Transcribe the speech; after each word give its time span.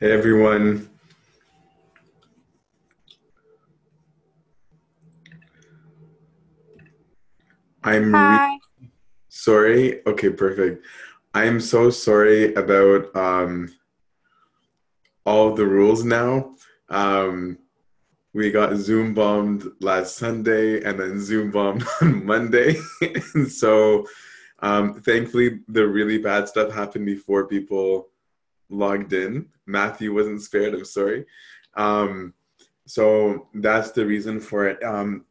Hey 0.00 0.12
everyone. 0.12 0.90
I'm 7.82 8.12
Hi. 8.14 8.58
sorry. 9.28 10.06
Okay, 10.06 10.30
perfect. 10.30 10.84
I'm 11.32 11.60
so 11.60 11.90
sorry 11.90 12.54
about 12.54 13.14
um, 13.16 13.68
all 15.26 15.54
the 15.54 15.66
rules 15.66 16.04
now. 16.04 16.54
Um, 16.88 17.58
we 18.34 18.50
got 18.50 18.76
Zoom 18.76 19.14
bombed 19.14 19.64
last 19.80 20.16
Sunday 20.16 20.82
and 20.82 20.98
then 20.98 21.20
Zoom 21.20 21.52
bombed 21.52 21.84
on 22.02 22.26
Monday. 22.26 22.76
and 23.34 23.50
so 23.50 24.06
um, 24.58 25.00
thankfully, 25.00 25.60
the 25.68 25.86
really 25.86 26.18
bad 26.18 26.48
stuff 26.48 26.72
happened 26.72 27.06
before 27.06 27.46
people 27.46 28.08
logged 28.68 29.12
in. 29.12 29.46
Matthew 29.66 30.12
wasn't 30.12 30.42
spared, 30.42 30.74
I'm 30.74 30.84
sorry. 30.84 31.24
Um, 31.74 32.34
so 32.86 33.48
that's 33.54 33.92
the 33.92 34.04
reason 34.04 34.40
for 34.40 34.66
it. 34.66 34.82
Um, 34.82 35.24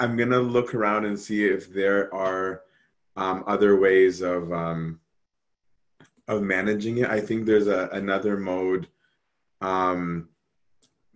I'm 0.00 0.16
going 0.16 0.30
to 0.30 0.40
look 0.40 0.74
around 0.74 1.04
and 1.04 1.18
see 1.18 1.44
if 1.44 1.72
there 1.72 2.12
are 2.14 2.62
um, 3.16 3.44
other 3.46 3.78
ways 3.78 4.22
of, 4.22 4.52
um, 4.52 5.00
of 6.26 6.42
managing 6.42 6.98
it. 6.98 7.10
I 7.10 7.20
think 7.20 7.44
there's 7.44 7.66
a, 7.66 7.88
another 7.92 8.36
mode 8.36 8.88
um, 9.60 10.28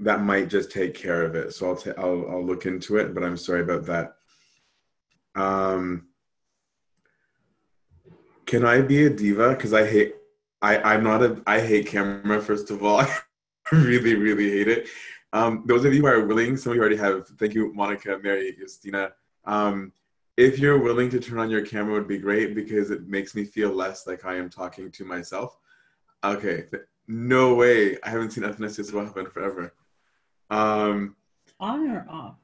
that 0.02 0.22
might 0.22 0.48
just 0.48 0.70
take 0.70 0.94
care 0.94 1.22
of 1.24 1.34
it. 1.34 1.54
So 1.54 1.70
I'll, 1.70 1.94
I'll, 1.98 2.30
I'll 2.30 2.44
look 2.44 2.66
into 2.66 2.96
it, 2.96 3.14
but 3.14 3.22
I'm 3.22 3.36
sorry 3.36 3.62
about 3.62 3.86
that. 3.86 4.14
Um, 5.34 6.08
can 8.46 8.64
I 8.64 8.80
be 8.82 9.06
a 9.06 9.10
diva? 9.10 9.50
Because 9.50 9.72
I 9.72 9.86
hate 9.86 10.14
I 10.60 10.78
I'm 10.78 11.02
not 11.02 11.22
a 11.22 11.42
I 11.46 11.60
hate 11.60 11.86
camera. 11.86 12.40
First 12.40 12.70
of 12.70 12.82
all, 12.82 13.00
I 13.00 13.18
really 13.72 14.14
really 14.14 14.50
hate 14.50 14.68
it. 14.68 14.88
Um, 15.32 15.64
those 15.66 15.84
of 15.84 15.94
you 15.94 16.02
who 16.02 16.06
are 16.06 16.26
willing, 16.26 16.56
some 16.56 16.72
of 16.72 16.76
you 16.76 16.80
already 16.80 16.96
have. 16.96 17.26
Thank 17.26 17.54
you, 17.54 17.72
Monica, 17.72 18.18
Mary, 18.22 18.54
Justina. 18.58 19.12
Um, 19.44 19.92
if 20.36 20.58
you're 20.58 20.78
willing 20.78 21.10
to 21.10 21.20
turn 21.20 21.38
on 21.38 21.50
your 21.50 21.64
camera, 21.64 21.94
would 21.94 22.08
be 22.08 22.18
great 22.18 22.54
because 22.54 22.90
it 22.90 23.08
makes 23.08 23.34
me 23.34 23.44
feel 23.44 23.70
less 23.70 24.06
like 24.06 24.24
I 24.24 24.36
am 24.36 24.50
talking 24.50 24.90
to 24.92 25.04
myself. 25.04 25.58
Okay, 26.24 26.64
no 27.08 27.54
way. 27.54 27.98
I 28.02 28.10
haven't 28.10 28.30
seen 28.32 28.44
ethnicity 28.44 28.92
well 28.92 29.06
happen 29.06 29.26
forever. 29.26 29.74
Um, 30.52 31.16
On 31.60 31.90
or 31.90 32.06
off? 32.10 32.34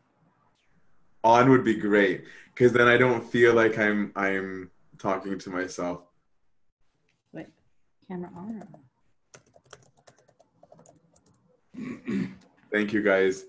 on 1.25 1.51
would 1.51 1.65
be 1.65 1.75
great 1.75 2.25
because 2.55 2.73
then 2.73 2.89
I 2.89 2.97
don't 2.97 3.23
feel 3.23 3.53
like 3.53 3.79
I'm 3.79 4.13
I'm 4.17 4.71
talking 4.99 5.39
to 5.39 5.51
myself. 5.51 6.03
Wait, 7.33 7.49
camera 8.07 8.31
on 8.35 8.63
or 8.63 8.69
off? 11.77 11.89
Thank 12.73 12.93
you, 12.93 13.03
guys. 13.03 13.45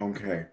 Okay. 0.00 0.46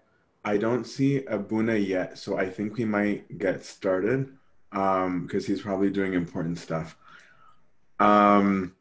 I 0.44 0.56
don't 0.56 0.84
see 0.84 1.24
Abuna 1.26 1.76
yet, 1.76 2.18
so 2.18 2.36
I 2.36 2.48
think 2.48 2.76
we 2.76 2.84
might 2.84 3.38
get 3.38 3.64
started 3.64 4.36
um, 4.72 5.26
because 5.26 5.46
he's 5.46 5.62
probably 5.62 5.90
doing 5.90 6.14
important 6.14 6.58
stuff. 6.58 6.96
Um, 8.00 8.74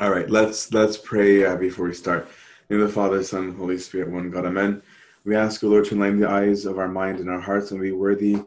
all 0.00 0.10
right, 0.10 0.28
let's 0.28 0.72
let's 0.72 0.98
pray 0.98 1.44
uh, 1.44 1.56
before 1.56 1.86
we 1.86 1.94
start. 1.94 2.28
In 2.68 2.80
the 2.80 2.88
Father, 2.88 3.22
Son, 3.22 3.54
Holy 3.54 3.78
Spirit, 3.78 4.10
one 4.10 4.30
God, 4.30 4.44
Amen. 4.44 4.82
We 5.24 5.36
ask 5.36 5.62
you, 5.62 5.68
Lord, 5.68 5.84
to 5.86 5.94
enlighten 5.94 6.20
the 6.20 6.28
eyes 6.28 6.66
of 6.66 6.78
our 6.78 6.88
mind 6.88 7.20
and 7.20 7.30
our 7.30 7.40
hearts, 7.40 7.70
and 7.70 7.80
be 7.80 7.92
worthy 7.92 8.42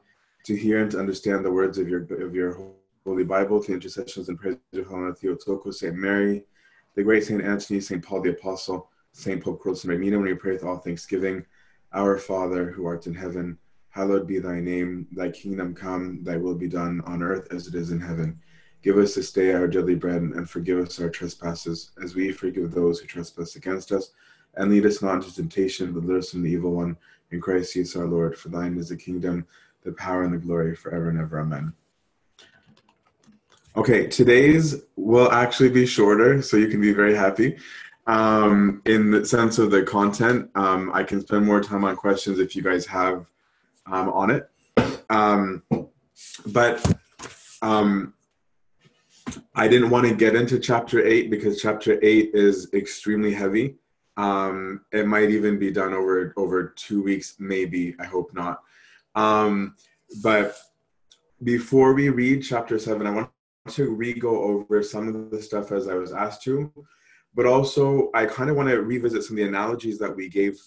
to 0.46 0.56
hear 0.56 0.82
and 0.82 0.92
to 0.92 1.00
understand 1.00 1.44
the 1.44 1.52
words 1.52 1.78
of 1.78 1.88
your 1.88 2.02
of 2.24 2.36
your 2.36 2.58
Holy 3.06 3.24
Bible. 3.24 3.62
The 3.62 3.74
intercessions 3.74 4.30
and 4.30 4.38
prayers 4.38 4.58
of 4.74 4.88
Helena 4.88 5.14
Theotokos, 5.16 5.80
Saint 5.80 5.96
Mary, 5.96 6.44
the 6.96 7.04
great 7.04 7.24
Saint 7.24 7.42
Anthony, 7.42 7.80
Saint 7.80 8.04
Paul 8.04 8.22
the 8.22 8.32
Apostle, 8.32 8.90
Saint 9.14 9.44
Pope 9.44 9.64
Carlos 9.64 9.86
Magneto, 9.86 10.18
when 10.18 10.28
we 10.28 10.34
pray 10.36 10.52
with 10.52 10.64
all 10.64 10.78
thanksgiving, 10.78 11.46
Our 11.94 12.18
Father 12.18 12.70
who 12.70 12.86
art 12.86 13.08
in 13.08 13.16
heaven, 13.16 13.58
hallowed 13.90 14.28
be 14.28 14.40
thy 14.40 14.60
name. 14.60 15.08
Thy 15.14 15.30
kingdom 15.30 15.74
come, 15.74 16.24
thy 16.24 16.38
will 16.38 16.56
be 16.56 16.68
done 16.68 17.02
on 17.06 17.24
earth 17.24 17.48
as 17.52 17.68
it 17.68 17.76
is 17.76 17.92
in 17.92 18.02
heaven. 18.02 18.40
Give 18.82 18.98
us 18.98 19.16
this 19.16 19.32
day 19.32 19.54
our 19.54 19.68
daily 19.68 19.96
bread, 19.96 20.22
and 20.22 20.50
forgive 20.50 20.80
us 20.80 21.00
our 21.02 21.10
trespasses, 21.10 21.92
as 22.02 22.16
we 22.16 22.32
forgive 22.32 22.72
those 22.72 23.00
who 23.00 23.08
trespass 23.08 23.56
against 23.56 23.92
us. 23.92 24.12
And 24.56 24.72
lead 24.72 24.86
us 24.86 25.02
not 25.02 25.16
into 25.16 25.36
temptation, 25.36 25.92
but 25.92 26.02
deliver 26.02 26.20
us 26.20 26.32
from 26.32 26.44
the 26.44 26.52
evil 26.52 26.72
one. 26.72 26.98
In 27.32 27.42
Christ 27.42 27.74
Jesus 27.74 27.96
our 27.96 28.06
Lord, 28.06 28.38
for 28.38 28.50
thine 28.50 28.78
is 28.78 28.90
the 28.90 28.98
kingdom, 28.98 29.46
the 29.84 29.92
power, 29.92 30.24
and 30.24 30.34
the 30.34 30.38
glory 30.38 30.76
forever 30.76 31.10
and 31.10 31.20
ever. 31.20 31.40
Amen. 31.40 31.74
Okay, 33.76 34.08
today's 34.08 34.84
will 34.96 35.32
actually 35.32 35.70
be 35.70 35.86
shorter, 35.86 36.42
so 36.42 36.58
you 36.58 36.68
can 36.68 36.82
be 36.82 36.94
very 36.94 37.16
happy. 37.16 37.58
Um, 38.08 38.82
in 38.86 39.12
the 39.12 39.24
sense 39.24 39.60
of 39.60 39.70
the 39.70 39.84
content, 39.84 40.50
um, 40.56 40.90
I 40.94 41.04
can 41.04 41.22
spend 41.22 41.46
more 41.46 41.62
time 41.62 41.84
on 41.84 41.96
questions 41.96 42.40
if 42.40 42.56
you 42.56 42.64
guys 42.64 42.86
have 42.88 43.28
um, 43.86 44.10
on 44.10 44.32
it. 44.32 44.50
Um, 45.10 45.64
but 46.48 47.00
um, 47.62 48.14
I 49.56 49.68
didn't 49.68 49.90
want 49.90 50.08
to 50.08 50.16
get 50.16 50.36
into 50.36 50.60
chapter 50.60 51.06
eight 51.06 51.30
because 51.30 51.62
chapter 51.62 52.00
eight 52.02 52.32
is 52.34 52.72
extremely 52.74 53.34
heavy. 53.34 53.76
Um, 54.18 54.82
it 54.92 55.08
might 55.08 55.30
even 55.30 55.58
be 55.58 55.72
done 55.72 55.94
over 55.94 56.34
over 56.38 56.74
two 56.76 57.02
weeks, 57.02 57.36
maybe. 57.40 57.96
I 58.00 58.06
hope 58.06 58.34
not. 58.34 58.62
Um, 59.16 59.76
but 60.22 60.56
before 61.44 61.94
we 61.94 62.10
read 62.10 62.42
chapter 62.44 62.78
seven, 62.80 63.08
I 63.08 63.12
want 63.12 63.30
to 63.70 63.90
re-go 63.92 64.42
over 64.44 64.82
some 64.84 65.08
of 65.08 65.32
the 65.32 65.42
stuff 65.42 65.72
as 65.72 65.88
I 65.88 65.94
was 65.94 66.12
asked 66.12 66.44
to, 66.44 66.72
but 67.36 67.46
also 67.46 68.10
I 68.14 68.26
kind 68.26 68.50
of 68.50 68.56
want 68.56 68.70
to 68.70 68.82
revisit 68.82 69.24
some 69.24 69.36
of 69.36 69.38
the 69.38 69.48
analogies 69.48 70.00
that 70.00 70.16
we 70.16 70.28
gave 70.28 70.60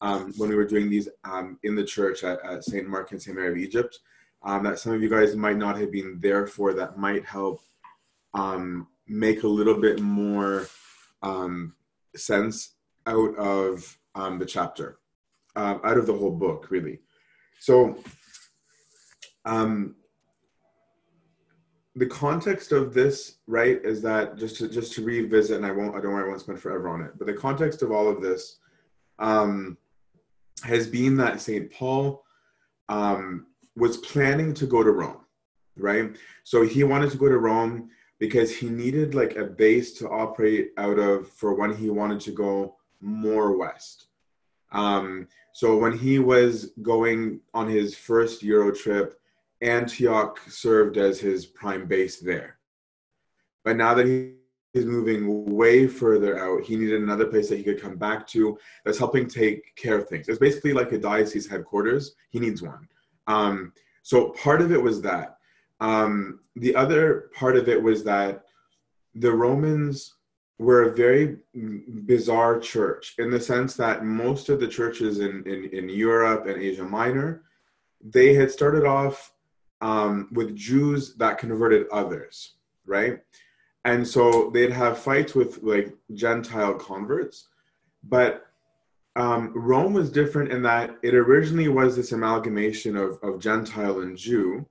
um, 0.00 0.32
when 0.36 0.48
we 0.48 0.56
were 0.56 0.64
doing 0.64 0.88
these 0.88 1.08
um, 1.24 1.58
in 1.62 1.74
the 1.74 1.84
church 1.84 2.24
at, 2.24 2.44
at 2.44 2.64
St. 2.64 2.88
Mark 2.88 3.12
and 3.12 3.20
St. 3.20 3.36
Mary 3.36 3.50
of 3.50 3.56
Egypt. 3.56 3.98
Um, 4.42 4.62
that 4.64 4.78
some 4.78 4.92
of 4.92 5.02
you 5.02 5.08
guys 5.08 5.34
might 5.34 5.56
not 5.56 5.78
have 5.78 5.90
been 5.90 6.18
there 6.20 6.46
for 6.46 6.72
that 6.74 6.98
might 6.98 7.24
help 7.24 7.60
um, 8.34 8.88
make 9.06 9.42
a 9.42 9.48
little 9.48 9.80
bit 9.80 10.00
more 10.00 10.66
um, 11.22 11.74
sense 12.14 12.74
out 13.06 13.34
of 13.36 13.98
um, 14.14 14.38
the 14.38 14.46
chapter, 14.46 14.98
uh, 15.54 15.78
out 15.84 15.98
of 15.98 16.06
the 16.06 16.12
whole 16.12 16.32
book, 16.32 16.70
really. 16.70 17.00
So, 17.60 17.98
um, 19.44 19.94
the 21.94 22.06
context 22.06 22.72
of 22.72 22.92
this, 22.92 23.36
right, 23.46 23.82
is 23.82 24.02
that 24.02 24.36
just 24.36 24.56
to 24.56 24.68
just 24.68 24.92
to 24.94 25.04
revisit, 25.04 25.56
and 25.56 25.64
I 25.64 25.70
won't, 25.70 25.96
I 25.96 26.00
don't 26.00 26.12
worry, 26.12 26.24
I 26.24 26.28
won't 26.28 26.40
spend 26.40 26.60
forever 26.60 26.88
on 26.88 27.00
it. 27.00 27.12
But 27.16 27.26
the 27.26 27.32
context 27.32 27.80
of 27.82 27.90
all 27.90 28.08
of 28.08 28.20
this 28.20 28.58
um, 29.18 29.78
has 30.62 30.86
been 30.86 31.16
that 31.16 31.40
Saint 31.40 31.72
Paul 31.72 32.22
um, 32.90 33.46
was 33.76 33.96
planning 33.98 34.52
to 34.54 34.66
go 34.66 34.82
to 34.82 34.90
Rome, 34.90 35.24
right? 35.76 36.14
So 36.44 36.62
he 36.62 36.84
wanted 36.84 37.10
to 37.12 37.16
go 37.16 37.28
to 37.28 37.38
Rome 37.38 37.88
because 38.18 38.54
he 38.54 38.68
needed 38.68 39.14
like 39.14 39.36
a 39.36 39.44
base 39.44 39.92
to 39.98 40.08
operate 40.08 40.70
out 40.78 40.98
of 40.98 41.28
for 41.28 41.54
when 41.54 41.76
he 41.76 41.90
wanted 41.90 42.20
to 42.20 42.30
go 42.30 42.76
more 43.00 43.56
west. 43.56 44.06
Um, 44.72 45.28
so 45.52 45.76
when 45.76 45.96
he 45.96 46.18
was 46.18 46.72
going 46.82 47.40
on 47.54 47.68
his 47.68 47.96
first 47.96 48.42
Euro 48.42 48.72
trip, 48.72 49.18
Antioch 49.62 50.40
served 50.48 50.98
as 50.98 51.18
his 51.18 51.46
prime 51.46 51.86
base 51.86 52.18
there. 52.20 52.58
But 53.64 53.76
now 53.76 53.94
that 53.94 54.06
he 54.06 54.34
is 54.74 54.84
moving 54.84 55.56
way 55.56 55.86
further 55.86 56.38
out, 56.38 56.62
he 56.62 56.76
needed 56.76 57.02
another 57.02 57.26
place 57.26 57.48
that 57.48 57.56
he 57.56 57.64
could 57.64 57.80
come 57.80 57.96
back 57.96 58.26
to 58.28 58.58
that's 58.84 58.98
helping 58.98 59.26
take 59.26 59.74
care 59.76 59.96
of 59.98 60.08
things. 60.08 60.28
It's 60.28 60.38
basically 60.38 60.72
like 60.72 60.92
a 60.92 60.98
diocese 60.98 61.48
headquarters. 61.48 62.14
He 62.30 62.38
needs 62.38 62.62
one. 62.62 62.86
Um, 63.26 63.72
so 64.02 64.30
part 64.30 64.60
of 64.60 64.72
it 64.72 64.80
was 64.80 65.00
that. 65.02 65.35
Um, 65.80 66.40
the 66.56 66.74
other 66.74 67.30
part 67.34 67.56
of 67.56 67.68
it 67.68 67.82
was 67.82 68.04
that 68.04 68.44
the 69.14 69.32
Romans 69.32 70.14
were 70.58 70.84
a 70.84 70.94
very 70.94 71.36
bizarre 72.06 72.58
church 72.58 73.14
in 73.18 73.30
the 73.30 73.40
sense 73.40 73.74
that 73.76 74.04
most 74.04 74.48
of 74.48 74.58
the 74.58 74.68
churches 74.68 75.20
in, 75.20 75.44
in, 75.46 75.68
in 75.72 75.88
Europe 75.88 76.46
and 76.46 76.60
Asia 76.60 76.84
Minor, 76.84 77.42
they 78.02 78.32
had 78.34 78.50
started 78.50 78.84
off 78.84 79.32
um, 79.82 80.28
with 80.32 80.56
Jews 80.56 81.14
that 81.16 81.38
converted 81.38 81.86
others, 81.92 82.54
right? 82.86 83.20
And 83.84 84.06
so 84.06 84.50
they'd 84.52 84.72
have 84.72 84.98
fights 84.98 85.34
with 85.34 85.62
like 85.62 85.94
Gentile 86.14 86.74
converts. 86.74 87.48
But 88.02 88.46
um, 89.14 89.52
Rome 89.54 89.92
was 89.92 90.10
different 90.10 90.52
in 90.52 90.62
that 90.62 90.96
it 91.02 91.14
originally 91.14 91.68
was 91.68 91.96
this 91.96 92.12
amalgamation 92.12 92.96
of, 92.96 93.18
of 93.22 93.40
Gentile 93.40 94.00
and 94.00 94.16
Jew. 94.16 94.66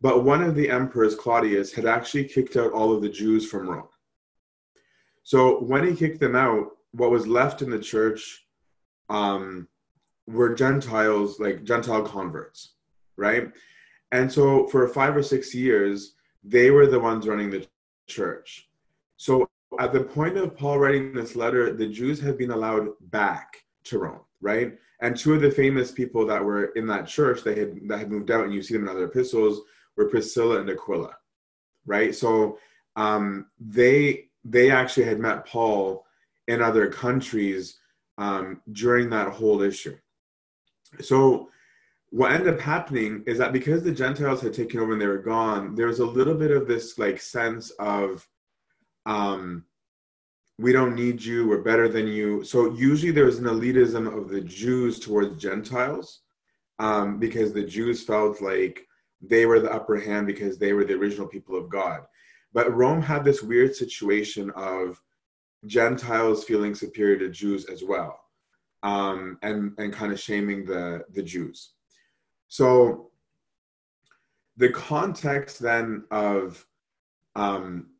But 0.00 0.24
one 0.24 0.42
of 0.42 0.54
the 0.54 0.70
emperors, 0.70 1.14
Claudius, 1.14 1.72
had 1.72 1.86
actually 1.86 2.24
kicked 2.24 2.56
out 2.56 2.72
all 2.72 2.94
of 2.94 3.02
the 3.02 3.08
Jews 3.08 3.48
from 3.48 3.68
Rome. 3.68 3.88
So 5.22 5.60
when 5.60 5.86
he 5.86 5.94
kicked 5.94 6.20
them 6.20 6.34
out, 6.34 6.70
what 6.92 7.10
was 7.10 7.26
left 7.26 7.62
in 7.62 7.70
the 7.70 7.78
church 7.78 8.46
um, 9.08 9.68
were 10.26 10.54
Gentiles, 10.54 11.38
like 11.38 11.64
Gentile 11.64 12.02
converts, 12.02 12.72
right? 13.16 13.52
And 14.12 14.30
so 14.30 14.66
for 14.68 14.88
five 14.88 15.16
or 15.16 15.22
six 15.22 15.54
years, 15.54 16.14
they 16.42 16.70
were 16.70 16.86
the 16.86 16.98
ones 16.98 17.28
running 17.28 17.50
the 17.50 17.66
church. 18.08 18.68
So 19.16 19.48
at 19.78 19.92
the 19.92 20.02
point 20.02 20.36
of 20.36 20.56
Paul 20.56 20.78
writing 20.78 21.12
this 21.12 21.36
letter, 21.36 21.72
the 21.74 21.86
Jews 21.86 22.18
had 22.20 22.38
been 22.38 22.50
allowed 22.50 22.88
back 23.10 23.64
to 23.84 23.98
Rome, 23.98 24.20
right? 24.40 24.72
And 25.00 25.16
two 25.16 25.34
of 25.34 25.42
the 25.42 25.50
famous 25.50 25.90
people 25.90 26.26
that 26.26 26.44
were 26.44 26.66
in 26.76 26.86
that 26.88 27.06
church 27.06 27.42
that 27.44 27.56
had 27.56 27.76
that 27.88 27.98
had 27.98 28.10
moved 28.10 28.30
out, 28.30 28.44
and 28.44 28.54
you 28.54 28.62
see 28.62 28.74
them 28.74 28.82
in 28.82 28.88
other 28.88 29.04
epistles, 29.04 29.62
were 30.00 30.08
Priscilla 30.08 30.60
and 30.60 30.70
Aquila, 30.70 31.14
right? 31.86 32.14
So 32.14 32.58
um, 32.96 33.46
they 33.58 34.28
they 34.44 34.70
actually 34.70 35.04
had 35.04 35.20
met 35.20 35.46
Paul 35.46 36.06
in 36.48 36.62
other 36.62 36.88
countries 36.88 37.78
um, 38.18 38.62
during 38.72 39.10
that 39.10 39.28
whole 39.28 39.60
issue. 39.60 39.96
So 41.00 41.50
what 42.08 42.32
ended 42.32 42.54
up 42.54 42.60
happening 42.60 43.22
is 43.26 43.38
that 43.38 43.52
because 43.52 43.82
the 43.82 43.92
Gentiles 43.92 44.40
had 44.40 44.54
taken 44.54 44.80
over 44.80 44.92
and 44.92 45.00
they 45.00 45.06
were 45.06 45.18
gone, 45.18 45.74
there 45.74 45.86
was 45.86 46.00
a 46.00 46.06
little 46.06 46.34
bit 46.34 46.50
of 46.50 46.66
this 46.66 46.98
like 46.98 47.20
sense 47.20 47.70
of 47.78 48.26
um, 49.06 49.64
we 50.58 50.72
don't 50.72 50.96
need 50.96 51.22
you, 51.22 51.46
we're 51.46 51.62
better 51.62 51.88
than 51.88 52.06
you. 52.06 52.42
So 52.44 52.72
usually 52.74 53.12
there 53.12 53.26
was 53.26 53.38
an 53.38 53.44
elitism 53.44 54.06
of 54.06 54.28
the 54.28 54.40
Jews 54.40 54.98
towards 54.98 55.40
Gentiles 55.40 56.20
um, 56.78 57.18
because 57.18 57.52
the 57.52 57.62
Jews 57.62 58.02
felt 58.02 58.40
like 58.42 58.86
they 59.20 59.46
were 59.46 59.60
the 59.60 59.72
upper 59.72 59.98
hand 59.98 60.26
because 60.26 60.58
they 60.58 60.72
were 60.72 60.84
the 60.84 60.94
original 60.94 61.26
people 61.26 61.56
of 61.56 61.68
God. 61.68 62.00
But 62.52 62.74
Rome 62.74 63.02
had 63.02 63.24
this 63.24 63.42
weird 63.42 63.74
situation 63.74 64.50
of 64.50 65.00
Gentiles 65.66 66.44
feeling 66.44 66.74
superior 66.74 67.18
to 67.18 67.28
Jews 67.28 67.66
as 67.66 67.84
well, 67.84 68.18
um, 68.82 69.38
and 69.42 69.72
and 69.78 69.92
kind 69.92 70.12
of 70.12 70.20
shaming 70.20 70.64
the 70.64 71.04
the 71.12 71.22
Jews. 71.22 71.72
So 72.48 73.10
the 74.56 74.70
context 74.70 75.60
then 75.60 76.04
of 76.10 76.66
um, 77.36 77.90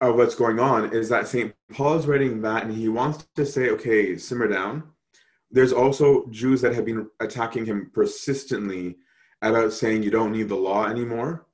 of 0.00 0.16
what's 0.16 0.34
going 0.34 0.58
on 0.58 0.92
is 0.92 1.08
that 1.08 1.28
St. 1.28 1.54
Paul 1.72 1.96
is 1.96 2.06
writing 2.06 2.42
that 2.42 2.64
and 2.64 2.74
he 2.74 2.88
wants 2.88 3.26
to 3.36 3.46
say, 3.46 3.70
okay, 3.70 4.16
simmer 4.16 4.48
down. 4.48 4.82
There's 5.50 5.72
also 5.72 6.26
Jews 6.30 6.60
that 6.60 6.74
have 6.74 6.84
been 6.84 7.08
attacking 7.20 7.64
him 7.64 7.90
persistently 7.94 8.96
about 9.42 9.72
saying 9.72 10.02
you 10.02 10.10
don't 10.10 10.32
need 10.32 10.48
the 10.48 10.56
law 10.56 10.86
anymore, 10.86 11.46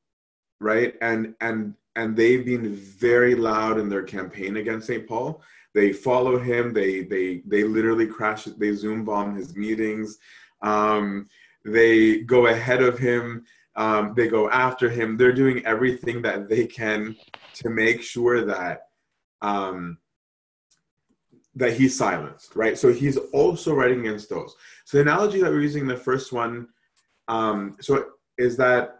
right? 0.60 0.94
And 1.00 1.34
and 1.40 1.74
and 1.96 2.16
they've 2.16 2.44
been 2.44 2.74
very 2.74 3.34
loud 3.34 3.78
in 3.78 3.88
their 3.88 4.02
campaign 4.02 4.56
against 4.56 4.86
St. 4.86 5.06
Paul. 5.06 5.42
They 5.74 5.92
follow 5.92 6.38
him. 6.38 6.72
They 6.72 7.02
they 7.02 7.42
they 7.46 7.64
literally 7.64 8.06
crash. 8.06 8.44
They 8.44 8.72
zoom 8.74 9.04
bomb 9.04 9.36
his 9.36 9.56
meetings. 9.56 10.18
Um, 10.62 11.28
they 11.64 12.20
go 12.20 12.46
ahead 12.46 12.82
of 12.82 12.98
him. 12.98 13.44
Um, 13.74 14.12
they 14.14 14.28
go 14.28 14.50
after 14.50 14.90
him. 14.90 15.16
They're 15.16 15.32
doing 15.32 15.64
everything 15.64 16.22
that 16.22 16.48
they 16.48 16.66
can 16.66 17.16
to 17.54 17.70
make 17.70 18.02
sure 18.02 18.44
that 18.44 18.88
um, 19.40 19.98
that 21.54 21.74
he's 21.74 21.96
silenced, 21.96 22.56
right? 22.56 22.78
So 22.78 22.92
he's 22.92 23.16
also 23.32 23.74
writing 23.74 24.00
against 24.00 24.30
those. 24.30 24.54
So 24.84 24.96
the 24.96 25.02
analogy 25.02 25.40
that 25.40 25.50
we're 25.50 25.60
using, 25.60 25.86
the 25.86 25.96
first 25.96 26.32
one, 26.32 26.68
um, 27.28 27.76
so 27.80 28.06
is 28.38 28.56
that 28.56 28.98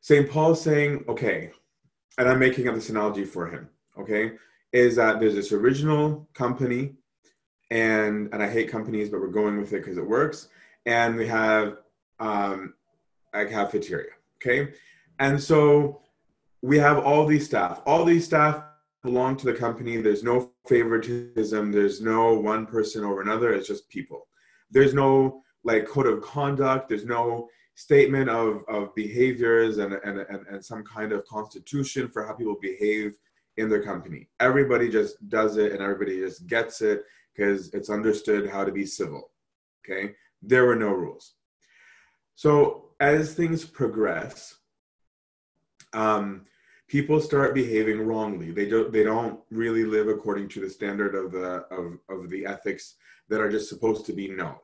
St. 0.00 0.28
Paul 0.28 0.54
saying, 0.54 1.04
okay, 1.08 1.50
and 2.18 2.28
I'm 2.28 2.38
making 2.38 2.68
up 2.68 2.74
this 2.74 2.90
analogy 2.90 3.24
for 3.24 3.46
him, 3.46 3.68
okay, 3.98 4.32
is 4.72 4.96
that 4.96 5.20
there's 5.20 5.34
this 5.34 5.52
original 5.52 6.28
company, 6.34 6.94
and 7.70 8.32
and 8.32 8.42
I 8.42 8.48
hate 8.48 8.70
companies, 8.70 9.08
but 9.08 9.20
we're 9.20 9.28
going 9.28 9.58
with 9.58 9.72
it 9.72 9.80
because 9.80 9.98
it 9.98 10.06
works, 10.06 10.48
and 10.86 11.16
we 11.16 11.26
have 11.26 11.78
um, 12.20 12.74
a 13.32 13.46
cafeteria, 13.46 14.12
okay, 14.36 14.74
and 15.18 15.40
so 15.40 16.02
we 16.62 16.78
have 16.78 16.98
all 16.98 17.26
these 17.26 17.44
staff. 17.44 17.82
All 17.86 18.04
these 18.04 18.24
staff 18.24 18.64
belong 19.02 19.36
to 19.36 19.44
the 19.44 19.52
company. 19.54 19.98
There's 19.98 20.24
no 20.24 20.50
favoritism. 20.66 21.70
There's 21.70 22.00
no 22.00 22.34
one 22.34 22.66
person 22.66 23.04
over 23.04 23.20
another. 23.20 23.52
It's 23.52 23.68
just 23.68 23.88
people. 23.90 24.26
There's 24.70 24.94
no 24.94 25.43
like 25.64 25.86
code 25.86 26.06
of 26.06 26.22
conduct. 26.22 26.88
There's 26.88 27.04
no 27.04 27.48
statement 27.74 28.28
of, 28.28 28.62
of 28.68 28.94
behaviors 28.94 29.78
and, 29.78 29.94
and, 29.94 30.20
and, 30.20 30.46
and 30.46 30.64
some 30.64 30.84
kind 30.84 31.12
of 31.12 31.24
constitution 31.26 32.08
for 32.08 32.24
how 32.24 32.34
people 32.34 32.56
behave 32.60 33.16
in 33.56 33.68
their 33.68 33.82
company. 33.82 34.28
Everybody 34.40 34.88
just 34.88 35.28
does 35.28 35.56
it 35.56 35.72
and 35.72 35.80
everybody 35.80 36.18
just 36.18 36.46
gets 36.46 36.82
it 36.82 37.04
because 37.34 37.72
it's 37.74 37.90
understood 37.90 38.48
how 38.48 38.64
to 38.64 38.72
be 38.72 38.86
civil. 38.86 39.30
Okay. 39.84 40.14
There 40.42 40.66
were 40.66 40.76
no 40.76 40.90
rules. 40.90 41.34
So 42.36 42.90
as 43.00 43.34
things 43.34 43.64
progress, 43.64 44.56
um, 45.92 46.46
people 46.88 47.20
start 47.20 47.54
behaving 47.54 48.00
wrongly. 48.00 48.50
They 48.50 48.68
don't 48.68 48.92
they 48.92 49.04
don't 49.04 49.40
really 49.50 49.84
live 49.84 50.08
according 50.08 50.48
to 50.50 50.60
the 50.60 50.70
standard 50.70 51.14
of 51.14 51.32
the 51.32 51.66
of, 51.70 51.98
of 52.08 52.30
the 52.30 52.44
ethics 52.46 52.96
that 53.28 53.40
are 53.40 53.50
just 53.50 53.68
supposed 53.68 54.04
to 54.06 54.12
be 54.12 54.28
known. 54.28 54.56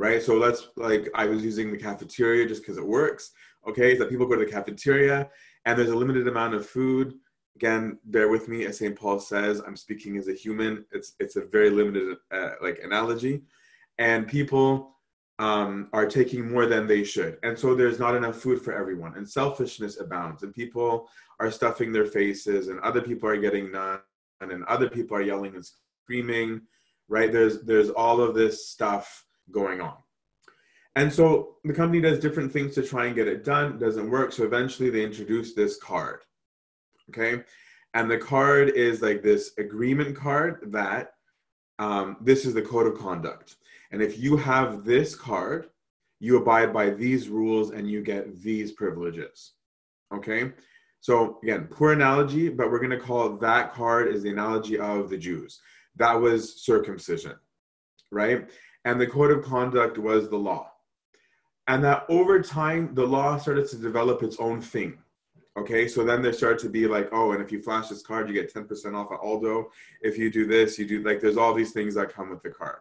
Right. 0.00 0.22
So 0.22 0.38
let's 0.38 0.68
like 0.76 1.10
I 1.14 1.26
was 1.26 1.44
using 1.44 1.70
the 1.70 1.76
cafeteria 1.76 2.48
just 2.48 2.62
because 2.62 2.78
it 2.78 2.86
works. 2.86 3.32
Okay, 3.68 3.98
so 3.98 4.06
people 4.06 4.24
go 4.24 4.34
to 4.34 4.46
the 4.46 4.50
cafeteria 4.50 5.28
and 5.66 5.78
there's 5.78 5.90
a 5.90 5.94
limited 5.94 6.26
amount 6.26 6.54
of 6.54 6.66
food. 6.66 7.18
Again, 7.54 7.98
bear 8.06 8.30
with 8.30 8.48
me, 8.48 8.64
as 8.64 8.78
St. 8.78 8.96
Paul 8.96 9.20
says, 9.20 9.60
I'm 9.66 9.76
speaking 9.76 10.16
as 10.16 10.28
a 10.28 10.32
human. 10.32 10.86
It's 10.90 11.16
it's 11.20 11.36
a 11.36 11.42
very 11.42 11.68
limited 11.68 12.16
uh, 12.32 12.52
like 12.62 12.80
analogy, 12.82 13.42
and 13.98 14.26
people 14.26 14.96
um, 15.38 15.90
are 15.92 16.06
taking 16.06 16.50
more 16.50 16.64
than 16.64 16.86
they 16.86 17.04
should. 17.04 17.36
And 17.42 17.58
so 17.58 17.74
there's 17.74 17.98
not 17.98 18.14
enough 18.14 18.36
food 18.36 18.62
for 18.62 18.72
everyone, 18.72 19.18
and 19.18 19.28
selfishness 19.28 20.00
abounds, 20.00 20.42
and 20.44 20.54
people 20.54 21.10
are 21.40 21.50
stuffing 21.50 21.92
their 21.92 22.06
faces, 22.06 22.68
and 22.68 22.80
other 22.80 23.02
people 23.02 23.28
are 23.28 23.36
getting 23.36 23.70
none, 23.70 24.00
and 24.40 24.64
other 24.64 24.88
people 24.88 25.14
are 25.18 25.28
yelling 25.30 25.56
and 25.56 25.66
screaming, 25.66 26.62
right? 27.08 27.30
There's 27.30 27.60
there's 27.64 27.90
all 27.90 28.22
of 28.22 28.34
this 28.34 28.66
stuff 28.66 29.26
going 29.52 29.80
on. 29.80 29.96
And 30.96 31.12
so 31.12 31.56
the 31.64 31.72
company 31.72 32.00
does 32.00 32.18
different 32.18 32.52
things 32.52 32.74
to 32.74 32.82
try 32.82 33.06
and 33.06 33.14
get 33.14 33.28
it 33.28 33.44
done. 33.44 33.72
It 33.72 33.78
doesn't 33.78 34.10
work. 34.10 34.32
So 34.32 34.44
eventually 34.44 34.90
they 34.90 35.04
introduce 35.04 35.54
this 35.54 35.76
card. 35.78 36.20
Okay. 37.10 37.42
And 37.94 38.10
the 38.10 38.18
card 38.18 38.70
is 38.70 39.02
like 39.02 39.22
this 39.22 39.52
agreement 39.58 40.16
card 40.16 40.72
that 40.72 41.14
um, 41.78 42.16
this 42.20 42.44
is 42.44 42.54
the 42.54 42.62
code 42.62 42.86
of 42.86 42.98
conduct. 42.98 43.56
And 43.90 44.02
if 44.02 44.18
you 44.18 44.36
have 44.36 44.84
this 44.84 45.14
card, 45.14 45.70
you 46.20 46.36
abide 46.36 46.72
by 46.72 46.90
these 46.90 47.28
rules 47.28 47.70
and 47.70 47.90
you 47.90 48.02
get 48.02 48.40
these 48.40 48.72
privileges. 48.72 49.52
Okay? 50.14 50.52
So 51.00 51.38
again, 51.42 51.66
poor 51.70 51.92
analogy, 51.92 52.50
but 52.50 52.70
we're 52.70 52.78
going 52.78 52.90
to 52.90 52.98
call 52.98 53.36
that 53.36 53.72
card 53.72 54.08
is 54.08 54.22
the 54.22 54.30
analogy 54.30 54.78
of 54.78 55.08
the 55.08 55.16
Jews. 55.16 55.60
That 55.96 56.20
was 56.20 56.62
circumcision, 56.62 57.36
right? 58.10 58.48
And 58.84 59.00
the 59.00 59.06
code 59.06 59.30
of 59.30 59.44
conduct 59.44 59.98
was 59.98 60.28
the 60.28 60.36
law. 60.36 60.72
And 61.68 61.84
that 61.84 62.04
over 62.08 62.42
time, 62.42 62.94
the 62.94 63.06
law 63.06 63.36
started 63.36 63.68
to 63.70 63.76
develop 63.76 64.22
its 64.22 64.36
own 64.38 64.60
thing. 64.60 64.98
Okay, 65.56 65.86
so 65.88 66.04
then 66.04 66.22
there 66.22 66.32
started 66.32 66.58
to 66.60 66.68
be 66.68 66.86
like, 66.86 67.08
oh, 67.12 67.32
and 67.32 67.42
if 67.42 67.52
you 67.52 67.60
flash 67.60 67.88
this 67.88 68.02
card, 68.02 68.28
you 68.28 68.34
get 68.34 68.52
10% 68.52 68.94
off 68.94 69.12
at 69.12 69.20
Aldo. 69.20 69.70
If 70.00 70.16
you 70.16 70.30
do 70.30 70.46
this, 70.46 70.78
you 70.78 70.86
do 70.86 71.02
like, 71.02 71.20
there's 71.20 71.36
all 71.36 71.52
these 71.52 71.72
things 71.72 71.94
that 71.96 72.14
come 72.14 72.30
with 72.30 72.42
the 72.42 72.50
card 72.50 72.78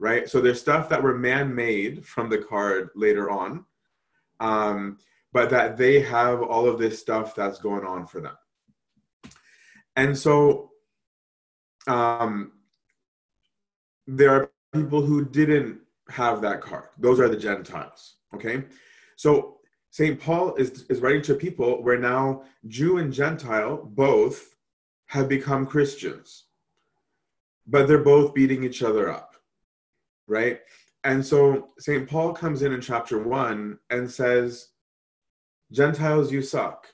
right? 0.00 0.28
So 0.28 0.40
there's 0.40 0.58
stuff 0.58 0.88
that 0.88 1.02
were 1.02 1.16
man-made 1.16 2.04
from 2.04 2.30
the 2.30 2.38
card 2.38 2.88
later 2.96 3.30
on, 3.30 3.66
um, 4.40 4.98
but 5.32 5.50
that 5.50 5.76
they 5.76 6.00
have 6.00 6.42
all 6.42 6.66
of 6.66 6.78
this 6.78 6.98
stuff 6.98 7.34
that's 7.34 7.58
going 7.60 7.84
on 7.84 8.06
for 8.06 8.20
them. 8.20 8.36
And 9.94 10.16
so 10.16 10.70
um, 11.86 12.52
there 14.06 14.32
are 14.32 14.50
people 14.72 15.02
who 15.02 15.24
didn't 15.24 15.80
have 16.08 16.40
that 16.42 16.60
card. 16.60 16.88
Those 16.98 17.20
are 17.20 17.28
the 17.28 17.36
Gentiles. 17.36 18.16
Okay, 18.34 18.64
so 19.16 19.58
St. 19.90 20.20
Paul 20.20 20.54
is, 20.54 20.84
is 20.88 21.00
writing 21.00 21.22
to 21.22 21.34
people 21.34 21.82
where 21.82 21.98
now 21.98 22.44
Jew 22.68 22.98
and 22.98 23.12
Gentile 23.12 23.84
both 23.84 24.54
have 25.06 25.28
become 25.28 25.66
Christians, 25.66 26.44
but 27.66 27.88
they're 27.88 27.98
both 27.98 28.32
beating 28.34 28.62
each 28.62 28.82
other 28.82 29.10
up 29.10 29.30
right? 30.30 30.60
And 31.04 31.26
so 31.26 31.70
St. 31.78 32.08
Paul 32.08 32.32
comes 32.32 32.62
in 32.62 32.72
in 32.72 32.80
chapter 32.80 33.18
one 33.18 33.78
and 33.90 34.10
says, 34.10 34.68
Gentiles, 35.72 36.32
you 36.32 36.40
suck. 36.40 36.86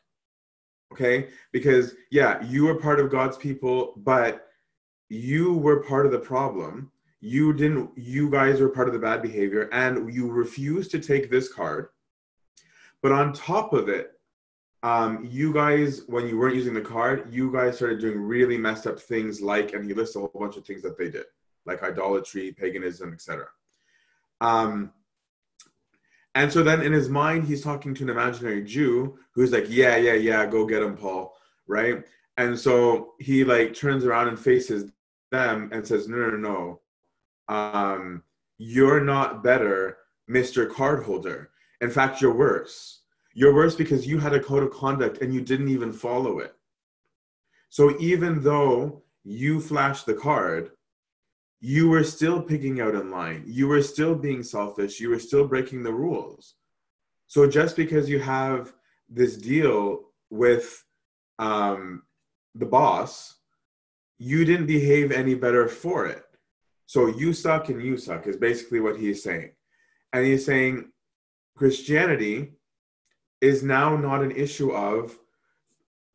Okay? 0.93 1.29
Because, 1.53 1.95
yeah, 2.11 2.43
you 2.45 2.65
were 2.65 2.81
part 2.81 2.99
of 2.99 3.11
God's 3.11 3.37
people, 3.37 3.93
but 3.99 4.49
you 5.09 5.53
were 5.53 5.83
part 5.83 6.07
of 6.07 6.13
the 6.13 6.19
problem. 6.19 6.91
You 7.21 7.53
didn't, 7.53 7.91
you 7.97 8.31
guys 8.31 8.61
were 8.61 8.69
part 8.69 8.89
of 8.89 8.95
the 8.95 9.01
bad 9.01 9.23
behavior, 9.23 9.69
and 9.73 10.13
you 10.13 10.31
refused 10.31 10.91
to 10.93 11.01
take 11.01 11.31
this 11.31 11.53
card. 11.53 11.89
But 13.03 13.13
on 13.13 13.33
top 13.33 13.73
of 13.73 13.89
it, 13.89 14.13
um, 14.83 15.27
you 15.29 15.53
guys, 15.53 16.03
when 16.07 16.29
you 16.29 16.39
weren't 16.39 16.55
using 16.55 16.75
the 16.75 16.81
card, 16.81 17.33
you 17.33 17.51
guys 17.53 17.77
started 17.77 18.01
doing 18.01 18.21
really 18.21 18.59
messed 18.59 18.87
up 18.87 19.01
things 19.01 19.41
like, 19.41 19.73
and 19.73 19.85
he 19.85 19.95
lists 19.95 20.17
a 20.17 20.21
whole 20.21 20.31
bunch 20.35 20.57
of 20.57 20.65
things 20.65 20.83
that 20.83 20.99
they 20.99 21.11
did, 21.11 21.25
like 21.65 21.83
idolatry, 21.83 22.53
paganism, 22.53 23.13
etc. 23.13 23.47
Um, 24.41 24.93
and 26.35 26.53
so 26.53 26.63
then 26.63 26.83
in 26.83 26.93
his 26.93 27.09
mind, 27.09 27.45
he's 27.45 27.65
talking 27.65 27.95
to 27.95 28.05
an 28.05 28.11
imaginary 28.11 28.63
Jew 28.63 29.19
who's 29.33 29.53
like, 29.53 29.67
yeah, 29.69 29.97
yeah, 29.97 30.13
yeah, 30.13 30.45
go 30.45 30.67
get 30.67 30.83
him, 30.83 30.97
Paul, 30.97 31.35
right? 31.67 32.05
And 32.37 32.59
so 32.59 33.15
he 33.19 33.43
like 33.43 33.75
turns 33.75 34.05
around 34.05 34.29
and 34.29 34.39
faces 34.39 34.93
them 35.31 35.71
and 35.73 35.87
says, 35.87 36.09
no, 36.09 36.17
no, 36.17 36.37
no, 36.37 36.81
um, 37.49 38.23
you're 38.59 39.01
not 39.01 39.43
better, 39.43 39.99
Mr. 40.31 40.69
Cardholder. 40.69 41.49
In 41.81 41.91
fact, 41.91 42.21
you're 42.21 42.35
worse. 42.35 43.01
You're 43.35 43.55
worse 43.55 43.75
because 43.75 44.07
you 44.07 44.19
had 44.19 44.33
a 44.33 44.41
code 44.41 44.63
of 44.63 44.71
conduct 44.71 45.19
and 45.19 45.33
you 45.33 45.41
didn't 45.41 45.69
even 45.69 45.93
follow 45.93 46.39
it. 46.39 46.55
So 47.69 47.99
even 48.01 48.43
though 48.43 49.03
you 49.25 49.61
flashed 49.61 50.07
the 50.07 50.15
card, 50.15 50.71
you 51.61 51.89
were 51.89 52.05
still 52.05 52.41
picking 52.41 52.81
out 52.81 52.95
in 52.95 53.11
line. 53.11 53.45
You 53.47 53.69
were 53.69 53.83
still 53.83 54.15
being 54.15 54.43
selfish. 54.43 55.01
You 55.01 55.11
were 55.11 55.19
still 55.19 55.47
breaking 55.47 55.83
the 55.83 55.93
rules. 55.93 56.55
So 57.27 57.49
just 57.49 57.77
because 57.77 58.09
you 58.09 58.21
have 58.21 58.73
this 59.09 59.37
deal 59.37 60.11
with 60.31 60.85
um, 61.39 62.03
the 62.55 62.67
boss, 62.67 63.37
you 64.19 64.45
didn't 64.45 64.67
behave 64.67 65.13
any 65.13 65.35
better 65.35 65.69
for 65.69 66.07
it. 66.07 66.25
So 66.87 67.09
you 67.09 67.33
suck 67.33 67.69
and 67.69 67.83
you 67.83 67.97
suck 67.97 68.27
is 68.27 68.37
basically 68.37 68.81
what 68.81 68.97
he's 68.97 69.23
saying. 69.23 69.51
And 70.13 70.25
he's 70.25 70.47
saying 70.47 70.91
Christianity 71.57 72.53
is 73.41 73.63
now 73.63 73.97
not 73.97 74.23
an 74.23 74.31
issue 74.31 74.71
of 74.73 75.19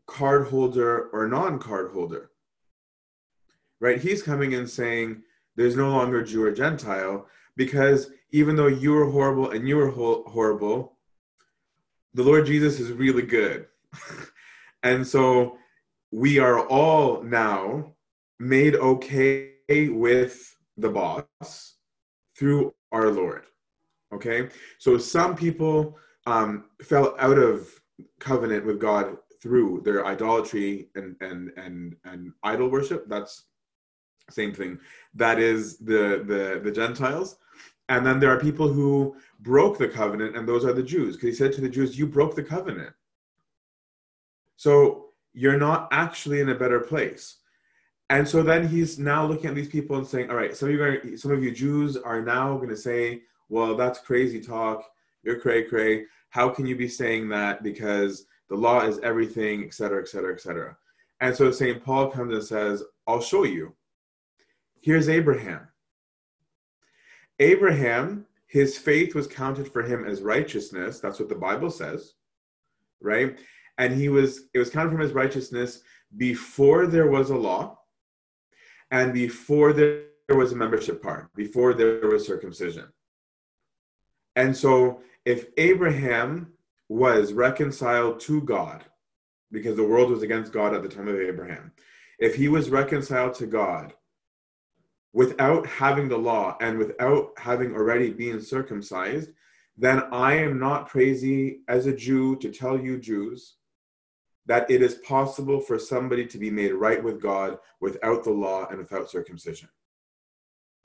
card 0.08 0.48
holder 0.48 1.10
or 1.10 1.28
non 1.28 1.60
card 1.60 1.92
holder. 1.92 2.32
Right? 3.80 4.00
He's 4.00 4.24
coming 4.24 4.54
and 4.54 4.70
saying 4.70 5.24
there's 5.56 5.76
no 5.76 5.90
longer 5.90 6.24
Jew 6.24 6.46
or 6.46 6.52
Gentile 6.52 7.28
because 7.58 8.12
even 8.32 8.56
though 8.56 8.68
you 8.68 8.94
were 8.94 9.10
horrible 9.10 9.52
and 9.52 9.68
you 9.68 9.76
were 9.76 9.90
ho- 9.90 10.24
horrible, 10.28 10.98
the 12.14 12.24
Lord 12.24 12.46
Jesus 12.46 12.80
is 12.80 12.92
really 12.92 13.24
good. 13.24 13.68
and 14.84 15.06
so 15.06 15.58
we 16.12 16.40
are 16.40 16.66
all 16.68 17.22
now 17.24 17.94
made 18.40 18.76
okay 18.76 19.52
with 19.70 20.56
the 20.82 20.90
boss 20.90 21.76
through 22.38 22.74
our 22.92 23.10
Lord. 23.10 23.44
Okay? 24.14 24.50
So 24.80 24.98
some 24.98 25.36
people 25.36 25.98
um, 26.26 26.66
fell 26.82 27.16
out 27.20 27.38
of 27.38 27.70
covenant 28.20 28.66
with 28.66 28.80
God 28.80 29.18
through 29.42 29.82
their 29.84 30.06
idolatry 30.06 30.90
and 30.96 31.16
and 31.22 31.52
and 31.58 31.96
and 32.06 32.32
idol 32.44 32.70
worship. 32.70 33.08
That's 33.08 33.46
same 34.30 34.54
thing. 34.54 34.80
That 35.16 35.40
is 35.40 35.78
the 35.78 36.24
the 36.26 36.62
the 36.64 36.72
Gentiles. 36.72 37.38
And 37.90 38.06
then 38.06 38.20
there 38.20 38.32
are 38.32 38.40
people 38.40 38.72
who 38.72 39.18
broke 39.42 39.78
the 39.78 39.88
covenant, 39.88 40.38
and 40.38 40.48
those 40.48 40.64
are 40.64 40.72
the 40.72 40.84
Jews. 40.84 41.16
Because 41.16 41.30
he 41.30 41.36
said 41.36 41.52
to 41.54 41.62
the 41.62 41.68
Jews, 41.68 41.98
You 42.00 42.08
broke 42.08 42.36
the 42.36 42.44
covenant. 42.44 42.94
So 44.56 45.08
you're 45.34 45.58
not 45.58 45.90
actually 45.92 46.40
in 46.40 46.50
a 46.50 46.56
better 46.56 46.80
place. 46.80 47.38
And 48.12 48.28
so 48.28 48.44
then 48.44 48.68
he's 48.68 49.00
now 49.00 49.26
looking 49.26 49.46
at 49.46 49.56
these 49.56 49.70
people 49.70 49.96
and 49.96 50.06
saying, 50.06 50.30
All 50.30 50.36
right, 50.36 50.56
some 50.56 50.68
of 50.68 50.76
you 50.76 50.84
are, 50.84 51.18
some 51.18 51.32
of 51.32 51.42
you 51.42 51.50
Jews 51.50 51.96
are 51.96 52.22
now 52.22 52.58
going 52.58 52.68
to 52.68 52.76
say, 52.76 53.22
Well, 53.48 53.78
that's 53.78 54.00
crazy 54.00 54.42
talk. 54.42 54.84
You're 55.24 55.40
cray 55.40 55.64
cray. 55.64 56.04
How 56.30 56.50
can 56.50 56.66
you 56.66 56.76
be 56.76 56.90
saying 56.90 57.30
that? 57.30 57.64
Because 57.64 58.26
the 58.50 58.56
law 58.58 58.82
is 58.82 59.00
everything, 59.00 59.64
et 59.64 59.74
cetera, 59.74 60.02
et 60.02 60.10
cetera, 60.10 60.34
et 60.34 60.42
cetera. 60.42 60.76
And 61.22 61.34
so 61.34 61.52
St. 61.52 61.82
Paul 61.82 62.12
comes 62.12 62.34
and 62.34 62.44
says, 62.44 62.84
I'll 63.08 63.22
show 63.22 63.46
you. 63.46 63.74
Here's 64.82 65.08
Abraham. 65.08 65.70
Abraham, 67.40 68.26
his 68.46 68.78
faith 68.78 69.16
was 69.16 69.26
counted 69.26 69.72
for 69.72 69.84
him 69.84 70.04
as 70.04 70.22
righteousness. 70.22 71.00
That's 71.00 71.20
what 71.20 71.30
the 71.30 71.36
Bible 71.36 71.72
says, 71.72 72.16
right? 73.00 73.40
And 73.78 73.94
he 73.94 74.10
was, 74.10 74.50
it 74.54 74.60
was 74.60 74.70
counted 74.70 74.92
from 74.92 75.00
his 75.00 75.14
righteousness 75.14 75.84
before 76.18 76.88
there 76.88 77.10
was 77.10 77.30
a 77.30 77.38
law 77.38 77.78
and 78.92 79.14
before 79.14 79.74
there 79.74 80.04
was 80.30 80.52
a 80.52 80.56
membership 80.56 81.02
card, 81.02 81.28
before 81.36 81.74
there 81.74 82.08
was 82.08 82.28
circumcision. 82.28 82.88
And 84.36 84.56
so 84.56 85.02
if 85.26 85.48
Abraham 85.58 86.54
was 86.90 87.34
reconciled 87.34 88.20
to 88.22 88.42
God, 88.42 88.84
because 89.52 89.76
the 89.76 89.84
world 89.84 90.10
was 90.10 90.24
against 90.24 90.54
God 90.54 90.74
at 90.74 90.84
the 90.84 90.90
time 90.90 91.08
of 91.08 91.20
Abraham, 91.20 91.72
if 92.20 92.36
he 92.36 92.48
was 92.48 92.70
reconciled 92.70 93.34
to 93.36 93.48
God 93.48 93.94
without 95.14 95.66
having 95.66 96.08
the 96.08 96.18
law 96.18 96.56
and 96.62 96.78
without 96.78 97.32
having 97.38 97.74
already 97.74 98.12
been 98.12 98.42
circumcised, 98.42 99.32
then 99.78 100.04
I 100.12 100.36
am 100.36 100.60
not 100.60 100.90
crazy 100.90 101.62
as 101.68 101.86
a 101.86 101.96
Jew 101.96 102.36
to 102.38 102.52
tell 102.52 102.80
you 102.80 102.98
Jews 102.98 103.56
that 104.46 104.70
it 104.70 104.82
is 104.82 104.96
possible 104.96 105.60
for 105.60 105.78
somebody 105.78 106.26
to 106.26 106.38
be 106.38 106.50
made 106.50 106.74
right 106.74 107.04
with 107.04 107.22
God 107.22 107.60
without 107.80 108.24
the 108.24 108.32
law 108.32 108.68
and 108.70 108.80
without 108.80 109.10
circumcision. 109.10 109.70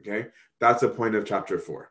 Okay, 0.02 0.28
that's 0.60 0.82
the 0.82 0.88
point 0.88 1.14
of 1.14 1.24
chapter 1.24 1.58
four. 1.58 1.90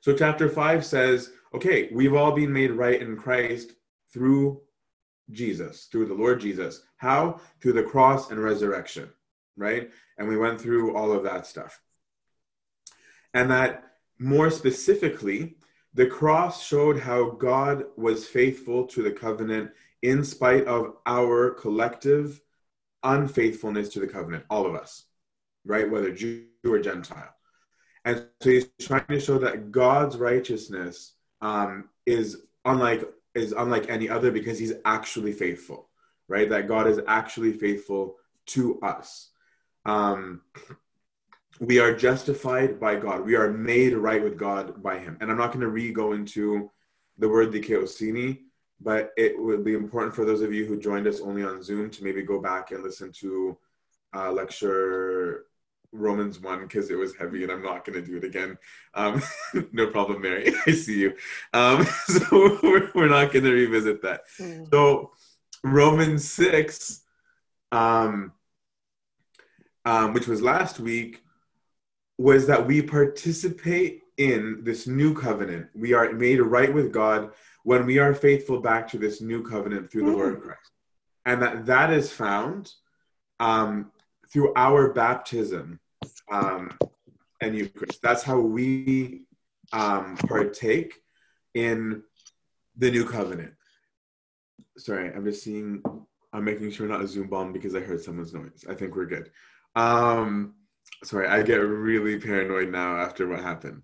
So, 0.00 0.14
chapter 0.14 0.48
5 0.48 0.84
says, 0.84 1.32
okay, 1.54 1.88
we've 1.92 2.14
all 2.14 2.32
been 2.32 2.52
made 2.52 2.70
right 2.70 3.00
in 3.00 3.16
Christ 3.16 3.72
through 4.12 4.60
Jesus, 5.30 5.86
through 5.90 6.06
the 6.06 6.14
Lord 6.14 6.40
Jesus. 6.40 6.82
How? 6.96 7.40
Through 7.60 7.74
the 7.74 7.82
cross 7.82 8.30
and 8.30 8.42
resurrection, 8.42 9.10
right? 9.56 9.90
And 10.16 10.28
we 10.28 10.36
went 10.36 10.60
through 10.60 10.96
all 10.96 11.12
of 11.12 11.24
that 11.24 11.46
stuff. 11.46 11.80
And 13.34 13.50
that 13.50 13.84
more 14.18 14.50
specifically, 14.50 15.56
the 15.94 16.06
cross 16.06 16.64
showed 16.64 17.00
how 17.00 17.30
God 17.30 17.84
was 17.96 18.26
faithful 18.26 18.86
to 18.86 19.02
the 19.02 19.12
covenant 19.12 19.70
in 20.02 20.24
spite 20.24 20.66
of 20.66 20.96
our 21.06 21.50
collective 21.50 22.40
unfaithfulness 23.02 23.88
to 23.90 24.00
the 24.00 24.06
covenant, 24.06 24.44
all 24.50 24.66
of 24.66 24.74
us, 24.74 25.04
right? 25.64 25.90
Whether 25.90 26.12
Jew 26.12 26.46
or 26.64 26.78
Gentile. 26.78 27.34
And 28.04 28.26
so 28.40 28.50
he's 28.50 28.68
trying 28.80 29.06
to 29.08 29.20
show 29.20 29.38
that 29.38 29.70
God's 29.70 30.16
righteousness 30.16 31.14
um, 31.40 31.88
is 32.06 32.42
unlike 32.64 33.04
is 33.34 33.52
unlike 33.52 33.88
any 33.88 34.08
other 34.08 34.30
because 34.32 34.58
he's 34.58 34.72
actually 34.84 35.32
faithful, 35.32 35.88
right? 36.26 36.48
That 36.48 36.66
God 36.66 36.86
is 36.86 37.00
actually 37.06 37.52
faithful 37.52 38.16
to 38.46 38.80
us. 38.80 39.30
Um, 39.84 40.42
we 41.60 41.78
are 41.78 41.94
justified 41.94 42.78
by 42.78 42.96
God. 42.96 43.24
We 43.24 43.36
are 43.36 43.52
made 43.52 43.94
right 43.94 44.22
with 44.22 44.36
God 44.36 44.82
by 44.82 44.98
Him. 44.98 45.18
And 45.20 45.30
I'm 45.30 45.38
not 45.38 45.48
going 45.48 45.60
to 45.60 45.68
re-go 45.68 46.12
into 46.12 46.70
the 47.18 47.28
word 47.28 47.52
the 47.52 47.60
dikaiosune, 47.60 48.38
but 48.80 49.12
it 49.16 49.40
would 49.40 49.64
be 49.64 49.74
important 49.74 50.14
for 50.14 50.24
those 50.24 50.42
of 50.42 50.52
you 50.52 50.64
who 50.64 50.78
joined 50.78 51.06
us 51.06 51.20
only 51.20 51.42
on 51.42 51.62
Zoom 51.62 51.90
to 51.90 52.04
maybe 52.04 52.22
go 52.22 52.40
back 52.40 52.70
and 52.70 52.82
listen 52.82 53.10
to 53.12 53.56
uh, 54.14 54.30
lecture 54.30 55.46
Romans 55.92 56.40
1 56.40 56.62
because 56.62 56.90
it 56.90 56.96
was 56.96 57.16
heavy 57.16 57.42
and 57.42 57.50
I'm 57.50 57.62
not 57.62 57.84
going 57.84 58.02
to 58.02 58.06
do 58.06 58.18
it 58.18 58.24
again. 58.24 58.58
Um, 58.94 59.22
no 59.72 59.88
problem, 59.88 60.22
Mary. 60.22 60.54
I 60.66 60.72
see 60.72 61.00
you. 61.00 61.14
Um, 61.52 61.84
so 62.06 62.58
we're, 62.62 62.90
we're 62.94 63.08
not 63.08 63.32
going 63.32 63.44
to 63.44 63.52
revisit 63.52 64.02
that. 64.02 64.22
Mm. 64.38 64.70
So, 64.70 65.12
Romans 65.64 66.30
6, 66.30 67.02
um, 67.72 68.32
um, 69.84 70.12
which 70.12 70.28
was 70.28 70.40
last 70.40 70.78
week, 70.78 71.22
was 72.16 72.46
that 72.46 72.64
we 72.64 72.82
participate 72.82 74.02
in 74.18 74.60
this 74.62 74.86
new 74.86 75.14
covenant. 75.14 75.68
We 75.74 75.94
are 75.94 76.12
made 76.12 76.40
right 76.40 76.72
with 76.72 76.92
God 76.92 77.32
when 77.68 77.84
we 77.84 77.98
are 77.98 78.14
faithful 78.14 78.60
back 78.60 78.88
to 78.88 78.96
this 78.96 79.20
new 79.20 79.42
covenant 79.42 79.92
through 79.92 80.06
the 80.06 80.10
mm. 80.10 80.16
Lord 80.16 80.40
Christ. 80.40 80.70
And 81.26 81.42
that 81.42 81.66
that 81.66 81.92
is 81.92 82.10
found 82.10 82.72
um, 83.40 83.92
through 84.32 84.54
our 84.56 84.94
baptism 84.94 85.78
um, 86.32 86.78
and 87.42 87.54
Eucharist. 87.54 88.00
That's 88.00 88.22
how 88.22 88.40
we 88.40 89.24
um, 89.74 90.16
partake 90.16 90.94
in 91.52 92.02
the 92.78 92.90
new 92.90 93.04
covenant. 93.04 93.52
Sorry, 94.78 95.12
I'm 95.12 95.26
just 95.26 95.42
seeing. 95.42 95.82
I'm 96.32 96.44
making 96.44 96.70
sure 96.70 96.88
not 96.88 97.02
a 97.02 97.06
Zoom 97.06 97.28
bomb 97.28 97.52
because 97.52 97.74
I 97.74 97.80
heard 97.80 98.00
someone's 98.00 98.32
noise. 98.32 98.64
I 98.66 98.72
think 98.72 98.96
we're 98.96 99.04
good. 99.04 99.30
Um, 99.76 100.54
sorry, 101.04 101.28
I 101.28 101.42
get 101.42 101.56
really 101.56 102.18
paranoid 102.18 102.70
now 102.70 102.96
after 102.96 103.28
what 103.28 103.40
happened. 103.40 103.82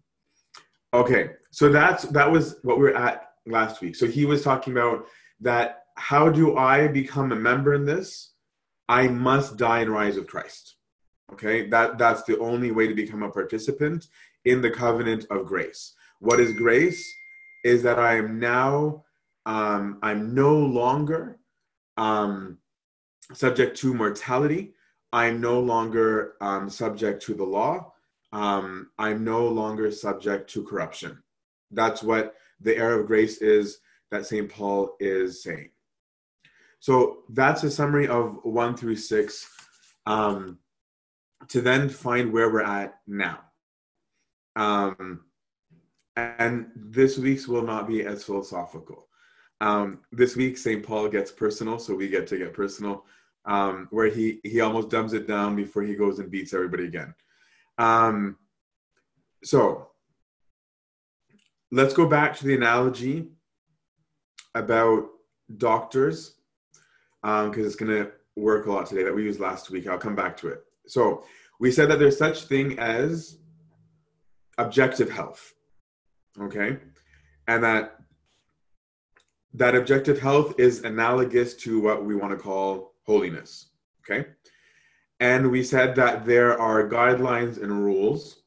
Okay, 0.95 1.33
so 1.51 1.69
that's 1.69 2.05
that 2.05 2.33
was 2.33 2.57
what 2.63 2.79
we're 2.79 2.97
at 2.97 3.34
last 3.47 3.81
week. 3.81 3.97
So 3.97 4.07
he 4.07 4.25
was 4.25 4.43
talking 4.43 4.73
about 4.73 5.07
that. 5.41 5.85
How 5.97 6.29
do 6.29 6.57
I 6.57 6.89
become 6.89 7.33
a 7.33 7.37
member 7.37 7.75
in 7.75 7.85
this? 7.85 8.33
I 8.89 9.09
must 9.09 9.57
die 9.57 9.81
and 9.81 9.91
rise 9.91 10.17
with 10.17 10.27
Christ. 10.27 10.77
Okay, 11.33 11.69
that 11.69 11.99
that's 11.99 12.23
the 12.25 12.39
only 12.39 12.71
way 12.73 12.87
to 12.89 12.95
become 12.95 13.23
a 13.23 13.31
participant 13.31 14.09
in 14.45 14.61
the 14.61 14.71
covenant 14.71 15.27
of 15.31 15.47
grace. 15.47 15.95
What 16.21 16.41
is 16.41 16.53
grace? 16.53 17.03
Is 17.65 17.83
that 17.83 17.99
I 17.99 18.17
am 18.17 18.39
now 18.39 19.05
Um, 19.47 19.99
I'm 20.03 20.35
no 20.35 20.57
longer 20.57 21.39
um, 21.97 22.59
subject 23.33 23.77
to 23.81 23.95
mortality. 23.95 24.73
I'm 25.13 25.41
no 25.41 25.61
longer 25.61 26.35
um, 26.41 26.71
subject 26.71 27.23
to 27.27 27.35
the 27.35 27.45
law. 27.45 27.93
Um, 28.33 28.91
I'm 28.99 29.23
no 29.23 29.47
longer 29.49 29.91
subject 29.93 30.51
to 30.53 30.65
corruption. 30.65 31.23
That's 31.71 32.03
what 32.03 32.35
the 32.65 32.77
era 32.77 32.99
of 32.99 33.07
grace 33.07 33.39
is 33.39 33.79
that 34.11 34.27
St. 34.27 34.49
Paul 34.49 34.97
is 35.01 35.43
saying. 35.43 35.71
So 36.81 37.19
that's 37.31 37.63
a 37.63 37.71
summary 37.71 38.09
of 38.09 38.41
one 38.43 38.77
through 38.77 38.97
six 38.97 39.49
um, 40.07 40.59
to 41.49 41.61
then 41.61 41.89
find 41.89 42.33
where 42.33 42.51
we're 42.51 42.63
at 42.63 42.95
now. 43.07 43.41
Um, 44.57 45.25
and 46.17 46.71
this 46.77 47.19
week's 47.19 47.49
will 47.49 47.63
not 47.63 47.89
be 47.89 48.05
as 48.05 48.25
philosophical. 48.25 49.09
Um, 49.61 50.01
this 50.13 50.37
week, 50.37 50.59
St. 50.59 50.85
Paul 50.85 51.09
gets 51.09 51.31
personal, 51.31 51.79
so 51.79 51.95
we 51.95 52.09
get 52.09 52.27
to 52.29 52.39
get 52.39 52.53
personal, 52.53 53.05
um, 53.47 53.89
where 53.91 54.09
he 54.09 54.41
he 54.45 54.61
almost 54.61 54.91
dumbs 54.91 55.13
it 55.13 55.27
down 55.27 55.57
before 55.57 55.83
he 55.83 55.95
goes 55.95 56.19
and 56.19 56.31
beats 56.31 56.53
everybody 56.53 56.85
again. 56.85 57.15
Um, 57.79 58.37
so 59.43 59.91
let's 61.75 61.93
go 61.93 62.07
back 62.07 62.37
to 62.37 62.47
the 62.47 62.55
analogy 62.55 63.29
about 64.55 65.09
doctors, 65.57 66.37
because 67.21 67.57
um, 67.57 67.67
it's 67.67 67.75
going 67.75 67.91
to 67.91 68.13
work 68.37 68.67
a 68.67 68.73
lot 68.73 68.87
today 68.87 69.03
that 69.03 69.15
we 69.15 69.25
used 69.25 69.41
last 69.41 69.71
week. 69.71 69.89
I'll 69.89 69.99
come 69.99 70.15
back 70.15 70.37
to 70.39 70.49
it. 70.49 70.65
So 70.87 71.25
we 71.59 71.73
said 71.73 71.91
that 71.91 71.99
there's 71.99 72.17
such 72.17 72.45
thing 72.45 72.79
as 72.79 73.39
objective 74.57 75.11
health, 75.11 75.55
okay, 76.41 76.79
and 77.49 77.65
that 77.65 77.99
that 79.55 79.75
objective 79.75 80.21
health 80.21 80.55
is 80.59 80.85
analogous 80.85 81.55
to 81.55 81.81
what 81.81 82.05
we 82.05 82.15
want 82.15 82.33
to 82.33 82.37
call 82.37 82.95
holiness. 83.05 83.71
Okay. 84.03 84.29
And 85.21 85.51
we 85.51 85.63
said 85.63 85.95
that 85.97 86.25
there 86.25 86.61
are 86.61 86.89
guidelines 86.89 87.63
and 87.63 87.73
rules 87.73 88.43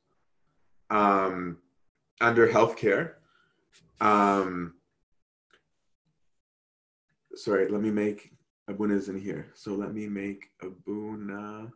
um, 0.89 1.57
under 2.21 2.47
healthcare. 2.47 3.13
Um, 4.01 4.73
sorry, 7.35 7.67
let 7.67 7.81
me 7.81 7.91
make 7.91 8.31
Abuna's 8.67 9.09
in 9.09 9.19
here. 9.19 9.47
So 9.53 9.73
let 9.73 9.93
me 9.93 10.07
make 10.07 10.49
Abuna 10.61 11.71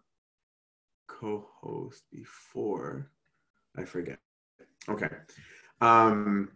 co-host 1.08 2.04
before 2.12 3.10
I 3.78 3.86
forget. 3.86 4.20
Okay. 4.90 5.10
Um, 5.80 6.52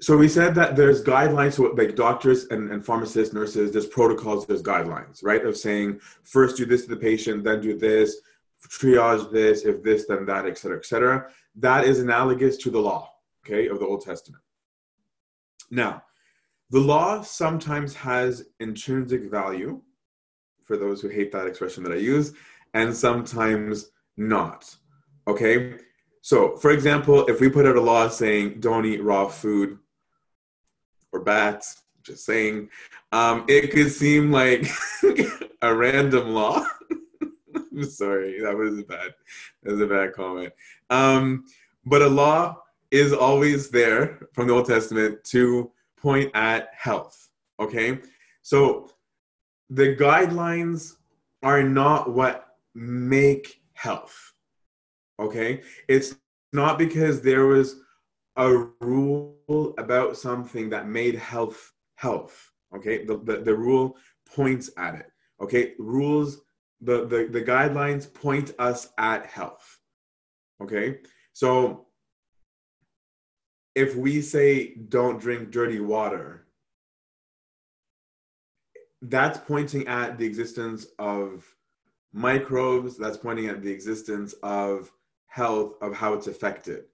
so 0.00 0.16
we 0.16 0.28
said 0.28 0.54
that 0.54 0.76
there's 0.76 1.04
guidelines 1.04 1.54
so 1.54 1.64
like 1.76 1.94
doctors 1.94 2.46
and, 2.46 2.70
and 2.70 2.84
pharmacists 2.84 3.34
nurses 3.34 3.70
there's 3.70 3.86
protocols 3.86 4.46
there's 4.46 4.62
guidelines 4.62 5.22
right 5.22 5.44
of 5.44 5.56
saying 5.56 6.00
first 6.22 6.56
do 6.56 6.64
this 6.64 6.84
to 6.84 6.88
the 6.88 6.96
patient 6.96 7.44
then 7.44 7.60
do 7.60 7.78
this 7.78 8.16
triage 8.68 9.30
this 9.32 9.64
if 9.64 9.82
this 9.82 10.06
then 10.06 10.24
that 10.26 10.46
et 10.46 10.58
cetera 10.58 10.78
et 10.78 10.84
cetera 10.84 11.26
that 11.54 11.84
is 11.84 12.00
analogous 12.00 12.56
to 12.56 12.70
the 12.70 12.78
law 12.78 13.10
okay 13.44 13.68
of 13.68 13.78
the 13.78 13.86
old 13.86 14.04
testament 14.04 14.42
now 15.70 16.02
the 16.70 16.78
law 16.78 17.22
sometimes 17.22 17.94
has 17.94 18.46
intrinsic 18.60 19.30
value 19.30 19.80
for 20.62 20.76
those 20.76 21.00
who 21.00 21.08
hate 21.08 21.32
that 21.32 21.46
expression 21.46 21.82
that 21.82 21.92
i 21.92 21.96
use 21.96 22.32
and 22.74 22.94
sometimes 22.94 23.90
not 24.16 24.74
okay 25.26 25.76
so 26.22 26.56
for 26.56 26.70
example 26.70 27.26
if 27.26 27.40
we 27.40 27.48
put 27.48 27.66
out 27.66 27.76
a 27.76 27.80
law 27.80 28.08
saying 28.08 28.60
don't 28.60 28.84
eat 28.84 29.02
raw 29.02 29.26
food 29.26 29.78
or 31.12 31.20
bats. 31.20 31.82
Just 32.02 32.24
saying. 32.24 32.70
Um, 33.12 33.44
it 33.48 33.72
could 33.72 33.90
seem 33.92 34.30
like 34.30 34.66
a 35.62 35.74
random 35.74 36.30
law. 36.34 36.64
I'm 37.72 37.84
sorry, 37.90 38.40
that 38.40 38.56
was 38.56 38.78
a 38.78 38.82
bad, 38.82 39.14
that 39.62 39.72
was 39.72 39.80
a 39.80 39.86
bad 39.86 40.12
comment. 40.12 40.52
Um, 40.90 41.44
but 41.86 42.02
a 42.02 42.08
law 42.08 42.62
is 42.90 43.12
always 43.12 43.70
there 43.70 44.28
from 44.32 44.48
the 44.48 44.54
Old 44.54 44.66
Testament 44.66 45.22
to 45.24 45.70
point 45.96 46.30
at 46.34 46.68
health. 46.76 47.28
Okay, 47.58 48.00
so 48.42 48.90
the 49.68 49.94
guidelines 49.96 50.94
are 51.42 51.62
not 51.62 52.12
what 52.12 52.56
make 52.74 53.62
health. 53.74 54.34
Okay, 55.18 55.62
it's 55.88 56.16
not 56.52 56.78
because 56.78 57.20
there 57.20 57.46
was 57.46 57.76
a 58.36 58.66
rule 58.80 59.74
about 59.78 60.16
something 60.16 60.70
that 60.70 60.88
made 60.88 61.14
health 61.14 61.72
health. 61.96 62.50
Okay, 62.74 63.04
the, 63.04 63.18
the, 63.18 63.38
the 63.38 63.54
rule 63.54 63.96
points 64.26 64.70
at 64.76 64.94
it. 64.94 65.06
Okay, 65.40 65.74
rules, 65.78 66.40
the, 66.80 67.06
the, 67.06 67.28
the 67.30 67.42
guidelines 67.42 68.12
point 68.12 68.52
us 68.58 68.88
at 68.98 69.26
health. 69.26 69.78
Okay, 70.62 70.98
so 71.32 71.86
if 73.74 73.96
we 73.96 74.20
say 74.20 74.74
don't 74.74 75.20
drink 75.20 75.50
dirty 75.50 75.80
water, 75.80 76.46
that's 79.02 79.38
pointing 79.38 79.86
at 79.88 80.18
the 80.18 80.26
existence 80.26 80.86
of 80.98 81.46
microbes, 82.12 82.98
that's 82.98 83.16
pointing 83.16 83.46
at 83.46 83.62
the 83.62 83.70
existence 83.70 84.34
of 84.42 84.92
health, 85.28 85.74
of 85.80 85.94
how 85.94 86.12
it's 86.12 86.26
affected. 86.26 86.84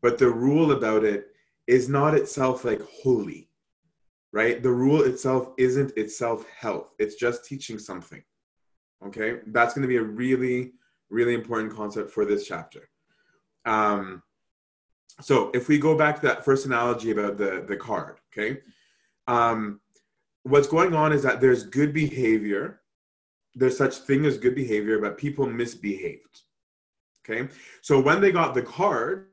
But 0.00 0.18
the 0.18 0.30
rule 0.30 0.72
about 0.72 1.04
it 1.04 1.28
is 1.66 1.88
not 1.88 2.14
itself 2.14 2.64
like 2.64 2.80
holy 2.82 3.48
right? 4.32 4.62
The 4.62 4.70
rule 4.70 5.02
itself 5.02 5.50
isn't 5.56 5.96
itself 5.96 6.46
health. 6.48 6.94
It's 6.98 7.14
just 7.14 7.44
teaching 7.44 7.78
something 7.78 8.22
okay 9.04 9.38
that's 9.48 9.74
going 9.74 9.82
to 9.82 9.88
be 9.88 9.96
a 9.96 10.02
really 10.02 10.72
really 11.10 11.34
important 11.34 11.74
concept 11.74 12.10
for 12.10 12.24
this 12.24 12.46
chapter 12.46 12.88
um, 13.64 14.22
so 15.20 15.50
if 15.52 15.68
we 15.68 15.78
go 15.78 15.96
back 15.96 16.16
to 16.16 16.26
that 16.26 16.44
first 16.44 16.66
analogy 16.66 17.10
about 17.10 17.36
the 17.36 17.64
the 17.68 17.76
card 17.76 18.18
okay 18.32 18.60
um, 19.26 19.80
what's 20.42 20.68
going 20.68 20.94
on 20.94 21.12
is 21.12 21.22
that 21.22 21.40
there's 21.40 21.64
good 21.64 21.92
behavior 21.92 22.80
there's 23.54 23.76
such 23.76 23.96
thing 23.98 24.24
as 24.26 24.38
good 24.38 24.54
behavior 24.54 24.98
but 25.00 25.18
people 25.18 25.46
misbehaved 25.46 26.42
okay 27.28 27.48
so 27.82 28.00
when 28.00 28.20
they 28.20 28.32
got 28.32 28.54
the 28.54 28.62
card 28.62 29.28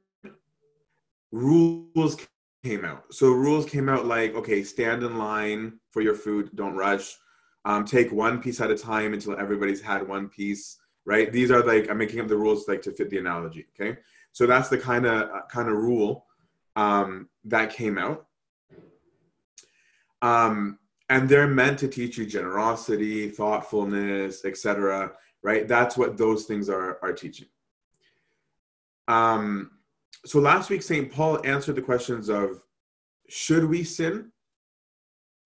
rules 1.32 2.17
came 2.65 2.84
out. 2.84 3.04
So 3.13 3.28
rules 3.28 3.65
came 3.65 3.89
out 3.89 4.08
like, 4.08 4.34
okay, 4.34 4.63
stand 4.63 5.04
in 5.04 5.17
line 5.17 5.80
for 5.91 6.01
your 6.01 6.15
food, 6.15 6.49
don't 6.56 6.75
rush. 6.75 7.15
Um, 7.65 7.84
take 7.84 8.12
one 8.12 8.41
piece 8.41 8.62
at 8.62 8.69
a 8.69 8.78
time 8.78 9.13
until 9.13 9.38
everybody's 9.38 9.82
had 9.82 10.08
one 10.08 10.30
piece, 10.30 10.78
right? 11.04 11.32
These 11.32 11.49
are 11.49 11.63
like 11.63 11.89
I'm 11.89 11.97
making 11.97 12.19
up 12.19 12.28
the 12.28 12.38
rules 12.38 12.67
like 12.67 12.84
to 12.84 12.91
fit 12.91 13.10
the 13.10 13.17
analogy. 13.17 13.65
Okay, 13.80 13.97
so 14.32 14.45
that's 14.45 14.69
the 14.69 14.78
kind 14.78 15.06
of 15.06 15.30
uh, 15.30 15.41
kind 15.49 15.67
of 15.67 15.75
rule 15.75 16.25
um, 16.75 17.28
that 17.45 17.73
came 17.73 17.97
out, 17.97 18.28
um, 20.21 20.78
and 21.10 21.28
they're 21.28 21.47
meant 21.47 21.80
to 21.80 21.88
teach 21.88 22.19
you 22.19 22.28
generosity, 22.28 23.30
thoughtfulness, 23.30 24.45
etc. 24.45 25.13
Right? 25.41 25.67
That's 25.67 25.97
what 25.97 26.17
those 26.17 26.45
things 26.45 26.69
are 26.69 26.99
are 27.01 27.13
teaching. 27.13 27.47
Um, 29.08 29.71
so 30.23 30.39
last 30.39 30.69
week, 30.69 30.84
St. 30.84 31.12
Paul 31.12 31.39
answered 31.45 31.75
the 31.75 31.82
questions 31.82 32.30
of 32.30 32.63
should 33.28 33.65
we 33.65 33.84
sin 33.84 34.32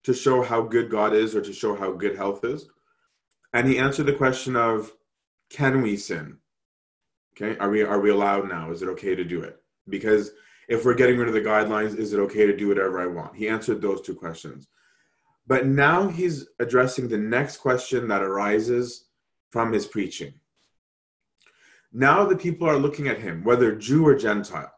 to 0.04 0.14
show 0.14 0.42
how 0.42 0.62
good 0.62 0.90
God 0.90 1.14
is 1.14 1.36
or 1.36 1.42
to 1.42 1.54
show 1.54 1.76
how 1.76 1.92
good 1.92 2.16
health 2.16 2.44
is? 2.44 2.68
And 3.54 3.68
he 3.68 3.78
answered 3.78 4.06
the 4.06 4.14
question 4.14 4.56
of 4.56 4.92
can 5.50 5.82
we 5.82 5.98
sin? 5.98 6.38
Okay, 7.36 7.58
are 7.60 7.70
we 7.70 7.84
are 7.84 8.00
we 8.00 8.10
allowed 8.10 8.48
now? 8.48 8.72
Is 8.72 8.82
it 8.82 8.90
okay 8.90 9.16
to 9.16 9.24
do 9.24 9.42
it? 9.42 9.62
Because 9.88 10.32
if 10.68 10.86
we're 10.86 10.94
getting 10.94 11.18
rid 11.18 11.28
of 11.28 11.34
the 11.34 11.42
guidelines, 11.42 11.98
is 11.98 12.14
it 12.14 12.20
okay 12.20 12.46
to 12.46 12.56
do 12.56 12.68
whatever 12.68 13.02
I 13.02 13.08
want? 13.08 13.36
He 13.36 13.50
answered 13.50 13.82
those 13.82 14.02
two 14.02 14.14
questions. 14.14 14.68
But 15.48 15.66
now 15.66 16.08
he's 16.08 16.48
addressing 16.60 17.08
the 17.08 17.18
next 17.18 17.58
question 17.58 18.08
that 18.08 18.22
arises 18.22 19.06
from 19.50 19.74
his 19.74 19.88
preaching. 19.88 20.34
Now 21.92 22.26
the 22.26 22.38
people 22.38 22.70
are 22.70 22.78
looking 22.78 23.08
at 23.08 23.20
him, 23.20 23.44
whether 23.44 23.76
Jew 23.76 24.06
or 24.06 24.14
Gentile, 24.14 24.72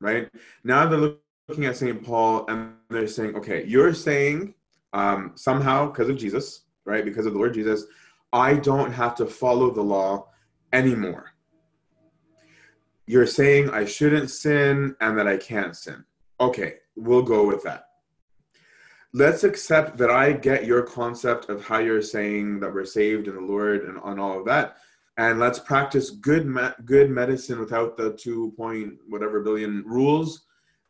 right? 0.00 0.28
Now 0.64 0.86
they're 0.86 1.14
looking 1.48 1.66
at 1.66 1.76
St. 1.76 2.02
Paul 2.02 2.46
and 2.48 2.74
they're 2.88 3.06
saying, 3.06 3.36
okay, 3.36 3.64
you're 3.66 3.94
saying 3.94 4.54
um, 4.92 5.32
somehow 5.34 5.86
because 5.86 6.08
of 6.08 6.16
Jesus, 6.16 6.62
right? 6.84 7.04
Because 7.04 7.26
of 7.26 7.32
the 7.32 7.38
Lord 7.38 7.54
Jesus, 7.54 7.84
I 8.32 8.54
don't 8.54 8.92
have 8.92 9.14
to 9.16 9.26
follow 9.26 9.70
the 9.70 9.82
law 9.82 10.28
anymore. 10.72 11.32
You're 13.06 13.26
saying 13.26 13.70
I 13.70 13.84
shouldn't 13.84 14.30
sin 14.30 14.96
and 15.00 15.18
that 15.18 15.28
I 15.28 15.36
can't 15.36 15.76
sin. 15.76 16.04
Okay, 16.40 16.76
we'll 16.96 17.22
go 17.22 17.46
with 17.46 17.62
that. 17.64 17.88
Let's 19.12 19.44
accept 19.44 19.98
that 19.98 20.10
I 20.10 20.32
get 20.32 20.64
your 20.64 20.82
concept 20.82 21.48
of 21.48 21.64
how 21.64 21.78
you're 21.78 22.02
saying 22.02 22.60
that 22.60 22.72
we're 22.72 22.84
saved 22.84 23.28
in 23.28 23.34
the 23.36 23.40
Lord 23.40 23.84
and 23.84 23.98
on 23.98 24.18
all 24.18 24.38
of 24.38 24.46
that 24.46 24.76
and 25.16 25.38
let's 25.38 25.58
practice 25.58 26.10
good 26.10 26.46
me- 26.46 26.74
good 26.84 27.10
medicine 27.10 27.60
without 27.60 27.96
the 27.96 28.12
2 28.14 28.52
point 28.56 28.94
whatever 29.08 29.40
billion 29.40 29.84
rules 29.86 30.44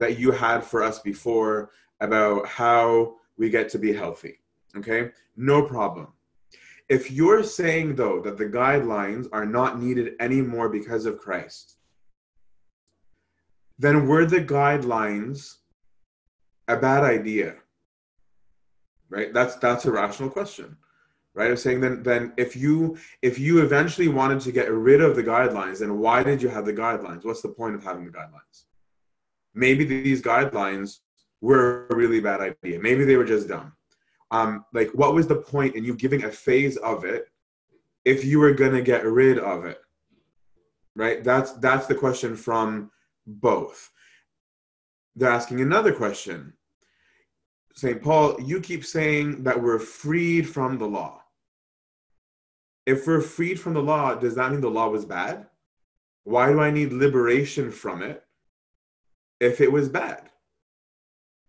that 0.04 0.18
you 0.18 0.30
had 0.30 0.62
for 0.62 0.82
us 0.82 0.98
before 0.98 1.70
about 2.00 2.46
how 2.46 3.14
we 3.38 3.48
get 3.48 3.70
to 3.70 3.78
be 3.78 3.90
healthy. 3.90 4.34
Okay, 4.76 5.10
no 5.34 5.62
problem. 5.62 6.08
If 6.90 7.10
you're 7.10 7.42
saying, 7.42 7.94
though, 7.94 8.20
that 8.20 8.36
the 8.36 8.44
guidelines 8.44 9.26
are 9.32 9.46
not 9.46 9.80
needed 9.80 10.12
anymore 10.20 10.68
because 10.68 11.06
of 11.06 11.18
Christ, 11.18 11.78
then 13.78 14.06
were 14.06 14.26
the 14.26 14.44
guidelines 14.44 15.54
a 16.68 16.76
bad 16.76 17.02
idea? 17.02 17.54
Right? 19.08 19.32
That's 19.32 19.56
that's 19.56 19.86
a 19.86 19.92
rational 19.92 20.28
question. 20.28 20.76
Right? 21.32 21.50
I'm 21.50 21.56
saying 21.56 21.80
then 21.80 22.02
then 22.02 22.34
if 22.36 22.54
you 22.54 22.98
if 23.22 23.38
you 23.38 23.62
eventually 23.62 24.08
wanted 24.08 24.40
to 24.42 24.52
get 24.52 24.70
rid 24.70 25.00
of 25.00 25.16
the 25.16 25.24
guidelines, 25.24 25.78
then 25.78 25.98
why 25.98 26.22
did 26.22 26.42
you 26.42 26.50
have 26.50 26.66
the 26.66 26.74
guidelines? 26.74 27.24
What's 27.24 27.40
the 27.40 27.56
point 27.60 27.74
of 27.74 27.82
having 27.82 28.04
the 28.04 28.10
guidelines? 28.10 28.64
Maybe 29.54 29.84
these 29.84 30.20
guidelines 30.20 30.98
were 31.40 31.86
a 31.90 31.94
really 31.94 32.20
bad 32.20 32.40
idea. 32.40 32.80
Maybe 32.80 33.04
they 33.04 33.16
were 33.16 33.24
just 33.24 33.48
dumb. 33.48 33.72
Um, 34.30 34.64
like 34.72 34.90
what 34.94 35.14
was 35.14 35.26
the 35.26 35.36
point 35.36 35.76
in 35.76 35.84
you 35.84 35.94
giving 35.94 36.24
a 36.24 36.30
phase 36.30 36.76
of 36.78 37.04
it 37.04 37.26
if 38.04 38.24
you 38.24 38.40
were 38.40 38.54
to 38.54 38.82
get 38.82 39.04
rid 39.04 39.38
of 39.38 39.64
it? 39.64 39.80
Right? 40.96 41.22
That's 41.22 41.52
that's 41.54 41.86
the 41.86 41.94
question 41.94 42.34
from 42.34 42.90
both. 43.26 43.90
They're 45.14 45.30
asking 45.30 45.60
another 45.60 45.92
question. 45.92 46.54
St 47.74 48.02
paul 48.02 48.40
you 48.40 48.60
keep 48.60 48.84
saying 48.84 49.44
that 49.44 49.60
we're 49.60 49.78
freed 49.78 50.48
from 50.48 50.78
the 50.78 50.86
law. 50.86 51.22
If 52.86 53.06
we're 53.06 53.20
freed 53.20 53.60
from 53.60 53.74
the 53.74 53.82
law 53.82 54.14
does 54.14 54.34
that 54.36 54.50
mean 54.50 54.60
the 54.60 54.70
law 54.70 54.88
was 54.88 55.04
bad? 55.04 55.46
Why 56.24 56.50
do 56.50 56.60
i 56.60 56.70
need 56.70 56.92
liberation 56.92 57.70
from 57.70 58.02
it 58.02 58.24
if 59.40 59.60
it 59.60 59.70
was 59.70 59.88
bad 59.88 60.30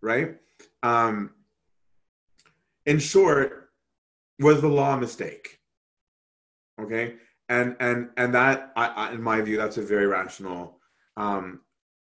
right 0.02 0.38
um 0.84 1.32
in 2.86 3.00
short, 3.00 3.70
was 4.40 4.62
the 4.62 4.68
law 4.68 4.96
a 4.96 5.00
mistake? 5.00 5.60
Okay, 6.80 7.16
and 7.50 7.76
and 7.80 8.10
and 8.18 8.36
that, 8.36 8.72
I, 8.76 8.88
I, 8.88 9.12
in 9.14 9.22
my 9.22 9.42
view, 9.42 9.58
that's 9.58 9.78
a 9.78 9.82
very 9.82 10.08
rational 10.08 10.80
um, 11.18 11.62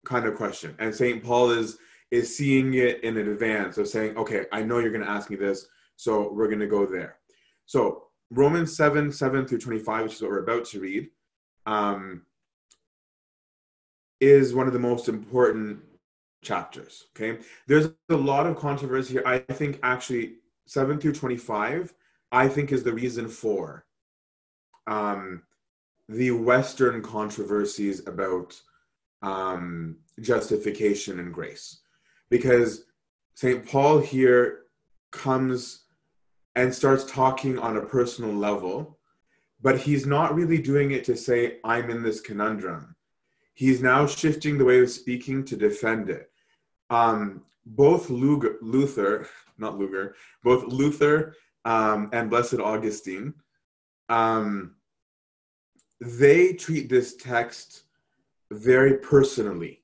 kind 0.05 0.25
of 0.25 0.35
question. 0.35 0.75
And 0.79 0.93
Saint 0.93 1.23
Paul 1.23 1.51
is 1.51 1.77
is 2.11 2.35
seeing 2.37 2.73
it 2.73 3.03
in 3.03 3.17
advance 3.17 3.77
of 3.77 3.87
saying, 3.87 4.17
okay, 4.17 4.45
I 4.51 4.63
know 4.63 4.79
you're 4.79 4.91
going 4.91 5.03
to 5.03 5.09
ask 5.09 5.29
me 5.29 5.35
this, 5.35 5.67
so 5.95 6.31
we're 6.33 6.47
going 6.47 6.59
to 6.59 6.67
go 6.67 6.85
there. 6.85 7.17
So 7.65 8.03
Romans 8.31 8.75
seven 8.75 9.11
seven 9.11 9.45
through 9.45 9.59
twenty 9.59 9.79
five, 9.79 10.03
which 10.03 10.15
is 10.15 10.21
what 10.21 10.31
we're 10.31 10.43
about 10.43 10.65
to 10.65 10.79
read, 10.79 11.09
um, 11.65 12.23
is 14.19 14.53
one 14.53 14.67
of 14.67 14.73
the 14.73 14.79
most 14.79 15.09
important 15.09 15.79
chapters. 16.43 17.05
Okay, 17.15 17.39
there's 17.67 17.89
a 18.09 18.15
lot 18.15 18.47
of 18.47 18.57
controversy 18.57 19.13
here. 19.13 19.23
I 19.25 19.39
think 19.39 19.79
actually 19.83 20.35
7 20.65 20.99
through 20.99 21.13
25, 21.13 21.93
I 22.31 22.47
think 22.47 22.71
is 22.71 22.83
the 22.83 22.93
reason 22.93 23.27
for 23.27 23.85
um, 24.85 25.43
the 26.09 26.31
Western 26.31 27.01
controversies 27.01 28.07
about 28.07 28.59
um, 29.21 29.97
justification 30.21 31.19
and 31.19 31.33
grace. 31.33 31.79
Because 32.29 32.85
St. 33.35 33.65
Paul 33.65 33.99
here 33.99 34.63
comes 35.11 35.83
and 36.55 36.73
starts 36.73 37.05
talking 37.05 37.59
on 37.59 37.77
a 37.77 37.85
personal 37.85 38.33
level, 38.33 38.97
but 39.61 39.77
he's 39.77 40.05
not 40.05 40.35
really 40.35 40.57
doing 40.57 40.91
it 40.91 41.03
to 41.05 41.15
say, 41.15 41.57
I'm 41.63 41.89
in 41.89 42.03
this 42.03 42.19
conundrum. 42.19 42.95
He's 43.57 43.81
now 43.81 44.05
shifting 44.05 44.59
the 44.59 44.65
way 44.65 44.81
of 44.81 44.91
speaking 44.91 45.43
to 45.45 45.57
defend 45.57 46.11
it. 46.11 46.29
Um, 46.91 47.41
both 47.65 48.07
Luther, 48.11 49.27
not 49.57 49.79
Luger, 49.79 50.13
both 50.43 50.65
Luther 50.65 51.33
um, 51.65 52.11
and 52.13 52.29
Blessed 52.29 52.59
Augustine, 52.59 53.33
um, 54.09 54.75
they 55.99 56.53
treat 56.53 56.87
this 56.87 57.15
text 57.15 57.85
very 58.51 58.97
personally. 58.97 59.81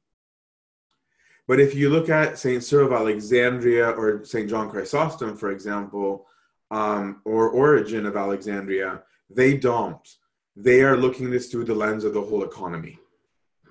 But 1.47 1.59
if 1.59 1.73
you 1.73 1.89
look 1.89 2.09
at 2.09 2.37
St. 2.37 2.63
Cyril 2.63 2.85
of 2.85 2.93
Alexandria 2.93 3.89
or 3.89 4.23
St. 4.23 4.47
John 4.47 4.69
Chrysostom, 4.69 5.35
for 5.35 5.49
example, 5.49 6.27
um, 6.69 7.21
or 7.25 7.49
Origen 7.49 8.05
of 8.05 8.17
Alexandria, 8.17 9.01
they 9.31 9.57
don't. 9.57 10.07
They 10.55 10.83
are 10.83 10.95
looking 10.95 11.31
this 11.31 11.47
through 11.47 11.65
the 11.65 11.73
lens 11.73 12.03
of 12.03 12.13
the 12.13 12.21
whole 12.21 12.43
economy. 12.43 12.99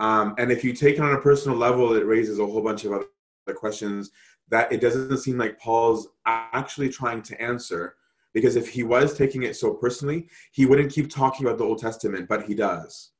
Um, 0.03 0.35
and 0.37 0.51
if 0.51 0.65
you 0.65 0.73
take 0.73 0.97
it 0.97 1.01
on 1.01 1.15
a 1.15 1.21
personal 1.21 1.57
level, 1.57 1.95
it 1.95 2.05
raises 2.05 2.41
a 2.41 2.45
whole 2.45 2.61
bunch 2.61 2.85
of 2.85 2.93
other 2.93 3.07
questions 3.55 4.11
that 4.49 4.73
it 4.73 4.81
doesn't 4.81 5.17
seem 5.19 5.39
like 5.39 5.61
Paul's 5.61 6.09
actually 6.27 6.89
trying 6.89 7.23
to 7.23 7.41
answer. 7.41 7.95
Because 8.35 8.57
if 8.57 8.69
he 8.69 8.83
was 8.83 9.17
taking 9.17 9.45
it 9.45 9.55
so 9.55 9.75
personally, 9.75 10.29
he 10.51 10.67
wouldn't 10.67 10.93
keep 10.93 11.09
talking 11.09 11.47
about 11.47 11.59
the 11.59 11.65
Old 11.65 11.79
Testament, 11.79 12.29
but 12.29 12.45
he 12.45 12.55
does 12.55 13.13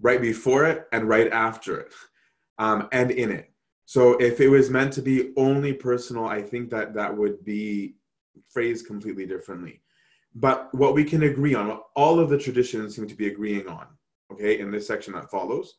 right 0.00 0.22
before 0.22 0.66
it 0.66 0.86
and 0.92 1.08
right 1.08 1.32
after 1.32 1.80
it 1.80 1.92
um, 2.58 2.88
and 2.92 3.10
in 3.10 3.32
it. 3.32 3.50
So 3.86 4.12
if 4.20 4.40
it 4.40 4.48
was 4.48 4.70
meant 4.70 4.92
to 4.92 5.02
be 5.02 5.32
only 5.36 5.72
personal, 5.72 6.26
I 6.26 6.42
think 6.42 6.70
that 6.70 6.94
that 6.94 7.14
would 7.14 7.44
be 7.44 7.96
phrased 8.48 8.86
completely 8.86 9.26
differently. 9.26 9.82
But 10.36 10.72
what 10.72 10.94
we 10.94 11.02
can 11.02 11.24
agree 11.24 11.56
on, 11.56 11.80
all 11.96 12.20
of 12.20 12.30
the 12.30 12.38
traditions 12.38 12.94
seem 12.94 13.08
to 13.08 13.16
be 13.16 13.26
agreeing 13.26 13.66
on, 13.66 13.86
okay, 14.32 14.60
in 14.60 14.70
this 14.70 14.86
section 14.86 15.14
that 15.14 15.28
follows, 15.28 15.74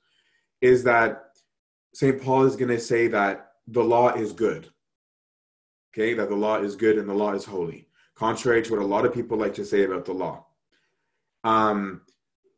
is 0.62 0.84
that 0.84 1.32
St. 1.94 2.22
Paul 2.22 2.44
is 2.44 2.56
going 2.56 2.70
to 2.70 2.80
say 2.80 3.08
that 3.08 3.54
the 3.68 3.84
law 3.84 4.14
is 4.14 4.32
good 4.32 4.70
okay, 5.94 6.14
that 6.14 6.30
the 6.30 6.36
law 6.36 6.58
is 6.58 6.76
good 6.76 6.98
and 6.98 7.08
the 7.08 7.14
law 7.14 7.34
is 7.34 7.46
holy, 7.46 7.88
contrary 8.16 8.62
to 8.62 8.72
what 8.72 8.82
a 8.82 8.86
lot 8.86 9.06
of 9.06 9.14
people 9.14 9.38
like 9.38 9.54
to 9.56 9.66
say 9.66 9.84
about 9.84 10.06
the 10.06 10.14
law. 10.14 10.46
Um, 11.44 12.02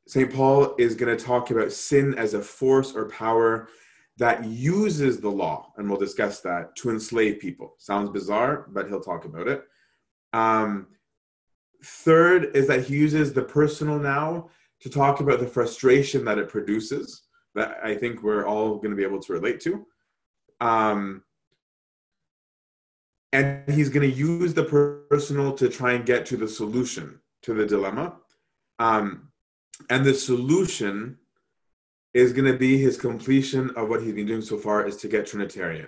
St. 0.07 0.31
Paul 0.31 0.75
is 0.77 0.95
going 0.95 1.15
to 1.15 1.23
talk 1.23 1.49
about 1.49 1.71
sin 1.71 2.13
as 2.15 2.33
a 2.33 2.41
force 2.41 2.93
or 2.93 3.09
power 3.09 3.69
that 4.17 4.45
uses 4.45 5.19
the 5.19 5.29
law, 5.29 5.73
and 5.77 5.89
we'll 5.89 5.99
discuss 5.99 6.41
that, 6.41 6.75
to 6.75 6.91
enslave 6.91 7.39
people. 7.39 7.75
Sounds 7.79 8.09
bizarre, 8.09 8.67
but 8.69 8.87
he'll 8.87 9.01
talk 9.01 9.25
about 9.25 9.47
it. 9.47 9.63
Um, 10.33 10.87
third 11.83 12.55
is 12.55 12.67
that 12.67 12.83
he 12.83 12.95
uses 12.95 13.33
the 13.33 13.41
personal 13.41 13.97
now 13.97 14.49
to 14.81 14.89
talk 14.89 15.21
about 15.21 15.39
the 15.39 15.47
frustration 15.47 16.25
that 16.25 16.37
it 16.37 16.49
produces, 16.49 17.22
that 17.55 17.77
I 17.83 17.95
think 17.95 18.23
we're 18.23 18.45
all 18.45 18.75
going 18.75 18.91
to 18.91 18.95
be 18.95 19.03
able 19.03 19.21
to 19.21 19.33
relate 19.33 19.59
to. 19.61 19.85
Um, 20.59 21.23
and 23.31 23.67
he's 23.69 23.89
going 23.89 24.09
to 24.09 24.15
use 24.15 24.53
the 24.53 25.03
personal 25.09 25.53
to 25.53 25.67
try 25.67 25.93
and 25.93 26.05
get 26.05 26.25
to 26.27 26.37
the 26.37 26.47
solution 26.47 27.19
to 27.41 27.53
the 27.53 27.65
dilemma. 27.65 28.15
Um, 28.79 29.29
and 29.89 30.05
the 30.05 30.13
solution 30.13 31.17
is 32.13 32.31
going 32.31 32.51
to 32.51 32.57
be 32.57 32.77
his 32.77 32.97
completion 32.97 33.71
of 33.71 33.89
what 33.89 34.01
he's 34.01 34.13
been 34.13 34.27
doing 34.27 34.41
so 34.41 34.57
far 34.57 34.87
is 34.87 34.97
to 34.97 35.07
get 35.07 35.25
trinitarian. 35.25 35.87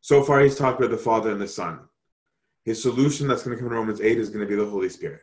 So 0.00 0.22
far 0.22 0.40
he's 0.40 0.56
talked 0.56 0.80
about 0.80 0.90
the 0.90 0.96
father 0.96 1.30
and 1.30 1.40
the 1.40 1.48
son. 1.48 1.80
His 2.64 2.82
solution 2.82 3.28
that's 3.28 3.42
going 3.42 3.56
to 3.56 3.62
come 3.62 3.70
in 3.70 3.78
romans 3.78 4.00
8 4.00 4.18
is 4.18 4.30
going 4.30 4.40
to 4.40 4.48
be 4.48 4.56
the 4.56 4.68
holy 4.68 4.88
spirit. 4.88 5.22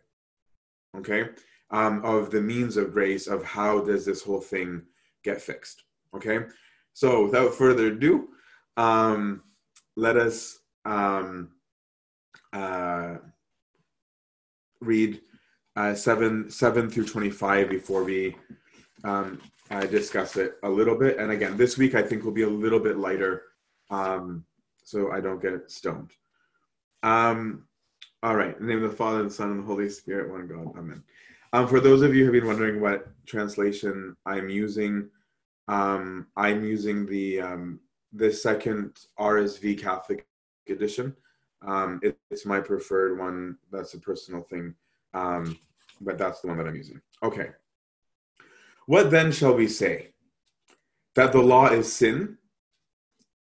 Okay? 0.95 1.29
Um, 1.71 2.05
of 2.05 2.29
the 2.29 2.41
means 2.41 2.77
of 2.77 2.93
grace 2.93 3.27
of 3.27 3.43
how 3.43 3.81
does 3.81 4.05
this 4.05 4.21
whole 4.21 4.41
thing 4.41 4.83
get 5.23 5.41
fixed 5.41 5.83
okay 6.15 6.39
so 6.93 7.25
without 7.25 7.53
further 7.53 7.87
ado 7.87 8.29
um, 8.77 9.43
let 9.95 10.17
us 10.17 10.59
um, 10.85 11.49
uh, 12.53 13.15
read 14.81 15.21
uh, 15.75 15.93
seven 15.93 16.49
seven 16.49 16.89
through 16.89 17.05
twenty 17.05 17.29
five 17.29 17.69
before 17.69 18.03
we 18.03 18.35
um, 19.03 19.39
uh, 19.69 19.85
discuss 19.85 20.35
it 20.35 20.55
a 20.63 20.69
little 20.69 20.97
bit. 20.97 21.17
And 21.17 21.31
again, 21.31 21.57
this 21.57 21.77
week 21.77 21.95
I 21.95 22.01
think 22.01 22.23
will 22.23 22.31
be 22.31 22.43
a 22.43 22.49
little 22.49 22.79
bit 22.79 22.97
lighter, 22.97 23.43
um, 23.89 24.45
so 24.83 25.11
I 25.11 25.21
don't 25.21 25.41
get 25.41 25.71
stoned. 25.71 26.11
Um, 27.03 27.67
all 28.23 28.35
right. 28.35 28.55
In 28.57 28.67
the 28.67 28.73
name 28.73 28.83
of 28.83 28.91
the 28.91 28.97
Father 28.97 29.21
and 29.21 29.29
the 29.29 29.33
Son 29.33 29.51
and 29.51 29.59
the 29.61 29.65
Holy 29.65 29.89
Spirit, 29.89 30.29
one 30.29 30.47
God. 30.47 30.77
Amen. 30.77 31.03
Um, 31.53 31.67
for 31.67 31.79
those 31.79 32.01
of 32.01 32.15
you 32.15 32.23
who've 32.23 32.33
been 32.33 32.47
wondering 32.47 32.79
what 32.79 33.07
translation 33.25 34.15
I'm 34.25 34.49
using, 34.49 35.09
um, 35.67 36.27
I'm 36.37 36.63
using 36.63 37.05
the 37.05 37.41
um, 37.41 37.79
the 38.13 38.31
second 38.31 38.99
RSV 39.19 39.79
Catholic 39.79 40.25
edition. 40.69 41.15
Um, 41.61 41.99
it, 42.03 42.17
it's 42.29 42.45
my 42.45 42.59
preferred 42.59 43.19
one. 43.19 43.57
That's 43.71 43.93
a 43.93 43.99
personal 43.99 44.41
thing, 44.43 44.73
um, 45.13 45.57
but 45.99 46.17
that's 46.17 46.41
the 46.41 46.47
one 46.47 46.57
that 46.57 46.67
I'm 46.67 46.75
using. 46.75 47.01
Okay. 47.21 47.49
What 48.85 49.11
then 49.11 49.31
shall 49.31 49.53
we 49.53 49.67
say? 49.67 50.09
That 51.15 51.33
the 51.33 51.41
law 51.41 51.67
is 51.67 51.91
sin? 51.91 52.37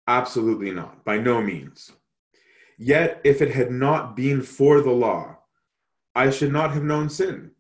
Absolutely 0.07 0.71
not. 0.71 1.05
By 1.05 1.19
no 1.19 1.43
means. 1.43 1.93
Yet, 2.79 3.21
if 3.25 3.41
it 3.41 3.51
had 3.51 3.71
not 3.71 4.15
been 4.15 4.43
for 4.43 4.83
the 4.83 4.91
law, 4.91 5.39
I 6.15 6.31
should 6.31 6.53
not 6.53 6.73
have 6.73 6.85
known 6.85 7.09
sin. 7.09 7.53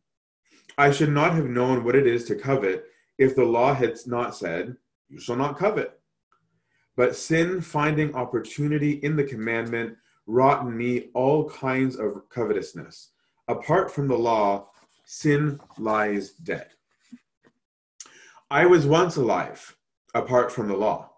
I 0.78 0.90
should 0.90 1.10
not 1.10 1.32
have 1.32 1.46
known 1.46 1.84
what 1.84 1.96
it 1.96 2.06
is 2.06 2.24
to 2.24 2.34
covet 2.34 2.86
if 3.18 3.34
the 3.34 3.44
law 3.44 3.74
had 3.74 3.96
not 4.06 4.36
said, 4.36 4.76
You 5.08 5.18
shall 5.18 5.36
not 5.36 5.58
covet. 5.58 5.98
But 6.96 7.16
sin, 7.16 7.60
finding 7.60 8.14
opportunity 8.14 8.92
in 8.92 9.16
the 9.16 9.24
commandment, 9.24 9.96
wrought 10.26 10.66
in 10.66 10.76
me 10.76 11.10
all 11.14 11.48
kinds 11.48 11.96
of 11.96 12.28
covetousness. 12.28 13.10
Apart 13.48 13.90
from 13.90 14.08
the 14.08 14.18
law, 14.18 14.68
sin 15.04 15.60
lies 15.78 16.32
dead. 16.32 16.68
I 18.50 18.66
was 18.66 18.86
once 18.86 19.16
alive, 19.16 19.76
apart 20.14 20.52
from 20.52 20.68
the 20.68 20.76
law. 20.76 21.10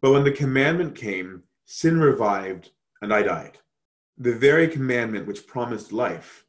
But 0.00 0.12
when 0.12 0.24
the 0.24 0.32
commandment 0.32 0.94
came, 0.94 1.42
sin 1.64 2.00
revived, 2.00 2.70
and 3.02 3.12
I 3.12 3.22
died. 3.22 3.58
The 4.16 4.34
very 4.34 4.68
commandment 4.68 5.26
which 5.26 5.46
promised 5.46 5.92
life 5.92 6.44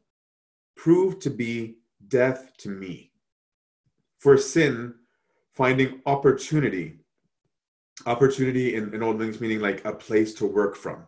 proved 0.76 1.22
to 1.22 1.30
be 1.30 1.79
death 2.08 2.52
to 2.58 2.70
me. 2.70 3.12
For 4.20 4.38
sin, 4.38 4.96
finding 5.54 6.02
opportunity, 6.06 7.00
opportunity 8.06 8.76
in, 8.76 8.94
in 8.94 9.04
old 9.04 9.22
English 9.22 9.42
meaning 9.42 9.60
like 9.60 9.84
a 9.86 9.94
place 9.94 10.34
to 10.36 10.46
work 10.46 10.76
from. 10.76 11.06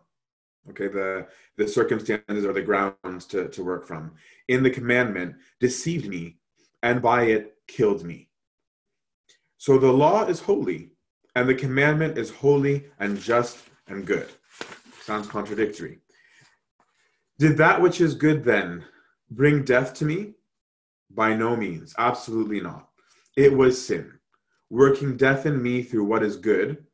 Okay, 0.70 0.88
the, 0.88 1.26
the 1.56 1.66
circumstances 1.66 2.44
or 2.44 2.52
the 2.52 2.62
grounds 2.62 3.26
to, 3.26 3.48
to 3.48 3.64
work 3.64 3.86
from. 3.86 4.12
In 4.48 4.62
the 4.62 4.70
commandment, 4.70 5.34
deceived 5.58 6.06
me, 6.06 6.36
and 6.82 7.02
by 7.02 7.24
it 7.24 7.56
killed 7.66 8.04
me. 8.04 8.28
So 9.58 9.78
the 9.78 9.92
law 9.92 10.24
is 10.26 10.40
holy, 10.40 10.90
and 11.34 11.48
the 11.48 11.54
commandment 11.54 12.18
is 12.18 12.30
holy 12.30 12.84
and 12.98 13.18
just 13.18 13.58
and 13.88 14.06
good. 14.06 14.28
Sounds 15.02 15.26
contradictory. 15.26 15.98
Did 17.38 17.56
that 17.56 17.80
which 17.80 18.00
is 18.00 18.14
good 18.14 18.44
then 18.44 18.84
bring 19.30 19.64
death 19.64 19.94
to 19.94 20.04
me? 20.04 20.34
By 21.14 21.34
no 21.34 21.56
means, 21.56 21.94
absolutely 21.98 22.60
not. 22.60 22.88
It 23.36 23.52
was 23.52 23.86
sin, 23.86 24.12
working 24.70 25.16
death 25.16 25.46
in 25.46 25.62
me 25.62 25.82
through 25.82 26.04
what 26.04 26.22
is 26.22 26.36
good, 26.36 26.84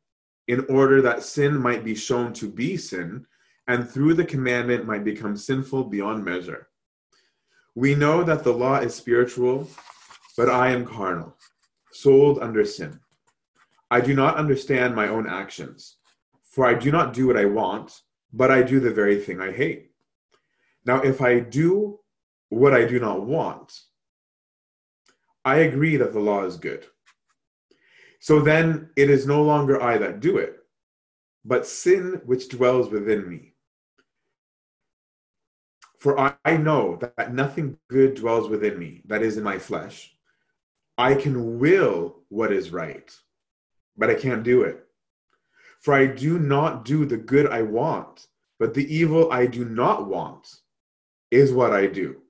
in 0.47 0.65
order 0.67 1.01
that 1.01 1.23
sin 1.23 1.57
might 1.57 1.83
be 1.83 1.95
shown 1.95 2.33
to 2.33 2.49
be 2.49 2.75
sin, 2.75 3.25
and 3.67 3.87
through 3.87 4.15
the 4.15 4.25
commandment 4.25 4.85
might 4.85 5.03
become 5.03 5.37
sinful 5.37 5.85
beyond 5.85 6.25
measure. 6.25 6.67
We 7.75 7.95
know 7.95 8.23
that 8.23 8.43
the 8.43 8.51
law 8.51 8.79
is 8.79 8.95
spiritual, 8.95 9.69
but 10.35 10.49
I 10.49 10.71
am 10.71 10.85
carnal, 10.85 11.37
sold 11.91 12.39
under 12.39 12.65
sin. 12.65 12.99
I 13.91 14.01
do 14.01 14.13
not 14.13 14.37
understand 14.37 14.95
my 14.95 15.07
own 15.07 15.27
actions, 15.27 15.97
for 16.43 16.65
I 16.65 16.73
do 16.73 16.91
not 16.91 17.13
do 17.13 17.27
what 17.27 17.37
I 17.37 17.45
want, 17.45 18.01
but 18.33 18.51
I 18.51 18.63
do 18.63 18.79
the 18.79 18.91
very 18.91 19.19
thing 19.19 19.39
I 19.39 19.51
hate. 19.51 19.91
Now, 20.85 21.01
if 21.01 21.21
I 21.21 21.39
do 21.39 21.99
what 22.49 22.73
I 22.73 22.85
do 22.85 22.99
not 22.99 23.25
want, 23.25 23.79
I 25.45 25.57
agree 25.59 25.97
that 25.97 26.13
the 26.13 26.19
law 26.19 26.43
is 26.43 26.57
good. 26.57 26.85
So 28.19 28.41
then 28.41 28.89
it 28.95 29.09
is 29.09 29.25
no 29.25 29.43
longer 29.43 29.81
I 29.81 29.97
that 29.97 30.19
do 30.19 30.37
it, 30.37 30.57
but 31.45 31.65
sin 31.65 32.21
which 32.25 32.49
dwells 32.49 32.89
within 32.89 33.27
me. 33.27 33.53
For 35.99 36.17
I 36.45 36.57
know 36.57 36.97
that 37.17 37.33
nothing 37.33 37.77
good 37.89 38.15
dwells 38.15 38.49
within 38.49 38.79
me, 38.79 39.01
that 39.05 39.21
is 39.21 39.37
in 39.37 39.43
my 39.43 39.59
flesh. 39.59 40.15
I 40.97 41.15
can 41.15 41.59
will 41.59 42.23
what 42.29 42.51
is 42.51 42.71
right, 42.71 43.13
but 43.97 44.09
I 44.09 44.15
can't 44.15 44.43
do 44.43 44.63
it. 44.63 44.85
For 45.81 45.93
I 45.93 46.07
do 46.07 46.39
not 46.39 46.83
do 46.83 47.05
the 47.05 47.17
good 47.17 47.47
I 47.47 47.61
want, 47.61 48.27
but 48.59 48.73
the 48.73 48.93
evil 48.93 49.31
I 49.31 49.45
do 49.45 49.63
not 49.63 50.07
want 50.07 50.47
is 51.31 51.53
what 51.53 51.73
I 51.73 51.87
do. 51.87 52.21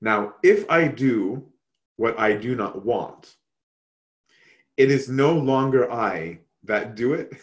Now, 0.00 0.34
if 0.42 0.68
I 0.70 0.88
do 0.88 1.52
what 1.98 2.18
I 2.18 2.32
do 2.32 2.54
not 2.54 2.84
want, 2.84 3.36
it 4.78 4.90
is 4.90 5.08
no 5.08 5.36
longer 5.36 5.92
I 5.92 6.38
that 6.64 6.94
do 6.94 7.12
it, 7.12 7.36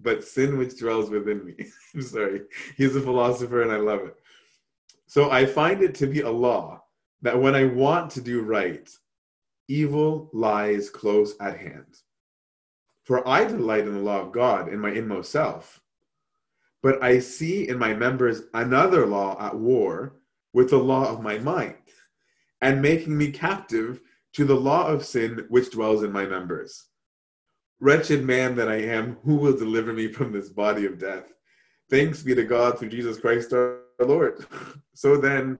but 0.00 0.22
sin 0.22 0.58
which 0.58 0.78
dwells 0.78 1.10
within 1.10 1.44
me. 1.44 1.54
I'm 1.94 2.02
sorry. 2.02 2.42
He's 2.76 2.94
a 2.94 3.00
philosopher 3.00 3.62
and 3.62 3.72
I 3.72 3.76
love 3.76 4.00
it. 4.00 4.16
So 5.06 5.30
I 5.30 5.44
find 5.46 5.82
it 5.82 5.94
to 5.96 6.06
be 6.06 6.20
a 6.20 6.30
law 6.30 6.84
that 7.22 7.40
when 7.40 7.54
I 7.54 7.64
want 7.64 8.10
to 8.12 8.20
do 8.20 8.42
right, 8.42 8.88
evil 9.68 10.30
lies 10.32 10.90
close 10.90 11.34
at 11.40 11.58
hand. 11.58 11.98
For 13.04 13.26
I 13.26 13.44
delight 13.44 13.86
in 13.86 13.94
the 13.94 14.00
law 14.00 14.20
of 14.20 14.32
God 14.32 14.68
in 14.68 14.78
my 14.78 14.90
inmost 14.90 15.32
self. 15.32 15.80
But 16.82 17.02
I 17.02 17.18
see 17.20 17.68
in 17.68 17.78
my 17.78 17.94
members 17.94 18.42
another 18.54 19.06
law 19.06 19.36
at 19.40 19.56
war 19.56 20.16
with 20.52 20.70
the 20.70 20.78
law 20.78 21.08
of 21.08 21.22
my 21.22 21.38
mind, 21.38 21.76
and 22.62 22.80
making 22.80 23.18
me 23.18 23.30
captive 23.30 24.00
to 24.32 24.44
the 24.44 24.54
law 24.54 24.86
of 24.86 25.04
sin 25.04 25.44
which 25.48 25.72
dwells 25.72 26.04
in 26.04 26.12
my 26.12 26.24
members. 26.24 26.86
Wretched 27.80 28.24
man 28.24 28.54
that 28.54 28.68
I 28.68 28.76
am, 28.76 29.16
who 29.24 29.34
will 29.34 29.56
deliver 29.56 29.92
me 29.92 30.10
from 30.10 30.32
this 30.32 30.48
body 30.48 30.86
of 30.86 30.98
death? 30.98 31.24
Thanks 31.90 32.22
be 32.22 32.34
to 32.34 32.44
God 32.44 32.78
through 32.78 32.90
Jesus 32.90 33.18
Christ 33.18 33.52
our 33.52 33.80
Lord. 34.00 34.46
So 34.94 35.16
then, 35.16 35.58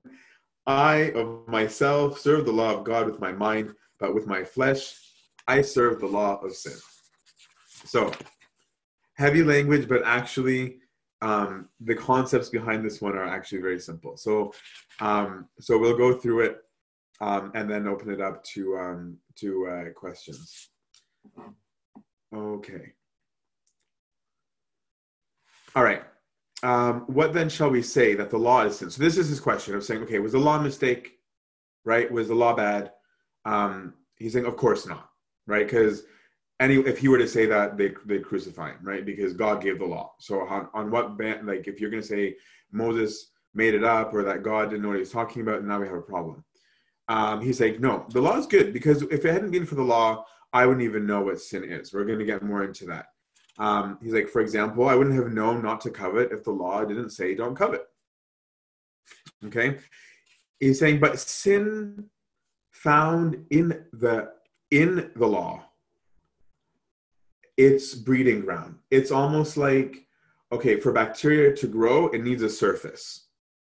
I 0.66 1.10
of 1.12 1.48
myself 1.48 2.20
serve 2.20 2.44
the 2.44 2.52
law 2.52 2.74
of 2.74 2.84
God 2.84 3.06
with 3.06 3.18
my 3.18 3.32
mind, 3.32 3.74
but 3.98 4.14
with 4.14 4.26
my 4.26 4.44
flesh, 4.44 4.94
I 5.48 5.62
serve 5.62 6.00
the 6.00 6.06
law 6.06 6.36
of 6.36 6.54
sin. 6.54 6.76
So, 7.86 8.12
heavy 9.14 9.42
language, 9.42 9.88
but 9.88 10.02
actually, 10.04 10.80
um, 11.22 11.70
the 11.80 11.94
concepts 11.94 12.50
behind 12.50 12.84
this 12.84 13.00
one 13.00 13.16
are 13.16 13.24
actually 13.24 13.62
very 13.62 13.80
simple. 13.80 14.18
So, 14.18 14.52
um, 15.00 15.48
so 15.58 15.78
we'll 15.78 15.96
go 15.96 16.12
through 16.12 16.40
it 16.40 16.58
um, 17.22 17.52
and 17.54 17.70
then 17.70 17.86
open 17.86 18.10
it 18.10 18.20
up 18.20 18.42
to 18.42 18.76
um, 18.76 19.16
to 19.36 19.66
uh, 19.68 19.90
questions. 19.92 20.70
Okay. 22.34 22.92
All 25.76 25.84
right. 25.84 26.02
Um, 26.64 27.02
what 27.06 27.32
then 27.32 27.48
shall 27.48 27.70
we 27.70 27.80
say 27.80 28.14
that 28.14 28.30
the 28.30 28.38
law 28.38 28.64
is 28.64 28.78
sin? 28.78 28.90
So 28.90 29.02
this 29.02 29.16
is 29.16 29.28
his 29.28 29.40
question 29.40 29.74
of 29.74 29.84
saying, 29.84 30.02
okay, 30.02 30.18
was 30.18 30.32
the 30.32 30.38
law 30.38 30.58
a 30.58 30.62
mistake? 30.62 31.18
Right? 31.84 32.10
Was 32.10 32.28
the 32.28 32.34
law 32.34 32.54
bad? 32.54 32.92
Um, 33.44 33.94
he's 34.16 34.32
saying, 34.32 34.46
of 34.46 34.56
course 34.56 34.86
not. 34.86 35.08
Right? 35.46 35.66
Because 35.66 36.02
any 36.58 36.76
if 36.76 36.98
he 36.98 37.06
were 37.08 37.18
to 37.18 37.28
say 37.28 37.46
that, 37.46 37.76
they 37.76 37.94
they 38.04 38.18
crucify 38.18 38.72
him. 38.72 38.78
Right? 38.82 39.06
Because 39.06 39.32
God 39.32 39.62
gave 39.62 39.78
the 39.78 39.86
law. 39.86 40.12
So 40.18 40.40
on, 40.40 40.68
on 40.74 40.90
what 40.90 41.16
ban- 41.16 41.46
like 41.46 41.68
if 41.68 41.80
you're 41.80 41.90
going 41.90 42.02
to 42.02 42.08
say 42.08 42.34
Moses 42.72 43.30
made 43.54 43.74
it 43.74 43.84
up 43.84 44.12
or 44.12 44.24
that 44.24 44.42
God 44.42 44.70
didn't 44.70 44.82
know 44.82 44.88
what 44.88 44.96
he 44.96 45.00
was 45.00 45.12
talking 45.12 45.42
about, 45.42 45.64
now 45.64 45.78
we 45.78 45.86
have 45.86 45.96
a 45.96 46.02
problem. 46.02 46.44
Um, 47.08 47.40
he's 47.40 47.60
like, 47.60 47.80
no, 47.80 48.06
the 48.10 48.20
law 48.20 48.36
is 48.38 48.46
good 48.46 48.72
because 48.72 49.02
if 49.02 49.24
it 49.24 49.32
hadn't 49.32 49.50
been 49.50 49.66
for 49.66 49.74
the 49.74 49.82
law, 49.82 50.24
I 50.52 50.66
wouldn't 50.66 50.84
even 50.84 51.06
know 51.06 51.22
what 51.22 51.40
sin 51.40 51.64
is. 51.64 51.92
We're 51.92 52.04
going 52.04 52.18
to 52.18 52.24
get 52.24 52.42
more 52.42 52.64
into 52.64 52.86
that. 52.86 53.06
Um, 53.58 53.98
he's 54.02 54.12
like, 54.12 54.28
for 54.28 54.40
example, 54.40 54.88
I 54.88 54.94
wouldn't 54.94 55.16
have 55.16 55.32
known 55.32 55.62
not 55.62 55.80
to 55.82 55.90
covet 55.90 56.32
if 56.32 56.44
the 56.44 56.50
law 56.50 56.84
didn't 56.84 57.10
say 57.10 57.34
don't 57.34 57.54
covet. 57.54 57.86
Okay. 59.44 59.78
He's 60.60 60.78
saying, 60.78 61.00
but 61.00 61.18
sin 61.18 62.08
found 62.70 63.44
in 63.50 63.84
the 63.92 64.30
in 64.70 65.10
the 65.16 65.26
law, 65.26 65.64
it's 67.56 67.94
breeding 67.94 68.40
ground. 68.40 68.76
It's 68.90 69.10
almost 69.10 69.56
like, 69.56 70.06
okay, 70.50 70.80
for 70.80 70.92
bacteria 70.92 71.54
to 71.56 71.66
grow, 71.66 72.08
it 72.08 72.22
needs 72.22 72.42
a 72.42 72.48
surface. 72.48 73.26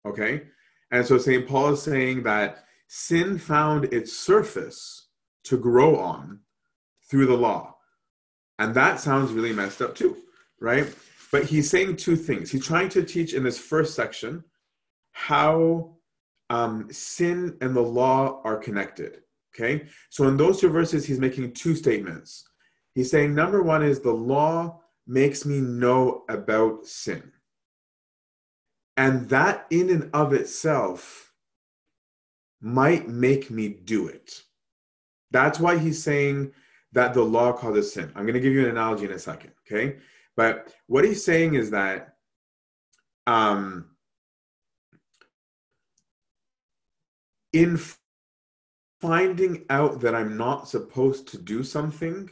Okay. 0.05 0.43
And 0.91 1.05
so 1.05 1.17
St. 1.17 1.47
Paul 1.47 1.73
is 1.73 1.81
saying 1.81 2.23
that 2.23 2.65
sin 2.95 3.39
found 3.39 3.85
its 3.85 4.13
surface 4.13 5.07
to 5.43 5.57
grow 5.57 5.97
on 5.97 6.39
through 7.09 7.25
the 7.25 7.35
law. 7.35 7.75
And 8.59 8.75
that 8.75 8.99
sounds 8.99 9.31
really 9.31 9.51
messed 9.51 9.81
up 9.81 9.95
too, 9.95 10.15
right? 10.61 10.93
But 11.31 11.45
he's 11.45 11.67
saying 11.71 11.95
two 11.95 12.15
things. 12.15 12.51
He's 12.51 12.63
trying 12.63 12.89
to 12.89 13.03
teach 13.03 13.33
in 13.33 13.41
this 13.41 13.57
first 13.57 13.95
section 13.95 14.43
how 15.11 15.95
um, 16.51 16.87
sin 16.91 17.57
and 17.61 17.75
the 17.75 17.81
law 17.81 18.41
are 18.43 18.57
connected. 18.57 19.21
Okay. 19.55 19.87
So 20.11 20.27
in 20.27 20.37
those 20.37 20.61
two 20.61 20.69
verses, 20.69 21.03
he's 21.03 21.19
making 21.19 21.53
two 21.53 21.73
statements. 21.73 22.47
He's 22.93 23.09
saying, 23.09 23.33
number 23.33 23.63
one 23.63 23.81
is 23.81 24.01
the 24.01 24.13
law 24.13 24.81
makes 25.07 25.47
me 25.47 25.61
know 25.61 26.25
about 26.29 26.85
sin. 26.85 27.31
And 28.97 29.27
that 29.29 29.65
in 29.71 29.89
and 29.89 30.11
of 30.13 30.31
itself 30.31 31.32
might 32.63 33.09
make 33.09 33.51
me 33.51 33.67
do 33.67 34.07
it. 34.07 34.41
That's 35.31 35.59
why 35.59 35.77
he's 35.77 36.01
saying 36.01 36.53
that 36.93 37.13
the 37.13 37.21
law 37.21 37.51
causes 37.51 37.91
sin. 37.91 38.11
I'm 38.15 38.23
going 38.23 38.35
to 38.35 38.39
give 38.39 38.53
you 38.53 38.63
an 38.63 38.71
analogy 38.71 39.05
in 39.05 39.11
a 39.11 39.19
second, 39.19 39.51
okay? 39.67 39.97
But 40.37 40.73
what 40.87 41.03
he's 41.03 41.25
saying 41.25 41.55
is 41.55 41.71
that 41.71 42.15
um, 43.27 43.89
in 47.51 47.79
finding 49.01 49.65
out 49.69 49.99
that 49.99 50.15
I'm 50.15 50.37
not 50.37 50.69
supposed 50.69 51.27
to 51.29 51.37
do 51.37 51.63
something, 51.63 52.29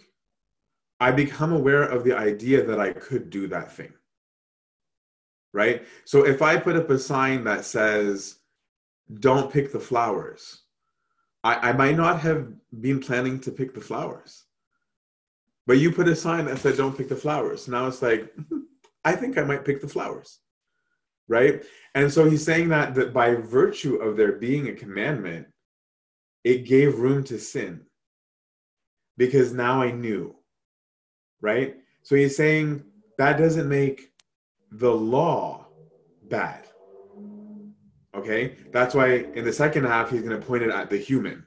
I 1.01 1.11
become 1.11 1.51
aware 1.51 1.83
of 1.83 2.03
the 2.05 2.17
idea 2.17 2.63
that 2.63 2.79
I 2.79 2.93
could 2.93 3.29
do 3.29 3.47
that 3.47 3.71
thing. 3.73 3.91
Right? 5.53 5.85
So 6.05 6.25
if 6.25 6.41
I 6.41 6.55
put 6.55 6.77
up 6.77 6.89
a 6.89 6.97
sign 6.97 7.43
that 7.43 7.65
says, 7.65 8.37
don't 9.19 9.51
pick 9.51 9.71
the 9.71 9.79
flowers. 9.79 10.61
I, 11.43 11.69
I 11.69 11.73
might 11.73 11.97
not 11.97 12.19
have 12.21 12.51
been 12.79 12.99
planning 12.99 13.39
to 13.41 13.51
pick 13.51 13.73
the 13.73 13.81
flowers. 13.81 14.45
but 15.67 15.77
you 15.79 15.91
put 15.91 16.07
a 16.07 16.15
sign 16.15 16.45
that 16.45 16.59
said 16.59 16.77
don't 16.77 16.97
pick 16.97 17.09
the 17.09 17.15
flowers. 17.15 17.67
Now 17.67 17.87
it's 17.87 18.01
like, 18.01 18.33
I 19.05 19.13
think 19.13 19.37
I 19.37 19.43
might 19.43 19.65
pick 19.65 19.81
the 19.81 19.87
flowers. 19.87 20.39
Right? 21.27 21.63
And 21.95 22.11
so 22.11 22.29
he's 22.29 22.43
saying 22.43 22.69
that 22.69 22.93
that 22.95 23.13
by 23.13 23.35
virtue 23.35 23.95
of 23.95 24.17
there 24.17 24.33
being 24.33 24.67
a 24.67 24.73
commandment, 24.73 25.47
it 26.43 26.65
gave 26.65 26.99
room 26.99 27.23
to 27.25 27.39
sin. 27.39 27.81
Because 29.17 29.53
now 29.53 29.81
I 29.81 29.91
knew. 29.91 30.35
Right? 31.41 31.77
So 32.03 32.15
he's 32.15 32.35
saying 32.35 32.83
that 33.17 33.37
doesn't 33.37 33.69
make 33.69 34.11
the 34.71 34.91
law 34.91 35.67
bad. 36.23 36.67
Okay? 38.15 38.55
That's 38.71 38.93
why 38.93 39.25
in 39.35 39.45
the 39.45 39.53
second 39.53 39.85
half, 39.85 40.09
he's 40.09 40.21
going 40.21 40.39
to 40.39 40.45
point 40.45 40.63
it 40.63 40.69
at 40.69 40.89
the 40.89 40.97
human 40.97 41.45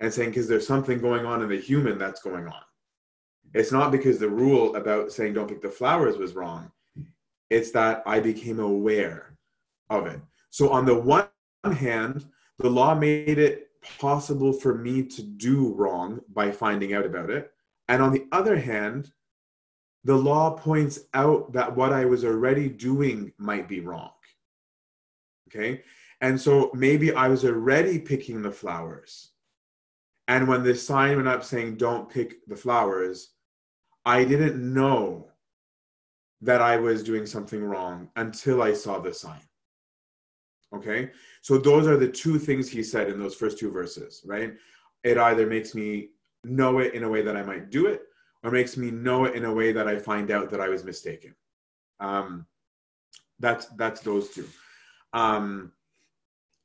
and 0.00 0.12
saying, 0.12 0.30
because 0.30 0.48
there's 0.48 0.66
something 0.66 0.98
going 0.98 1.26
on 1.26 1.42
in 1.42 1.48
the 1.48 1.60
human 1.60 1.98
that's 1.98 2.22
going 2.22 2.46
on. 2.46 2.62
It's 3.54 3.72
not 3.72 3.90
because 3.90 4.18
the 4.18 4.28
rule 4.28 4.76
about 4.76 5.12
saying 5.12 5.34
don't 5.34 5.48
pick 5.48 5.62
the 5.62 5.70
flowers 5.70 6.16
was 6.16 6.34
wrong. 6.34 6.70
It's 7.50 7.70
that 7.72 8.02
I 8.06 8.20
became 8.20 8.60
aware 8.60 9.36
of 9.88 10.06
it. 10.06 10.20
So, 10.50 10.68
on 10.70 10.84
the 10.84 10.94
one 10.94 11.28
hand, 11.64 12.26
the 12.58 12.68
law 12.68 12.94
made 12.94 13.38
it 13.38 13.70
possible 13.98 14.52
for 14.52 14.74
me 14.74 15.02
to 15.02 15.22
do 15.22 15.72
wrong 15.74 16.20
by 16.32 16.50
finding 16.50 16.92
out 16.92 17.06
about 17.06 17.30
it. 17.30 17.50
And 17.88 18.02
on 18.02 18.12
the 18.12 18.26
other 18.32 18.56
hand, 18.58 19.10
the 20.04 20.16
law 20.16 20.50
points 20.50 21.00
out 21.14 21.52
that 21.52 21.74
what 21.74 21.92
I 21.92 22.04
was 22.04 22.24
already 22.24 22.68
doing 22.68 23.32
might 23.38 23.66
be 23.66 23.80
wrong. 23.80 24.10
Okay. 25.48 25.82
And 26.20 26.40
so 26.40 26.70
maybe 26.74 27.12
I 27.12 27.28
was 27.28 27.44
already 27.44 27.98
picking 27.98 28.42
the 28.42 28.50
flowers. 28.50 29.30
And 30.26 30.46
when 30.46 30.62
the 30.62 30.74
sign 30.74 31.16
went 31.16 31.28
up 31.28 31.42
saying, 31.42 31.76
don't 31.76 32.10
pick 32.10 32.44
the 32.46 32.56
flowers, 32.56 33.30
I 34.04 34.24
didn't 34.24 34.56
know 34.74 35.30
that 36.42 36.60
I 36.60 36.76
was 36.76 37.02
doing 37.02 37.24
something 37.24 37.64
wrong 37.64 38.10
until 38.16 38.62
I 38.62 38.74
saw 38.74 38.98
the 38.98 39.14
sign. 39.14 39.40
Okay. 40.74 41.10
So 41.40 41.56
those 41.56 41.86
are 41.86 41.96
the 41.96 42.08
two 42.08 42.38
things 42.38 42.68
he 42.68 42.82
said 42.82 43.08
in 43.08 43.18
those 43.18 43.34
first 43.34 43.58
two 43.58 43.70
verses, 43.70 44.22
right? 44.26 44.52
It 45.02 45.16
either 45.16 45.46
makes 45.46 45.74
me 45.74 46.10
know 46.44 46.78
it 46.78 46.94
in 46.94 47.04
a 47.04 47.08
way 47.08 47.22
that 47.22 47.36
I 47.36 47.42
might 47.42 47.70
do 47.70 47.86
it, 47.86 48.02
or 48.42 48.50
makes 48.50 48.76
me 48.76 48.90
know 48.90 49.24
it 49.24 49.34
in 49.34 49.44
a 49.46 49.52
way 49.52 49.72
that 49.72 49.88
I 49.88 49.98
find 49.98 50.30
out 50.30 50.50
that 50.50 50.60
I 50.60 50.68
was 50.68 50.84
mistaken. 50.84 51.34
Um, 52.00 52.46
that's 53.40 53.66
that's 53.76 54.00
those 54.00 54.30
two. 54.30 54.46
Um, 55.12 55.72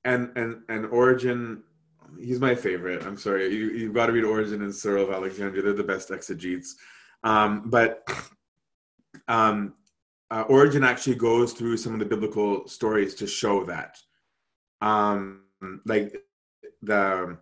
and 0.05 0.31
and 0.35 0.61
and 0.69 0.85
Origen, 0.87 1.63
he's 2.19 2.39
my 2.39 2.55
favorite. 2.55 3.03
I'm 3.05 3.17
sorry, 3.17 3.53
you 3.53 3.69
you've 3.69 3.93
got 3.93 4.07
to 4.07 4.11
read 4.11 4.23
Origen 4.25 4.61
and 4.61 4.73
Cyril 4.73 5.05
of 5.05 5.13
Alexandria. 5.13 5.61
They're 5.63 5.73
the 5.73 5.83
best 5.83 6.11
exegetes. 6.11 6.75
Um, 7.23 7.69
but 7.69 8.07
um, 9.27 9.75
uh, 10.29 10.43
Origen 10.49 10.83
actually 10.83 11.15
goes 11.15 11.53
through 11.53 11.77
some 11.77 11.93
of 11.93 11.99
the 11.99 12.05
biblical 12.05 12.67
stories 12.67 13.15
to 13.15 13.27
show 13.27 13.63
that, 13.65 13.97
um, 14.81 15.43
like 15.85 16.15
the 16.81 17.37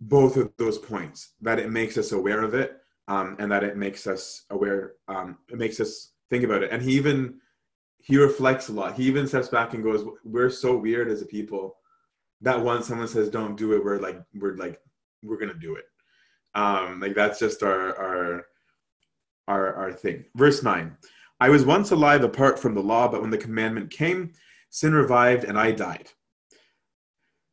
both 0.00 0.36
of 0.36 0.52
those 0.56 0.78
points 0.78 1.34
that 1.40 1.58
it 1.58 1.70
makes 1.70 1.96
us 1.96 2.12
aware 2.12 2.42
of 2.42 2.54
it 2.54 2.78
um, 3.06 3.36
and 3.38 3.52
that 3.52 3.62
it 3.62 3.76
makes 3.76 4.06
us 4.06 4.44
aware. 4.50 4.94
Um, 5.08 5.38
it 5.50 5.58
makes 5.58 5.78
us 5.78 6.12
think 6.30 6.44
about 6.44 6.62
it, 6.62 6.72
and 6.72 6.82
he 6.82 6.92
even 6.92 7.40
he 8.02 8.18
reflects 8.18 8.68
a 8.68 8.72
lot. 8.72 8.96
He 8.96 9.04
even 9.04 9.26
steps 9.26 9.48
back 9.48 9.74
and 9.74 9.82
goes, 9.82 10.04
"We're 10.24 10.50
so 10.50 10.76
weird 10.76 11.08
as 11.08 11.22
a 11.22 11.26
people 11.26 11.76
that 12.40 12.60
once 12.60 12.86
someone 12.86 13.08
says 13.08 13.30
don't 13.30 13.56
do 13.56 13.72
it, 13.74 13.84
we're 13.84 13.98
like 13.98 14.20
we're 14.34 14.56
like 14.56 14.80
we're 15.22 15.38
gonna 15.38 15.54
do 15.54 15.76
it. 15.76 15.84
Um, 16.54 17.00
like 17.00 17.14
that's 17.14 17.38
just 17.38 17.62
our 17.62 17.96
our 17.96 18.46
our 19.48 19.74
our 19.74 19.92
thing." 19.92 20.24
Verse 20.34 20.62
nine. 20.62 20.96
I 21.40 21.48
was 21.48 21.64
once 21.64 21.90
alive 21.90 22.22
apart 22.22 22.58
from 22.58 22.74
the 22.74 22.82
law, 22.82 23.08
but 23.08 23.20
when 23.20 23.30
the 23.30 23.38
commandment 23.38 23.90
came, 23.90 24.32
sin 24.70 24.94
revived 24.94 25.44
and 25.44 25.58
I 25.58 25.72
died. 25.72 26.10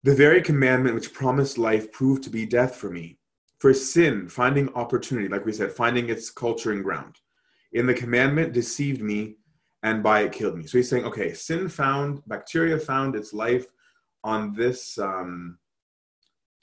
The 0.04 0.16
very 0.16 0.42
commandment 0.42 0.96
which 0.96 1.14
promised 1.14 1.58
life 1.58 1.92
proved 1.92 2.24
to 2.24 2.30
be 2.30 2.46
death 2.46 2.76
for 2.76 2.90
me. 2.90 3.20
For 3.60 3.74
sin, 3.74 4.30
finding 4.30 4.74
opportunity, 4.74 5.28
like 5.28 5.46
we 5.46 5.52
said, 5.52 5.72
finding 5.72 6.10
its 6.10 6.30
culturing 6.30 6.82
ground, 6.82 7.20
in 7.74 7.86
the 7.86 7.94
commandment 7.94 8.54
deceived 8.54 9.02
me 9.02 9.38
and 9.84 10.04
by 10.04 10.22
it 10.22 10.32
killed 10.32 10.58
me. 10.58 10.66
So 10.66 10.78
he's 10.78 10.90
saying, 10.90 11.06
okay, 11.06 11.34
sin 11.34 11.70
found, 11.70 12.22
bacteria 12.28 12.78
found 12.78 13.16
its 13.16 13.34
life 13.34 13.66
on 14.24 14.54
this 14.54 14.98
um, 14.98 15.58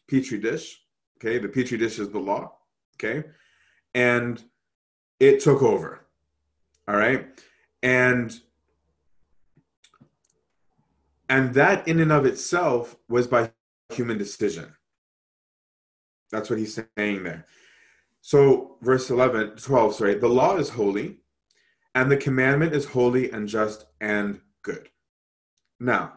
petri 0.09 0.38
dish. 0.38 0.83
Okay, 1.18 1.38
the 1.38 1.48
petri 1.48 1.79
dish 1.79 1.98
is 1.98 2.11
the 2.11 2.18
law. 2.18 2.52
Okay, 2.94 3.26
and 3.94 4.42
it 5.18 5.40
took 5.40 5.62
over. 5.62 6.07
All 6.88 6.96
right, 6.96 7.26
and 7.83 8.38
and 11.29 11.55
that 11.55 11.88
in 11.88 12.00
and 12.00 12.12
of 12.12 12.26
itself 12.26 12.96
was 13.09 13.26
by 13.26 13.50
human 13.90 14.18
decision. 14.18 14.74
That's 16.31 16.50
what 16.50 16.59
he's 16.59 16.74
saying 16.74 17.22
there. 17.22 17.46
So, 18.20 18.79
verse 18.83 19.11
11, 19.11 19.57
12, 19.57 19.94
sorry, 19.94 20.14
the 20.16 20.29
law 20.29 20.57
is 20.57 20.68
holy, 20.68 21.18
and 21.96 22.12
the 22.12 22.16
commandment 22.16 22.74
is 22.74 22.85
holy 22.85 23.30
and 23.32 23.48
just 23.48 23.87
and 24.02 24.38
good. 24.62 24.90
Now, 25.80 26.12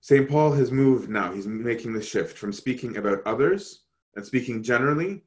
St. 0.00 0.28
Paul 0.28 0.50
has 0.52 0.72
moved 0.72 1.08
now. 1.08 1.32
He's 1.32 1.46
making 1.46 1.92
the 1.92 2.02
shift 2.02 2.36
from 2.36 2.52
speaking 2.52 2.96
about 2.96 3.22
others 3.24 3.84
and 4.16 4.26
speaking 4.26 4.64
generally, 4.64 5.22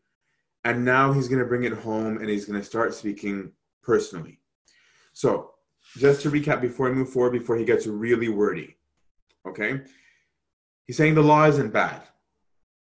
and 0.66 0.84
now 0.84 1.14
he's 1.14 1.30
going 1.30 1.40
to 1.40 1.48
bring 1.48 1.64
it 1.64 1.72
home 1.72 2.18
and 2.18 2.30
he's 2.30 2.44
going 2.44 2.60
to 2.60 2.66
start 2.66 2.94
speaking 2.94 3.54
personally. 3.82 4.42
So, 5.14 5.52
just 5.96 6.22
to 6.24 6.30
recap 6.30 6.60
before 6.60 6.90
I 6.90 6.92
move 6.92 7.10
forward, 7.10 7.32
before 7.32 7.56
he 7.56 7.64
gets 7.64 7.88
really 7.88 8.28
wordy, 8.28 8.76
okay? 9.48 9.80
He's 10.88 10.98
saying 10.98 11.16
the 11.16 11.22
law 11.22 11.46
isn't 11.46 11.72
bad. 11.72 12.02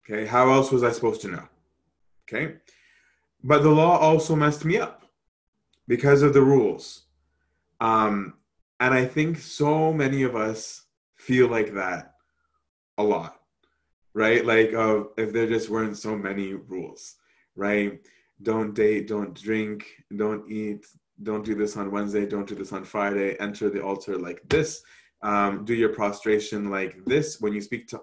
Okay, 0.06 0.28
how 0.28 0.52
else 0.52 0.72
was 0.72 0.84
I 0.84 0.92
supposed 0.92 1.22
to 1.22 1.30
know? 1.30 1.48
Okay, 2.28 2.58
but 3.44 3.64
the 3.64 3.72
law 3.72 3.98
also 3.98 4.36
messed 4.36 4.64
me 4.64 4.78
up 4.78 5.07
because 5.88 6.22
of 6.22 6.34
the 6.34 6.42
rules. 6.42 7.04
Um, 7.80 8.34
and 8.80 8.94
I 8.94 9.06
think 9.06 9.40
so 9.40 9.92
many 9.94 10.24
of 10.24 10.36
us 10.36 10.86
feel 11.16 11.48
like 11.48 11.74
that 11.74 12.14
a 12.98 13.04
lot, 13.04 13.40
right? 14.14 14.46
Like, 14.46 14.74
uh, 14.74 15.04
if 15.18 15.34
there 15.34 15.48
just 15.48 15.70
weren't 15.70 15.98
so 15.98 16.16
many 16.16 16.54
rules, 16.54 17.16
right? 17.56 18.00
Don't 18.42 18.74
date, 18.74 19.08
don't 19.08 19.40
drink, 19.40 19.88
don't 20.16 20.50
eat, 20.52 20.86
don't 21.24 21.46
do 21.46 21.56
this 21.56 21.76
on 21.78 21.92
Wednesday, 21.92 22.26
don't 22.26 22.48
do 22.48 22.56
this 22.56 22.72
on 22.72 22.84
Friday, 22.84 23.36
enter 23.40 23.70
the 23.70 23.84
altar 23.84 24.18
like 24.18 24.42
this, 24.48 24.84
um, 25.24 25.66
do 25.66 25.74
your 25.74 25.90
prostration 25.90 26.70
like 26.70 27.04
this. 27.06 27.42
When 27.42 27.54
you 27.54 27.62
speak 27.62 27.88
to 27.90 28.00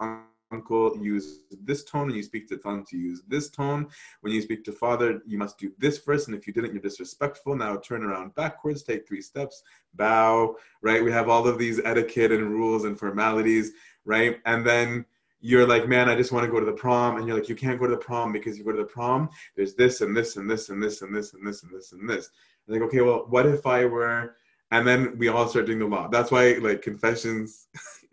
uncle, 0.54 0.96
use 1.00 1.40
this 1.62 1.84
tone. 1.84 2.06
When 2.06 2.16
you 2.16 2.22
speak 2.22 2.48
to 2.48 2.60
son, 2.60 2.84
to 2.90 2.96
use 2.96 3.22
this 3.28 3.50
tone. 3.50 3.88
When 4.20 4.32
you 4.32 4.40
speak 4.40 4.64
to 4.64 4.72
father, 4.72 5.20
you 5.26 5.38
must 5.38 5.58
do 5.58 5.72
this 5.78 5.98
first. 5.98 6.28
And 6.28 6.36
if 6.36 6.46
you 6.46 6.52
didn't, 6.52 6.72
you're 6.72 6.82
disrespectful. 6.82 7.56
Now 7.56 7.76
turn 7.76 8.04
around 8.04 8.34
backwards, 8.34 8.82
take 8.82 9.06
three 9.06 9.22
steps, 9.22 9.62
bow, 9.94 10.56
right? 10.82 11.04
We 11.04 11.12
have 11.12 11.28
all 11.28 11.46
of 11.46 11.58
these 11.58 11.80
etiquette 11.84 12.32
and 12.32 12.50
rules 12.50 12.84
and 12.84 12.98
formalities, 12.98 13.72
right? 14.04 14.38
And 14.46 14.66
then 14.66 15.04
you're 15.40 15.66
like, 15.66 15.86
man, 15.88 16.08
I 16.08 16.14
just 16.14 16.32
want 16.32 16.46
to 16.46 16.50
go 16.50 16.60
to 16.60 16.66
the 16.66 16.72
prom. 16.72 17.16
And 17.16 17.26
you're 17.26 17.36
like, 17.36 17.48
you 17.48 17.56
can't 17.56 17.78
go 17.78 17.86
to 17.86 17.92
the 17.92 17.98
prom 17.98 18.32
because 18.32 18.56
you 18.56 18.64
go 18.64 18.72
to 18.72 18.78
the 18.78 18.84
prom, 18.84 19.28
there's 19.56 19.74
this 19.74 20.00
and 20.00 20.16
this 20.16 20.36
and 20.36 20.50
this 20.50 20.70
and 20.70 20.82
this 20.82 21.02
and 21.02 21.14
this 21.14 21.34
and 21.34 21.46
this 21.46 21.62
and 21.62 21.72
this 21.72 21.92
and 21.92 22.08
this. 22.08 22.30
And 22.66 22.74
like, 22.74 22.88
okay, 22.88 23.02
well, 23.02 23.26
what 23.28 23.46
if 23.46 23.66
I 23.66 23.84
were, 23.84 24.36
and 24.70 24.86
then 24.86 25.16
we 25.18 25.28
all 25.28 25.46
start 25.46 25.66
doing 25.66 25.78
the 25.78 25.86
law. 25.86 26.08
That's 26.08 26.30
why 26.30 26.54
like 26.54 26.82
confessions 26.82 27.68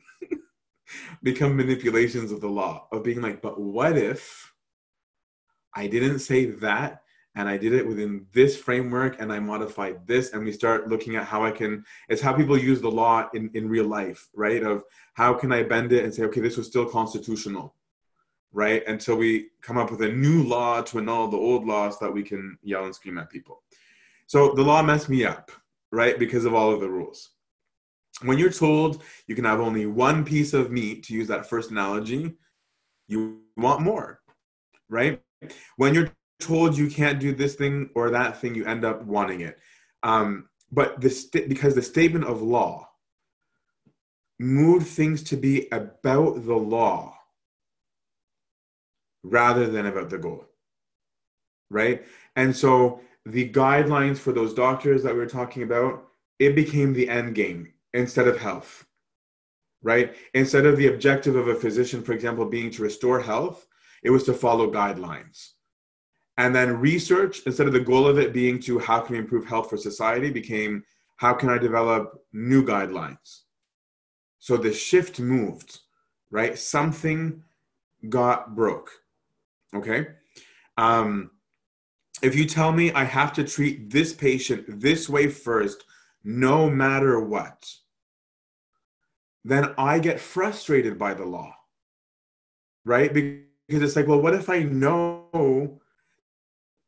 become 1.23 1.55
manipulations 1.55 2.31
of 2.31 2.41
the 2.41 2.49
law 2.49 2.87
of 2.91 3.03
being 3.03 3.21
like, 3.21 3.41
but 3.41 3.59
what 3.59 3.97
if 3.97 4.53
I 5.73 5.87
didn't 5.87 6.19
say 6.19 6.45
that 6.45 7.01
and 7.35 7.47
I 7.47 7.57
did 7.57 7.73
it 7.73 7.87
within 7.87 8.25
this 8.33 8.57
framework 8.57 9.21
and 9.21 9.31
I 9.31 9.39
modified 9.39 10.05
this 10.05 10.33
and 10.33 10.43
we 10.43 10.51
start 10.51 10.89
looking 10.89 11.15
at 11.15 11.25
how 11.25 11.45
I 11.45 11.51
can 11.51 11.85
it's 12.09 12.21
how 12.21 12.33
people 12.33 12.57
use 12.57 12.81
the 12.81 12.91
law 12.91 13.29
in, 13.33 13.49
in 13.53 13.69
real 13.69 13.85
life, 13.85 14.29
right? 14.33 14.63
Of 14.63 14.83
how 15.13 15.33
can 15.33 15.51
I 15.51 15.63
bend 15.63 15.93
it 15.93 16.03
and 16.03 16.13
say, 16.13 16.23
okay, 16.23 16.41
this 16.41 16.57
was 16.57 16.67
still 16.67 16.85
constitutional, 16.85 17.75
right? 18.51 18.85
Until 18.87 19.15
we 19.15 19.47
come 19.61 19.77
up 19.77 19.91
with 19.91 20.01
a 20.01 20.11
new 20.11 20.43
law 20.43 20.81
to 20.81 20.97
annul 20.97 21.29
the 21.29 21.37
old 21.37 21.65
law 21.65 21.89
so 21.89 22.05
that 22.05 22.11
we 22.11 22.23
can 22.23 22.57
yell 22.63 22.85
and 22.85 22.93
scream 22.93 23.17
at 23.17 23.29
people. 23.29 23.61
So 24.27 24.53
the 24.53 24.61
law 24.61 24.81
messed 24.81 25.09
me 25.09 25.25
up, 25.25 25.51
right? 25.91 26.19
Because 26.19 26.45
of 26.45 26.53
all 26.53 26.71
of 26.71 26.81
the 26.81 26.89
rules 26.89 27.29
when 28.21 28.37
you're 28.37 28.51
told 28.51 29.03
you 29.27 29.35
can 29.35 29.45
have 29.45 29.59
only 29.59 29.85
one 29.85 30.25
piece 30.25 30.53
of 30.53 30.71
meat, 30.71 31.03
to 31.03 31.13
use 31.13 31.27
that 31.27 31.49
first 31.49 31.71
analogy, 31.71 32.35
you 33.07 33.41
want 33.57 33.81
more, 33.81 34.21
right? 34.89 35.21
When 35.77 35.93
you're 35.93 36.11
told 36.39 36.77
you 36.77 36.89
can't 36.89 37.19
do 37.19 37.33
this 37.33 37.55
thing 37.55 37.89
or 37.95 38.09
that 38.11 38.39
thing, 38.41 38.55
you 38.55 38.65
end 38.65 38.85
up 38.85 39.03
wanting 39.03 39.41
it. 39.41 39.59
Um, 40.03 40.49
but 40.71 41.01
this 41.01 41.25
because 41.25 41.75
the 41.75 41.81
statement 41.81 42.25
of 42.25 42.41
law 42.41 42.89
moved 44.39 44.87
things 44.87 45.23
to 45.23 45.37
be 45.37 45.67
about 45.71 46.45
the 46.45 46.55
law 46.55 47.17
rather 49.23 49.67
than 49.67 49.85
about 49.85 50.09
the 50.09 50.17
goal. 50.17 50.45
right? 51.69 52.05
And 52.35 52.55
so 52.55 53.01
the 53.25 53.49
guidelines 53.49 54.17
for 54.17 54.31
those 54.33 54.53
doctors 54.53 55.03
that 55.03 55.13
we 55.13 55.19
were 55.19 55.25
talking 55.27 55.63
about, 55.63 56.07
it 56.39 56.55
became 56.55 56.93
the 56.93 57.09
end 57.09 57.35
game 57.35 57.73
instead 57.93 58.27
of 58.27 58.39
health, 58.39 58.85
right? 59.81 60.15
Instead 60.33 60.65
of 60.65 60.77
the 60.77 60.87
objective 60.87 61.35
of 61.35 61.47
a 61.47 61.55
physician, 61.55 62.01
for 62.01 62.13
example, 62.13 62.45
being 62.45 62.71
to 62.71 62.83
restore 62.83 63.19
health, 63.19 63.67
it 64.03 64.09
was 64.09 64.23
to 64.23 64.33
follow 64.33 64.71
guidelines. 64.71 65.51
And 66.37 66.55
then 66.55 66.79
research, 66.79 67.41
instead 67.45 67.67
of 67.67 67.73
the 67.73 67.79
goal 67.79 68.07
of 68.07 68.17
it 68.17 68.33
being 68.33 68.59
to 68.61 68.79
how 68.79 69.01
can 69.01 69.13
we 69.13 69.19
improve 69.19 69.45
health 69.45 69.69
for 69.69 69.77
society, 69.77 70.31
became 70.31 70.83
how 71.17 71.33
can 71.33 71.49
I 71.49 71.57
develop 71.57 72.23
new 72.33 72.65
guidelines? 72.65 73.41
So 74.39 74.57
the 74.57 74.73
shift 74.73 75.19
moved, 75.19 75.79
right? 76.31 76.57
Something 76.57 77.43
got 78.09 78.55
broke. 78.55 78.89
Okay. 79.75 80.07
Um, 80.77 81.31
if 82.23 82.35
you 82.35 82.45
tell 82.45 82.71
me 82.71 82.91
I 82.93 83.03
have 83.03 83.33
to 83.33 83.43
treat 83.43 83.89
this 83.91 84.13
patient 84.13 84.79
this 84.81 85.07
way 85.07 85.27
first, 85.27 85.85
no 86.23 86.69
matter 86.69 87.19
what, 87.19 87.71
then 89.43 89.73
I 89.77 89.99
get 89.99 90.19
frustrated 90.19 90.97
by 90.97 91.13
the 91.13 91.25
law, 91.25 91.55
right? 92.85 93.13
Because 93.13 93.83
it's 93.83 93.95
like, 93.95 94.07
well, 94.07 94.21
what 94.21 94.35
if 94.35 94.49
I 94.49 94.63
know 94.63 95.81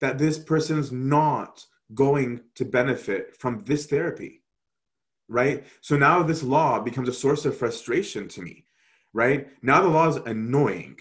that 0.01 0.17
this 0.17 0.37
person's 0.37 0.91
not 0.91 1.65
going 1.93 2.41
to 2.55 2.65
benefit 2.65 3.35
from 3.37 3.63
this 3.65 3.85
therapy, 3.85 4.43
right? 5.27 5.65
So 5.81 5.97
now 5.97 6.23
this 6.23 6.43
law 6.43 6.79
becomes 6.79 7.09
a 7.09 7.13
source 7.13 7.45
of 7.45 7.57
frustration 7.57 8.27
to 8.29 8.41
me, 8.41 8.65
right? 9.13 9.47
Now 9.61 9.81
the 9.81 9.87
law 9.87 10.09
is 10.09 10.17
annoying, 10.17 10.97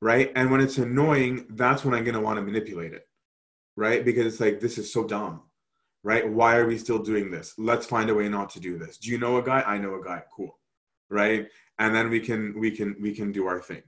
right? 0.00 0.32
And 0.34 0.50
when 0.50 0.60
it's 0.60 0.78
annoying, 0.78 1.46
that's 1.50 1.84
when 1.84 1.94
I'm 1.94 2.04
going 2.04 2.14
to 2.14 2.20
want 2.20 2.38
to 2.38 2.42
manipulate 2.42 2.92
it 2.92 3.06
right? 3.76 4.04
Because 4.04 4.26
it's 4.26 4.40
like, 4.40 4.60
this 4.60 4.78
is 4.78 4.92
so 4.92 5.04
dumb, 5.04 5.42
right? 6.02 6.28
Why 6.28 6.56
are 6.56 6.66
we 6.66 6.78
still 6.78 6.98
doing 6.98 7.30
this? 7.30 7.54
Let's 7.58 7.86
find 7.86 8.10
a 8.10 8.14
way 8.14 8.28
not 8.28 8.50
to 8.50 8.60
do 8.60 8.78
this. 8.78 8.98
Do 8.98 9.10
you 9.10 9.18
know 9.18 9.36
a 9.36 9.42
guy? 9.42 9.62
I 9.62 9.78
know 9.78 9.94
a 9.94 10.02
guy. 10.02 10.22
Cool, 10.34 10.58
right? 11.10 11.46
And 11.78 11.94
then 11.94 12.10
we 12.10 12.20
can 12.20 12.58
we 12.58 12.70
can 12.70 12.96
we 13.00 13.14
can 13.14 13.32
do 13.32 13.46
our 13.46 13.60
thing. 13.60 13.82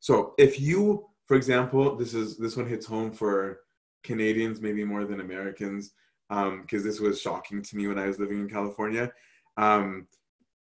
So 0.00 0.34
if 0.38 0.60
you, 0.60 1.06
for 1.26 1.36
example, 1.36 1.96
this 1.96 2.14
is 2.14 2.36
this 2.38 2.56
one 2.56 2.68
hits 2.68 2.86
home 2.86 3.12
for 3.12 3.60
Canadians 4.04 4.60
maybe 4.60 4.84
more 4.84 5.04
than 5.04 5.20
Americans, 5.20 5.92
because 6.28 6.48
um, 6.50 6.66
this 6.68 7.00
was 7.00 7.20
shocking 7.20 7.62
to 7.62 7.76
me 7.76 7.86
when 7.86 7.98
I 7.98 8.06
was 8.06 8.18
living 8.18 8.40
in 8.40 8.48
California. 8.48 9.12
Um, 9.56 10.06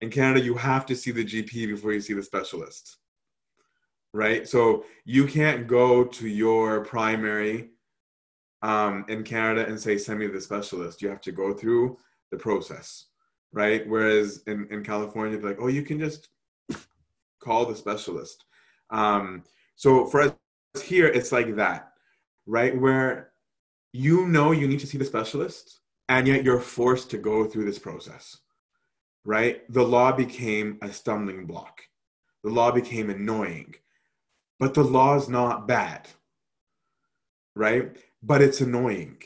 in 0.01 0.09
Canada, 0.09 0.43
you 0.43 0.53
have 0.55 0.85
to 0.87 0.95
see 0.95 1.11
the 1.11 1.25
GP 1.25 1.67
before 1.67 1.91
you 1.91 2.01
see 2.01 2.13
the 2.13 2.21
specialist, 2.21 2.97
right? 4.13 4.47
So 4.47 4.85
you 5.05 5.25
can't 5.25 5.67
go 5.67 6.03
to 6.03 6.27
your 6.27 6.85
primary 6.85 7.71
um, 8.61 9.05
in 9.07 9.23
Canada 9.23 9.65
and 9.67 9.79
say, 9.79 9.97
send 9.97 10.19
me 10.19 10.27
the 10.27 10.41
specialist. 10.41 11.01
You 11.01 11.09
have 11.09 11.21
to 11.21 11.31
go 11.31 11.53
through 11.53 11.97
the 12.31 12.37
process, 12.37 13.06
right? 13.53 13.87
Whereas 13.87 14.43
in, 14.47 14.67
in 14.71 14.83
California, 14.83 15.39
like, 15.39 15.57
oh, 15.59 15.67
you 15.67 15.83
can 15.83 15.99
just 15.99 16.29
call 17.39 17.65
the 17.65 17.75
specialist. 17.75 18.45
Um, 18.89 19.43
so 19.75 20.05
for 20.05 20.21
us 20.21 20.33
here, 20.83 21.07
it's 21.07 21.31
like 21.31 21.55
that, 21.55 21.91
right? 22.45 22.77
Where 22.77 23.31
you 23.93 24.27
know 24.27 24.51
you 24.51 24.67
need 24.67 24.79
to 24.81 24.87
see 24.87 24.97
the 24.97 25.05
specialist, 25.05 25.79
and 26.09 26.27
yet 26.27 26.43
you're 26.43 26.59
forced 26.59 27.09
to 27.11 27.17
go 27.17 27.45
through 27.45 27.65
this 27.65 27.79
process, 27.79 28.37
right? 29.25 29.61
The 29.71 29.83
law 29.83 30.11
became 30.11 30.77
a 30.81 30.91
stumbling 30.91 31.45
block. 31.45 31.81
The 32.43 32.49
law 32.49 32.71
became 32.71 33.09
annoying, 33.09 33.75
but 34.59 34.73
the 34.73 34.83
law 34.83 35.15
is 35.15 35.27
not 35.27 35.67
bad, 35.67 36.07
right? 37.55 37.97
but 38.21 38.41
it's 38.41 38.61
annoying, 38.61 39.17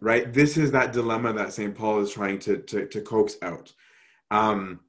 right? 0.00 0.32
This 0.32 0.56
is 0.56 0.72
that 0.72 0.92
dilemma 0.92 1.32
that 1.32 1.52
St. 1.52 1.74
Paul 1.74 2.00
is 2.00 2.12
trying 2.12 2.38
to, 2.40 2.58
to, 2.58 2.86
to 2.86 3.00
coax 3.00 3.36
out. 3.42 3.72
Um, 4.30 4.80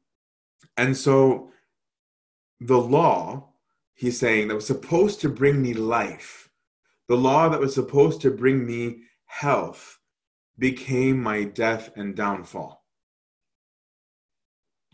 and 0.78 0.96
so 0.96 1.52
the 2.60 2.78
law, 2.78 3.50
he's 3.96 4.20
saying, 4.20 4.48
that 4.48 4.56
was 4.56 4.68
supposed 4.68 5.22
to 5.22 5.30
bring 5.30 5.62
me 5.62 5.74
life, 5.74 6.50
the 7.08 7.18
law 7.18 7.50
that 7.50 7.60
was 7.60 7.74
supposed 7.74 8.22
to 8.22 8.32
bring 8.32 8.66
me 8.66 9.02
health, 9.26 10.00
became 10.58 11.22
my 11.22 11.44
death 11.44 11.92
and 11.96 12.16
downfall. 12.16 12.84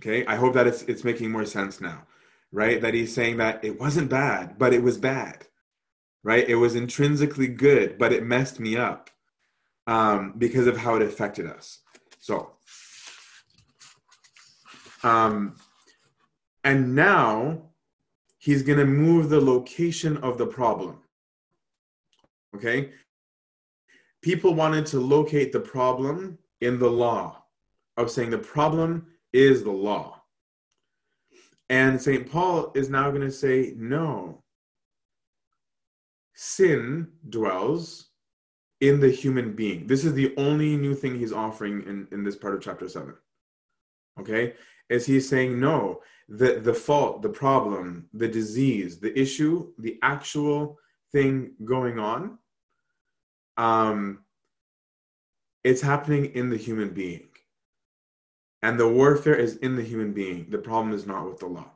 Okay, 0.02 0.26
I 0.26 0.36
hope 0.36 0.54
that 0.54 0.68
it's, 0.68 0.84
it's 0.84 1.04
making 1.04 1.32
more 1.32 1.46
sense 1.46 1.82
now, 1.82 2.06
right? 2.52 2.82
That 2.82 2.94
he's 2.94 3.14
saying 3.14 3.38
that 3.38 3.64
it 3.64 3.80
wasn't 3.80 4.10
bad, 4.10 4.58
but 4.58 4.74
it 4.74 4.84
was 4.84 4.98
bad 4.98 5.48
right? 6.26 6.50
It 6.50 6.56
was 6.56 6.76
intrinsically 6.76 7.48
good, 7.48 8.00
but 8.00 8.12
it 8.12 8.26
messed 8.26 8.60
me 8.60 8.76
up 8.76 9.12
um, 9.88 10.34
because 10.38 10.68
of 10.68 10.78
how 10.78 10.96
it 10.96 11.02
affected 11.02 11.46
us. 11.46 11.80
So, 12.20 12.52
um, 15.04 15.56
and 16.64 16.96
now 16.96 17.70
he's 18.40 18.64
going 18.64 18.80
to 18.80 18.86
move 18.86 19.30
the 19.30 19.40
location 19.42 20.18
of 20.18 20.38
the 20.38 20.48
problem. 20.48 21.00
Okay? 22.56 22.92
People 24.22 24.56
wanted 24.56 24.86
to 24.88 25.00
locate 25.00 25.52
the 25.52 25.60
problem 25.60 26.38
in 26.62 26.80
the 26.80 26.90
law 26.90 27.44
of 27.98 28.10
saying 28.10 28.32
the 28.32 28.38
problem 28.38 29.06
is 29.34 29.64
the 29.64 29.72
law. 29.72 30.22
And 31.70 32.02
St. 32.02 32.30
Paul 32.30 32.72
is 32.76 32.90
now 32.90 33.10
going 33.10 33.22
to 33.22 33.32
say, 33.32 33.74
no, 33.76 34.44
sin 36.36 37.08
dwells 37.30 38.10
in 38.88 39.00
the 39.00 39.10
human 39.10 39.54
being. 39.54 39.88
This 39.88 40.06
is 40.06 40.14
the 40.14 40.34
only 40.38 40.76
new 40.78 40.96
thing 40.96 41.18
he's 41.18 41.34
offering 41.34 41.82
in, 41.84 42.08
in 42.12 42.24
this 42.24 42.36
part 42.36 42.56
of 42.56 42.62
chapter 42.62 42.88
7. 42.88 43.14
Okay? 44.20 44.54
Is 44.90 45.06
he's 45.06 45.28
saying, 45.28 45.60
no, 45.60 46.02
the, 46.30 46.60
the 46.60 46.74
fault, 46.74 47.22
the 47.22 47.30
problem, 47.30 48.10
the 48.14 48.28
disease, 48.28 49.00
the 49.00 49.18
issue, 49.20 49.72
the 49.80 49.98
actual 50.02 50.78
thing 51.12 51.52
going 51.64 52.00
on, 52.00 52.38
um, 53.58 54.20
it's 55.64 55.82
happening 55.82 56.26
in 56.36 56.50
the 56.50 56.58
human 56.58 56.90
being. 56.90 57.28
And 58.62 58.80
the 58.80 58.88
warfare 58.88 59.36
is 59.36 59.58
in 59.58 59.76
the 59.76 59.84
human 59.84 60.12
being. 60.12 60.48
The 60.50 60.58
problem 60.58 60.94
is 60.94 61.06
not 61.06 61.26
with 61.28 61.40
the 61.40 61.48
law. 61.48 61.72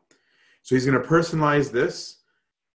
So 0.64 0.76
he's 0.76 0.86
going 0.86 1.02
to 1.02 1.08
personalize 1.08 1.72
this. 1.72 2.18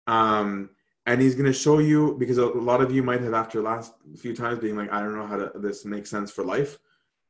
Um, 0.07 0.71
and 1.07 1.21
he's 1.21 1.35
going 1.35 1.47
to 1.47 1.53
show 1.53 1.79
you 1.79 2.17
because 2.19 2.39
a 2.39 2.47
lot 2.47 2.81
of 2.81 2.93
you 2.93 3.03
might 3.03 3.21
have 3.21 3.35
after 3.35 3.61
last 3.61 3.95
few 4.17 4.35
times 4.35 4.61
being 4.61 4.77
like 4.77 4.93
i 4.93 5.01
don't 5.01 5.17
know 5.17 5.27
how 5.27 5.37
to 5.37 5.51
this 5.57 5.85
makes 5.85 6.11
sense 6.11 6.31
for 6.31 6.45
life 6.45 6.79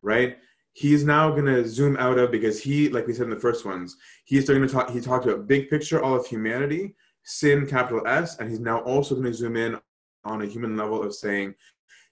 right? 0.02 0.38
He's 0.74 1.04
now 1.04 1.30
going 1.30 1.46
to 1.46 1.68
zoom 1.68 1.96
out 1.98 2.18
of 2.18 2.30
because 2.30 2.62
he 2.62 2.88
like 2.88 3.06
we 3.06 3.12
said 3.12 3.24
in 3.24 3.30
the 3.30 3.36
first 3.36 3.66
ones 3.66 3.98
he's 4.24 4.44
starting 4.44 4.66
to 4.66 4.72
talk 4.72 4.88
he 4.88 5.02
talked 5.02 5.26
about 5.26 5.46
big 5.46 5.68
picture 5.68 6.02
all 6.02 6.14
of 6.14 6.26
humanity 6.26 6.94
sin 7.24 7.66
capital 7.66 8.06
s 8.06 8.38
and 8.38 8.48
he's 8.48 8.58
now 8.58 8.78
also 8.78 9.14
going 9.14 9.26
to 9.26 9.34
zoom 9.34 9.54
in 9.56 9.78
on 10.24 10.40
a 10.40 10.46
human 10.46 10.74
level 10.74 11.02
of 11.02 11.14
saying 11.14 11.54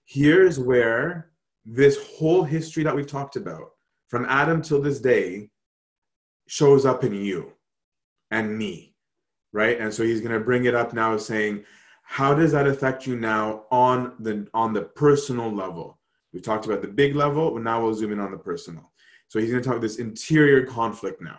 here's 0.05 0.59
where 0.59 1.31
this 1.65 2.07
whole 2.07 2.45
history 2.45 2.83
that 2.83 2.95
we've 2.95 3.07
talked 3.07 3.37
about 3.37 3.71
from 4.09 4.27
adam 4.29 4.61
till 4.61 4.83
this 4.83 5.01
day 5.01 5.49
shows 6.47 6.85
up 6.85 7.03
in 7.03 7.15
you 7.15 7.51
and 8.31 8.59
me 8.59 8.90
right? 9.53 9.81
And 9.81 9.93
so 9.93 10.03
he's 10.03 10.21
going 10.21 10.33
to 10.33 10.45
bring 10.45 10.65
it 10.65 10.75
up 10.75 10.93
now, 10.93 11.17
saying, 11.17 11.65
how 12.03 12.35
does 12.35 12.53
that 12.53 12.67
affect 12.67 13.07
you 13.07 13.17
now 13.17 13.65
on 13.71 14.15
the 14.19 14.49
on 14.53 14.73
the 14.73 14.83
personal 14.83 15.51
level? 15.55 15.99
We 16.33 16.41
talked 16.41 16.67
about 16.67 16.83
the 16.83 16.89
big 16.89 17.15
level, 17.15 17.53
but 17.53 17.63
now 17.63 17.83
we'll 17.83 17.95
zoom 17.95 18.13
in 18.13 18.21
on 18.21 18.33
the 18.33 18.39
personal. 18.39 18.91
So 19.29 19.39
he's 19.39 19.51
going 19.51 19.63
to 19.63 19.67
talk 19.67 19.77
about 19.77 19.83
this 19.83 19.99
interior 19.99 20.67
conflict 20.67 21.23
now. 21.23 21.39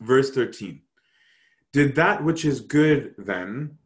Verse 0.00 0.30
13. 0.30 0.82
Did 1.72 1.94
that 1.94 2.22
which 2.22 2.44
is 2.44 2.60
good 2.60 3.14
then 3.16 3.78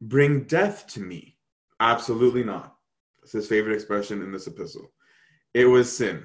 bring 0.00 0.44
death 0.44 0.86
to 0.88 1.00
me? 1.00 1.36
Absolutely 1.80 2.44
not. 2.44 2.76
That's 3.20 3.32
his 3.32 3.48
favorite 3.48 3.74
expression 3.74 4.22
in 4.22 4.32
this 4.32 4.46
epistle. 4.46 4.92
It 5.54 5.66
was 5.66 5.96
sin. 5.96 6.24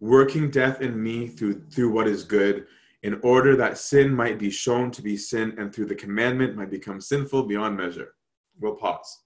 Working 0.00 0.50
death 0.50 0.80
in 0.80 1.02
me 1.02 1.28
through 1.28 1.66
through 1.70 1.92
what 1.92 2.08
is 2.08 2.24
good 2.24 2.66
in 3.02 3.18
order 3.22 3.56
that 3.56 3.78
sin 3.78 4.14
might 4.14 4.38
be 4.38 4.50
shown 4.50 4.90
to 4.92 5.02
be 5.02 5.16
sin 5.16 5.54
and 5.58 5.74
through 5.74 5.86
the 5.86 5.94
commandment 5.94 6.56
might 6.56 6.70
become 6.70 7.00
sinful 7.00 7.44
beyond 7.44 7.76
measure. 7.76 8.14
We'll 8.60 8.76
pause. 8.76 9.22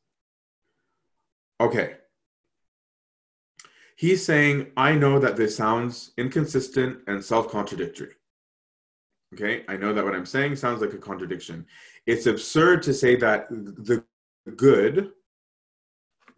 Okay. 1.60 1.96
He's 3.96 4.24
saying, 4.24 4.72
I 4.76 4.92
know 4.92 5.18
that 5.18 5.36
this 5.36 5.56
sounds 5.56 6.12
inconsistent 6.18 7.00
and 7.06 7.24
self 7.24 7.50
contradictory. 7.50 8.12
Okay, 9.34 9.64
I 9.68 9.76
know 9.76 9.92
that 9.92 10.04
what 10.04 10.14
I'm 10.14 10.26
saying 10.26 10.56
sounds 10.56 10.80
like 10.80 10.92
a 10.92 10.98
contradiction. 10.98 11.66
It's 12.06 12.26
absurd 12.26 12.82
to 12.84 12.94
say 12.94 13.16
that 13.16 13.48
the 13.50 14.04
good 14.54 15.12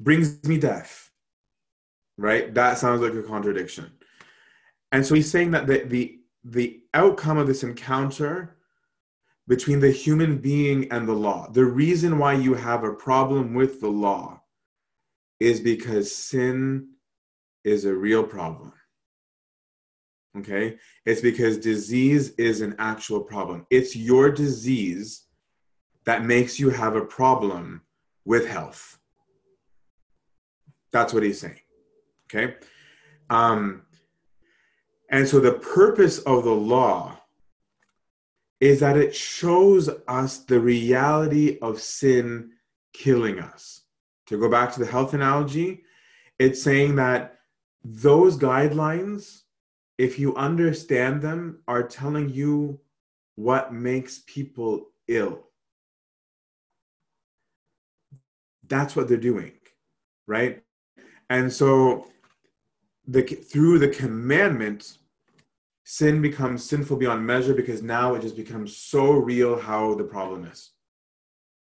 brings 0.00 0.42
me 0.44 0.58
death, 0.58 1.10
right? 2.16 2.52
That 2.54 2.78
sounds 2.78 3.02
like 3.02 3.12
a 3.12 3.22
contradiction. 3.22 3.92
And 4.90 5.04
so 5.04 5.14
he's 5.14 5.30
saying 5.30 5.50
that 5.50 5.66
the, 5.66 5.84
the 5.84 6.18
the 6.50 6.80
outcome 6.94 7.36
of 7.36 7.46
this 7.46 7.62
encounter 7.62 8.56
between 9.46 9.80
the 9.80 9.90
human 9.90 10.38
being 10.38 10.90
and 10.90 11.06
the 11.06 11.12
law. 11.12 11.48
The 11.50 11.64
reason 11.64 12.18
why 12.18 12.34
you 12.34 12.54
have 12.54 12.84
a 12.84 12.92
problem 12.92 13.54
with 13.54 13.80
the 13.80 13.88
law 13.88 14.42
is 15.40 15.60
because 15.60 16.14
sin 16.14 16.88
is 17.64 17.84
a 17.84 17.94
real 17.94 18.24
problem. 18.24 18.72
Okay? 20.38 20.78
It's 21.04 21.20
because 21.20 21.58
disease 21.58 22.30
is 22.30 22.60
an 22.60 22.76
actual 22.78 23.20
problem. 23.20 23.66
It's 23.70 23.94
your 23.94 24.30
disease 24.30 25.24
that 26.04 26.24
makes 26.24 26.58
you 26.58 26.70
have 26.70 26.96
a 26.96 27.04
problem 27.04 27.82
with 28.24 28.46
health. 28.46 28.98
That's 30.92 31.12
what 31.12 31.22
he's 31.22 31.40
saying. 31.40 31.60
Okay? 32.26 32.54
Um, 33.30 33.82
and 35.08 35.26
so 35.26 35.40
the 35.40 35.52
purpose 35.52 36.18
of 36.20 36.44
the 36.44 36.54
law 36.54 37.18
is 38.60 38.80
that 38.80 38.96
it 38.96 39.14
shows 39.14 39.88
us 40.08 40.38
the 40.38 40.58
reality 40.60 41.58
of 41.62 41.80
sin 41.80 42.50
killing 42.92 43.38
us. 43.38 43.82
To 44.26 44.38
go 44.38 44.50
back 44.50 44.72
to 44.72 44.80
the 44.80 44.86
health 44.86 45.14
analogy, 45.14 45.84
it's 46.38 46.62
saying 46.62 46.96
that 46.96 47.38
those 47.84 48.36
guidelines, 48.36 49.42
if 49.96 50.18
you 50.18 50.34
understand 50.36 51.22
them, 51.22 51.62
are 51.66 51.86
telling 51.86 52.28
you 52.28 52.80
what 53.36 53.72
makes 53.72 54.22
people 54.26 54.90
ill. 55.06 55.44
That's 58.66 58.94
what 58.94 59.08
they're 59.08 59.16
doing, 59.16 59.52
right? 60.26 60.62
And 61.30 61.50
so 61.50 62.06
the 63.08 63.22
through 63.22 63.78
the 63.78 63.88
commandment 63.88 64.98
sin 65.84 66.20
becomes 66.20 66.62
sinful 66.62 66.98
beyond 66.98 67.26
measure 67.26 67.54
because 67.54 67.82
now 67.82 68.14
it 68.14 68.20
just 68.20 68.36
becomes 68.36 68.76
so 68.76 69.12
real 69.12 69.58
how 69.58 69.94
the 69.94 70.04
problem 70.04 70.44
is 70.44 70.72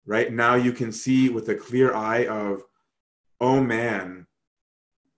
right? 0.06 0.32
Now 0.32 0.54
you 0.54 0.72
can 0.72 0.92
see 0.92 1.28
with 1.28 1.48
a 1.48 1.54
clear 1.54 1.94
eye 1.94 2.26
of 2.26 2.62
oh 3.40 3.60
man 3.60 4.26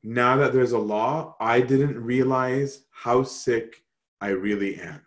now 0.04 0.36
that 0.36 0.52
there's 0.52 0.72
a 0.72 0.78
law 0.78 1.36
i 1.40 1.60
didn't 1.60 2.02
realize 2.02 2.84
how 2.90 3.22
sick 3.22 3.82
i 4.20 4.28
really 4.28 4.80
am 4.80 5.00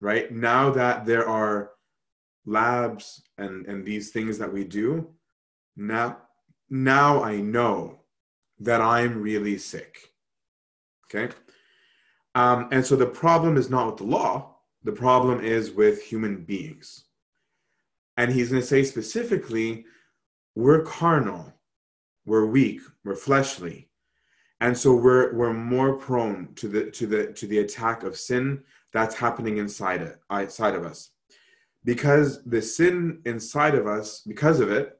right? 0.00 0.32
Now 0.32 0.70
that 0.70 1.04
there 1.04 1.28
are 1.28 1.72
labs 2.46 3.22
and 3.36 3.66
and 3.66 3.84
these 3.84 4.10
things 4.10 4.38
that 4.38 4.52
we 4.52 4.64
do 4.64 5.08
now 5.76 6.16
now 6.70 7.22
i 7.22 7.36
know 7.36 7.95
that 8.60 8.80
I'm 8.80 9.20
really 9.20 9.58
sick. 9.58 9.98
Okay? 11.04 11.34
Um, 12.34 12.68
and 12.72 12.84
so 12.84 12.96
the 12.96 13.06
problem 13.06 13.56
is 13.56 13.70
not 13.70 13.86
with 13.86 13.96
the 13.96 14.04
law, 14.04 14.56
the 14.84 14.92
problem 14.92 15.44
is 15.44 15.72
with 15.72 16.02
human 16.02 16.44
beings. 16.44 17.04
And 18.16 18.32
he's 18.32 18.50
going 18.50 18.62
to 18.62 18.66
say 18.66 18.84
specifically, 18.84 19.84
we're 20.54 20.82
carnal, 20.82 21.52
we're 22.24 22.46
weak, 22.46 22.80
we're 23.04 23.14
fleshly. 23.14 23.90
And 24.60 24.76
so 24.76 24.94
we're 24.94 25.34
we're 25.34 25.52
more 25.52 25.96
prone 25.96 26.54
to 26.54 26.68
the 26.68 26.90
to 26.92 27.06
the 27.06 27.32
to 27.34 27.46
the 27.46 27.58
attack 27.58 28.04
of 28.04 28.16
sin 28.16 28.62
that's 28.92 29.14
happening 29.14 29.58
inside 29.58 30.00
it 30.00 30.18
outside 30.30 30.74
of 30.74 30.84
us. 30.84 31.10
Because 31.84 32.42
the 32.44 32.62
sin 32.62 33.20
inside 33.26 33.74
of 33.74 33.86
us, 33.86 34.22
because 34.26 34.60
of 34.60 34.70
it, 34.70 34.98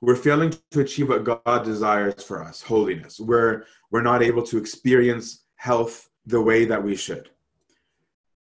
we're 0.00 0.16
failing 0.16 0.54
to 0.70 0.80
achieve 0.80 1.08
what 1.08 1.24
God 1.24 1.64
desires 1.64 2.22
for 2.22 2.42
us, 2.42 2.62
holiness. 2.62 3.20
We're 3.20 3.64
we're 3.90 4.02
not 4.02 4.22
able 4.22 4.42
to 4.44 4.58
experience 4.58 5.44
health 5.56 6.08
the 6.26 6.40
way 6.40 6.64
that 6.64 6.82
we 6.82 6.96
should. 6.96 7.30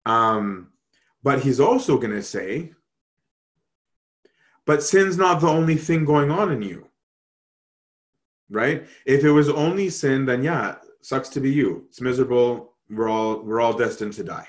Um, 0.05 0.69
but 1.23 1.41
he's 1.41 1.59
also 1.59 1.97
going 1.97 2.15
to 2.15 2.23
say, 2.23 2.73
but 4.65 4.83
sin's 4.83 5.17
not 5.17 5.41
the 5.41 5.47
only 5.47 5.75
thing 5.75 6.05
going 6.05 6.31
on 6.31 6.51
in 6.51 6.61
you. 6.61 6.87
Right? 8.49 8.87
If 9.05 9.23
it 9.23 9.31
was 9.31 9.49
only 9.49 9.89
sin, 9.89 10.25
then 10.25 10.43
yeah, 10.43 10.75
sucks 11.01 11.29
to 11.29 11.41
be 11.41 11.51
you. 11.51 11.85
It's 11.89 12.01
miserable. 12.01 12.73
We're 12.89 13.09
all 13.09 13.41
we're 13.43 13.61
all 13.61 13.73
destined 13.73 14.13
to 14.13 14.23
die. 14.23 14.47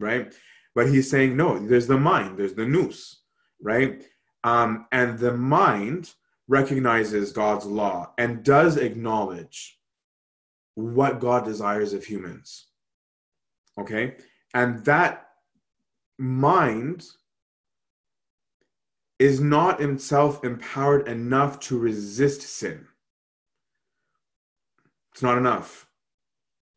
Right? 0.00 0.32
But 0.74 0.88
he's 0.88 1.10
saying, 1.10 1.36
no, 1.36 1.58
there's 1.58 1.86
the 1.86 1.98
mind, 1.98 2.38
there's 2.38 2.54
the 2.54 2.64
nous, 2.64 3.22
right? 3.60 4.02
Um, 4.44 4.86
and 4.92 5.18
the 5.18 5.32
mind 5.32 6.14
recognizes 6.46 7.32
God's 7.32 7.66
law 7.66 8.12
and 8.18 8.42
does 8.42 8.76
acknowledge 8.76 9.78
what 10.74 11.20
God 11.20 11.44
desires 11.44 11.92
of 11.92 12.04
humans. 12.04 12.66
Okay? 13.78 14.16
And 14.54 14.84
that 14.84 15.28
mind 16.18 17.04
is 19.18 19.40
not 19.40 19.80
himself 19.80 20.44
empowered 20.44 21.08
enough 21.08 21.58
to 21.58 21.78
resist 21.78 22.42
sin. 22.42 22.86
It's 25.12 25.22
not 25.22 25.38
enough, 25.38 25.88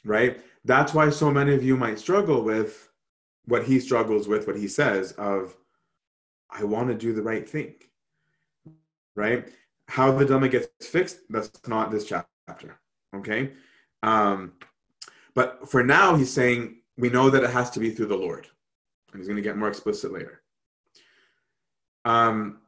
right? 0.03 0.41
That's 0.65 0.93
why 0.93 1.11
so 1.11 1.29
many 1.29 1.53
of 1.53 1.63
you 1.63 1.77
might 1.77 1.99
struggle 1.99 2.43
with 2.43 2.89
what 3.45 3.65
he 3.65 3.79
struggles 3.79 4.27
with, 4.27 4.47
what 4.47 4.55
he 4.57 4.67
says 4.67 5.11
of, 5.13 5.55
I 6.51 6.63
want 6.63 6.89
to 6.89 6.95
do 6.95 7.13
the 7.13 7.21
right 7.21 7.47
thing, 7.47 7.75
right? 9.15 9.47
How 9.87 10.11
the 10.11 10.25
dilemma 10.25 10.49
gets 10.49 10.85
fixed, 10.85 11.19
that's 11.29 11.51
not 11.67 11.91
this 11.91 12.05
chapter, 12.05 12.79
okay? 13.15 13.51
Um, 14.03 14.53
but 15.33 15.69
for 15.69 15.83
now, 15.83 16.15
he's 16.15 16.31
saying 16.31 16.81
we 16.97 17.09
know 17.09 17.29
that 17.29 17.43
it 17.43 17.49
has 17.51 17.69
to 17.71 17.79
be 17.79 17.91
through 17.91 18.07
the 18.07 18.17
Lord. 18.17 18.47
And 19.11 19.19
he's 19.19 19.27
going 19.27 19.37
to 19.37 19.41
get 19.41 19.57
more 19.57 19.69
explicit 19.69 20.11
later. 20.11 20.41
Um, 22.05 22.59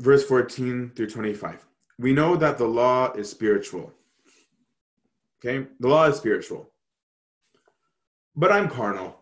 verse 0.00 0.24
14 0.24 0.92
through 0.94 1.10
25. 1.10 1.64
We 1.98 2.12
know 2.12 2.36
that 2.36 2.58
the 2.58 2.66
law 2.66 3.12
is 3.12 3.30
spiritual. 3.30 3.92
Okay? 5.44 5.66
The 5.80 5.88
law 5.88 6.06
is 6.06 6.16
spiritual. 6.16 6.70
But 8.34 8.52
I'm 8.52 8.68
carnal 8.68 9.21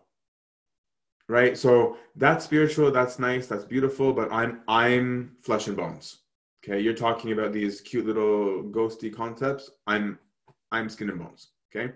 right? 1.31 1.57
So 1.57 1.97
that's 2.17 2.43
spiritual 2.43 2.91
that's 2.91 3.17
nice 3.17 3.47
that's 3.47 3.63
beautiful 3.63 4.11
but 4.11 4.31
i'm 4.33 4.61
i'm 4.67 5.31
flesh 5.41 5.67
and 5.67 5.77
bones 5.77 6.17
okay? 6.61 6.79
You're 6.81 6.93
talking 6.93 7.31
about 7.31 7.53
these 7.53 7.79
cute 7.79 8.05
little 8.05 8.63
ghosty 8.63 9.15
concepts. 9.15 9.71
I'm 9.87 10.19
i'm 10.73 10.89
skin 10.89 11.09
and 11.09 11.19
bones 11.19 11.51
okay? 11.73 11.93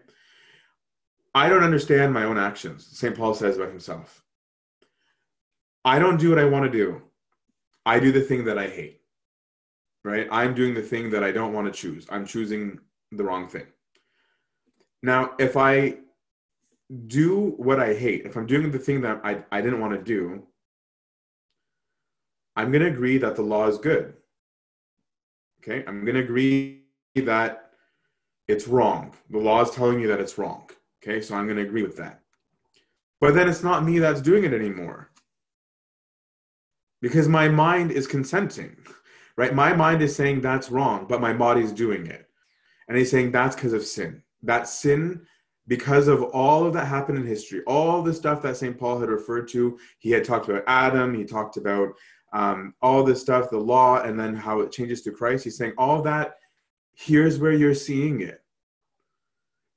I 1.35 1.49
don't 1.49 1.65
understand 1.65 2.13
my 2.13 2.23
own 2.23 2.37
actions 2.37 2.87
st 2.97 3.15
paul 3.17 3.33
says 3.33 3.57
about 3.57 3.69
himself. 3.69 4.23
I 5.83 5.99
don't 5.99 6.17
do 6.17 6.29
what 6.29 6.39
i 6.39 6.45
want 6.45 6.65
to 6.65 6.71
do. 6.71 7.01
I 7.85 7.99
do 7.99 8.13
the 8.13 8.21
thing 8.21 8.45
that 8.45 8.57
i 8.57 8.67
hate 8.67 9.01
right? 10.05 10.27
I'm 10.31 10.53
doing 10.53 10.73
the 10.75 10.87
thing 10.91 11.09
that 11.09 11.23
i 11.25 11.31
don't 11.31 11.51
want 11.51 11.67
to 11.67 11.79
choose. 11.81 12.07
I'm 12.09 12.25
choosing 12.25 12.79
the 13.11 13.25
wrong 13.25 13.49
thing. 13.49 13.67
Now 15.03 15.33
if 15.39 15.57
i 15.57 15.97
do 17.07 17.55
what 17.57 17.79
I 17.79 17.93
hate, 17.93 18.25
if 18.25 18.35
I'm 18.35 18.45
doing 18.45 18.71
the 18.71 18.79
thing 18.79 19.01
that 19.01 19.21
I, 19.23 19.43
I 19.51 19.61
didn't 19.61 19.79
want 19.79 19.93
to 19.93 20.01
do, 20.01 20.43
I'm 22.55 22.71
going 22.71 22.83
to 22.83 22.89
agree 22.89 23.17
that 23.17 23.35
the 23.35 23.41
law 23.41 23.67
is 23.67 23.77
good. 23.77 24.13
Okay, 25.61 25.83
I'm 25.87 26.05
going 26.05 26.15
to 26.15 26.23
agree 26.23 26.83
that 27.15 27.71
it's 28.47 28.67
wrong. 28.67 29.13
The 29.29 29.39
law 29.39 29.61
is 29.61 29.71
telling 29.71 29.99
you 29.99 30.07
that 30.07 30.19
it's 30.19 30.37
wrong. 30.37 30.69
Okay, 31.03 31.21
so 31.21 31.35
I'm 31.35 31.45
going 31.45 31.57
to 31.57 31.63
agree 31.63 31.83
with 31.83 31.97
that. 31.97 32.21
But 33.19 33.33
then 33.33 33.49
it's 33.49 33.63
not 33.63 33.83
me 33.83 33.99
that's 33.99 34.21
doing 34.21 34.43
it 34.43 34.53
anymore. 34.53 35.09
Because 37.01 37.27
my 37.27 37.49
mind 37.49 37.91
is 37.91 38.07
consenting, 38.07 38.77
right? 39.37 39.53
My 39.53 39.73
mind 39.73 40.01
is 40.01 40.15
saying 40.15 40.41
that's 40.41 40.69
wrong, 40.69 41.05
but 41.07 41.21
my 41.21 41.33
body's 41.33 41.71
doing 41.71 42.05
it. 42.07 42.29
And 42.87 42.97
he's 42.97 43.11
saying 43.11 43.31
that's 43.31 43.55
because 43.55 43.73
of 43.73 43.83
sin. 43.83 44.21
That 44.43 44.67
sin 44.67 45.25
because 45.67 46.07
of 46.07 46.23
all 46.23 46.65
of 46.65 46.73
that 46.73 46.85
happened 46.85 47.17
in 47.17 47.25
history, 47.25 47.61
all 47.65 48.01
the 48.01 48.13
stuff 48.13 48.41
that 48.41 48.57
St. 48.57 48.77
Paul 48.77 48.99
had 48.99 49.09
referred 49.09 49.47
to, 49.49 49.77
he 49.99 50.11
had 50.11 50.23
talked 50.23 50.47
about 50.47 50.63
Adam, 50.67 51.13
he 51.13 51.23
talked 51.23 51.57
about 51.57 51.89
um, 52.33 52.73
all 52.81 53.03
this 53.03 53.21
stuff, 53.21 53.49
the 53.49 53.57
law, 53.57 54.01
and 54.01 54.19
then 54.19 54.35
how 54.35 54.59
it 54.59 54.71
changes 54.71 55.01
to 55.03 55.11
Christ. 55.11 55.43
He's 55.43 55.57
saying 55.57 55.73
all 55.77 56.01
that, 56.03 56.35
here's 56.93 57.39
where 57.39 57.53
you're 57.53 57.73
seeing 57.73 58.21
it 58.21 58.41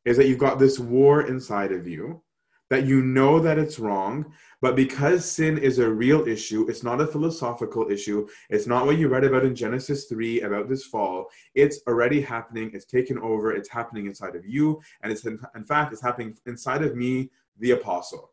is 0.04 0.16
that 0.16 0.26
you've 0.26 0.38
got 0.38 0.58
this 0.58 0.78
war 0.78 1.26
inside 1.26 1.72
of 1.72 1.86
you 1.86 2.22
that 2.70 2.86
you 2.86 3.02
know 3.02 3.40
that 3.40 3.58
it's 3.58 3.78
wrong, 3.78 4.32
but 4.60 4.76
because 4.76 5.24
sin 5.24 5.56
is 5.56 5.78
a 5.78 5.88
real 5.88 6.26
issue, 6.26 6.68
it's 6.68 6.82
not 6.82 7.00
a 7.00 7.06
philosophical 7.06 7.90
issue. 7.90 8.28
It's 8.50 8.66
not 8.66 8.86
what 8.86 8.98
you 8.98 9.08
read 9.08 9.24
about 9.24 9.44
in 9.44 9.54
Genesis 9.54 10.04
3 10.06 10.42
about 10.42 10.68
this 10.68 10.84
fall. 10.84 11.28
It's 11.54 11.80
already 11.86 12.20
happening. 12.20 12.70
It's 12.74 12.84
taken 12.84 13.18
over. 13.18 13.52
It's 13.52 13.68
happening 13.68 14.06
inside 14.06 14.36
of 14.36 14.46
you. 14.46 14.80
And 15.02 15.12
it's, 15.12 15.24
in, 15.24 15.38
in 15.54 15.64
fact, 15.64 15.92
it's 15.92 16.02
happening 16.02 16.36
inside 16.46 16.82
of 16.82 16.96
me, 16.96 17.30
the 17.58 17.70
apostle. 17.70 18.32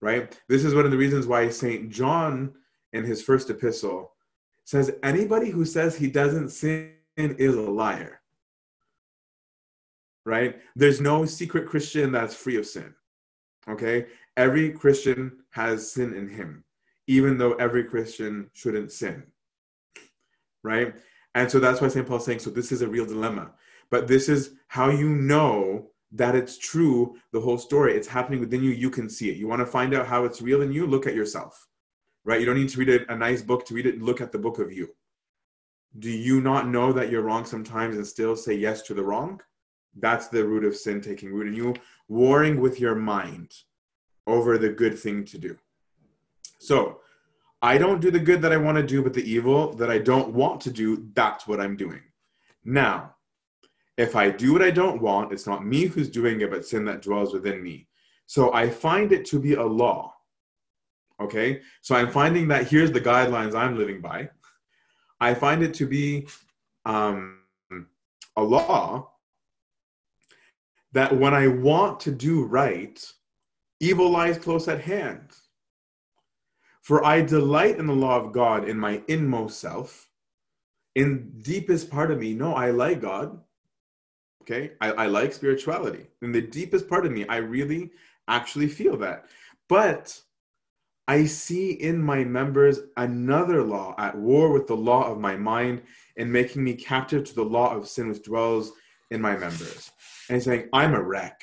Right? 0.00 0.38
This 0.48 0.64
is 0.64 0.74
one 0.74 0.84
of 0.84 0.90
the 0.90 0.96
reasons 0.96 1.26
why 1.26 1.48
St. 1.48 1.90
John, 1.90 2.52
in 2.92 3.04
his 3.04 3.22
first 3.22 3.48
epistle, 3.48 4.12
says 4.64 4.94
anybody 5.02 5.50
who 5.50 5.64
says 5.64 5.96
he 5.96 6.10
doesn't 6.10 6.50
sin 6.50 6.92
is 7.16 7.54
a 7.54 7.62
liar. 7.62 8.20
Right? 10.26 10.60
There's 10.76 11.00
no 11.00 11.24
secret 11.24 11.66
Christian 11.66 12.12
that's 12.12 12.34
free 12.34 12.56
of 12.56 12.66
sin 12.66 12.94
Okay? 13.68 14.06
Every 14.36 14.70
Christian 14.70 15.38
has 15.50 15.92
sin 15.92 16.14
in 16.14 16.28
him, 16.28 16.64
even 17.06 17.38
though 17.38 17.54
every 17.54 17.84
Christian 17.84 18.50
shouldn't 18.52 18.92
sin. 18.92 19.24
Right? 20.62 20.94
And 21.34 21.50
so 21.50 21.58
that's 21.58 21.80
why 21.80 21.88
St. 21.88 22.06
Paul's 22.06 22.24
saying, 22.24 22.40
so 22.40 22.50
this 22.50 22.72
is 22.72 22.82
a 22.82 22.88
real 22.88 23.06
dilemma. 23.06 23.52
But 23.90 24.08
this 24.08 24.28
is 24.28 24.52
how 24.68 24.90
you 24.90 25.08
know 25.08 25.90
that 26.12 26.34
it's 26.34 26.58
true, 26.58 27.16
the 27.32 27.40
whole 27.40 27.58
story. 27.58 27.94
It's 27.94 28.08
happening 28.08 28.40
within 28.40 28.62
you. 28.62 28.70
You 28.70 28.90
can 28.90 29.08
see 29.08 29.30
it. 29.30 29.36
You 29.36 29.46
want 29.46 29.60
to 29.60 29.66
find 29.66 29.94
out 29.94 30.06
how 30.06 30.24
it's 30.24 30.42
real 30.42 30.62
in 30.62 30.72
you? 30.72 30.86
Look 30.86 31.06
at 31.06 31.14
yourself. 31.14 31.66
Right? 32.24 32.40
You 32.40 32.46
don't 32.46 32.56
need 32.56 32.70
to 32.70 32.78
read 32.78 32.88
a, 32.88 33.12
a 33.12 33.16
nice 33.16 33.42
book 33.42 33.66
to 33.66 33.74
read 33.74 33.86
it. 33.86 34.02
Look 34.02 34.20
at 34.20 34.32
the 34.32 34.38
book 34.38 34.58
of 34.58 34.72
you. 34.72 34.88
Do 35.98 36.10
you 36.10 36.40
not 36.40 36.68
know 36.68 36.92
that 36.92 37.10
you're 37.10 37.22
wrong 37.22 37.44
sometimes 37.44 37.96
and 37.96 38.06
still 38.06 38.36
say 38.36 38.54
yes 38.54 38.82
to 38.82 38.94
the 38.94 39.02
wrong? 39.02 39.40
That's 39.96 40.28
the 40.28 40.44
root 40.46 40.64
of 40.64 40.76
sin 40.76 41.00
taking 41.00 41.32
root 41.32 41.48
in 41.48 41.54
you, 41.54 41.74
warring 42.08 42.60
with 42.60 42.80
your 42.80 42.94
mind 42.94 43.52
over 44.26 44.58
the 44.58 44.68
good 44.68 44.98
thing 44.98 45.24
to 45.26 45.38
do. 45.38 45.56
So, 46.58 47.00
I 47.60 47.76
don't 47.76 48.00
do 48.00 48.10
the 48.10 48.20
good 48.20 48.42
that 48.42 48.52
I 48.52 48.56
want 48.56 48.76
to 48.76 48.84
do, 48.84 49.02
but 49.02 49.14
the 49.14 49.28
evil 49.28 49.72
that 49.74 49.90
I 49.90 49.98
don't 49.98 50.32
want 50.32 50.60
to 50.62 50.70
do, 50.70 51.08
that's 51.14 51.48
what 51.48 51.60
I'm 51.60 51.76
doing. 51.76 52.02
Now, 52.64 53.16
if 53.96 54.14
I 54.14 54.30
do 54.30 54.52
what 54.52 54.62
I 54.62 54.70
don't 54.70 55.02
want, 55.02 55.32
it's 55.32 55.46
not 55.46 55.66
me 55.66 55.86
who's 55.86 56.08
doing 56.08 56.40
it, 56.40 56.50
but 56.50 56.64
sin 56.64 56.84
that 56.84 57.02
dwells 57.02 57.34
within 57.34 57.62
me. 57.62 57.88
So 58.26 58.52
I 58.54 58.70
find 58.70 59.10
it 59.10 59.24
to 59.26 59.40
be 59.40 59.54
a 59.54 59.64
law. 59.64 60.14
Okay? 61.20 61.62
So 61.80 61.96
I'm 61.96 62.10
finding 62.10 62.46
that 62.48 62.68
here's 62.68 62.92
the 62.92 63.00
guidelines 63.00 63.56
I'm 63.56 63.76
living 63.76 64.00
by. 64.00 64.30
I 65.20 65.34
find 65.34 65.64
it 65.64 65.74
to 65.74 65.86
be 65.86 66.28
um, 66.84 67.40
a 68.36 68.42
law 68.42 69.10
that 70.98 71.16
when 71.16 71.32
I 71.32 71.46
want 71.46 72.00
to 72.00 72.10
do 72.10 72.42
right, 72.42 73.00
evil 73.78 74.10
lies 74.10 74.36
close 74.36 74.66
at 74.66 74.80
hand. 74.80 75.30
For 76.82 77.04
I 77.04 77.22
delight 77.22 77.78
in 77.78 77.86
the 77.86 77.92
law 77.92 78.18
of 78.18 78.32
God 78.32 78.68
in 78.68 78.76
my 78.76 79.00
inmost 79.06 79.60
self, 79.60 80.10
in 80.96 81.38
deepest 81.40 81.88
part 81.88 82.10
of 82.10 82.18
me. 82.18 82.34
No, 82.34 82.52
I 82.52 82.72
like 82.72 83.00
God. 83.00 83.38
Okay, 84.42 84.72
I, 84.80 84.90
I 84.90 85.06
like 85.06 85.32
spirituality. 85.32 86.08
In 86.20 86.32
the 86.32 86.42
deepest 86.42 86.88
part 86.88 87.06
of 87.06 87.12
me, 87.12 87.24
I 87.28 87.36
really 87.36 87.92
actually 88.26 88.66
feel 88.66 88.96
that. 88.96 89.26
But 89.68 90.20
I 91.06 91.26
see 91.26 91.70
in 91.74 92.02
my 92.02 92.24
members 92.24 92.80
another 92.96 93.62
law 93.62 93.94
at 93.98 94.18
war 94.18 94.50
with 94.50 94.66
the 94.66 94.76
law 94.76 95.12
of 95.12 95.20
my 95.20 95.36
mind 95.36 95.82
and 96.16 96.32
making 96.32 96.64
me 96.64 96.74
captive 96.74 97.22
to 97.22 97.34
the 97.36 97.44
law 97.44 97.72
of 97.72 97.86
sin 97.86 98.08
which 98.08 98.24
dwells 98.24 98.72
in 99.12 99.20
my 99.20 99.36
members. 99.36 99.92
And 100.28 100.36
he's 100.36 100.44
saying, 100.44 100.68
I'm 100.72 100.94
a 100.94 101.02
wreck, 101.02 101.42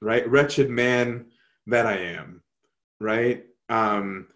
right? 0.00 0.28
Wretched 0.28 0.70
man 0.70 1.26
that 1.66 1.86
I 1.86 1.96
am, 1.96 2.42
right? 3.00 3.44
Um, 3.68 4.28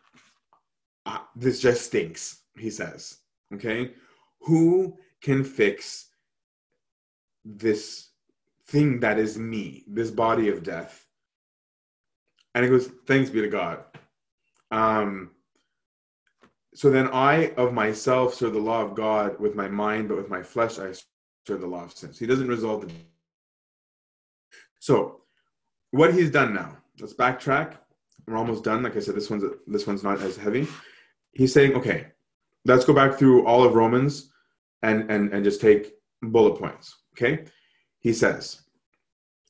this 1.36 1.60
just 1.60 1.86
stinks, 1.86 2.42
he 2.58 2.70
says. 2.70 3.18
Okay? 3.54 3.92
Who 4.42 4.96
can 5.22 5.44
fix 5.44 6.06
this 7.44 8.10
thing 8.66 9.00
that 9.00 9.18
is 9.18 9.38
me, 9.38 9.84
this 9.86 10.10
body 10.10 10.48
of 10.48 10.62
death? 10.62 11.06
And 12.54 12.64
he 12.64 12.70
goes, 12.70 12.90
Thanks 13.06 13.30
be 13.30 13.40
to 13.40 13.48
God. 13.48 13.84
Um, 14.70 15.30
so 16.74 16.90
then 16.90 17.08
I 17.08 17.52
of 17.56 17.72
myself 17.72 18.34
serve 18.34 18.52
the 18.52 18.58
law 18.58 18.82
of 18.82 18.94
God 18.94 19.38
with 19.40 19.54
my 19.54 19.68
mind, 19.68 20.08
but 20.08 20.16
with 20.16 20.28
my 20.28 20.42
flesh 20.42 20.78
I 20.78 20.92
serve 21.46 21.60
the 21.60 21.66
law 21.66 21.84
of 21.84 21.92
sin. 21.92 22.12
So 22.12 22.20
he 22.20 22.26
doesn't 22.26 22.48
resolve 22.48 22.86
the. 22.86 22.92
So 24.88 25.20
what 25.90 26.14
he's 26.14 26.30
done 26.30 26.54
now, 26.54 26.78
let's 26.98 27.12
backtrack. 27.12 27.76
We're 28.26 28.38
almost 28.38 28.64
done. 28.64 28.82
Like 28.82 28.96
I 28.96 29.00
said, 29.00 29.16
this 29.16 29.28
one's 29.28 29.44
this 29.66 29.86
one's 29.86 30.02
not 30.02 30.22
as 30.22 30.38
heavy. 30.38 30.66
He's 31.32 31.52
saying, 31.52 31.74
okay, 31.74 32.06
let's 32.64 32.86
go 32.86 32.94
back 32.94 33.18
through 33.18 33.44
all 33.46 33.64
of 33.64 33.74
Romans 33.74 34.32
and 34.82 35.10
and 35.10 35.30
and 35.34 35.44
just 35.44 35.60
take 35.60 35.92
bullet 36.22 36.58
points. 36.58 36.96
Okay. 37.12 37.44
He 37.98 38.14
says, 38.14 38.62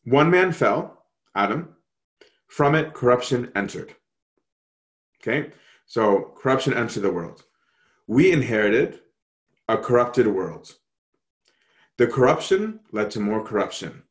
one 0.03 0.29
man 0.29 0.51
fell, 0.51 1.05
Adam, 1.37 1.77
from 2.49 2.75
it 2.75 2.93
corruption 2.93 3.53
entered. 3.55 3.95
Okay, 5.21 5.53
so 5.87 6.35
corruption 6.37 6.75
entered 6.75 7.05
the 7.05 7.13
world. 7.13 7.45
We 8.09 8.33
inherited 8.33 9.03
a 9.69 9.77
corrupted 9.79 10.27
world. 10.27 10.75
The 11.97 12.09
corruption 12.09 12.81
led 12.91 13.13
to 13.13 13.21
more 13.21 13.45
corruption. 13.45 14.03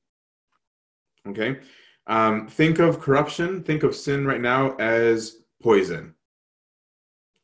Okay, 1.28 1.60
um, 2.08 2.48
think 2.48 2.80
of 2.80 3.00
corruption, 3.00 3.64
think 3.64 3.84
of 3.84 3.96
sin 3.96 4.26
right 4.26 4.42
now 4.42 4.76
as 4.78 5.38
poison. 5.62 6.14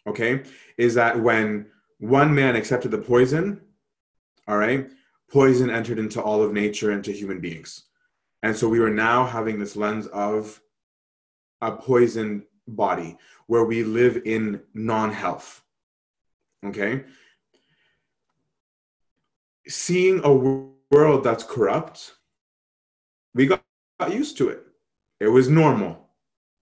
Okay, 0.07 0.43
is 0.77 0.93
that 0.95 1.19
when 1.19 1.67
one 1.99 2.33
man 2.33 2.55
accepted 2.55 2.91
the 2.91 2.97
poison, 2.97 3.61
all 4.47 4.57
right, 4.57 4.89
poison 5.31 5.69
entered 5.69 5.99
into 5.99 6.21
all 6.21 6.43
of 6.43 6.53
nature, 6.53 6.91
into 6.91 7.11
human 7.11 7.39
beings. 7.39 7.83
And 8.43 8.55
so 8.55 8.67
we 8.67 8.79
are 8.79 8.89
now 8.89 9.25
having 9.25 9.57
this 9.57 9.75
lens 9.75 10.07
of 10.07 10.61
a 11.61 11.71
poisoned 11.71 12.43
body 12.67 13.17
where 13.47 13.63
we 13.63 13.83
live 13.83 14.21
in 14.25 14.61
non 14.73 15.11
health. 15.11 15.63
Okay? 16.65 17.03
Seeing 19.67 20.21
a 20.25 20.33
world 20.33 21.23
that's 21.23 21.43
corrupt, 21.43 22.15
we 23.33 23.47
got 23.47 23.63
used 24.11 24.37
to 24.37 24.49
it. 24.49 24.63
It 25.19 25.27
was 25.27 25.49
normal, 25.49 26.09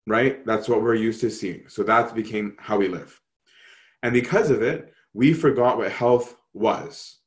right? 0.07 0.45
That's 0.45 0.69
what 0.69 0.81
we're 0.81 0.95
used 0.95 1.21
to 1.21 1.29
seeing. 1.29 1.67
So 1.67 1.83
that 1.83 2.15
became 2.15 2.55
how 2.57 2.77
we 2.77 2.87
live. 2.87 3.19
And 4.03 4.13
because 4.13 4.49
of 4.49 4.61
it, 4.61 4.93
we 5.13 5.33
forgot 5.33 5.77
what 5.77 5.91
health 5.91 6.37
was. 6.53 7.17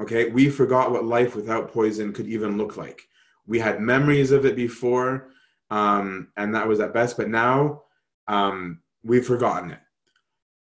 Okay? 0.00 0.30
We 0.30 0.50
forgot 0.50 0.90
what 0.90 1.04
life 1.04 1.34
without 1.34 1.72
poison 1.72 2.12
could 2.12 2.26
even 2.26 2.58
look 2.58 2.76
like. 2.76 3.02
We 3.46 3.58
had 3.58 3.80
memories 3.80 4.30
of 4.30 4.44
it 4.44 4.56
before, 4.56 5.30
um, 5.70 6.28
and 6.36 6.54
that 6.54 6.68
was 6.68 6.80
at 6.80 6.94
best. 6.94 7.16
But 7.16 7.28
now 7.28 7.82
um, 8.28 8.80
we've 9.02 9.26
forgotten 9.26 9.72
it. 9.72 9.80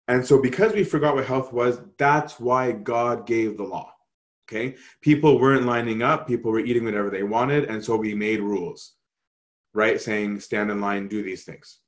And 0.09 0.25
so, 0.25 0.41
because 0.41 0.73
we 0.73 0.85
forgot 0.85 1.17
what 1.17 1.27
health 1.27 1.53
was, 1.53 1.81
that's 1.99 2.39
why 2.39 2.71
God 2.73 3.27
gave 3.27 3.57
the 3.57 3.65
law. 3.65 3.93
Okay? 4.49 4.77
People 5.01 5.41
weren't 5.41 5.67
lining 5.67 6.03
up, 6.03 6.27
people 6.27 6.53
were 6.53 6.61
eating 6.61 6.85
whatever 6.85 7.11
they 7.11 7.23
wanted. 7.23 7.65
And 7.65 7.83
so, 7.83 7.97
we 7.97 8.15
made 8.15 8.41
rules, 8.41 8.93
right? 9.75 10.01
Saying, 10.01 10.41
stand 10.41 10.71
in 10.71 10.81
line, 10.81 11.09
do 11.09 11.23
these 11.23 11.45
things. 11.45 11.79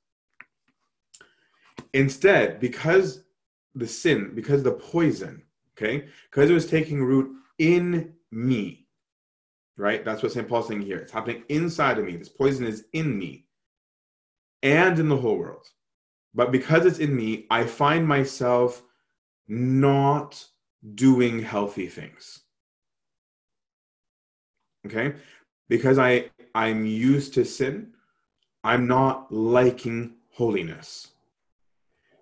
Instead, 1.93 2.61
because 2.61 3.25
the 3.75 3.87
sin, 3.87 4.33
because 4.35 4.63
the 4.63 4.73
poison, 4.73 5.43
okay, 5.77 6.09
because 6.31 6.51
it 6.51 6.55
was 6.55 6.67
taking 6.67 7.03
root 7.03 7.31
in 7.59 8.13
me, 8.31 8.87
right? 9.77 10.05
That's 10.05 10.23
what 10.23 10.33
St. 10.33 10.49
Paul's 10.49 10.69
saying 10.69 10.83
here. 10.83 10.99
It's 10.99 11.13
happening 11.13 11.45
inside 11.49 11.99
of 11.99 12.05
me. 12.05 12.17
This 12.17 12.29
poison 12.29 12.67
is 12.67 12.87
in 12.93 13.17
me 13.17 13.47
and 14.63 14.99
in 14.99 15.09
the 15.09 15.17
whole 15.17 15.39
world. 15.39 15.67
But 16.35 16.53
because 16.53 16.85
it's 16.85 16.99
in 16.99 17.17
me, 17.17 17.47
I 17.51 17.65
find 17.65 18.07
myself 18.07 18.83
not 19.47 20.45
doing 20.95 21.43
healthy 21.43 21.87
things. 21.87 22.41
Okay? 24.89 25.15
Because 25.69 25.99
I 25.99 26.31
I'm 26.55 26.87
used 26.87 27.35
to 27.35 27.45
sin, 27.45 27.93
I'm 28.65 28.87
not 28.87 29.31
liking 29.31 30.15
holiness. 30.33 31.09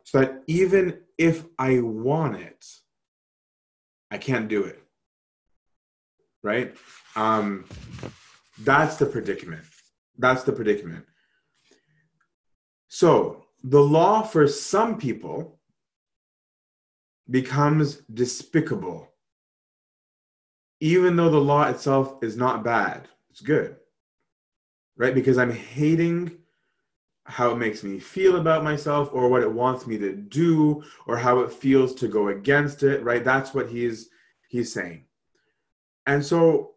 So 0.04 0.20
that 0.20 0.42
even 0.46 0.98
if 1.18 1.44
I 1.58 1.80
want 1.80 2.36
it, 2.36 2.66
I 4.10 4.18
can't 4.18 4.48
do 4.48 4.64
it. 4.64 4.82
Right? 6.42 6.76
Um, 7.16 7.64
that's 8.58 8.96
the 8.96 9.06
predicament. 9.06 9.64
That's 10.18 10.44
the 10.44 10.52
predicament. 10.52 11.04
So 12.88 13.46
the 13.64 13.80
law 13.80 14.22
for 14.22 14.46
some 14.46 14.96
people 14.96 15.58
becomes 17.28 17.96
despicable, 18.12 19.08
even 20.81 21.16
though 21.16 21.31
the 21.31 21.39
law 21.39 21.68
itself 21.68 22.22
is 22.22 22.37
not 22.37 22.64
bad. 22.64 23.09
It's 23.31 23.41
good, 23.41 23.77
right? 24.97 25.14
Because 25.14 25.39
I'm 25.39 25.53
hating 25.53 26.39
how 27.27 27.51
it 27.51 27.57
makes 27.57 27.83
me 27.83 27.99
feel 27.99 28.37
about 28.37 28.62
myself 28.62 29.11
or 29.12 29.29
what 29.29 29.43
it 29.43 29.51
wants 29.51 29.87
me 29.87 29.99
to 29.99 30.14
do 30.14 30.83
or 31.07 31.16
how 31.16 31.41
it 31.41 31.53
feels 31.53 31.95
to 31.95 32.07
go 32.07 32.29
against 32.29 32.83
it 32.85 33.03
right 33.03 33.24
that's 33.24 33.53
what 33.53 33.68
he's 33.68 34.11
he's 34.49 34.72
saying 34.72 35.05
and 36.07 36.24
so 36.24 36.74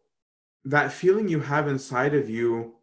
that 0.66 0.92
feeling 0.92 1.28
you 1.28 1.40
have 1.40 1.68
inside 1.68 2.16
of 2.16 2.30
you 2.30 2.74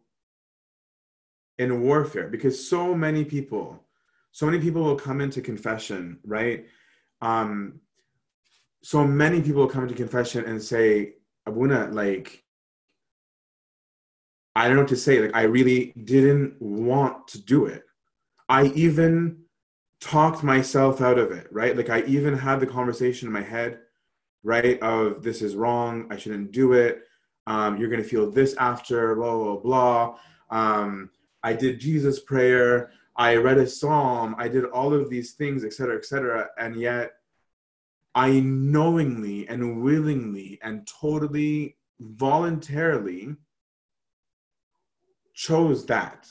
in 1.59 1.81
warfare 1.81 2.29
because 2.29 2.69
so 2.69 2.95
many 2.95 3.25
people 3.25 3.83
so 4.31 4.45
many 4.45 4.59
people 4.59 4.83
will 4.83 4.95
come 4.95 5.19
into 5.19 5.41
confession 5.41 6.19
right 6.23 6.67
um 7.21 7.81
so 8.87 9.05
many 9.05 9.41
people 9.41 9.67
come 9.67 9.85
to 9.85 9.93
confession 9.93 10.45
and 10.45 10.63
say 10.63 11.15
abuna 11.45 11.89
like 11.91 12.45
I 14.55 14.67
don't 14.67 14.77
know 14.77 14.83
what 14.83 14.89
to 14.91 14.95
say. 14.95 15.19
Like, 15.19 15.35
I 15.35 15.41
really 15.41 15.91
didn't 16.05 16.55
want 16.61 17.27
to 17.27 17.41
do 17.41 17.65
it. 17.65 17.83
I 18.47 18.67
even 18.67 19.43
talked 19.99 20.41
myself 20.41 21.01
out 21.01 21.19
of 21.19 21.31
it, 21.31 21.47
right? 21.51 21.75
Like, 21.75 21.89
I 21.89 22.03
even 22.03 22.35
had 22.37 22.61
the 22.61 22.65
conversation 22.65 23.27
in 23.27 23.33
my 23.33 23.41
head, 23.41 23.79
right? 24.41 24.81
Of 24.81 25.21
this 25.21 25.41
is 25.41 25.57
wrong. 25.57 26.07
I 26.09 26.15
shouldn't 26.15 26.53
do 26.53 26.71
it. 26.71 27.03
Um, 27.45 27.77
you're 27.77 27.89
going 27.89 28.01
to 28.01 28.07
feel 28.07 28.31
this 28.31 28.55
after, 28.55 29.15
blah, 29.15 29.35
blah, 29.35 29.57
blah. 29.57 30.17
Um, 30.49 31.09
I 31.43 31.51
did 31.51 31.81
Jesus 31.81 32.21
prayer. 32.21 32.91
I 33.17 33.35
read 33.35 33.57
a 33.57 33.67
psalm. 33.67 34.33
I 34.39 34.47
did 34.47 34.63
all 34.63 34.93
of 34.93 35.09
these 35.09 35.33
things, 35.33 35.65
etc., 35.65 35.97
etc. 35.97 36.47
And 36.57 36.77
yet, 36.77 37.16
I 38.17 38.39
knowingly 38.39 39.47
and 39.47 39.83
willingly 39.83 40.57
and 40.63 40.87
totally 40.87 41.77
voluntarily 41.99 43.35
chose 45.35 45.85
that. 45.85 46.27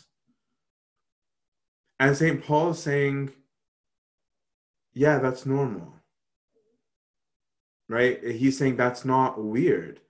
And 2.00 2.16
St. 2.16 2.42
Paul 2.42 2.70
is 2.70 2.80
saying, 2.80 3.30
yeah, 4.94 5.20
that's 5.20 5.46
normal. 5.46 5.94
Right? 7.88 8.20
He's 8.20 8.58
saying 8.58 8.74
that's 8.74 9.04
not 9.04 9.40
weird 9.40 10.00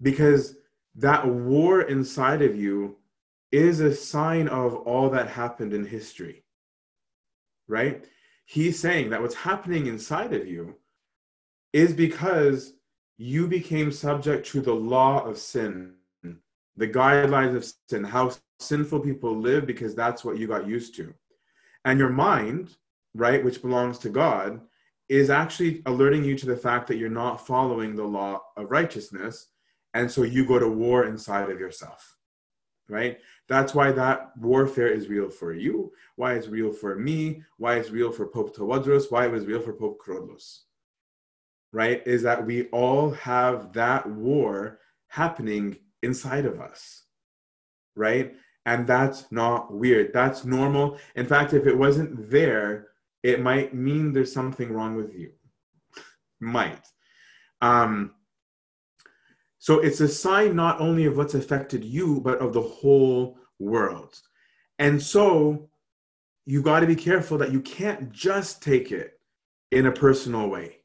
because 0.00 0.54
that 0.94 1.26
war 1.26 1.82
inside 1.82 2.40
of 2.40 2.54
you 2.54 2.98
is 3.50 3.80
a 3.80 3.92
sign 3.92 4.46
of 4.46 4.76
all 4.76 5.10
that 5.10 5.26
happened 5.26 5.72
in 5.72 5.84
history. 5.84 6.44
Right? 7.66 8.06
He's 8.44 8.78
saying 8.78 9.10
that 9.10 9.20
what's 9.20 9.34
happening 9.34 9.86
inside 9.86 10.32
of 10.32 10.46
you 10.46 10.76
is 11.74 11.92
because 11.92 12.74
you 13.18 13.48
became 13.48 13.90
subject 13.90 14.46
to 14.46 14.60
the 14.60 14.72
law 14.72 15.24
of 15.24 15.36
sin, 15.36 15.94
the 16.76 16.86
guidelines 16.86 17.56
of 17.56 17.70
sin, 17.88 18.04
how 18.04 18.32
sinful 18.60 19.00
people 19.00 19.36
live, 19.36 19.66
because 19.66 19.92
that's 19.92 20.24
what 20.24 20.38
you 20.38 20.46
got 20.46 20.68
used 20.68 20.94
to. 20.94 21.12
And 21.84 21.98
your 21.98 22.10
mind, 22.10 22.76
right, 23.12 23.44
which 23.44 23.60
belongs 23.60 23.98
to 23.98 24.08
God, 24.08 24.60
is 25.08 25.30
actually 25.30 25.82
alerting 25.86 26.22
you 26.24 26.38
to 26.38 26.46
the 26.46 26.56
fact 26.56 26.86
that 26.86 26.96
you're 26.96 27.10
not 27.10 27.44
following 27.44 27.96
the 27.96 28.04
law 28.04 28.40
of 28.56 28.70
righteousness. 28.70 29.48
And 29.94 30.08
so 30.08 30.22
you 30.22 30.46
go 30.46 30.60
to 30.60 30.68
war 30.68 31.06
inside 31.06 31.50
of 31.50 31.58
yourself, 31.58 32.16
right? 32.88 33.18
That's 33.48 33.74
why 33.74 33.90
that 33.92 34.30
warfare 34.38 34.88
is 34.88 35.08
real 35.08 35.28
for 35.28 35.52
you, 35.52 35.90
why 36.14 36.34
it's 36.34 36.46
real 36.46 36.72
for 36.72 36.94
me, 36.94 37.42
why 37.58 37.76
it's 37.76 37.90
real 37.90 38.12
for 38.12 38.26
Pope 38.26 38.56
Tawadros, 38.56 39.10
why 39.10 39.26
it 39.26 39.32
was 39.32 39.46
real 39.46 39.60
for 39.60 39.72
Pope 39.72 40.00
Kyrillos 40.00 40.63
right, 41.74 42.06
is 42.06 42.22
that 42.22 42.46
we 42.46 42.68
all 42.68 43.10
have 43.10 43.72
that 43.72 44.08
war 44.08 44.78
happening 45.08 45.76
inside 46.02 46.46
of 46.46 46.60
us, 46.60 47.02
right? 47.96 48.34
And 48.64 48.86
that's 48.86 49.30
not 49.32 49.74
weird. 49.74 50.12
That's 50.14 50.44
normal. 50.44 50.98
In 51.16 51.26
fact, 51.26 51.52
if 51.52 51.66
it 51.66 51.76
wasn't 51.76 52.30
there, 52.30 52.88
it 53.22 53.40
might 53.40 53.74
mean 53.74 54.12
there's 54.12 54.32
something 54.32 54.72
wrong 54.72 54.94
with 54.94 55.12
you. 55.14 55.32
might. 56.40 56.86
Um, 57.60 58.12
so 59.58 59.80
it's 59.80 60.00
a 60.00 60.08
sign 60.08 60.54
not 60.54 60.80
only 60.80 61.06
of 61.06 61.16
what's 61.16 61.34
affected 61.34 61.84
you, 61.84 62.20
but 62.20 62.38
of 62.38 62.52
the 62.52 62.62
whole 62.62 63.38
world. 63.58 64.14
And 64.78 65.02
so 65.02 65.70
you 66.46 66.62
got 66.62 66.80
to 66.80 66.86
be 66.86 66.96
careful 66.96 67.38
that 67.38 67.52
you 67.52 67.60
can't 67.60 68.12
just 68.12 68.62
take 68.62 68.92
it 68.92 69.18
in 69.72 69.86
a 69.86 69.92
personal 69.92 70.48
way. 70.48 70.83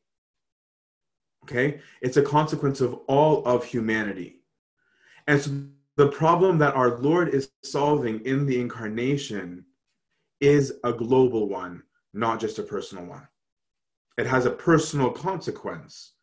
Okay? 1.49 1.81
It's 2.01 2.17
a 2.17 2.21
consequence 2.21 2.79
of 2.79 2.93
all 3.07 3.43
of 3.45 3.65
humanity. 3.65 4.41
And 5.27 5.41
so 5.41 5.51
the 5.95 6.07
problem 6.07 6.57
that 6.59 6.75
our 6.75 6.97
Lord 6.97 7.29
is 7.29 7.51
solving 7.63 8.23
in 8.25 8.45
the 8.45 8.59
incarnation 8.59 9.65
is 10.39 10.73
a 10.83 10.93
global 10.93 11.49
one, 11.49 11.83
not 12.13 12.39
just 12.39 12.59
a 12.59 12.63
personal 12.63 13.05
one. 13.05 13.27
It 14.17 14.27
has 14.27 14.45
a 14.45 14.51
personal 14.51 15.09
consequence, 15.11 16.13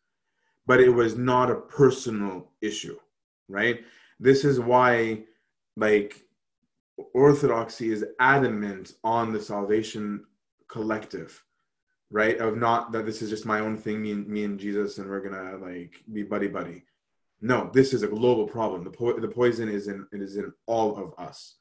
but 0.67 0.81
it 0.81 0.91
was 0.91 1.17
not 1.17 1.51
a 1.51 1.57
personal 1.57 2.53
issue, 2.61 2.99
right? 3.49 3.85
This 4.21 4.45
is 4.45 4.61
why, 4.61 5.25
like, 5.77 6.23
Orthodoxy 7.15 7.91
is 7.91 8.05
adamant 8.21 8.95
on 9.05 9.33
the 9.33 9.41
salvation 9.41 10.25
collective 10.69 11.45
right? 12.11 12.39
Of 12.39 12.57
not 12.57 12.93
that 12.93 13.07
this 13.07 13.23
is 13.23 13.31
just 13.31 13.47
my 13.47 13.61
own 13.61 13.77
thing, 13.77 14.03
me 14.03 14.13
and 14.13 14.27
me 14.29 14.45
and 14.45 14.59
Jesus, 14.59 14.99
and 14.99 15.09
we're 15.09 15.21
gonna 15.21 15.57
like 15.59 16.03
be 16.13 16.23
buddy 16.23 16.49
buddy. 16.49 16.85
No, 17.41 17.71
this 17.73 17.93
is 17.93 18.03
a 18.03 18.09
global 18.09 18.47
problem. 18.47 18.85
The 18.85 18.91
po- 18.91 19.19
the 19.19 19.29
poison 19.29 19.69
is 19.69 19.89
in 19.89 20.07
it 20.13 20.23
is 20.23 20.37
in 20.37 20.53
all 20.67 20.97
of 20.97 21.15
us, 21.19 21.57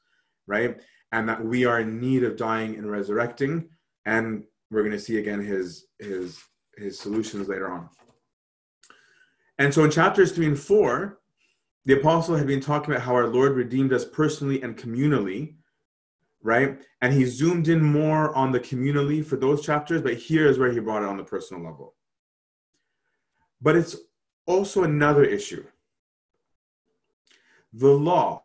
right? 0.46 0.80
And 1.12 1.28
that 1.28 1.44
we 1.44 1.64
are 1.64 1.80
in 1.80 2.00
need 2.00 2.24
of 2.24 2.36
dying 2.36 2.76
and 2.76 2.90
resurrecting, 2.90 3.68
and 4.04 4.44
we're 4.70 4.82
gonna 4.84 4.98
see 4.98 5.18
again 5.18 5.40
his 5.40 5.86
his 5.98 6.42
his 6.76 6.98
solutions 6.98 7.48
later 7.48 7.70
on. 7.70 7.88
And 9.58 9.72
so 9.72 9.84
in 9.84 9.90
chapters 9.90 10.32
three 10.32 10.46
and 10.46 10.58
four, 10.58 11.20
the 11.86 11.94
apostle 11.94 12.36
had 12.36 12.46
been 12.46 12.60
talking 12.60 12.92
about 12.92 13.04
how 13.04 13.14
our 13.14 13.28
Lord 13.28 13.52
redeemed 13.52 13.92
us 13.92 14.04
personally 14.04 14.62
and 14.62 14.76
communally 14.76 15.54
right? 16.46 16.80
And 17.02 17.12
he 17.12 17.24
zoomed 17.24 17.66
in 17.66 17.82
more 17.82 18.32
on 18.36 18.52
the 18.52 18.60
communally 18.60 19.26
for 19.26 19.36
those 19.36 19.66
chapters, 19.66 20.00
but 20.00 20.14
here 20.14 20.46
is 20.46 20.58
where 20.58 20.70
he 20.70 20.78
brought 20.78 21.02
it 21.02 21.08
on 21.08 21.16
the 21.16 21.24
personal 21.24 21.62
level. 21.62 21.94
But 23.60 23.74
it's 23.74 23.96
also 24.46 24.84
another 24.84 25.24
issue. 25.24 25.66
The 27.72 27.90
law, 27.90 28.44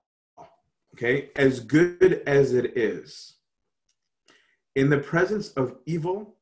okay, 0.95 1.29
as 1.35 1.59
good 1.59 2.23
as 2.25 2.53
it 2.53 2.75
is, 2.75 3.35
in 4.75 4.89
the 4.89 4.97
presence 4.97 5.49
of 5.49 5.77
evil, 5.85 6.37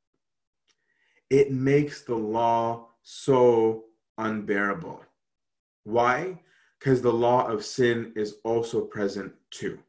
it 1.30 1.52
makes 1.52 2.04
the 2.04 2.16
law 2.16 2.88
so 3.02 3.84
unbearable. 4.18 5.04
Why? 5.84 6.40
Because 6.80 7.02
the 7.02 7.12
law 7.12 7.48
of 7.48 7.66
sin 7.66 8.14
is 8.16 8.36
also 8.46 8.80
present 8.82 9.34
too 9.52 9.80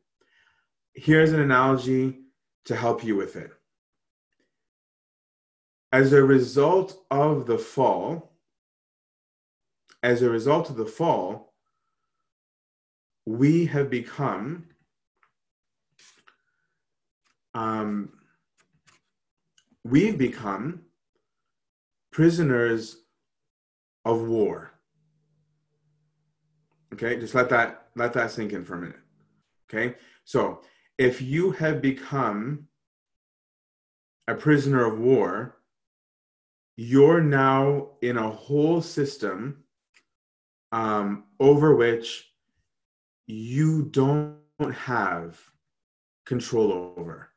here's 0.95 1.33
an 1.33 1.41
analogy 1.41 2.21
to 2.67 2.77
help 2.77 3.05
you 3.05 3.17
with 3.17 3.37
it. 3.37 3.51
As 5.93 6.13
a 6.13 6.23
result 6.23 7.05
of 7.11 7.47
the 7.47 7.59
fall, 7.59 8.33
as 10.03 10.23
a 10.23 10.31
result 10.31 10.71
of 10.71 10.77
the 10.77 10.87
fall, 10.87 11.53
we 13.27 13.67
have 13.67 13.91
become 13.91 14.67
um, 17.55 18.13
we've 19.85 20.17
become 20.17 20.83
prisoners 22.13 22.99
of 24.05 24.23
war. 24.29 24.73
Okay, 26.93 27.19
just 27.19 27.35
let 27.35 27.49
that 27.51 27.89
let 27.97 28.13
that 28.13 28.31
sink 28.31 28.53
in 28.53 28.65
for 28.65 28.75
a 28.75 28.81
minute. 28.81 29.01
Okay, 29.69 29.97
so 30.25 30.63
if 31.01 31.23
you 31.23 31.51
have 31.53 31.81
become 31.81 32.69
a 34.29 34.35
prisoner 34.35 34.85
of 34.85 34.99
war, 34.99 35.57
you're 36.77 37.23
now 37.23 37.93
in 38.03 38.19
a 38.19 38.31
whole 38.31 38.83
system 38.83 39.65
um, 40.73 41.25
over 41.41 41.75
which 41.75 42.35
you 43.27 43.85
don't 43.85 44.37
have 44.75 45.41
control 46.27 46.95
over. 46.99 47.31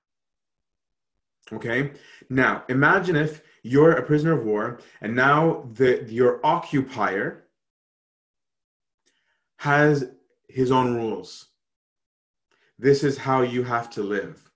Okay? 1.54 1.94
Now, 2.30 2.66
imagine 2.68 3.16
if 3.16 3.44
you're 3.62 3.94
a 3.94 4.04
prisoner 4.04 4.38
of 4.38 4.44
war 4.44 4.82
and 5.00 5.16
now 5.16 5.70
the, 5.72 6.06
your 6.10 6.46
occupier 6.46 7.46
has 9.56 10.10
his 10.50 10.70
own 10.70 10.96
rules 10.96 11.53
this 12.80 13.04
is 13.04 13.18
how 13.18 13.42
you 13.42 13.64
have 13.64 13.90
to 13.92 14.04
live. 14.04 14.50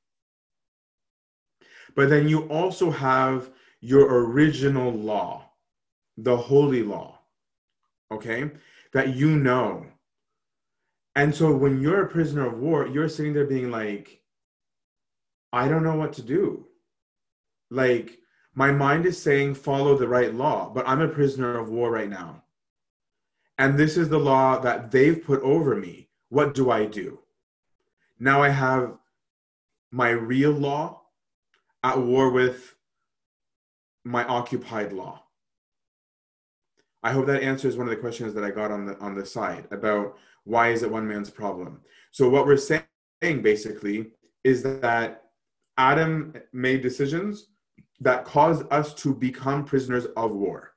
But 1.96 2.10
then 2.10 2.28
you 2.28 2.44
also 2.50 2.92
have 2.92 3.50
your 3.82 4.26
original 4.26 4.92
law, 4.92 5.50
the 6.18 6.38
holy 6.38 6.84
law, 6.84 7.20
okay, 8.12 8.52
that 8.94 9.16
you 9.16 9.36
know. 9.36 9.86
And 11.16 11.34
so 11.34 11.56
when 11.56 11.82
you're 11.82 12.04
a 12.04 12.10
prisoner 12.10 12.48
of 12.48 12.60
war, 12.60 12.88
you're 12.88 13.10
sitting 13.10 13.34
there 13.34 13.46
being 13.46 13.72
like, 13.72 14.22
I 15.52 15.68
don't 15.68 15.84
know 15.84 15.96
what 15.96 16.14
to 16.14 16.22
do. 16.22 16.68
Like, 17.72 18.20
my 18.54 18.72
mind 18.72 19.06
is 19.06 19.22
saying 19.22 19.56
follow 19.56 19.98
the 19.98 20.08
right 20.08 20.34
law, 20.34 20.70
but 20.70 20.88
I'm 20.88 21.02
a 21.02 21.08
prisoner 21.08 21.58
of 21.58 21.70
war 21.70 21.92
right 21.92 22.10
now. 22.10 22.44
And 23.58 23.78
this 23.78 23.98
is 23.98 24.10
the 24.10 24.20
law 24.20 24.60
that 24.60 24.92
they've 24.92 25.24
put 25.24 25.42
over 25.42 25.76
me. 25.76 26.10
What 26.30 26.54
do 26.54 26.70
I 26.70 26.86
do? 26.86 27.20
Now 28.20 28.42
I 28.42 28.50
have 28.50 28.98
my 29.92 30.10
real 30.10 30.52
law 30.52 31.02
at 31.84 32.00
war 32.00 32.32
with 32.32 32.76
my 34.04 34.26
occupied 34.26 34.94
law. 34.94 35.24
I 37.04 37.12
hope 37.12 37.28
that 37.28 37.44
answers 37.44 37.78
one 37.78 37.88
of 37.88 37.92
the 37.92 38.02
questions 38.02 38.34
that 38.34 38.44
I 38.44 38.52
got 38.52 38.72
on 38.72 38.86
the 38.86 38.98
on 39.00 39.14
the 39.14 39.26
side 39.26 39.68
about 39.72 40.18
why 40.44 40.70
is 40.70 40.82
it 40.84 40.92
one 40.92 41.08
man's 41.08 41.30
problem. 41.30 41.82
So 42.12 42.28
what 42.30 42.46
we're 42.46 42.58
saying 42.58 42.84
basically 43.22 44.08
is 44.44 44.64
that 44.64 45.24
Adam 45.78 46.34
made 46.54 46.82
decisions 46.82 47.48
that 48.00 48.26
caused 48.26 48.66
us 48.72 48.94
to 48.96 49.14
become 49.14 49.66
prisoners 49.66 50.06
of 50.16 50.32
war. 50.32 50.74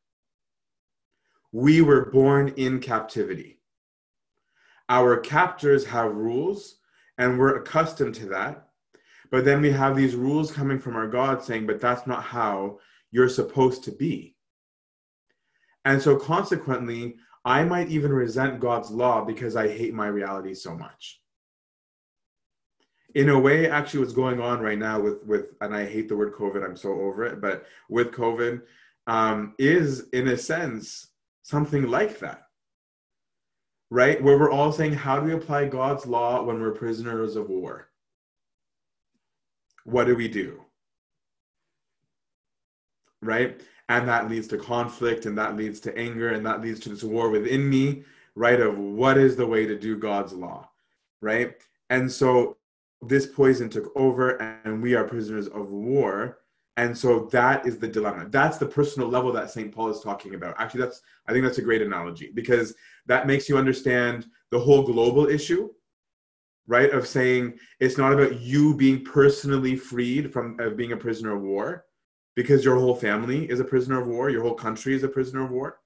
We 1.52 1.82
were 1.82 2.10
born 2.10 2.48
in 2.56 2.80
captivity. 2.80 3.60
Our 4.88 5.18
captors 5.18 5.84
have 5.86 6.14
rules, 6.14 6.79
and 7.20 7.38
we're 7.38 7.56
accustomed 7.56 8.14
to 8.14 8.26
that. 8.26 8.66
But 9.30 9.44
then 9.44 9.60
we 9.60 9.70
have 9.70 9.94
these 9.94 10.16
rules 10.16 10.50
coming 10.50 10.78
from 10.80 10.96
our 10.96 11.06
God 11.06 11.44
saying, 11.44 11.66
but 11.66 11.80
that's 11.80 12.06
not 12.06 12.24
how 12.24 12.80
you're 13.12 13.28
supposed 13.28 13.84
to 13.84 13.92
be. 13.92 14.34
And 15.84 16.00
so, 16.00 16.16
consequently, 16.16 17.16
I 17.44 17.62
might 17.64 17.90
even 17.90 18.12
resent 18.12 18.58
God's 18.58 18.90
law 18.90 19.22
because 19.22 19.54
I 19.54 19.68
hate 19.68 19.94
my 19.94 20.06
reality 20.06 20.54
so 20.54 20.74
much. 20.74 21.20
In 23.14 23.28
a 23.28 23.38
way, 23.38 23.68
actually, 23.68 24.00
what's 24.00 24.12
going 24.12 24.40
on 24.40 24.60
right 24.60 24.78
now 24.78 25.00
with 25.00 25.22
with 25.24 25.46
and 25.60 25.74
I 25.74 25.84
hate 25.84 26.08
the 26.08 26.16
word 26.16 26.32
COVID. 26.34 26.64
I'm 26.64 26.76
so 26.76 26.92
over 26.92 27.24
it, 27.24 27.40
but 27.40 27.66
with 27.88 28.12
COVID, 28.12 28.62
um, 29.06 29.54
is 29.58 30.08
in 30.12 30.28
a 30.28 30.36
sense 30.36 31.08
something 31.42 31.86
like 31.86 32.18
that, 32.20 32.42
right? 33.90 34.22
Where 34.22 34.38
we're 34.38 34.50
all 34.50 34.72
saying, 34.72 34.94
how 34.94 35.18
do 35.18 35.26
we 35.26 35.32
apply 35.32 35.66
God's 35.66 36.06
law 36.06 36.42
when 36.42 36.60
we're 36.60 36.72
prisoners 36.72 37.36
of 37.36 37.48
war? 37.48 37.88
What 39.84 40.06
do 40.06 40.14
we 40.14 40.28
do? 40.28 40.62
Right? 43.20 43.60
and 43.90 44.06
that 44.06 44.30
leads 44.30 44.46
to 44.46 44.56
conflict 44.56 45.26
and 45.26 45.36
that 45.36 45.56
leads 45.56 45.80
to 45.80 45.96
anger 45.98 46.30
and 46.30 46.46
that 46.46 46.62
leads 46.62 46.78
to 46.78 46.88
this 46.88 47.02
war 47.02 47.28
within 47.28 47.68
me 47.68 48.04
right 48.36 48.60
of 48.60 48.78
what 48.78 49.18
is 49.18 49.36
the 49.36 49.46
way 49.46 49.66
to 49.66 49.76
do 49.76 49.98
god's 49.98 50.32
law 50.32 50.66
right 51.20 51.56
and 51.90 52.10
so 52.10 52.56
this 53.02 53.26
poison 53.26 53.68
took 53.68 53.90
over 53.96 54.36
and 54.64 54.80
we 54.80 54.94
are 54.94 55.04
prisoners 55.04 55.48
of 55.48 55.70
war 55.70 56.38
and 56.80 56.96
so 56.96 57.28
that 57.32 57.66
is 57.66 57.78
the 57.78 57.88
dilemma 57.88 58.26
that's 58.30 58.58
the 58.58 58.66
personal 58.66 59.08
level 59.08 59.32
that 59.32 59.50
st 59.50 59.74
paul 59.74 59.88
is 59.88 60.00
talking 60.00 60.34
about 60.34 60.54
actually 60.58 60.80
that's 60.80 61.02
i 61.28 61.32
think 61.32 61.44
that's 61.44 61.58
a 61.58 61.62
great 61.62 61.82
analogy 61.82 62.30
because 62.34 62.74
that 63.06 63.26
makes 63.26 63.48
you 63.48 63.56
understand 63.56 64.26
the 64.50 64.58
whole 64.58 64.82
global 64.82 65.26
issue 65.26 65.68
right 66.66 66.90
of 66.90 67.06
saying 67.06 67.58
it's 67.80 67.98
not 67.98 68.12
about 68.12 68.40
you 68.40 68.74
being 68.74 69.04
personally 69.04 69.76
freed 69.76 70.32
from 70.32 70.56
being 70.76 70.92
a 70.92 70.96
prisoner 70.96 71.34
of 71.36 71.42
war 71.42 71.84
because 72.40 72.64
your 72.64 72.76
whole 72.76 72.94
family 72.94 73.50
is 73.50 73.60
a 73.60 73.64
prisoner 73.64 74.00
of 74.00 74.08
war, 74.08 74.30
your 74.30 74.42
whole 74.42 74.54
country 74.54 74.94
is 74.94 75.02
a 75.02 75.08
prisoner 75.08 75.44
of 75.44 75.50
war, 75.50 75.80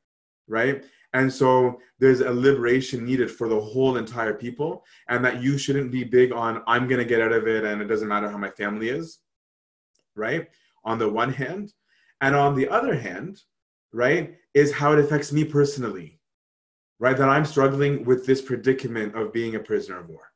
right? 0.47 0.85
And 1.13 1.33
so 1.33 1.81
there's 1.99 2.21
a 2.21 2.31
liberation 2.31 3.05
needed 3.05 3.31
for 3.31 3.49
the 3.49 3.59
whole 3.59 3.97
entire 3.97 4.35
people, 4.35 4.85
and 5.09 5.25
that 5.25 5.43
you 5.43 5.59
shouldn't 5.59 5.91
be 5.91 6.05
big 6.05 6.33
on, 6.33 6.63
I'm 6.67 6.89
to 6.89 7.05
get 7.05 7.21
out 7.21 7.33
of 7.33 7.47
it 7.47 7.65
and 7.65 7.81
it 7.81 7.87
doesn't 7.87 8.09
matter 8.09 8.29
how 8.29 8.39
my 8.39 8.51
family 8.51 8.89
is, 8.89 9.19
right? 10.15 10.49
On 10.85 10.99
the 10.99 11.09
one 11.09 11.33
hand. 11.33 11.73
And 12.21 12.35
on 12.35 12.55
the 12.55 12.69
other 12.69 12.95
hand, 12.95 13.41
right, 13.93 14.37
is 14.55 14.73
how 14.73 14.93
it 14.93 14.99
affects 14.99 15.33
me 15.33 15.45
personally, 15.45 16.21
right? 16.99 17.17
That 17.17 17.29
I'm 17.29 17.45
struggling 17.45 18.05
with 18.05 18.27
this 18.27 18.41
predicament 18.41 19.15
of 19.15 19.33
being 19.33 19.55
a 19.55 19.61
prisoner 19.61 20.01
of 20.01 20.09
war. 20.09 20.31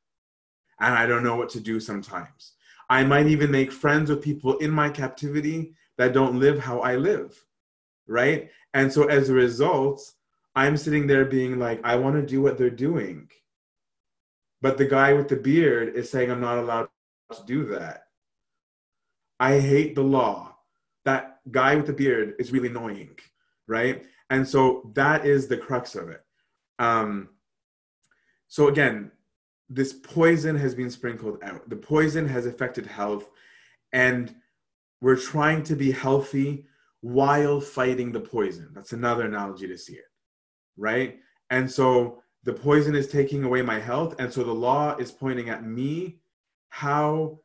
And 0.81 0.95
I 0.95 1.07
don't 1.07 1.25
know 1.25 1.37
what 1.37 1.49
to 1.51 1.61
do 1.61 1.81
sometimes. 1.81 2.55
I 2.91 3.05
might 3.05 3.27
even 3.27 3.51
make 3.51 3.73
friends 3.73 4.11
with 4.11 4.23
people 4.23 4.57
in 4.59 4.71
my 4.71 4.89
captivity 4.89 5.75
that 5.99 6.13
don't 6.13 6.39
live 6.39 6.59
how 6.59 6.81
I 6.81 6.97
live, 6.97 7.37
right? 8.07 8.51
And 8.75 8.93
so 8.93 9.05
as 9.05 9.29
a 9.29 9.35
result, 9.35 10.03
I'm 10.55 10.77
sitting 10.77 11.07
there 11.07 11.25
being 11.25 11.59
like, 11.59 11.81
I 11.85 11.97
want 11.97 12.17
to 12.17 12.27
do 12.27 12.41
what 12.41 12.57
they're 12.57 12.71
doing. 12.71 13.29
But 14.61 14.79
the 14.79 14.87
guy 14.87 15.13
with 15.13 15.29
the 15.29 15.37
beard 15.37 15.95
is 15.95 16.11
saying, 16.11 16.31
I'm 16.31 16.41
not 16.41 16.59
allowed 16.59 16.89
to 17.33 17.45
do 17.47 17.67
that. 17.67 18.08
I 19.41 19.61
hate 19.61 19.95
the 19.95 20.03
law. 20.03 20.57
That 21.05 21.41
guy 21.51 21.77
with 21.77 21.87
the 21.87 21.93
beard 21.93 22.35
is 22.39 22.53
really 22.53 22.69
annoying, 22.69 23.19
right? 23.67 24.05
And 24.31 24.47
so 24.47 24.91
that 24.95 25.25
is 25.25 25.49
the 25.49 25.57
crux 25.57 25.95
of 25.95 26.09
it. 26.11 26.23
Um, 26.79 27.31
so 28.49 28.69
again, 28.69 29.11
this 29.69 29.93
poison 29.93 30.57
has 30.57 30.75
been 30.75 30.91
sprinkled 30.91 31.39
out. 31.43 31.69
The 31.69 31.77
poison 31.77 32.27
has 32.27 32.47
affected 32.47 32.87
health. 32.87 33.31
And 33.93 34.35
we're 35.01 35.17
trying 35.17 35.63
to 35.65 35.77
be 35.77 35.93
healthy 35.93 36.67
while 37.01 37.61
fighting 37.61 38.13
the 38.13 38.21
poison. 38.21 38.71
That's 38.75 38.93
another 38.93 39.25
analogy 39.27 39.69
to 39.69 39.79
see 39.79 39.95
it, 39.95 40.11
right? 40.77 41.21
And 41.51 41.71
so 41.71 42.23
the 42.45 42.53
poison 42.53 42.95
is 42.95 43.09
taking 43.09 43.45
away 43.45 43.63
my 43.63 43.79
health. 43.79 44.17
And 44.19 44.33
so 44.33 44.43
the 44.43 44.53
law 44.53 44.97
is 44.97 45.13
pointing 45.13 45.49
at 45.49 45.65
me 45.65 46.19
how 46.71 47.41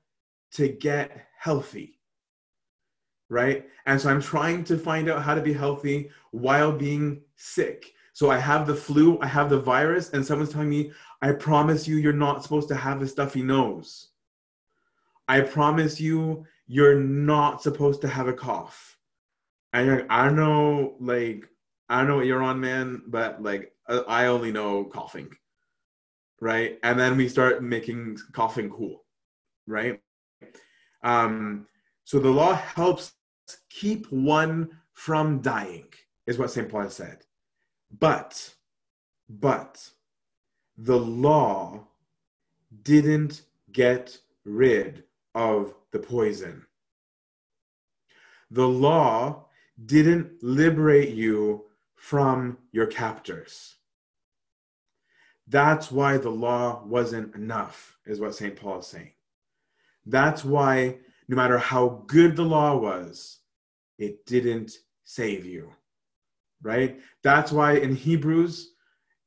to 0.54 0.68
get 0.68 1.28
healthy, 1.44 2.00
right? 3.30 3.66
And 3.86 4.00
so 4.00 4.10
I'm 4.10 4.22
trying 4.22 4.64
to 4.66 4.78
find 4.78 5.10
out 5.10 5.24
how 5.24 5.36
to 5.36 5.42
be 5.42 5.52
healthy 5.52 6.10
while 6.32 6.72
being 6.72 7.22
sick. 7.36 7.92
So 8.14 8.32
I 8.32 8.38
have 8.38 8.66
the 8.66 8.76
flu, 8.76 9.20
I 9.20 9.28
have 9.28 9.50
the 9.50 9.60
virus, 9.60 10.12
and 10.12 10.26
someone's 10.26 10.54
telling 10.54 10.70
me, 10.70 10.94
I 11.22 11.34
promise 11.34 11.86
you, 11.86 11.98
you're 11.98 12.14
not 12.14 12.44
supposed 12.44 12.70
to 12.70 12.76
have 12.76 13.02
a 13.02 13.08
stuffy 13.08 13.42
nose. 13.42 14.12
I 15.28 15.42
promise 15.42 16.00
you, 16.00 16.46
you're 16.68 17.00
not 17.00 17.62
supposed 17.62 18.00
to 18.02 18.08
have 18.08 18.30
a 18.30 18.34
cough. 18.34 18.98
And 19.74 19.86
you're 19.86 19.98
like, 19.98 20.12
I 20.12 20.26
don't 20.26 20.38
know, 20.38 20.96
like, 21.02 21.50
I 21.90 21.98
don't 21.98 22.08
know 22.08 22.16
what 22.16 22.26
you're 22.26 22.44
on, 22.44 22.62
man, 22.62 23.02
but 23.08 23.44
like, 23.44 23.74
uh, 23.90 24.04
I 24.08 24.28
only 24.28 24.54
know 24.54 24.86
coughing. 24.86 25.30
Right. 26.40 26.80
And 26.84 26.98
then 26.98 27.18
we 27.18 27.28
start 27.28 27.62
making 27.62 28.18
coughing 28.32 28.70
cool. 28.70 29.04
Right. 29.68 30.00
Um, 31.04 31.68
so 32.06 32.20
the 32.20 32.30
law 32.30 32.54
helps 32.54 33.14
keep 33.70 34.12
one 34.12 34.70
from 34.94 35.42
dying, 35.42 35.88
is 36.26 36.38
what 36.38 36.52
St. 36.52 36.70
Paul 36.70 36.90
said. 36.90 37.20
But, 38.00 38.54
but 39.30 39.90
the 40.78 40.98
law 40.98 41.88
didn't 42.84 43.44
get 43.72 44.18
rid 44.46 45.04
of 45.36 45.74
the 45.92 46.00
poison. 46.00 46.66
The 48.52 48.68
law 48.68 49.48
didn't 49.86 50.44
liberate 50.44 51.10
you 51.10 51.66
from 51.96 52.58
your 52.72 52.88
captors. 52.88 53.76
That's 55.48 55.92
why 55.92 56.18
the 56.18 56.30
law 56.30 56.84
wasn't 56.86 57.36
enough, 57.36 57.98
is 58.06 58.20
what 58.20 58.36
St. 58.36 58.56
Paul 58.56 58.80
is 58.80 58.88
saying. 58.88 59.12
That's 60.06 60.44
why, 60.44 60.98
no 61.28 61.36
matter 61.36 61.58
how 61.58 62.04
good 62.08 62.36
the 62.36 62.44
law 62.44 62.78
was, 62.78 63.40
it 63.98 64.26
didn't 64.26 64.72
save 65.04 65.46
you. 65.46 65.72
Right? 66.62 67.00
That's 67.24 67.52
why 67.52 67.74
in 67.74 67.96
Hebrews, 67.96 68.74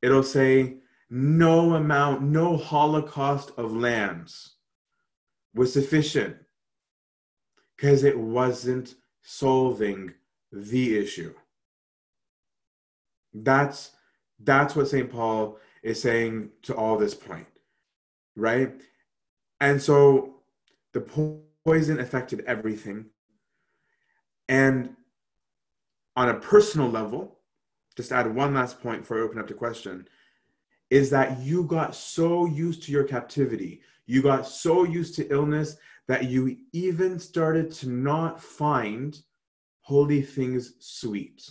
it'll 0.02 0.22
say, 0.22 0.78
no 1.10 1.74
amount, 1.74 2.22
no 2.22 2.56
holocaust 2.56 3.52
of 3.56 3.72
lambs 3.72 4.54
was 5.54 5.72
sufficient 5.72 6.36
because 7.76 8.04
it 8.04 8.18
wasn't 8.18 8.94
solving 9.22 10.12
the 10.52 10.98
issue. 10.98 11.34
That's 13.34 13.92
that's 14.40 14.76
what 14.76 14.88
St. 14.88 15.10
Paul 15.10 15.58
is 15.82 16.00
saying 16.00 16.50
to 16.62 16.74
all 16.74 16.98
this 16.98 17.14
point, 17.14 17.46
right? 18.34 18.72
And 19.60 19.80
so 19.80 20.36
the 20.97 21.38
poison 21.66 22.01
affected 22.01 22.42
everything. 22.47 23.05
And 24.49 24.97
on 26.16 26.30
a 26.30 26.40
personal 26.40 26.88
level, 26.88 27.40
just 27.97 28.12
add 28.12 28.34
one 28.34 28.55
last 28.55 28.80
point 28.80 29.03
before 29.03 29.18
I 29.18 29.20
open 29.20 29.38
up 29.38 29.47
the 29.47 29.53
question, 29.53 30.09
is 30.88 31.11
that 31.11 31.40
you 31.40 31.64
got 31.64 31.94
so 31.94 32.47
used 32.47 32.82
to 32.84 32.92
your 32.92 33.05
captivity, 33.05 33.82
you 34.07 34.22
got 34.22 34.47
so 34.47 34.84
used 34.84 35.16
to 35.16 35.30
illness 35.30 35.76
that 36.09 36.24
you 36.24 36.57
even 36.72 37.18
started 37.18 37.70
to 37.72 37.90
not 37.90 38.42
find 38.42 39.20
holy 39.80 40.22
things 40.22 40.74
sweet. 40.78 41.51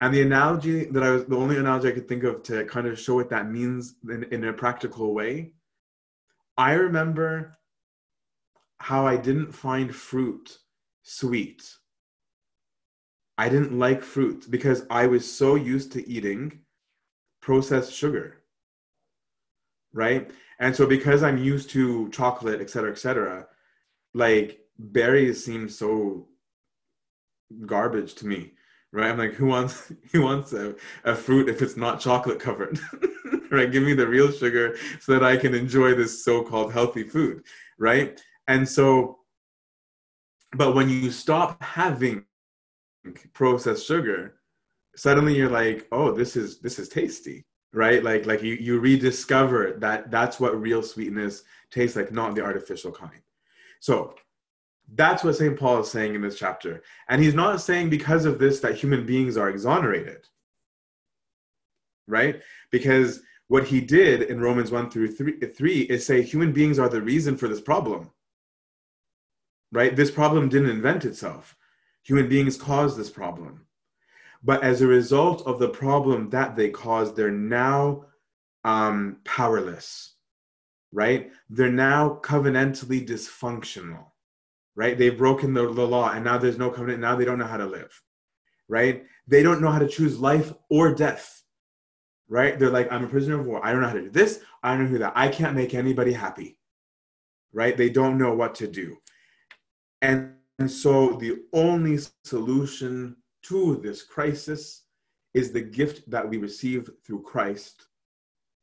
And 0.00 0.14
the 0.14 0.22
analogy 0.22 0.84
that 0.84 1.02
I 1.02 1.10
was, 1.10 1.24
the 1.24 1.36
only 1.36 1.56
analogy 1.56 1.88
I 1.88 1.92
could 1.92 2.06
think 2.06 2.22
of 2.22 2.44
to 2.44 2.64
kind 2.66 2.86
of 2.86 3.00
show 3.00 3.16
what 3.16 3.30
that 3.30 3.50
means 3.50 3.96
in, 4.08 4.24
in 4.30 4.44
a 4.44 4.52
practical 4.52 5.12
way, 5.12 5.54
I 6.56 6.74
remember 6.74 7.56
how 8.80 9.06
I 9.06 9.16
didn't 9.16 9.52
find 9.52 9.94
fruit 9.94 10.58
sweet. 11.02 11.62
I 13.38 13.48
didn't 13.48 13.78
like 13.78 14.02
fruit 14.02 14.46
because 14.50 14.84
I 14.90 15.06
was 15.06 15.30
so 15.30 15.54
used 15.54 15.92
to 15.92 16.08
eating 16.08 16.60
processed 17.40 17.92
sugar. 17.92 18.38
Right. 19.92 20.30
And 20.58 20.74
so 20.74 20.86
because 20.86 21.22
I'm 21.22 21.38
used 21.38 21.70
to 21.70 22.10
chocolate, 22.10 22.60
et 22.60 22.70
cetera, 22.70 22.90
et 22.90 22.98
cetera, 22.98 23.46
like 24.14 24.60
berries 24.78 25.44
seem 25.44 25.68
so 25.68 26.28
garbage 27.66 28.14
to 28.16 28.26
me 28.26 28.52
right? 28.92 29.10
I'm 29.10 29.18
like, 29.18 29.34
who 29.34 29.46
wants 29.46 29.92
who 30.12 30.22
wants 30.22 30.52
a, 30.52 30.74
a 31.04 31.14
fruit 31.14 31.48
if 31.48 31.62
it's 31.62 31.76
not 31.76 32.00
chocolate 32.00 32.40
covered? 32.40 32.78
right? 33.50 33.70
Give 33.70 33.82
me 33.82 33.94
the 33.94 34.06
real 34.06 34.30
sugar 34.30 34.76
so 35.00 35.12
that 35.12 35.24
I 35.24 35.36
can 35.36 35.54
enjoy 35.54 35.94
this 35.94 36.24
so-called 36.24 36.72
healthy 36.72 37.04
food, 37.04 37.44
right? 37.78 38.20
And 38.50 38.68
so, 38.68 39.20
but 40.56 40.74
when 40.74 40.88
you 40.88 41.12
stop 41.12 41.62
having 41.62 42.24
processed 43.32 43.86
sugar, 43.86 44.40
suddenly 44.96 45.36
you're 45.36 45.48
like, 45.48 45.86
oh, 45.92 46.10
this 46.10 46.34
is 46.34 46.58
this 46.58 46.80
is 46.80 46.88
tasty, 46.88 47.44
right? 47.72 48.02
Like 48.02 48.26
like 48.26 48.42
you 48.42 48.54
you 48.54 48.80
rediscover 48.80 49.76
that 49.78 50.10
that's 50.10 50.40
what 50.40 50.60
real 50.60 50.82
sweetness 50.82 51.44
tastes 51.70 51.94
like, 51.94 52.10
not 52.10 52.34
the 52.34 52.42
artificial 52.42 52.90
kind. 52.90 53.22
So 53.78 54.16
that's 54.94 55.22
what 55.22 55.36
St. 55.36 55.56
Paul 55.56 55.82
is 55.82 55.88
saying 55.88 56.16
in 56.16 56.22
this 56.22 56.36
chapter. 56.36 56.82
And 57.08 57.22
he's 57.22 57.34
not 57.34 57.60
saying 57.60 57.88
because 57.88 58.24
of 58.24 58.40
this 58.40 58.58
that 58.60 58.74
human 58.74 59.06
beings 59.06 59.36
are 59.36 59.48
exonerated, 59.48 60.26
right? 62.08 62.42
Because 62.72 63.20
what 63.46 63.62
he 63.62 63.80
did 63.80 64.22
in 64.22 64.40
Romans 64.40 64.72
1 64.72 64.90
through 64.90 65.12
3, 65.12 65.38
3 65.38 65.80
is 65.82 66.04
say 66.04 66.20
human 66.20 66.50
beings 66.52 66.80
are 66.80 66.88
the 66.88 67.00
reason 67.00 67.36
for 67.36 67.46
this 67.46 67.60
problem, 67.60 68.10
right? 69.72 69.94
This 69.94 70.10
problem 70.10 70.48
didn't 70.48 70.70
invent 70.70 71.04
itself. 71.04 71.56
Human 72.04 72.28
beings 72.28 72.56
caused 72.56 72.96
this 72.96 73.10
problem. 73.10 73.66
But 74.42 74.62
as 74.62 74.80
a 74.80 74.86
result 74.86 75.46
of 75.46 75.58
the 75.58 75.68
problem 75.68 76.30
that 76.30 76.56
they 76.56 76.70
caused, 76.70 77.14
they're 77.14 77.30
now 77.30 78.06
um, 78.64 79.18
powerless, 79.24 80.14
right? 80.92 81.30
They're 81.50 81.70
now 81.70 82.20
covenantally 82.22 83.06
dysfunctional 83.06 84.06
right? 84.80 84.96
They've 84.96 85.16
broken 85.16 85.52
the, 85.52 85.72
the 85.72 85.86
law 85.86 86.10
and 86.10 86.24
now 86.24 86.38
there's 86.38 86.58
no 86.58 86.70
covenant. 86.70 87.00
Now 87.00 87.16
they 87.16 87.24
don't 87.26 87.38
know 87.38 87.46
how 87.46 87.56
to 87.56 87.66
live, 87.66 88.00
right? 88.66 89.04
They 89.26 89.42
don't 89.42 89.60
know 89.60 89.70
how 89.70 89.78
to 89.78 89.88
choose 89.88 90.18
life 90.18 90.52
or 90.68 90.94
death, 90.94 91.42
right? 92.28 92.58
They're 92.58 92.70
like, 92.70 92.90
I'm 92.90 93.04
a 93.04 93.08
prisoner 93.08 93.38
of 93.38 93.46
war. 93.46 93.60
I 93.62 93.72
don't 93.72 93.82
know 93.82 93.88
how 93.88 93.94
to 93.94 94.02
do 94.02 94.10
this. 94.10 94.40
I 94.62 94.70
don't 94.70 94.84
know 94.84 94.90
who 94.90 94.98
that. 94.98 95.12
I 95.14 95.28
can't 95.28 95.56
make 95.56 95.74
anybody 95.74 96.12
happy, 96.12 96.58
right? 97.52 97.76
They 97.76 97.90
don't 97.90 98.18
know 98.18 98.34
what 98.34 98.54
to 98.56 98.68
do. 98.68 98.96
And, 100.02 100.34
and 100.58 100.70
so 100.70 101.12
the 101.12 101.42
only 101.52 101.98
solution 102.24 103.16
to 103.44 103.76
this 103.82 104.02
crisis 104.02 104.84
is 105.34 105.52
the 105.52 105.60
gift 105.60 106.10
that 106.10 106.28
we 106.28 106.38
receive 106.38 106.90
through 107.06 107.22
Christ, 107.22 107.86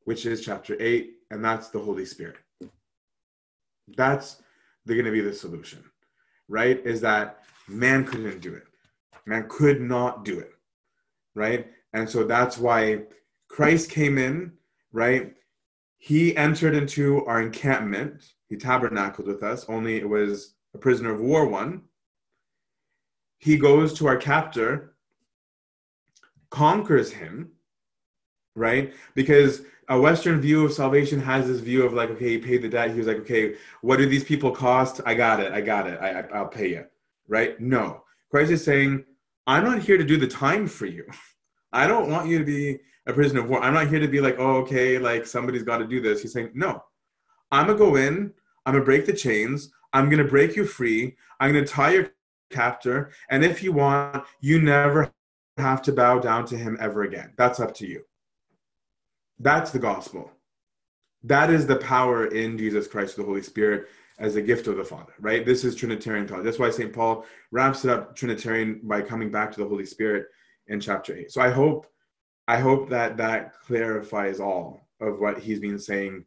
which 0.04 0.26
is 0.26 0.44
chapter 0.44 0.76
8, 0.80 1.14
and 1.32 1.44
that's 1.44 1.70
the 1.70 1.80
Holy 1.80 2.06
Spirit. 2.06 2.38
That's 3.96 4.42
going 4.88 5.06
to 5.06 5.12
be 5.12 5.22
the 5.22 5.34
solution 5.34 5.84
right, 6.48 6.86
is 6.86 7.02
that 7.02 7.44
man 7.68 8.06
couldn't 8.06 8.42
do 8.42 8.54
it. 8.54 8.64
Man 9.26 9.46
could 9.50 9.82
not 9.82 10.24
do 10.24 10.40
it, 10.40 10.54
right? 11.36 11.68
And 11.94 12.10
so 12.10 12.24
that's 12.24 12.58
why 12.58 13.04
Christ 13.50 13.90
came 13.90 14.18
in, 14.18 14.54
right? 14.92 15.34
He 15.98 16.36
entered 16.38 16.76
into 16.76 17.26
our 17.26 17.42
encampment. 17.42 18.24
He 18.48 18.56
tabernacled 18.56 19.28
with 19.28 19.44
us, 19.44 19.66
only 19.68 19.98
it 19.98 20.08
was 20.08 20.56
a 20.78 20.80
prisoner 20.80 21.12
of 21.12 21.20
war 21.20 21.48
one. 21.48 21.82
He 23.40 23.58
goes 23.58 23.94
to 23.94 24.08
our 24.08 24.18
captor, 24.18 24.96
conquers 26.52 27.12
him, 27.12 27.52
right? 28.56 28.94
Because 29.16 29.62
a 29.90 30.00
Western 30.00 30.40
view 30.40 30.66
of 30.66 30.74
salvation 30.74 31.20
has 31.20 31.48
this 31.48 31.60
view 31.60 31.84
of 31.84 31.94
like, 31.94 32.12
okay, 32.12 32.30
he 32.30 32.38
paid 32.38 32.62
the 32.62 32.70
debt. 32.70 32.92
He 32.92 32.98
was 32.98 33.08
like, 33.08 33.18
okay, 33.18 33.56
what 33.82 33.98
do 33.98 34.06
these 34.06 34.24
people 34.24 34.52
cost? 34.52 35.02
I 35.06 35.16
got 35.16 35.40
it. 35.40 35.52
I 35.52 35.62
got 35.62 35.88
it. 35.88 36.00
I, 36.00 36.22
I, 36.22 36.42
will 36.42 36.48
pay 36.48 36.70
you. 36.70 36.86
Right? 37.28 37.60
No. 37.60 38.04
Christ 38.30 38.52
is 38.52 38.64
saying, 38.64 39.04
I'm 39.48 39.64
not 39.64 39.80
here 39.80 39.98
to 39.98 40.04
do 40.04 40.18
the 40.18 40.28
time 40.28 40.68
for 40.68 40.86
you. 40.86 41.06
I 41.74 41.88
don't 41.88 42.12
want 42.12 42.28
you 42.28 42.38
to 42.38 42.46
be 42.46 42.80
a 43.08 43.14
prisoner 43.14 43.42
of 43.42 43.50
war. 43.50 43.64
I'm 43.64 43.74
not 43.74 43.88
here 43.88 44.00
to 44.00 44.08
be 44.08 44.22
like, 44.22 44.36
oh, 44.38 44.58
okay, 44.58 45.00
like 45.00 45.26
somebody's 45.26 45.64
got 45.64 45.80
to 45.80 45.88
do 45.88 46.02
this. 46.02 46.22
He's 46.22 46.34
saying, 46.34 46.52
no, 46.54 46.84
I'm 47.52 47.68
to 47.68 47.76
go 47.76 47.96
in. 47.96 48.34
I'm 48.66 48.74
to 48.76 48.82
break 48.82 49.06
the 49.06 49.14
chains. 49.14 49.72
I'm 49.94 50.10
going 50.10 50.24
to 50.24 50.30
break 50.30 50.56
you 50.56 50.66
free. 50.66 51.16
I'm 51.40 51.54
going 51.54 51.66
to 51.66 51.72
tie 51.72 51.94
your 51.94 52.10
captor. 52.50 53.12
And 53.30 53.44
if 53.44 53.64
you 53.64 53.72
want, 53.72 54.24
you 54.42 54.62
never 54.62 55.12
have 55.58 55.82
to 55.84 55.92
bow 55.92 56.20
down 56.20 56.46
to 56.48 56.58
him 56.58 56.78
ever 56.80 57.04
again. 57.04 57.34
That's 57.38 57.60
up 57.60 57.74
to 57.76 57.88
you. 57.88 58.04
That's 59.40 59.72
the 59.72 59.80
gospel. 59.80 60.32
That 61.24 61.50
is 61.50 61.68
the 61.68 61.78
power 61.78 62.28
in 62.28 62.58
Jesus 62.58 62.88
Christ, 62.88 63.18
the 63.18 63.24
Holy 63.24 63.42
Spirit, 63.42 63.88
as 64.20 64.36
a 64.36 64.42
gift 64.42 64.68
of 64.68 64.78
the 64.78 64.84
Father, 64.84 65.14
right? 65.20 65.46
This 65.46 65.64
is 65.64 65.76
Trinitarian 65.76 66.28
thought. 66.28 66.44
That's 66.44 66.60
why 66.60 66.70
St. 66.70 66.92
Paul 66.92 67.26
wraps 67.52 67.86
it 67.86 67.92
up 67.92 68.16
Trinitarian 68.16 68.82
by 68.84 69.02
coming 69.02 69.30
back 69.30 69.52
to 69.52 69.60
the 69.60 69.68
Holy 69.68 69.86
Spirit 69.86 70.28
in 70.68 70.80
chapter 70.80 71.16
8. 71.16 71.32
So 71.32 71.42
I 71.42 71.50
hope 71.50 71.88
I 72.48 72.58
hope 72.60 72.90
that 72.90 73.18
that 73.18 73.60
clarifies 73.62 74.40
all 74.40 74.88
of 75.02 75.20
what 75.20 75.40
he's 75.40 75.60
been 75.60 75.78
saying 75.78 76.26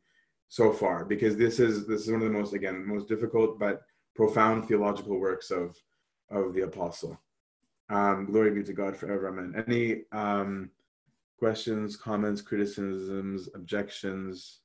so 0.51 0.72
far 0.72 1.05
because 1.05 1.36
this 1.36 1.61
is 1.61 1.86
this 1.86 2.03
is 2.03 2.11
one 2.11 2.20
of 2.20 2.26
the 2.26 2.38
most 2.38 2.53
again 2.53 2.84
most 2.84 3.09
difficult 3.09 3.59
but 3.59 3.82
profound 4.16 4.66
theological 4.66 5.18
works 5.18 5.51
of 5.51 5.76
of 6.28 6.53
the 6.55 6.62
apostle. 6.62 7.18
Um, 7.88 8.26
glory 8.26 8.51
be 8.51 8.62
to 8.64 8.72
God 8.72 8.96
forever. 8.96 9.28
Amen. 9.28 9.64
Any 9.66 10.03
um, 10.12 10.70
questions, 11.38 11.96
comments, 11.96 12.40
criticisms, 12.40 13.48
objections, 13.55 14.61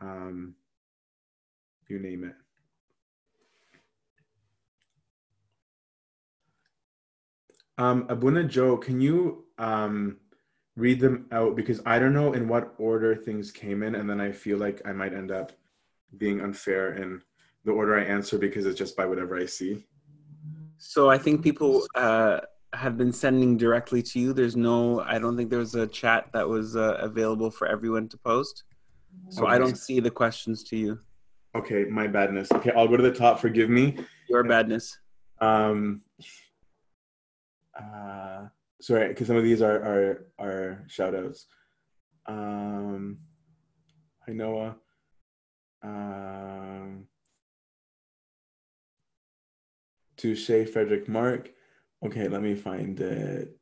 um, 0.00 0.54
you 1.88 2.00
name 2.00 2.24
it. 2.24 2.34
Um, 7.78 8.06
Abuna 8.08 8.44
Joe, 8.44 8.76
can 8.76 9.00
you 9.00 9.44
um, 9.58 10.16
read 10.78 11.00
them 11.00 11.26
out? 11.32 11.56
Because 11.56 11.80
I 11.84 11.98
don't 11.98 12.14
know 12.14 12.32
in 12.32 12.48
what 12.48 12.74
order 12.78 13.14
things 13.14 13.50
came 13.50 13.82
in, 13.82 13.96
and 13.96 14.08
then 14.08 14.20
I 14.20 14.32
feel 14.32 14.58
like 14.58 14.80
I 14.86 14.92
might 14.92 15.12
end 15.12 15.30
up 15.30 15.52
being 16.16 16.40
unfair 16.40 16.94
in 16.94 17.20
the 17.64 17.72
order 17.72 17.98
I 17.98 18.04
answer 18.04 18.38
because 18.38 18.64
it's 18.64 18.78
just 18.78 18.96
by 18.96 19.04
whatever 19.04 19.36
I 19.36 19.44
see. 19.44 19.86
So 20.78 21.10
I 21.10 21.18
think 21.18 21.42
people 21.42 21.86
uh, 21.96 22.40
have 22.72 22.96
been 22.96 23.12
sending 23.12 23.56
directly 23.56 24.02
to 24.04 24.20
you. 24.20 24.32
There's 24.32 24.56
no, 24.56 25.00
I 25.00 25.18
don't 25.18 25.36
think 25.36 25.50
there 25.50 25.58
was 25.58 25.74
a 25.74 25.86
chat 25.86 26.28
that 26.32 26.48
was 26.48 26.76
uh, 26.76 26.96
available 27.00 27.50
for 27.50 27.66
everyone 27.66 28.08
to 28.10 28.16
post. 28.18 28.62
So 29.28 29.42
okay. 29.42 29.54
I 29.54 29.58
don't 29.58 29.76
see 29.76 30.00
the 30.00 30.10
questions 30.10 30.62
to 30.64 30.76
you. 30.76 31.00
Okay, 31.56 31.84
my 31.84 32.06
badness. 32.06 32.50
Okay, 32.52 32.70
I'll 32.76 32.86
go 32.86 32.96
to 32.96 33.02
the 33.02 33.12
top. 33.12 33.40
Forgive 33.40 33.68
me. 33.68 33.98
Your 34.28 34.44
badness. 34.44 34.96
Um, 35.40 36.02
uh, 37.78 38.46
sorry, 38.80 39.08
because 39.08 39.26
some 39.26 39.36
of 39.36 39.44
these 39.44 39.62
are 39.62 39.76
are 39.76 40.26
are 40.38 40.84
shout 40.88 41.14
outs. 41.14 41.46
Um, 42.26 43.18
hi 44.26 44.32
Noah. 44.32 44.76
Um, 45.82 47.06
to 50.18 50.34
Shay 50.34 50.64
Frederick 50.64 51.08
Mark. 51.08 51.50
Okay, 52.04 52.28
let 52.28 52.42
me 52.42 52.54
find 52.54 52.98
it. 53.00 53.54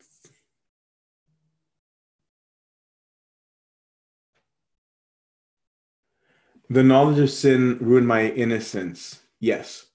The 6.68 6.82
knowledge 6.82 7.18
of 7.20 7.30
sin 7.30 7.78
ruined 7.80 8.08
my 8.08 8.28
innocence. 8.28 9.20
Yes. 9.38 9.86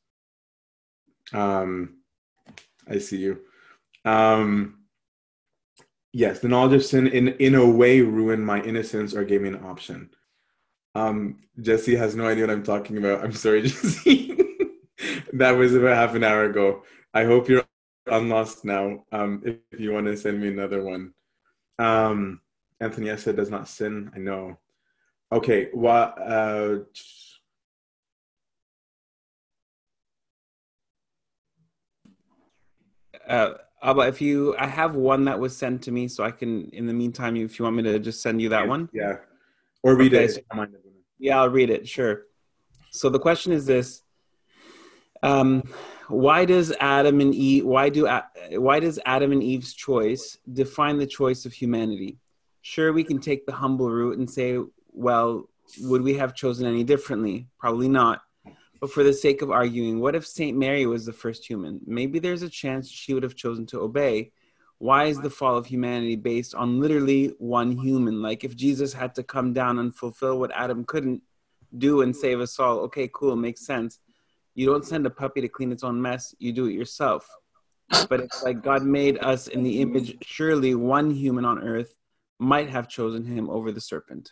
Um, 1.33 1.97
I 2.87 2.99
see 2.99 3.17
you. 3.17 3.41
Um, 4.05 4.80
yes, 6.13 6.39
the 6.39 6.47
knowledge 6.47 6.73
of 6.73 6.85
sin 6.85 7.07
in 7.07 7.29
in 7.29 7.55
a 7.55 7.67
way 7.69 8.01
ruined 8.01 8.45
my 8.45 8.61
innocence 8.61 9.13
or 9.13 9.23
gave 9.23 9.41
me 9.41 9.49
an 9.49 9.63
option. 9.63 10.09
Um, 10.95 11.43
Jesse 11.59 11.95
has 11.95 12.15
no 12.15 12.27
idea 12.27 12.45
what 12.47 12.53
I'm 12.53 12.63
talking 12.63 12.97
about. 12.97 13.23
I'm 13.23 13.33
sorry, 13.33 13.61
Jesse. 13.67 14.37
that 15.33 15.51
was 15.51 15.75
about 15.75 15.95
half 15.95 16.15
an 16.15 16.23
hour 16.23 16.45
ago. 16.45 16.83
I 17.13 17.23
hope 17.25 17.49
you're 17.49 17.63
unlost 18.07 18.65
now. 18.65 19.05
Um, 19.11 19.41
if, 19.45 19.57
if 19.71 19.79
you 19.79 19.91
want 19.93 20.07
to 20.07 20.17
send 20.17 20.39
me 20.41 20.49
another 20.49 20.83
one. 20.83 21.13
Um, 21.79 22.41
Anthony 22.79 23.09
Essa 23.09 23.33
does 23.33 23.49
not 23.49 23.67
sin. 23.67 24.11
I 24.15 24.19
know. 24.19 24.57
Okay. 25.31 25.69
What? 25.71 26.17
Uh, 26.19 26.79
uh, 33.27 33.53
Abba, 33.83 34.01
if 34.01 34.21
you, 34.21 34.55
I 34.57 34.67
have 34.67 34.95
one 34.95 35.25
that 35.25 35.39
was 35.39 35.57
sent 35.57 35.81
to 35.83 35.91
me, 35.91 36.07
so 36.07 36.23
I 36.23 36.31
can. 36.31 36.69
In 36.69 36.85
the 36.85 36.93
meantime, 36.93 37.35
if 37.35 37.57
you 37.57 37.63
want 37.63 37.77
me 37.77 37.83
to 37.83 37.99
just 37.99 38.21
send 38.21 38.41
you 38.41 38.49
that 38.49 38.67
one, 38.67 38.89
yeah, 38.93 39.17
or 39.81 39.95
read 39.95 40.13
okay, 40.13 40.25
it. 40.25 40.45
So, 40.53 40.67
yeah, 41.17 41.39
I'll 41.39 41.49
read 41.49 41.69
it. 41.69 41.87
Sure. 41.87 42.23
So 42.91 43.09
the 43.09 43.19
question 43.19 43.51
is 43.51 43.65
this: 43.65 44.03
um, 45.23 45.63
why 46.07 46.45
does 46.45 46.73
Adam 46.79 47.21
and 47.21 47.33
Eve 47.33 47.65
why 47.65 47.89
do 47.89 48.07
why 48.51 48.79
does 48.79 48.99
Adam 49.05 49.31
and 49.31 49.41
Eve's 49.41 49.73
choice 49.73 50.37
define 50.51 50.97
the 50.97 51.07
choice 51.07 51.45
of 51.45 51.53
humanity? 51.53 52.17
Sure, 52.61 52.93
we 52.93 53.03
can 53.03 53.19
take 53.19 53.45
the 53.45 53.53
humble 53.53 53.89
route 53.89 54.19
and 54.19 54.29
say, 54.29 54.59
well, 54.91 55.49
would 55.79 56.03
we 56.03 56.15
have 56.15 56.35
chosen 56.35 56.67
any 56.67 56.83
differently? 56.83 57.47
Probably 57.57 57.89
not. 57.89 58.21
But 58.81 58.91
for 58.91 59.03
the 59.03 59.13
sake 59.13 59.43
of 59.43 59.51
arguing, 59.51 59.99
what 59.99 60.15
if 60.15 60.25
Saint 60.25 60.57
Mary 60.57 60.87
was 60.87 61.05
the 61.05 61.13
first 61.13 61.45
human? 61.45 61.79
Maybe 61.85 62.17
there's 62.17 62.41
a 62.41 62.49
chance 62.49 62.89
she 62.89 63.13
would 63.13 63.21
have 63.21 63.35
chosen 63.35 63.67
to 63.67 63.79
obey. 63.79 64.31
why 64.79 65.05
is 65.05 65.21
the 65.21 65.29
fall 65.29 65.55
of 65.55 65.67
humanity 65.67 66.15
based 66.15 66.55
on 66.55 66.79
literally 66.79 67.35
one 67.37 67.71
human? 67.71 68.19
Like 68.23 68.43
if 68.43 68.55
Jesus 68.55 68.91
had 68.91 69.13
to 69.13 69.21
come 69.21 69.53
down 69.53 69.77
and 69.77 69.95
fulfill 69.95 70.39
what 70.39 70.51
Adam 70.55 70.83
couldn't 70.85 71.21
do 71.77 72.01
and 72.01 72.15
save 72.15 72.39
us 72.41 72.59
all, 72.59 72.79
okay, 72.79 73.07
cool, 73.13 73.35
makes 73.35 73.63
sense. 73.63 73.99
You 74.55 74.65
don't 74.65 74.83
send 74.83 75.05
a 75.05 75.11
puppy 75.11 75.41
to 75.41 75.47
clean 75.47 75.71
its 75.71 75.83
own 75.83 76.01
mess, 76.01 76.33
you 76.39 76.51
do 76.51 76.65
it 76.65 76.73
yourself. 76.73 77.29
But 78.09 78.21
it's 78.21 78.41
like 78.41 78.63
God 78.63 78.81
made 78.81 79.19
us 79.23 79.45
in 79.45 79.61
the 79.61 79.81
image, 79.81 80.17
surely 80.23 80.73
one 80.73 81.11
human 81.11 81.45
on 81.45 81.59
earth 81.59 81.95
might 82.39 82.69
have 82.71 82.89
chosen 82.89 83.23
him 83.23 83.51
over 83.51 83.71
the 83.71 83.81
serpent. 83.81 84.31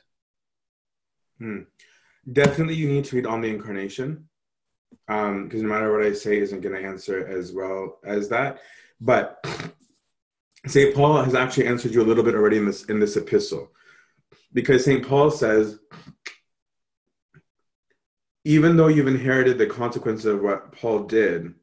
Hmm. 1.38 1.62
Definitely, 2.34 2.74
you 2.74 2.90
need 2.90 3.06
to 3.06 3.16
read 3.16 3.28
on 3.28 3.42
the 3.42 3.50
incarnation 3.50 4.28
because 5.10 5.62
um, 5.62 5.64
no 5.64 5.70
matter 5.70 5.92
what 5.92 6.06
I 6.06 6.14
say 6.14 6.38
isn't 6.38 6.62
going 6.62 6.76
to 6.76 6.88
answer 6.88 7.26
as 7.26 7.52
well 7.52 7.98
as 8.04 8.30
that. 8.30 8.60
But 9.02 9.44
St. 10.68 10.94
Paul 10.94 11.24
has 11.24 11.34
actually 11.34 11.66
answered 11.66 11.96
you 11.96 12.04
a 12.04 12.06
little 12.06 12.24
bit 12.24 12.36
already 12.36 12.58
in 12.58 12.66
this 12.68 12.84
in 12.86 13.00
this 13.00 13.18
epistle, 13.18 13.72
because 14.54 14.86
St. 14.86 15.04
Paul 15.04 15.32
says, 15.32 15.80
even 18.46 18.78
though 18.78 18.88
you've 18.88 19.08
inherited 19.08 19.58
the 19.58 19.66
consequences 19.66 20.28
of 20.28 20.42
what 20.42 20.74
Paul 20.74 21.06
did, 21.06 21.56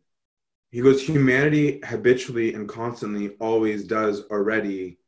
he 0.73 0.81
goes, 0.81 1.01
humanity 1.01 1.81
habitually 1.85 2.53
and 2.53 2.69
constantly 2.69 3.37
always 3.39 3.85
does 3.85 4.25
already 4.25 4.99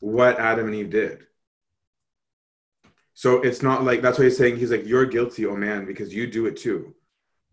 what 0.00 0.40
Adam 0.40 0.66
and 0.66 0.74
Eve 0.74 0.90
did. 0.90 1.26
So 3.14 3.40
it's 3.42 3.62
not 3.62 3.84
like 3.84 4.02
that's 4.02 4.18
why 4.18 4.24
he's 4.24 4.36
saying 4.36 4.56
he's 4.56 4.72
like, 4.72 4.86
You're 4.88 5.06
guilty, 5.06 5.46
oh 5.46 5.54
man, 5.54 5.86
because 5.86 6.12
you 6.12 6.26
do 6.26 6.46
it 6.46 6.56
too. 6.56 6.92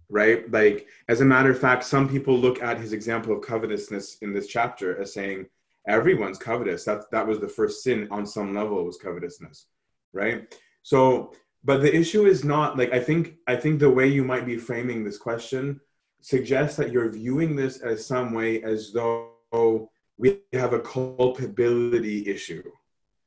Right? 0.10 0.50
Like, 0.52 0.88
as 1.10 1.22
a 1.22 1.26
matter 1.26 1.52
of 1.52 1.60
fact, 1.60 1.84
some 1.84 2.08
people 2.08 2.38
look 2.38 2.62
at 2.62 2.80
his 2.80 2.94
example 2.94 3.36
of 3.36 3.42
covetousness 3.42 4.18
in 4.22 4.34
this 4.34 4.48
chapter 4.48 5.02
as 5.02 5.14
saying 5.14 5.48
everyone's 5.88 6.38
covetous. 6.38 6.86
That 6.86 7.12
that 7.12 7.28
was 7.28 7.40
the 7.40 7.50
first 7.50 7.84
sin 7.84 8.08
on 8.10 8.26
some 8.26 8.54
level 8.54 8.84
was 8.84 8.98
covetousness. 8.98 9.66
Right? 10.14 10.56
So, 10.84 11.34
but 11.64 11.82
the 11.82 11.94
issue 11.94 12.26
is 12.26 12.46
not 12.46 12.78
like 12.78 12.94
I 12.94 13.00
think 13.00 13.36
I 13.48 13.56
think 13.56 13.80
the 13.80 13.90
way 13.90 14.08
you 14.08 14.24
might 14.24 14.46
be 14.46 14.58
framing 14.58 15.04
this 15.04 15.18
question 15.18 15.82
suggests 16.22 16.78
that 16.78 16.92
you're 16.92 17.10
viewing 17.10 17.56
this 17.56 17.80
as 17.80 18.06
some 18.06 18.34
way 18.34 18.64
as 18.64 18.92
though 18.92 19.90
we 20.18 20.40
have 20.54 20.74
a 20.74 20.80
culpability 20.80 22.28
issue 22.28 22.64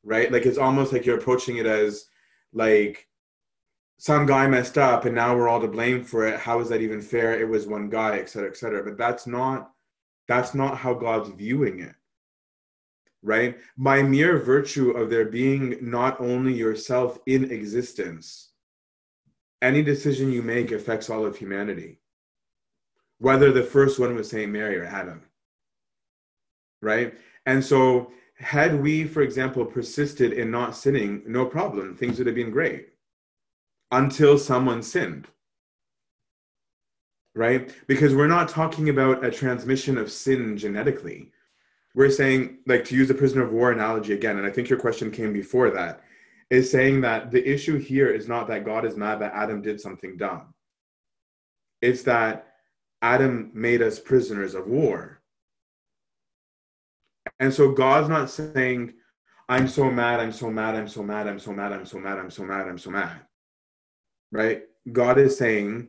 right 0.05 0.33
like 0.33 0.47
it's 0.47 0.59
almost 0.59 0.93
like 0.93 1.07
you're 1.07 1.18
approaching 1.18 1.59
it 1.59 1.66
as 1.66 2.07
like 2.53 3.07
some 4.01 4.25
guy 4.25 4.47
messed 4.47 4.79
up 4.79 5.05
and 5.05 5.15
now 5.15 5.37
we're 5.37 5.47
all 5.47 5.61
to 5.61 5.69
blame 5.69 6.03
for 6.03 6.27
it. 6.27 6.41
How 6.41 6.59
is 6.61 6.71
that 6.71 6.81
even 6.81 7.03
fair? 7.03 7.39
It 7.39 7.47
was 7.47 7.67
one 7.67 7.91
guy 7.91 8.17
et 8.17 8.31
cetera 8.31 8.49
et 8.49 8.57
cetera. 8.57 8.83
But 8.83 8.97
that's 8.97 9.27
not 9.27 9.73
that's 10.27 10.55
not 10.55 10.79
how 10.79 10.95
god's 10.95 11.29
viewing 11.29 11.81
it 11.81 11.95
right? 13.23 13.59
By 13.77 14.03
mere 14.03 14.39
virtue 14.39 14.93
of 14.93 15.11
there 15.11 15.27
being 15.27 15.77
not 15.83 16.19
only 16.19 16.55
yourself 16.55 17.19
in 17.27 17.53
existence 17.53 18.53
any 19.61 19.83
decision 19.83 20.33
you 20.33 20.41
make 20.41 20.73
affects 20.73 21.11
all 21.11 21.27
of 21.27 21.37
humanity. 21.37 22.01
Whether 23.19 23.53
the 23.53 23.63
first 23.63 23.99
one 23.99 24.15
was 24.15 24.31
saint 24.31 24.51
mary 24.51 24.79
or 24.79 24.87
adam 24.87 25.21
right? 26.81 27.13
And 27.45 27.63
so 27.63 28.13
had 28.37 28.81
we, 28.81 29.05
for 29.05 29.21
example, 29.21 29.67
persisted 29.67 30.33
in 30.33 30.51
not 30.51 30.75
sinning, 30.75 31.23
no 31.27 31.45
problem, 31.45 31.95
things 31.95 32.17
would 32.17 32.27
have 32.27 32.35
been 32.35 32.51
great 32.51 32.87
until 33.91 34.38
someone 34.38 34.82
sinned. 34.82 35.26
Right? 37.34 37.74
Because 37.86 38.14
we're 38.14 38.26
not 38.26 38.49
talking 38.49 38.88
about 38.88 39.24
a 39.24 39.30
transmission 39.30 39.99
of 39.99 40.11
sin 40.11 40.57
genetically. 40.57 41.30
We're 41.95 42.11
saying, 42.11 42.59
like, 42.66 42.84
to 42.86 42.97
use 42.97 43.09
the 43.09 43.14
prisoner 43.14 43.43
of 43.43 43.53
war 43.53 43.72
analogy 43.72 44.12
again, 44.12 44.38
and 44.38 44.47
I 44.47 44.51
think 44.51 44.68
your 44.68 44.78
question 44.78 45.11
came 45.11 45.32
before 45.32 45.70
that, 45.70 46.03
is 46.51 46.70
saying 46.70 47.01
that 47.03 47.30
the 47.30 47.47
issue 47.49 47.78
here 47.78 48.09
is 48.09 48.28
not 48.28 48.49
that 48.49 48.64
God 48.64 48.84
is 48.84 48.97
mad 48.97 49.20
that 49.20 49.34
Adam 49.34 49.62
did 49.62 49.80
something 49.80 50.16
dumb. 50.16 50.55
It's 51.80 52.03
that 52.03 52.47
Adam 53.03 53.51
made 53.55 53.82
us 53.82 53.99
prisoners 53.99 54.55
of 54.55 54.66
war 54.66 55.20
and 57.41 57.53
so 57.53 57.72
God's 57.72 58.09
not 58.09 58.30
saying, 58.30 58.93
I'm 59.49 59.66
so 59.66 59.91
mad, 59.91 60.20
I'm 60.20 60.30
so 60.30 60.51
mad, 60.51 60.76
I'm 60.76 60.88
so 60.88 61.03
mad, 61.03 61.26
I'm 61.26 61.38
so 61.38 61.53
mad, 61.53 61.72
I'm 61.72 61.86
so 61.86 61.99
mad, 61.99 62.18
I'm 62.18 62.30
so 62.30 62.45
mad, 62.45 62.68
I'm 62.68 62.78
so 62.78 62.91
mad. 62.91 63.20
Right? 64.33 64.62
God 64.91 65.18
is 65.18 65.37
saying, 65.37 65.89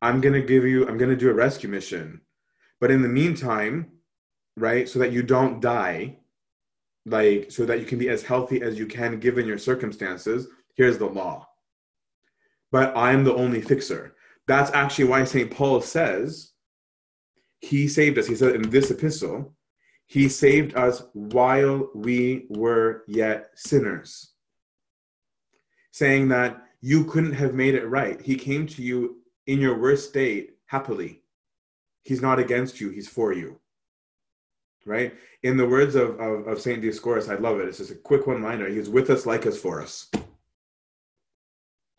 I'm 0.00 0.20
going 0.20 0.34
to 0.34 0.46
give 0.46 0.64
you, 0.64 0.86
I'm 0.88 0.98
going 0.98 1.10
to 1.10 1.16
do 1.16 1.30
a 1.30 1.34
rescue 1.34 1.68
mission. 1.68 2.20
But 2.80 2.90
in 2.90 3.02
the 3.02 3.08
meantime, 3.08 3.92
right, 4.56 4.88
so 4.88 4.98
that 5.00 5.12
you 5.12 5.22
don't 5.22 5.60
die, 5.60 6.18
like, 7.06 7.50
so 7.50 7.64
that 7.66 7.80
you 7.80 7.86
can 7.86 7.98
be 7.98 8.08
as 8.08 8.22
healthy 8.22 8.62
as 8.62 8.78
you 8.78 8.86
can 8.86 9.18
given 9.18 9.46
your 9.46 9.58
circumstances, 9.58 10.46
here's 10.76 10.98
the 10.98 11.06
law. 11.06 11.48
But 12.70 12.96
I'm 12.96 13.24
the 13.24 13.34
only 13.34 13.60
fixer. 13.60 14.14
That's 14.46 14.70
actually 14.72 15.06
why 15.06 15.24
St. 15.24 15.50
Paul 15.50 15.80
says, 15.80 16.52
he 17.60 17.88
saved 17.88 18.18
us. 18.18 18.26
He 18.26 18.36
said 18.36 18.54
in 18.54 18.70
this 18.70 18.90
epistle, 18.90 19.54
he 20.06 20.28
saved 20.28 20.74
us 20.74 21.02
while 21.12 21.88
we 21.94 22.46
were 22.48 23.04
yet 23.08 23.50
sinners. 23.54 24.32
Saying 25.92 26.28
that 26.28 26.62
you 26.80 27.04
couldn't 27.04 27.32
have 27.32 27.54
made 27.54 27.74
it 27.74 27.86
right. 27.86 28.20
He 28.20 28.36
came 28.36 28.66
to 28.68 28.82
you 28.82 29.18
in 29.46 29.60
your 29.60 29.78
worst 29.78 30.08
state 30.08 30.56
happily. 30.66 31.22
He's 32.04 32.22
not 32.22 32.38
against 32.38 32.80
you, 32.80 32.90
he's 32.90 33.08
for 33.08 33.32
you. 33.32 33.58
Right? 34.86 35.14
In 35.42 35.56
the 35.56 35.66
words 35.66 35.94
of, 35.96 36.18
of, 36.20 36.46
of 36.46 36.60
St. 36.60 36.82
Dioscorus, 36.82 37.30
I 37.30 37.38
love 37.38 37.60
it. 37.60 37.68
It's 37.68 37.78
just 37.78 37.90
a 37.90 37.96
quick 37.96 38.26
one 38.26 38.42
liner. 38.42 38.68
He's 38.68 38.88
with 38.88 39.10
us 39.10 39.26
like 39.26 39.46
us 39.46 39.58
for 39.58 39.82
us. 39.82 40.10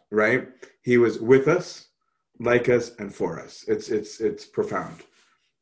Right? 0.09 0.47
He 0.82 0.97
was 0.97 1.19
with 1.19 1.47
us, 1.47 1.89
like 2.39 2.67
us, 2.69 2.95
and 2.95 3.13
for 3.13 3.39
us. 3.39 3.63
It's 3.67 3.89
it's 3.89 4.21
it's 4.21 4.45
profound. 4.45 5.01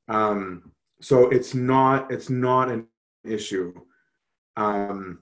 Um, 0.08 0.72
so 1.02 1.30
it's 1.30 1.54
not 1.54 2.10
it's 2.12 2.30
not 2.30 2.70
an 2.70 2.88
issue 3.26 3.74
um, 4.56 5.20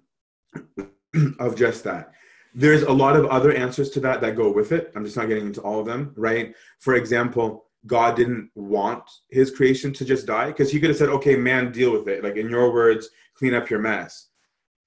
of 1.39 1.55
just 1.55 1.83
that 1.85 2.13
there's 2.57 2.83
a 2.83 2.91
lot 2.91 3.17
of 3.17 3.25
other 3.25 3.51
answers 3.51 3.89
to 3.91 3.99
that 3.99 4.21
that 4.21 4.35
go 4.35 4.49
with 4.49 4.71
it. 4.71 4.91
I'm 4.95 5.03
just 5.03 5.17
not 5.17 5.27
getting 5.27 5.45
into 5.45 5.61
all 5.61 5.79
of 5.79 5.85
them 5.85 6.13
right? 6.15 6.55
For 6.79 6.95
example 6.95 7.65
god 7.85 8.15
didn't 8.15 8.49
want 8.55 9.03
his 9.29 9.51
creation 9.51 9.93
to 9.93 10.03
just 10.05 10.25
die 10.25 10.47
because 10.47 10.71
he 10.71 10.79
could 10.79 10.89
have 10.89 10.97
said 10.97 11.09
okay 11.09 11.35
man 11.35 11.71
deal 11.71 11.91
with 11.91 12.07
it. 12.07 12.23
Like 12.23 12.37
in 12.37 12.49
your 12.49 12.73
words 12.73 13.09
clean 13.35 13.53
up 13.53 13.69
your 13.69 13.79
mess. 13.79 14.29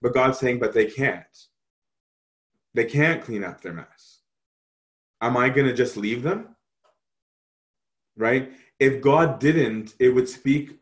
But 0.00 0.14
god's 0.14 0.38
saying 0.38 0.58
but 0.58 0.72
they 0.72 0.86
can't. 0.86 1.26
They 2.74 2.86
can't 2.86 3.22
clean 3.22 3.44
up 3.44 3.60
their 3.60 3.72
mess. 3.74 4.20
Am 5.20 5.36
i 5.36 5.48
going 5.48 5.66
to 5.66 5.74
just 5.74 5.96
leave 5.96 6.22
them? 6.22 6.54
Right? 8.16 8.52
If 8.78 9.00
God 9.00 9.40
didn't, 9.40 9.94
it 9.98 10.10
would 10.10 10.28
speak 10.28 10.78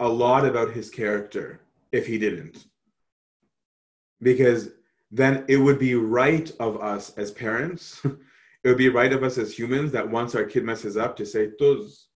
a 0.00 0.08
lot 0.08 0.46
about 0.46 0.72
his 0.72 0.90
character 0.90 1.60
if 1.92 2.06
he 2.06 2.18
didn't. 2.18 2.66
Because 4.22 4.70
then 5.10 5.44
it 5.48 5.56
would 5.56 5.78
be 5.78 5.94
right 5.94 6.50
of 6.58 6.80
us 6.82 7.16
as 7.16 7.30
parents, 7.30 8.00
it 8.04 8.68
would 8.68 8.78
be 8.78 8.88
right 8.88 9.12
of 9.12 9.22
us 9.22 9.38
as 9.38 9.56
humans 9.56 9.92
that 9.92 10.08
once 10.10 10.34
our 10.34 10.44
kid 10.44 10.64
messes 10.64 10.96
up 10.96 11.16
to 11.16 11.26
say, 11.26 11.50
Tuz, 11.58 12.08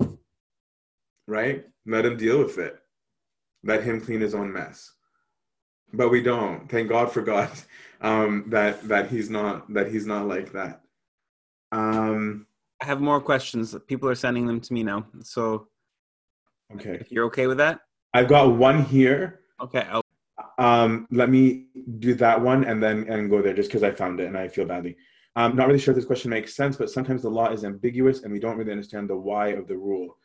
right? 1.26 1.64
Let 1.86 2.04
him 2.04 2.16
deal 2.16 2.38
with 2.38 2.58
it. 2.58 2.76
Let 3.62 3.82
him 3.84 4.00
clean 4.00 4.20
his 4.20 4.34
own 4.34 4.52
mess. 4.52 4.92
But 5.92 6.08
we 6.10 6.22
don't. 6.22 6.68
Thank 6.70 6.88
God 6.88 7.10
for 7.12 7.22
God 7.22 7.50
um, 8.00 8.44
that 8.48 8.86
that 8.88 9.10
he's 9.10 9.30
not 9.30 9.72
that 9.74 9.90
he's 9.90 10.06
not 10.06 10.26
like 10.26 10.52
that. 10.52 10.82
Um, 11.72 12.46
I 12.80 12.86
have 12.86 13.00
more 13.00 13.20
questions. 13.20 13.76
People 13.86 14.08
are 14.08 14.14
sending 14.14 14.46
them 14.46 14.60
to 14.60 14.72
me 14.72 14.82
now. 14.82 15.06
So, 15.22 15.68
okay, 16.74 16.98
if 17.00 17.12
you're 17.12 17.26
okay 17.26 17.46
with 17.46 17.58
that, 17.58 17.80
I've 18.14 18.28
got 18.28 18.56
one 18.56 18.84
here. 18.84 19.40
Okay. 19.60 19.86
I'll- 19.90 20.04
um, 20.60 21.06
let 21.10 21.30
me 21.30 21.66
do 21.98 22.14
that 22.14 22.40
one 22.40 22.64
and 22.64 22.82
then 22.82 23.06
and 23.08 23.30
go 23.30 23.42
there 23.42 23.54
just 23.54 23.68
because 23.68 23.82
I 23.82 23.90
found 23.90 24.20
it 24.20 24.26
and 24.26 24.38
I 24.38 24.48
feel 24.48 24.66
badly. 24.66 24.96
I'm 25.36 25.56
not 25.56 25.66
really 25.66 25.78
sure 25.78 25.92
if 25.92 25.96
this 25.96 26.04
question 26.04 26.30
makes 26.30 26.54
sense, 26.54 26.76
but 26.76 26.90
sometimes 26.90 27.22
the 27.22 27.30
law 27.30 27.50
is 27.50 27.64
ambiguous 27.64 28.22
and 28.22 28.32
we 28.32 28.40
don't 28.40 28.56
really 28.56 28.72
understand 28.72 29.08
the 29.08 29.16
why 29.16 29.48
of 29.48 29.66
the 29.66 29.76
rule. 29.76 30.16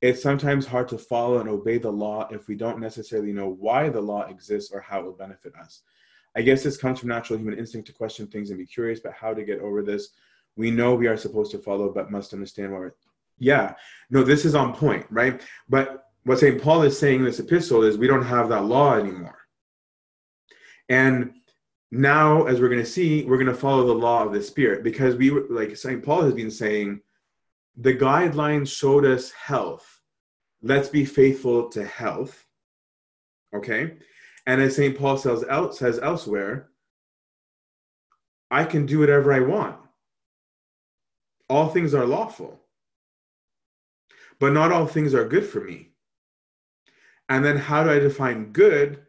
It's 0.00 0.22
sometimes 0.22 0.66
hard 0.66 0.88
to 0.88 0.98
follow 0.98 1.40
and 1.40 1.48
obey 1.48 1.76
the 1.78 1.90
law 1.90 2.28
if 2.30 2.48
we 2.48 2.54
don't 2.54 2.80
necessarily 2.80 3.32
know 3.32 3.48
why 3.48 3.88
the 3.90 4.00
law 4.00 4.22
exists 4.22 4.70
or 4.72 4.80
how 4.80 5.00
it 5.00 5.04
will 5.04 5.12
benefit 5.12 5.52
us. 5.60 5.82
I 6.36 6.42
guess 6.42 6.62
this 6.62 6.76
comes 6.76 7.00
from 7.00 7.08
natural 7.08 7.38
human 7.38 7.58
instinct 7.58 7.88
to 7.88 7.92
question 7.92 8.26
things 8.26 8.50
and 8.50 8.58
be 8.58 8.66
curious 8.66 9.00
but 9.00 9.12
how 9.12 9.34
to 9.34 9.44
get 9.44 9.60
over 9.60 9.82
this 9.82 10.10
we 10.56 10.70
know 10.70 10.94
we 10.94 11.06
are 11.06 11.16
supposed 11.16 11.50
to 11.52 11.58
follow, 11.58 11.92
but 11.92 12.10
must 12.10 12.32
understand 12.32 12.72
we're. 12.72 12.92
Yeah, 13.38 13.74
no, 14.10 14.22
this 14.22 14.44
is 14.44 14.54
on 14.54 14.74
point, 14.74 15.06
right? 15.10 15.40
But 15.68 16.04
what 16.24 16.38
St. 16.38 16.60
Paul 16.60 16.82
is 16.82 16.98
saying 16.98 17.20
in 17.20 17.24
this 17.24 17.40
epistle 17.40 17.82
is 17.82 17.96
we 17.96 18.06
don't 18.06 18.24
have 18.24 18.50
that 18.50 18.66
law 18.66 18.94
anymore. 18.96 19.39
And 20.90 21.34
now, 21.92 22.44
as 22.46 22.60
we're 22.60 22.68
going 22.68 22.82
to 22.82 22.86
see, 22.86 23.24
we're 23.24 23.38
going 23.38 23.46
to 23.46 23.54
follow 23.54 23.86
the 23.86 23.94
law 23.94 24.24
of 24.24 24.32
the 24.32 24.42
Spirit 24.42 24.82
because 24.82 25.14
we, 25.14 25.30
like 25.30 25.76
St. 25.76 26.02
Paul 26.02 26.22
has 26.22 26.34
been 26.34 26.50
saying, 26.50 27.00
the 27.76 27.94
guidelines 27.94 28.76
showed 28.76 29.06
us 29.06 29.30
health. 29.30 30.00
Let's 30.62 30.88
be 30.88 31.04
faithful 31.04 31.68
to 31.70 31.84
health. 31.84 32.44
Okay? 33.54 33.96
And 34.46 34.60
as 34.60 34.76
St. 34.76 34.98
Paul 34.98 35.16
says, 35.16 35.44
el- 35.48 35.72
says 35.72 36.00
elsewhere, 36.00 36.70
I 38.50 38.64
can 38.64 38.84
do 38.84 38.98
whatever 38.98 39.32
I 39.32 39.40
want. 39.40 39.76
All 41.48 41.68
things 41.68 41.94
are 41.94 42.04
lawful, 42.04 42.60
but 44.40 44.52
not 44.52 44.72
all 44.72 44.86
things 44.86 45.14
are 45.14 45.28
good 45.28 45.44
for 45.46 45.60
me. 45.60 45.90
And 47.28 47.44
then 47.44 47.56
how 47.56 47.84
do 47.84 47.90
I 47.90 48.00
define 48.00 48.52
good? 48.52 49.04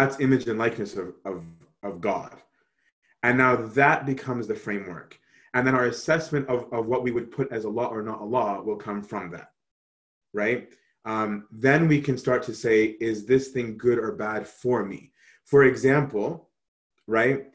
That's 0.00 0.18
image 0.18 0.48
and 0.48 0.58
likeness 0.58 0.96
of, 0.96 1.12
of, 1.26 1.44
of 1.82 2.00
God. 2.00 2.34
And 3.22 3.36
now 3.36 3.54
that 3.56 4.06
becomes 4.06 4.46
the 4.46 4.54
framework. 4.54 5.20
And 5.52 5.66
then 5.66 5.74
our 5.74 5.84
assessment 5.84 6.48
of, 6.48 6.72
of 6.72 6.86
what 6.86 7.02
we 7.02 7.10
would 7.10 7.30
put 7.30 7.52
as 7.52 7.64
a 7.64 7.68
law 7.68 7.88
or 7.88 8.02
not 8.02 8.22
a 8.22 8.24
law 8.24 8.62
will 8.62 8.76
come 8.76 9.02
from 9.02 9.30
that, 9.32 9.52
right? 10.32 10.70
Um, 11.04 11.48
then 11.50 11.86
we 11.86 12.00
can 12.00 12.16
start 12.16 12.42
to 12.44 12.54
say, 12.54 12.96
is 12.98 13.26
this 13.26 13.48
thing 13.48 13.76
good 13.76 13.98
or 13.98 14.12
bad 14.12 14.48
for 14.48 14.86
me? 14.86 15.12
For 15.44 15.64
example, 15.64 16.48
right? 17.06 17.48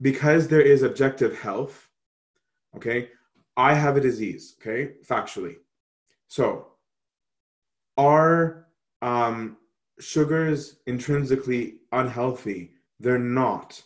Because 0.00 0.46
there 0.46 0.60
is 0.60 0.84
objective 0.84 1.36
health, 1.36 1.88
okay? 2.76 3.08
I 3.56 3.74
have 3.74 3.96
a 3.96 4.00
disease, 4.00 4.54
okay? 4.60 4.92
Factually. 5.04 5.56
So, 6.28 6.68
are 7.96 8.68
um, 9.02 9.56
sugars 10.00 10.76
intrinsically 10.86 11.76
unhealthy? 11.92 12.72
They're 12.98 13.18
not. 13.18 13.82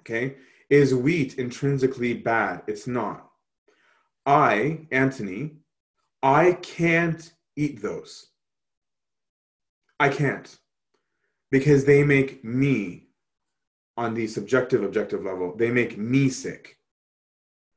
Okay? 0.00 0.36
Is 0.70 0.94
wheat 0.94 1.34
intrinsically 1.34 2.14
bad? 2.14 2.62
It's 2.66 2.86
not. 2.86 3.30
I, 4.26 4.86
Anthony, 4.90 5.58
I 6.22 6.52
can't 6.52 7.32
eat 7.56 7.82
those. 7.82 8.26
I 10.00 10.08
can't 10.08 10.58
because 11.50 11.84
they 11.84 12.02
make 12.02 12.42
me 12.42 13.06
on 13.96 14.14
the 14.14 14.26
subjective 14.26 14.82
objective 14.82 15.24
level 15.24 15.54
they 15.56 15.70
make 15.70 15.96
me 15.96 16.28
sick 16.28 16.78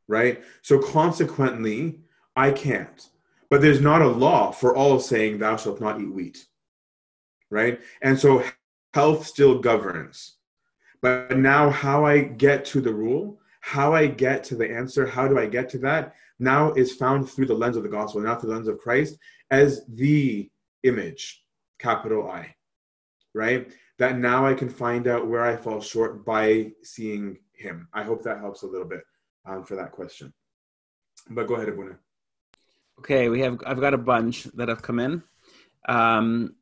right 0.07 0.43
so 0.63 0.79
consequently 0.79 1.99
i 2.35 2.49
can't 2.49 3.09
but 3.49 3.61
there's 3.61 3.81
not 3.81 4.01
a 4.01 4.07
law 4.07 4.51
for 4.51 4.75
all 4.75 4.99
saying 4.99 5.37
thou 5.37 5.55
shalt 5.55 5.79
not 5.79 6.01
eat 6.01 6.11
wheat 6.11 6.45
right? 7.49 7.79
And 8.01 8.19
so 8.19 8.43
health 8.93 9.25
still 9.25 9.59
governs. 9.59 10.35
But 11.01 11.37
now 11.37 11.69
how 11.69 12.05
i 12.05 12.19
get 12.19 12.65
to 12.65 12.81
the 12.81 12.93
rule 12.93 13.39
how 13.61 13.93
i 13.93 14.07
get 14.07 14.43
to 14.45 14.55
the 14.55 14.69
answer 14.69 15.05
how 15.05 15.27
do 15.27 15.37
i 15.37 15.45
get 15.45 15.69
to 15.69 15.77
that 15.77 16.15
now 16.39 16.71
is 16.73 16.95
found 16.95 17.29
through 17.29 17.45
the 17.45 17.53
lens 17.53 17.77
of 17.77 17.83
the 17.83 17.89
gospel 17.89 18.19
not 18.19 18.41
the 18.41 18.47
lens 18.47 18.67
of 18.67 18.79
christ 18.79 19.17
as 19.51 19.85
the 19.89 20.49
image 20.83 21.43
capital 21.77 22.29
i 22.31 22.55
right? 23.37 23.71
That 23.99 24.17
now 24.17 24.45
i 24.45 24.53
can 24.53 24.69
find 24.69 25.07
out 25.07 25.27
where 25.27 25.45
i 25.45 25.55
fall 25.55 25.79
short 25.79 26.25
by 26.25 26.71
seeing 26.83 27.37
him. 27.53 27.87
I 27.93 28.03
hope 28.03 28.23
that 28.23 28.39
helps 28.39 28.63
a 28.63 28.67
little 28.67 28.87
bit 28.87 29.01
um, 29.45 29.63
for 29.63 29.75
that 29.75 29.91
question. 29.91 30.33
But 31.29 31.47
go 31.47 31.55
ahead 31.55 31.69
abuna. 31.69 31.97
Okay, 32.99 33.29
we 33.29 33.41
have. 33.41 33.61
I've 33.65 33.79
got 33.79 33.93
a 33.93 33.97
bunch 33.97 34.45
that 34.55 34.69
have 34.69 34.81
come 34.81 34.99
in. 34.99 35.23
Um, 35.87 36.55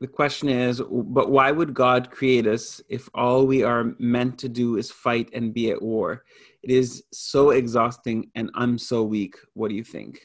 the 0.00 0.06
question 0.06 0.48
is, 0.48 0.80
but 0.90 1.30
why 1.30 1.50
would 1.50 1.74
God 1.74 2.10
create 2.10 2.46
us 2.46 2.80
if 2.88 3.08
all 3.14 3.46
we 3.46 3.62
are 3.62 3.94
meant 3.98 4.38
to 4.38 4.48
do 4.48 4.76
is 4.76 4.90
fight 4.90 5.30
and 5.32 5.54
be 5.54 5.70
at 5.70 5.82
war? 5.82 6.24
It 6.62 6.70
is 6.70 7.04
so 7.12 7.50
exhausting, 7.50 8.30
and 8.34 8.50
I'm 8.54 8.78
so 8.78 9.02
weak. 9.02 9.36
What 9.54 9.68
do 9.68 9.74
you 9.74 9.84
think? 9.84 10.20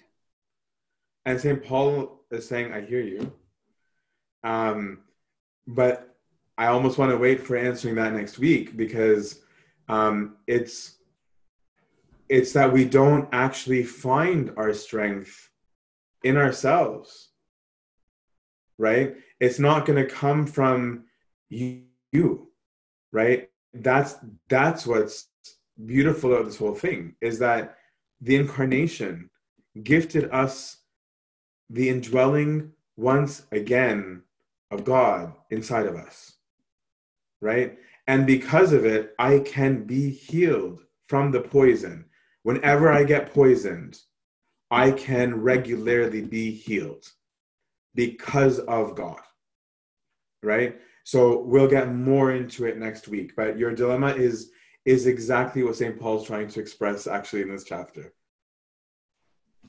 and 1.26 1.40
st 1.40 1.64
paul 1.64 2.22
is 2.32 2.48
saying 2.48 2.72
i 2.74 2.82
hear 2.82 3.02
you 3.02 3.32
um, 4.44 5.00
but 5.68 6.16
i 6.58 6.68
almost 6.68 6.98
want 6.98 7.12
to 7.12 7.18
wait 7.18 7.42
for 7.42 7.56
answering 7.56 7.96
that 7.96 8.14
next 8.14 8.40
week 8.40 8.76
because 8.76 9.42
um, 9.90 10.38
it's 10.48 10.98
it's 12.30 12.54
that 12.54 12.72
we 12.72 12.86
don't 12.86 13.28
actually 13.34 13.84
find 13.84 14.52
our 14.58 14.74
strength 14.74 15.50
in 16.24 16.38
ourselves 16.38 17.30
right 18.78 19.16
it's 19.42 19.60
not 19.60 19.86
going 19.86 19.98
to 19.98 20.10
come 20.10 20.46
from 20.46 21.06
you, 21.50 21.82
you 22.14 22.48
right? 23.12 23.50
That's 23.74 24.16
that's 24.48 24.86
what's 24.86 25.28
beautiful 25.86 26.34
about 26.34 26.46
this 26.46 26.58
whole 26.58 26.76
thing 26.76 27.16
is 27.22 27.40
that 27.40 27.78
the 28.22 28.36
incarnation 28.36 29.30
gifted 29.84 30.30
us 30.32 30.78
the 31.70 31.90
indwelling 31.90 32.72
once 32.98 33.44
again 33.52 34.22
of 34.70 34.84
god 34.84 35.34
inside 35.50 35.88
of 35.88 35.96
us 35.96 36.34
right? 37.40 37.80
And 38.08 38.28
because 38.28 38.74
of 38.74 38.86
it 38.86 39.16
i 39.18 39.40
can 39.40 39.86
be 39.86 40.12
healed 40.12 40.82
from 41.08 41.32
the 41.32 41.42
poison. 41.42 42.06
Whenever 42.44 42.92
i 42.92 43.04
get 43.04 43.34
poisoned 43.34 43.98
i 44.70 44.92
can 44.92 45.42
regularly 45.42 46.22
be 46.22 46.52
healed 46.52 47.06
because 47.96 48.60
of 48.60 48.94
god 48.96 49.22
right 50.44 50.80
so 51.04 51.42
we'll 51.42 51.68
get 51.68 51.94
more 51.94 52.32
into 52.32 52.66
it 52.66 52.78
next 52.78 53.08
week 53.08 53.34
but 53.36 53.58
your 53.58 53.74
dilemma 53.74 54.10
is 54.10 54.52
is 54.86 55.06
exactly 55.06 55.64
what 55.64 55.76
st 55.76 56.00
paul's 56.00 56.26
trying 56.26 56.48
to 56.48 56.60
express 56.60 57.08
actually 57.08 57.42
in 57.42 57.50
this 57.50 57.64
chapter 57.64 58.14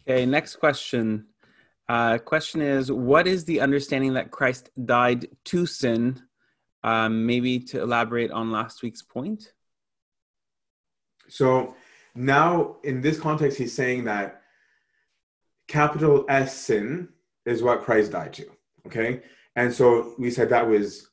Okay, 0.08 0.26
next 0.26 0.56
question. 0.56 1.26
Uh, 1.88 2.18
question 2.18 2.60
is, 2.60 2.90
what 2.90 3.28
is 3.28 3.44
the 3.44 3.60
understanding 3.60 4.14
that 4.14 4.32
Christ 4.32 4.70
died 4.84 5.28
to 5.44 5.64
sin? 5.64 6.20
Um, 6.82 7.24
maybe 7.24 7.60
to 7.60 7.80
elaborate 7.80 8.32
on 8.32 8.50
last 8.50 8.82
week's 8.82 9.02
point. 9.02 9.52
so 11.28 11.74
now 12.14 12.76
in 12.84 13.00
this 13.00 13.18
context 13.18 13.56
he's 13.56 13.72
saying 13.72 14.04
that 14.04 14.42
capital 15.66 16.26
s 16.28 16.56
sin 16.56 17.08
is 17.46 17.62
what 17.62 17.82
christ 17.82 18.12
died 18.12 18.32
to 18.32 18.44
okay 18.86 19.22
and 19.56 19.72
so 19.72 20.14
we 20.18 20.30
said 20.30 20.48
that 20.48 20.68
was 20.68 21.10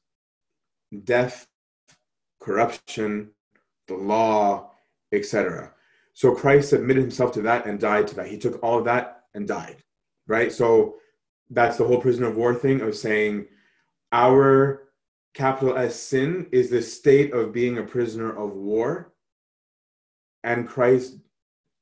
death 1.03 1.48
corruption 2.40 3.30
the 3.88 3.94
law 3.94 4.72
etc 5.11 5.74
so 6.14 6.34
christ 6.34 6.70
submitted 6.70 7.02
himself 7.02 7.32
to 7.32 7.41
that 7.41 7.66
and 7.66 7.80
died 7.80 8.07
to 8.07 8.16
that. 8.16 8.28
He 8.28 8.38
took 8.38 8.61
all 8.64 8.80
of 8.80 8.86
that 8.86 9.24
and 9.34 9.48
died 9.48 9.84
right? 10.30 10.52
So 10.52 10.95
that's 11.49 11.76
the 11.78 11.84
whole 11.84 11.99
prisoner 11.99 12.28
of 12.28 12.38
war 12.38 12.56
thing 12.56 12.80
of 12.80 12.95
saying 12.95 13.48
our 14.14 14.84
capital 15.34 15.76
s 15.78 15.95
sin 15.95 16.48
is 16.52 16.70
the 16.70 16.82
state 16.82 17.34
of 17.34 17.52
being 17.52 17.78
a 17.78 17.84
prisoner 17.84 18.32
of 18.38 18.53
war. 18.53 19.14
And 20.44 20.68
christ 20.68 21.18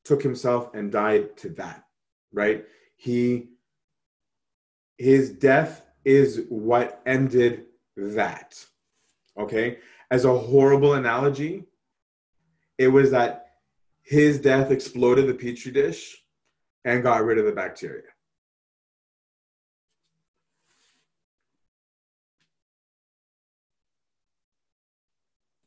took 0.04 0.24
himself 0.24 0.74
and 0.74 0.92
died 0.92 1.38
to 1.38 1.50
that 1.50 1.84
right? 2.34 2.66
He 2.96 3.50
his 4.98 5.30
death 5.30 5.84
is 6.08 6.46
what 6.48 7.02
ended 7.06 7.66
that 7.98 8.66
okay 9.38 9.78
as 10.10 10.24
a 10.24 10.34
horrible 10.38 10.94
analogy 10.94 11.66
it 12.78 12.88
was 12.88 13.12
that 13.12 13.56
his 14.04 14.40
death 14.40 14.72
exploded 14.72 15.28
the 15.28 15.34
petri 15.34 15.70
dish 15.70 16.24
and 16.86 17.04
got 17.04 17.26
rid 17.26 17.38
of 17.38 17.46
the 17.46 17.52
bacteria 17.52 18.04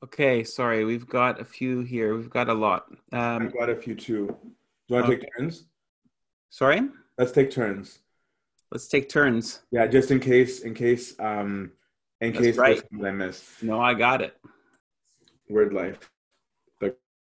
Okay, 0.03 0.45
sorry, 0.45 0.87
we've 0.87 1.07
got 1.07 1.43
a 1.43 1.45
few 1.45 1.81
here. 1.83 2.17
We've 2.17 2.31
got 2.31 2.49
a 2.49 2.55
lot. 2.55 2.87
Um, 3.13 3.43
i've 3.43 3.53
got 3.53 3.69
a 3.69 3.77
few 3.77 3.95
too 3.95 4.27
do 4.29 4.33
you 4.89 4.95
want 4.95 5.07
to 5.07 5.13
Okay. 5.13 5.21
take 5.21 5.37
turns 5.37 5.65
sorry, 6.49 6.81
let's 7.19 7.33
take 7.33 7.51
turns 7.51 7.99
let's 8.73 8.87
take 8.89 9.09
turns. 9.09 9.61
yeah 9.71 9.87
just 9.87 10.11
in 10.11 10.21
case 10.21 10.61
in 10.61 10.75
case 10.75 11.15
um 11.21 11.73
in 12.21 12.33
That's 12.33 12.45
case 12.45 12.57
right. 12.57 12.83
i 13.05 13.11
missed 13.11 13.45
No, 13.63 13.81
I 13.81 13.95
got 13.95 14.23
it. 14.23 14.37
word 15.49 15.73
life 15.73 16.11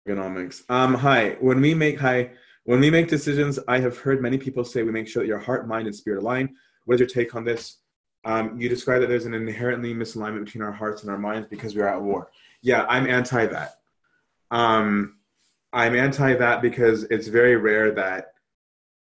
economics 0.08 0.64
um 0.70 0.94
hi 0.94 1.36
when 1.40 1.60
we 1.60 1.74
make 1.74 1.98
hi 2.00 2.30
when 2.64 2.80
we 2.80 2.90
make 2.90 3.06
decisions 3.06 3.58
i 3.68 3.78
have 3.78 3.98
heard 3.98 4.22
many 4.22 4.38
people 4.38 4.64
say 4.64 4.82
we 4.82 4.90
make 4.90 5.06
sure 5.06 5.22
that 5.22 5.28
your 5.28 5.38
heart 5.38 5.68
mind 5.68 5.86
and 5.86 5.94
spirit 5.94 6.20
align 6.22 6.54
what 6.86 6.94
is 6.94 7.00
your 7.00 7.06
take 7.08 7.34
on 7.34 7.44
this 7.44 7.78
um 8.24 8.58
you 8.58 8.66
describe 8.68 9.00
that 9.02 9.08
there's 9.08 9.26
an 9.26 9.34
inherently 9.34 9.94
misalignment 9.94 10.44
between 10.46 10.62
our 10.62 10.72
hearts 10.72 11.02
and 11.02 11.10
our 11.10 11.18
minds 11.18 11.46
because 11.50 11.74
we 11.74 11.82
are 11.82 11.88
at 11.88 12.00
war 12.00 12.30
yeah 12.62 12.86
i'm 12.88 13.06
anti 13.06 13.44
that 13.46 13.74
um 14.50 15.18
i'm 15.74 15.94
anti 15.94 16.34
that 16.34 16.62
because 16.62 17.04
it's 17.04 17.28
very 17.28 17.56
rare 17.56 17.92
that 17.92 18.32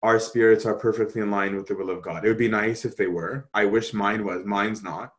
our 0.02 0.18
spirits 0.18 0.64
are 0.64 0.74
perfectly 0.74 1.20
in 1.20 1.30
line 1.30 1.54
with 1.54 1.66
the 1.66 1.74
will 1.74 1.90
of 1.90 2.02
god. 2.02 2.24
It 2.24 2.28
would 2.28 2.38
be 2.38 2.48
nice 2.48 2.84
if 2.84 2.96
they 2.96 3.06
were. 3.06 3.48
I 3.52 3.66
wish 3.66 3.92
mine 3.92 4.24
was 4.24 4.44
mine's 4.44 4.82
not. 4.82 5.12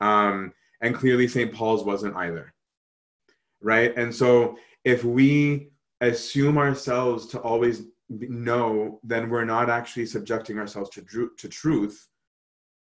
Um 0.00 0.52
and 0.80 0.94
clearly 0.94 1.28
st 1.28 1.52
paul's 1.52 1.84
wasn't 1.84 2.16
either. 2.16 2.52
Right? 3.60 3.96
And 3.96 4.14
so 4.14 4.58
if 4.84 5.02
we 5.04 5.70
assume 6.00 6.58
ourselves 6.58 7.26
to 7.28 7.40
always 7.40 7.84
know 8.08 9.00
then 9.02 9.28
we're 9.30 9.44
not 9.44 9.70
actually 9.70 10.06
subjecting 10.06 10.58
ourselves 10.58 10.90
to, 10.90 11.02
dru- 11.02 11.34
to 11.36 11.48
truth. 11.48 12.06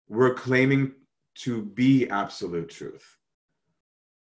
We're 0.08 0.34
claiming 0.34 0.94
to 1.36 1.62
be 1.62 2.10
absolute 2.10 2.70
truth. 2.70 3.18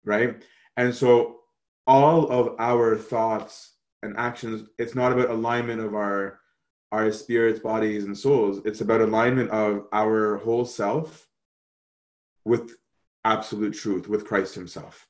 Right? 0.03 0.43
And 0.77 0.93
so 0.93 1.39
all 1.87 2.29
of 2.29 2.55
our 2.59 2.97
thoughts 2.97 3.73
and 4.01 4.17
actions, 4.17 4.67
it's 4.77 4.95
not 4.95 5.11
about 5.11 5.29
alignment 5.29 5.81
of 5.81 5.95
our 5.95 6.39
our 6.93 7.11
spirits, 7.11 7.59
bodies, 7.59 8.03
and 8.03 8.15
souls. 8.15 8.61
It's 8.65 8.81
about 8.81 9.01
alignment 9.01 9.49
of 9.49 9.87
our 9.91 10.37
whole 10.37 10.63
self 10.63 11.27
with 12.45 12.75
absolute 13.25 13.73
truth, 13.73 14.07
with 14.07 14.25
Christ 14.25 14.53
Himself. 14.53 15.07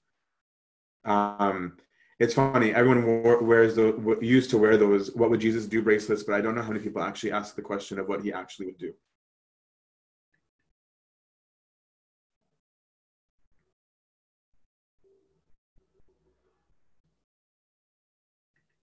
Um, 1.04 1.76
it's 2.20 2.34
funny. 2.34 2.74
Everyone 2.74 3.06
wore, 3.06 3.44
wears 3.44 3.76
the 3.76 4.18
used 4.22 4.50
to 4.52 4.58
wear 4.58 4.78
those. 4.78 5.14
What 5.14 5.30
would 5.30 5.42
Jesus 5.42 5.66
do 5.66 5.82
bracelets? 5.82 6.24
But 6.24 6.36
I 6.36 6.42
don't 6.42 6.56
know 6.56 6.62
how 6.62 6.70
many 6.70 6.80
people 6.80 7.04
actually 7.04 7.34
ask 7.34 7.54
the 7.54 7.62
question 7.62 8.00
of 8.00 8.08
what 8.08 8.24
He 8.24 8.32
actually 8.32 8.68
would 8.68 8.78
do. 8.78 8.94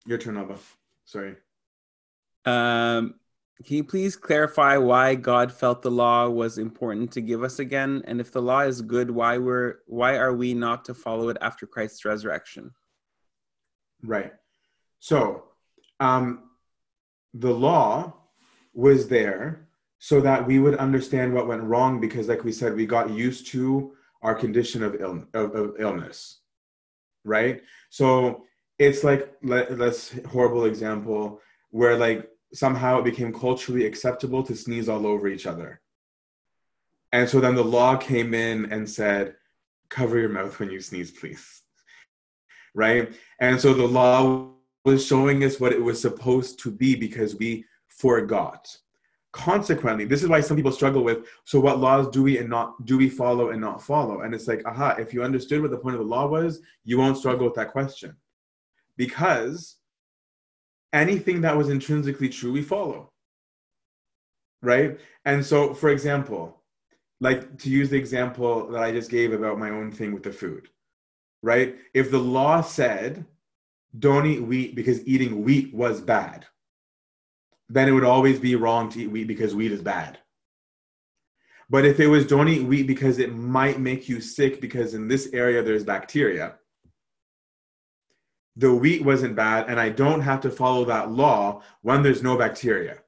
Your 0.06 0.18
turn, 0.18 0.36
Alba. 0.36 0.58
Sorry. 1.04 1.36
Um, 2.44 3.14
can 3.64 3.76
you 3.76 3.84
please 3.84 4.16
clarify 4.16 4.78
why 4.78 5.14
God 5.14 5.52
felt 5.52 5.82
the 5.82 5.90
law 5.90 6.28
was 6.28 6.56
important 6.56 7.12
to 7.12 7.20
give 7.20 7.42
us 7.42 7.58
again? 7.58 8.02
And 8.06 8.20
if 8.20 8.32
the 8.32 8.40
law 8.40 8.60
is 8.60 8.80
good, 8.80 9.10
why 9.10 9.36
we're 9.36 9.80
why 9.86 10.16
are 10.16 10.32
we 10.32 10.54
not 10.54 10.86
to 10.86 10.94
follow 10.94 11.28
it 11.28 11.36
after 11.42 11.66
Christ's 11.66 12.06
resurrection? 12.06 12.70
Right. 14.02 14.32
So, 14.98 15.44
um, 15.98 16.44
the 17.34 17.52
law 17.52 18.14
was 18.72 19.08
there 19.08 19.68
so 19.98 20.22
that 20.22 20.46
we 20.46 20.58
would 20.58 20.76
understand 20.76 21.34
what 21.34 21.46
went 21.46 21.62
wrong 21.62 22.00
because, 22.00 22.28
like 22.28 22.44
we 22.44 22.52
said, 22.52 22.74
we 22.74 22.86
got 22.86 23.10
used 23.10 23.46
to 23.48 23.92
our 24.22 24.34
condition 24.34 24.82
of, 24.82 24.96
Ill, 25.00 25.26
of, 25.34 25.54
of 25.54 25.74
illness. 25.78 26.40
Right. 27.24 27.62
So 27.90 28.44
it's 28.78 29.04
like 29.04 29.34
let, 29.42 29.78
let's 29.78 30.18
horrible 30.28 30.64
example 30.64 31.42
where 31.70 31.96
like 31.96 32.28
somehow 32.52 32.98
it 32.98 33.04
became 33.04 33.32
culturally 33.32 33.86
acceptable 33.86 34.42
to 34.42 34.56
sneeze 34.56 34.88
all 34.88 35.06
over 35.06 35.28
each 35.28 35.46
other. 35.46 35.80
And 37.12 37.28
so 37.28 37.40
then 37.40 37.54
the 37.54 37.64
law 37.64 37.96
came 37.96 38.34
in 38.34 38.72
and 38.72 38.88
said, 38.88 39.34
cover 39.88 40.18
your 40.18 40.28
mouth 40.28 40.58
when 40.58 40.70
you 40.70 40.80
sneeze, 40.80 41.10
please. 41.10 41.62
Right? 42.74 43.12
And 43.40 43.60
so 43.60 43.74
the 43.74 43.86
law 43.86 44.52
was 44.84 45.04
showing 45.04 45.44
us 45.44 45.60
what 45.60 45.72
it 45.72 45.82
was 45.82 46.00
supposed 46.00 46.60
to 46.60 46.70
be 46.70 46.94
because 46.94 47.36
we 47.36 47.64
forgot. 47.88 48.74
Consequently, 49.32 50.04
this 50.04 50.22
is 50.22 50.28
why 50.28 50.40
some 50.40 50.56
people 50.56 50.72
struggle 50.72 51.04
with 51.04 51.26
so 51.44 51.60
what 51.60 51.78
laws 51.78 52.08
do 52.08 52.22
we 52.22 52.38
and 52.38 52.48
not 52.48 52.84
do 52.84 52.98
we 52.98 53.08
follow 53.08 53.50
and 53.50 53.60
not 53.60 53.82
follow? 53.82 54.22
And 54.22 54.34
it's 54.34 54.48
like, 54.48 54.62
aha, 54.66 54.96
if 54.98 55.14
you 55.14 55.22
understood 55.22 55.62
what 55.62 55.70
the 55.70 55.76
point 55.76 55.94
of 55.94 56.00
the 56.00 56.06
law 56.06 56.26
was, 56.26 56.60
you 56.84 56.98
won't 56.98 57.16
struggle 57.16 57.46
with 57.46 57.54
that 57.54 57.70
question. 57.70 58.16
Because 58.96 59.76
anything 60.92 61.42
that 61.42 61.56
was 61.56 61.68
intrinsically 61.68 62.28
true, 62.28 62.52
we 62.52 62.62
follow. 62.62 63.10
Right? 64.62 64.98
And 65.24 65.44
so, 65.44 65.74
for 65.74 65.90
example, 65.90 66.60
like 67.20 67.58
to 67.58 67.70
use 67.70 67.90
the 67.90 67.98
example 67.98 68.68
that 68.68 68.82
I 68.82 68.92
just 68.92 69.10
gave 69.10 69.32
about 69.32 69.58
my 69.58 69.70
own 69.70 69.92
thing 69.92 70.12
with 70.12 70.22
the 70.22 70.32
food, 70.32 70.68
right? 71.42 71.76
If 71.92 72.10
the 72.10 72.18
law 72.18 72.60
said, 72.62 73.26
don't 73.98 74.26
eat 74.26 74.42
wheat 74.42 74.74
because 74.74 75.06
eating 75.06 75.44
wheat 75.44 75.74
was 75.74 76.00
bad, 76.00 76.46
then 77.68 77.88
it 77.88 77.92
would 77.92 78.04
always 78.04 78.38
be 78.38 78.56
wrong 78.56 78.88
to 78.90 79.02
eat 79.02 79.10
wheat 79.10 79.26
because 79.26 79.54
wheat 79.54 79.72
is 79.72 79.82
bad. 79.82 80.18
But 81.68 81.84
if 81.84 82.00
it 82.00 82.08
was 82.08 82.26
don't 82.26 82.48
eat 82.48 82.66
wheat 82.66 82.86
because 82.86 83.18
it 83.18 83.34
might 83.34 83.78
make 83.78 84.08
you 84.08 84.20
sick 84.20 84.60
because 84.60 84.94
in 84.94 85.06
this 85.06 85.28
area 85.32 85.62
there's 85.62 85.84
bacteria, 85.84 86.56
the 88.60 88.74
wheat 88.74 89.02
wasn't 89.02 89.34
bad 89.34 89.70
and 89.70 89.80
I 89.80 89.88
don't 89.88 90.20
have 90.20 90.42
to 90.42 90.50
follow 90.50 90.84
that 90.84 91.10
law 91.10 91.62
when 91.80 92.02
there's 92.02 92.22
no 92.22 92.36
bacteria. 92.36 92.98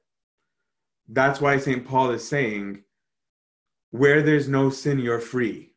That's 1.07 1.39
why 1.39 1.57
St. 1.57 1.85
Paul 1.85 2.09
is 2.09 2.27
saying, 2.27 2.83
where 3.91 4.23
there's 4.23 4.49
no 4.49 4.71
sin, 4.71 4.97
you're 4.97 5.19
free. 5.19 5.75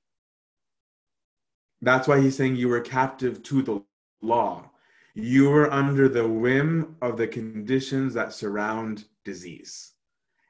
That's 1.83 2.09
why 2.09 2.23
he's 2.23 2.37
saying 2.37 2.57
you 2.57 2.69
were 2.69 2.81
captive 2.81 3.43
to 3.43 3.63
the 3.63 3.83
law. 4.23 4.71
You 5.15 5.51
were 5.51 5.71
under 5.71 6.09
the 6.09 6.27
whim 6.27 6.97
of 7.03 7.19
the 7.19 7.29
conditions 7.29 8.15
that 8.15 8.33
surround 8.33 9.05
disease. 9.27 9.93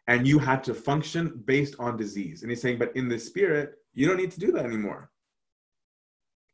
And 0.07 0.25
you 0.25 0.39
had 0.39 0.63
to 0.65 0.75
function 0.75 1.43
based 1.47 1.75
on 1.81 1.97
disease. 1.97 2.43
And 2.43 2.51
he's 2.51 2.63
saying, 2.63 2.79
but 2.79 2.95
in 2.95 3.09
the 3.09 3.19
spirit, 3.19 3.79
you 3.93 4.07
don't 4.07 4.19
need 4.19 4.31
to 4.31 4.41
do 4.41 4.53
that 4.53 4.67
anymore 4.67 5.11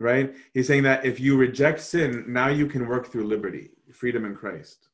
right? 0.03 0.35
He's 0.53 0.67
saying 0.67 0.83
that 0.83 1.05
if 1.05 1.21
you 1.21 1.37
reject 1.37 1.81
sin, 1.81 2.25
now 2.29 2.49
you 2.49 2.67
can 2.67 2.87
work 2.87 3.11
through 3.11 3.27
liberty, 3.27 3.71
freedom 3.93 4.25
in 4.25 4.35
Christ. 4.35 4.89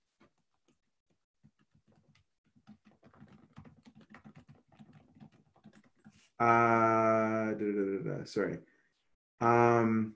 Uh, 6.40 7.52
da, 7.54 7.54
da, 7.54 7.98
da, 8.04 8.24
sorry. 8.24 8.58
Um, 9.40 10.14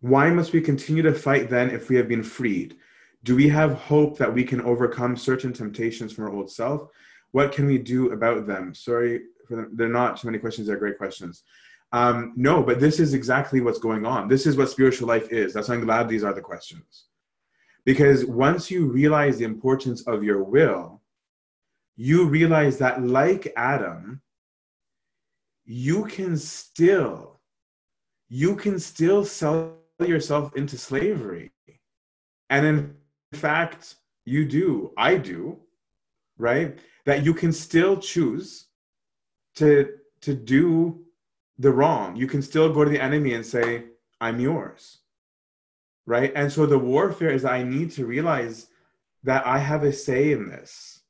why 0.00 0.30
must 0.30 0.52
we 0.52 0.62
continue 0.62 1.02
to 1.02 1.12
fight 1.12 1.50
then 1.50 1.70
if 1.70 1.90
we 1.90 1.96
have 1.96 2.08
been 2.08 2.22
freed? 2.22 2.76
Do 3.22 3.36
we 3.36 3.48
have 3.48 3.74
hope 3.74 4.16
that 4.16 4.32
we 4.32 4.44
can 4.44 4.62
overcome 4.62 5.14
certain 5.16 5.52
temptations 5.52 6.12
from 6.12 6.24
our 6.24 6.32
old 6.32 6.50
self? 6.50 6.88
What 7.32 7.52
can 7.52 7.66
we 7.66 7.76
do 7.76 8.12
about 8.12 8.46
them? 8.46 8.74
Sorry 8.74 9.20
for 9.46 9.56
them. 9.56 9.70
They're 9.74 9.88
not 9.88 10.16
too 10.16 10.28
many 10.28 10.38
questions. 10.38 10.66
They're 10.66 10.78
great 10.78 10.96
questions. 10.96 11.42
Um, 11.92 12.32
no, 12.36 12.62
but 12.62 12.78
this 12.78 13.00
is 13.00 13.14
exactly 13.14 13.60
what's 13.60 13.78
going 13.78 14.06
on. 14.06 14.28
This 14.28 14.46
is 14.46 14.56
what 14.56 14.70
spiritual 14.70 15.08
life 15.08 15.30
is. 15.32 15.52
That's 15.52 15.68
why 15.68 15.74
I'm 15.74 15.84
glad 15.84 16.08
these 16.08 16.24
are 16.24 16.32
the 16.34 16.40
questions. 16.40 17.06
Because 17.84 18.24
once 18.24 18.70
you 18.70 18.86
realize 18.86 19.38
the 19.38 19.44
importance 19.44 20.06
of 20.06 20.22
your 20.22 20.44
will, 20.44 21.02
you 21.96 22.26
realize 22.26 22.78
that, 22.78 23.02
like 23.02 23.52
Adam, 23.56 24.22
you 25.64 26.04
can 26.04 26.36
still, 26.36 27.40
you 28.28 28.54
can 28.54 28.78
still 28.78 29.24
sell 29.24 29.76
yourself 29.98 30.54
into 30.56 30.78
slavery. 30.78 31.50
And 32.50 32.66
in 32.66 32.96
fact, 33.32 33.96
you 34.24 34.44
do, 34.44 34.92
I 34.96 35.16
do, 35.16 35.58
right? 36.38 36.78
That 37.06 37.24
you 37.24 37.34
can 37.34 37.52
still 37.52 37.96
choose 37.96 38.66
to 39.56 39.96
to 40.22 40.34
do 40.34 41.04
the 41.60 41.70
wrong. 41.70 42.16
You 42.16 42.26
can 42.26 42.40
still 42.40 42.72
go 42.72 42.84
to 42.84 42.90
the 42.90 43.00
enemy 43.00 43.34
and 43.34 43.44
say, 43.44 43.84
I'm 44.20 44.40
yours. 44.40 44.98
Right? 46.06 46.32
And 46.34 46.50
so 46.50 46.64
the 46.64 46.78
warfare 46.78 47.30
is 47.30 47.44
I 47.44 47.62
need 47.62 47.92
to 47.92 48.06
realize 48.06 48.66
that 49.24 49.46
I 49.46 49.58
have 49.58 49.84
a 49.84 49.92
say 49.92 50.32
in 50.32 50.48
this. 50.48 51.02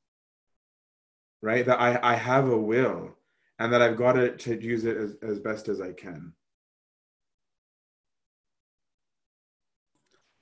Right? 1.40 1.64
That 1.64 1.81
I, 1.81 1.98
I 2.02 2.14
have 2.16 2.48
a 2.48 2.59
will 2.59 3.16
and 3.60 3.72
that 3.72 3.81
I've 3.81 3.97
got 3.97 4.14
to, 4.14 4.36
to 4.36 4.60
use 4.60 4.85
it 4.85 4.97
as, 4.97 5.16
as 5.22 5.39
best 5.39 5.68
as 5.68 5.81
I 5.81 5.93
can. 5.93 6.32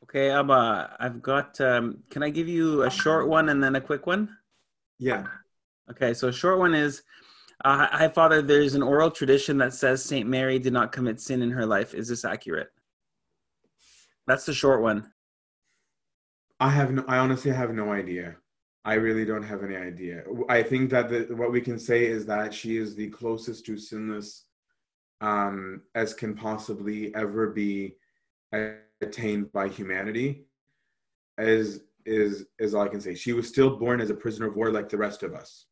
Okay, 0.04 0.30
Abba, 0.30 0.96
I've 0.98 1.20
got, 1.20 1.60
um, 1.60 1.98
can 2.08 2.22
I 2.22 2.30
give 2.30 2.48
you 2.48 2.84
a 2.84 2.90
short 2.90 3.28
one 3.28 3.50
and 3.50 3.62
then 3.62 3.76
a 3.76 3.80
quick 3.80 4.06
one? 4.06 4.38
Yeah. 4.98 5.26
Okay, 5.90 6.14
so 6.14 6.28
a 6.28 6.32
short 6.32 6.58
one 6.58 6.74
is 6.74 7.02
uh, 7.64 7.88
hi, 7.90 8.08
Father. 8.08 8.40
There's 8.40 8.74
an 8.74 8.82
oral 8.82 9.10
tradition 9.10 9.58
that 9.58 9.74
says 9.74 10.04
Saint 10.04 10.28
Mary 10.28 10.58
did 10.58 10.72
not 10.72 10.92
commit 10.92 11.20
sin 11.20 11.42
in 11.42 11.50
her 11.50 11.66
life. 11.66 11.92
Is 11.92 12.08
this 12.08 12.24
accurate? 12.24 12.68
That's 14.26 14.46
the 14.46 14.54
short 14.54 14.80
one. 14.80 15.10
I 16.60 16.70
have 16.70 16.92
no. 16.92 17.04
I 17.08 17.18
honestly 17.18 17.50
have 17.50 17.74
no 17.74 17.92
idea. 17.92 18.36
I 18.84 18.94
really 18.94 19.24
don't 19.24 19.42
have 19.42 19.64
any 19.64 19.76
idea. 19.76 20.22
I 20.48 20.62
think 20.62 20.90
that 20.90 21.08
the, 21.08 21.34
what 21.34 21.50
we 21.50 21.60
can 21.60 21.78
say 21.78 22.06
is 22.06 22.24
that 22.26 22.54
she 22.54 22.76
is 22.76 22.94
the 22.94 23.08
closest 23.08 23.66
to 23.66 23.76
sinless 23.76 24.44
um, 25.20 25.82
as 25.94 26.14
can 26.14 26.34
possibly 26.34 27.14
ever 27.14 27.48
be 27.48 27.96
attained 29.02 29.52
by 29.52 29.68
humanity. 29.68 30.46
As 31.38 31.80
is 32.06 32.46
is 32.60 32.74
all 32.74 32.84
I 32.84 32.88
can 32.88 33.00
say. 33.00 33.16
She 33.16 33.32
was 33.32 33.48
still 33.48 33.76
born 33.76 34.00
as 34.00 34.10
a 34.10 34.14
prisoner 34.14 34.46
of 34.46 34.56
war 34.56 34.70
like 34.70 34.88
the 34.88 34.96
rest 34.96 35.24
of 35.24 35.34
us 35.34 35.66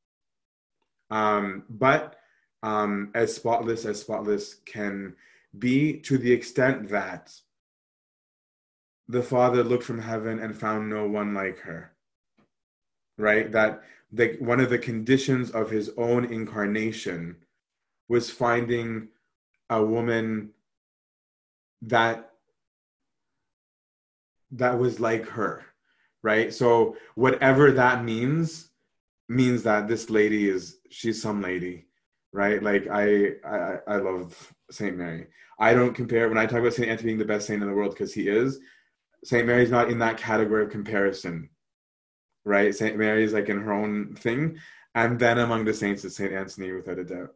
um, 1.10 1.64
but 1.68 2.16
um, 2.62 3.10
as 3.14 3.34
spotless 3.34 3.84
as 3.84 4.00
spotless 4.00 4.54
can 4.66 5.14
be 5.58 5.98
to 6.00 6.18
the 6.18 6.32
extent 6.32 6.88
that 6.88 7.32
the 9.08 9.22
father 9.22 9.62
looked 9.62 9.84
from 9.84 10.00
heaven 10.00 10.40
and 10.40 10.56
found 10.56 10.88
no 10.88 11.06
one 11.08 11.32
like 11.32 11.58
her 11.60 11.96
right? 13.18 13.50
That 13.52 13.82
the, 14.12 14.36
one 14.38 14.60
of 14.60 14.70
the 14.70 14.78
conditions 14.78 15.50
of 15.50 15.70
his 15.70 15.90
own 15.96 16.24
incarnation 16.26 17.36
was 18.08 18.30
finding 18.30 19.08
a 19.70 19.82
woman 19.82 20.50
that 21.82 22.30
that 24.52 24.78
was 24.78 25.00
like 25.00 25.26
her 25.28 25.64
right? 26.22 26.52
So 26.52 26.96
whatever 27.14 27.72
that 27.72 28.04
means 28.04 28.70
means 29.28 29.64
that 29.64 29.88
this 29.88 30.08
lady 30.08 30.48
is 30.48 30.75
she's 30.90 31.20
some 31.20 31.42
lady, 31.42 31.86
right? 32.32 32.62
Like 32.62 32.88
I 32.90 33.34
I 33.44 33.78
I 33.86 33.96
love 33.96 34.54
Saint 34.70 34.96
Mary. 34.96 35.26
I 35.58 35.72
don't 35.72 35.94
compare 35.94 36.28
when 36.28 36.38
I 36.38 36.46
talk 36.46 36.60
about 36.60 36.74
Saint 36.74 36.88
Anthony 36.88 37.08
being 37.08 37.18
the 37.18 37.24
best 37.24 37.46
saint 37.46 37.62
in 37.62 37.68
the 37.68 37.74
world 37.74 37.92
because 37.92 38.12
he 38.12 38.28
is. 38.28 38.58
Saint 39.24 39.46
Mary's 39.46 39.70
not 39.70 39.90
in 39.90 39.98
that 40.00 40.18
category 40.18 40.64
of 40.64 40.70
comparison, 40.70 41.48
right? 42.44 42.74
Saint 42.74 42.96
Mary 42.96 43.24
is 43.24 43.32
like 43.32 43.48
in 43.48 43.60
her 43.60 43.72
own 43.72 44.14
thing, 44.14 44.58
and 44.94 45.18
then 45.18 45.38
among 45.38 45.64
the 45.64 45.74
saints 45.74 46.04
is 46.04 46.16
Saint 46.16 46.32
Anthony 46.32 46.72
without 46.72 46.98
a 46.98 47.04
doubt. 47.04 47.34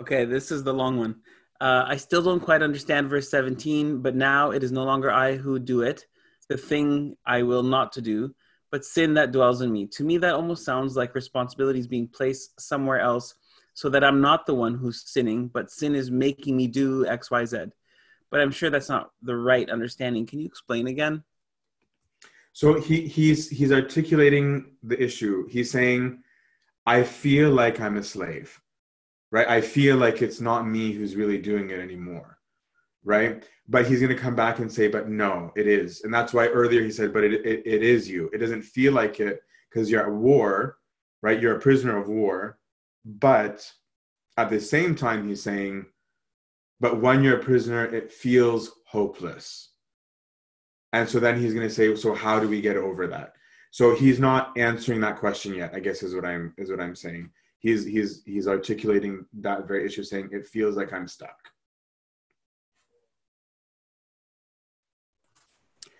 Okay, 0.00 0.26
this 0.26 0.50
is 0.50 0.62
the 0.62 0.74
long 0.74 0.98
one. 0.98 1.16
Uh, 1.60 1.84
I 1.86 1.96
still 1.96 2.22
don't 2.22 2.40
quite 2.40 2.62
understand 2.62 3.08
verse 3.08 3.30
17, 3.30 4.02
but 4.02 4.14
now 4.14 4.50
it 4.50 4.62
is 4.62 4.72
no 4.72 4.84
longer 4.84 5.10
I 5.10 5.36
who 5.36 5.58
do 5.58 5.80
it, 5.80 6.04
the 6.48 6.58
thing 6.58 7.16
I 7.24 7.42
will 7.42 7.62
not 7.62 7.92
to 7.92 8.02
do, 8.02 8.34
but 8.70 8.84
sin 8.84 9.14
that 9.14 9.32
dwells 9.32 9.60
in 9.62 9.72
me. 9.72 9.86
To 9.88 10.04
me, 10.04 10.18
that 10.18 10.34
almost 10.34 10.64
sounds 10.64 10.96
like 10.96 11.14
responsibility 11.14 11.78
is 11.78 11.86
being 11.86 12.08
placed 12.08 12.60
somewhere 12.60 13.00
else 13.00 13.34
so 13.74 13.88
that 13.90 14.04
I'm 14.04 14.20
not 14.20 14.46
the 14.46 14.54
one 14.54 14.74
who's 14.74 15.02
sinning, 15.08 15.48
but 15.48 15.70
sin 15.70 15.94
is 15.94 16.10
making 16.10 16.56
me 16.56 16.66
do 16.66 17.06
X, 17.06 17.30
Y, 17.30 17.44
Z. 17.44 17.58
But 18.30 18.40
I'm 18.40 18.50
sure 18.50 18.70
that's 18.70 18.88
not 18.88 19.10
the 19.22 19.36
right 19.36 19.68
understanding. 19.70 20.26
Can 20.26 20.40
you 20.40 20.46
explain 20.46 20.88
again? 20.88 21.22
So 22.52 22.80
he 22.80 23.06
he's 23.06 23.50
he's 23.50 23.70
articulating 23.70 24.76
the 24.82 25.00
issue. 25.00 25.46
He's 25.48 25.70
saying, 25.70 26.22
I 26.86 27.02
feel 27.02 27.50
like 27.50 27.80
I'm 27.80 27.98
a 27.98 28.02
slave 28.02 28.60
right? 29.30 29.48
I 29.48 29.60
feel 29.60 29.96
like 29.96 30.22
it's 30.22 30.40
not 30.40 30.66
me 30.66 30.92
who's 30.92 31.16
really 31.16 31.38
doing 31.38 31.70
it 31.70 31.80
anymore, 31.80 32.35
right? 33.06 33.48
But 33.68 33.86
he's 33.86 34.00
going 34.00 34.14
to 34.14 34.20
come 34.20 34.36
back 34.36 34.58
and 34.58 34.70
say, 34.70 34.88
but 34.88 35.08
no, 35.08 35.52
it 35.56 35.66
is. 35.66 36.02
And 36.02 36.12
that's 36.12 36.34
why 36.34 36.48
earlier 36.48 36.82
he 36.82 36.90
said, 36.90 37.14
but 37.14 37.24
it, 37.24 37.32
it, 37.46 37.62
it 37.64 37.82
is 37.82 38.10
you. 38.10 38.28
It 38.34 38.38
doesn't 38.38 38.62
feel 38.62 38.92
like 38.92 39.20
it 39.20 39.40
because 39.70 39.90
you're 39.90 40.02
at 40.02 40.12
war, 40.12 40.76
right? 41.22 41.40
You're 41.40 41.56
a 41.56 41.60
prisoner 41.60 41.96
of 41.96 42.08
war. 42.08 42.58
But 43.04 43.70
at 44.36 44.50
the 44.50 44.60
same 44.60 44.94
time, 44.94 45.26
he's 45.26 45.42
saying, 45.42 45.86
but 46.80 47.00
when 47.00 47.22
you're 47.22 47.38
a 47.38 47.44
prisoner, 47.44 47.86
it 47.86 48.12
feels 48.12 48.72
hopeless. 48.86 49.70
And 50.92 51.08
so 51.08 51.18
then 51.20 51.40
he's 51.40 51.54
going 51.54 51.66
to 51.66 51.74
say, 51.74 51.94
so 51.96 52.12
how 52.12 52.40
do 52.40 52.48
we 52.48 52.60
get 52.60 52.76
over 52.76 53.06
that? 53.06 53.34
So 53.70 53.94
he's 53.94 54.18
not 54.18 54.56
answering 54.58 55.00
that 55.00 55.18
question 55.18 55.54
yet, 55.54 55.74
I 55.74 55.80
guess 55.80 56.02
is 56.02 56.14
what 56.14 56.24
I'm 56.24 56.54
is 56.58 56.70
what 56.70 56.80
I'm 56.80 56.96
saying 56.96 57.30
he's 57.58 57.84
he's 57.84 58.22
he's 58.24 58.46
articulating 58.46 59.24
that 59.40 59.66
very 59.66 59.84
issue 59.84 60.02
saying 60.02 60.28
it 60.32 60.46
feels 60.46 60.76
like 60.76 60.92
i'm 60.92 61.08
stuck 61.08 61.36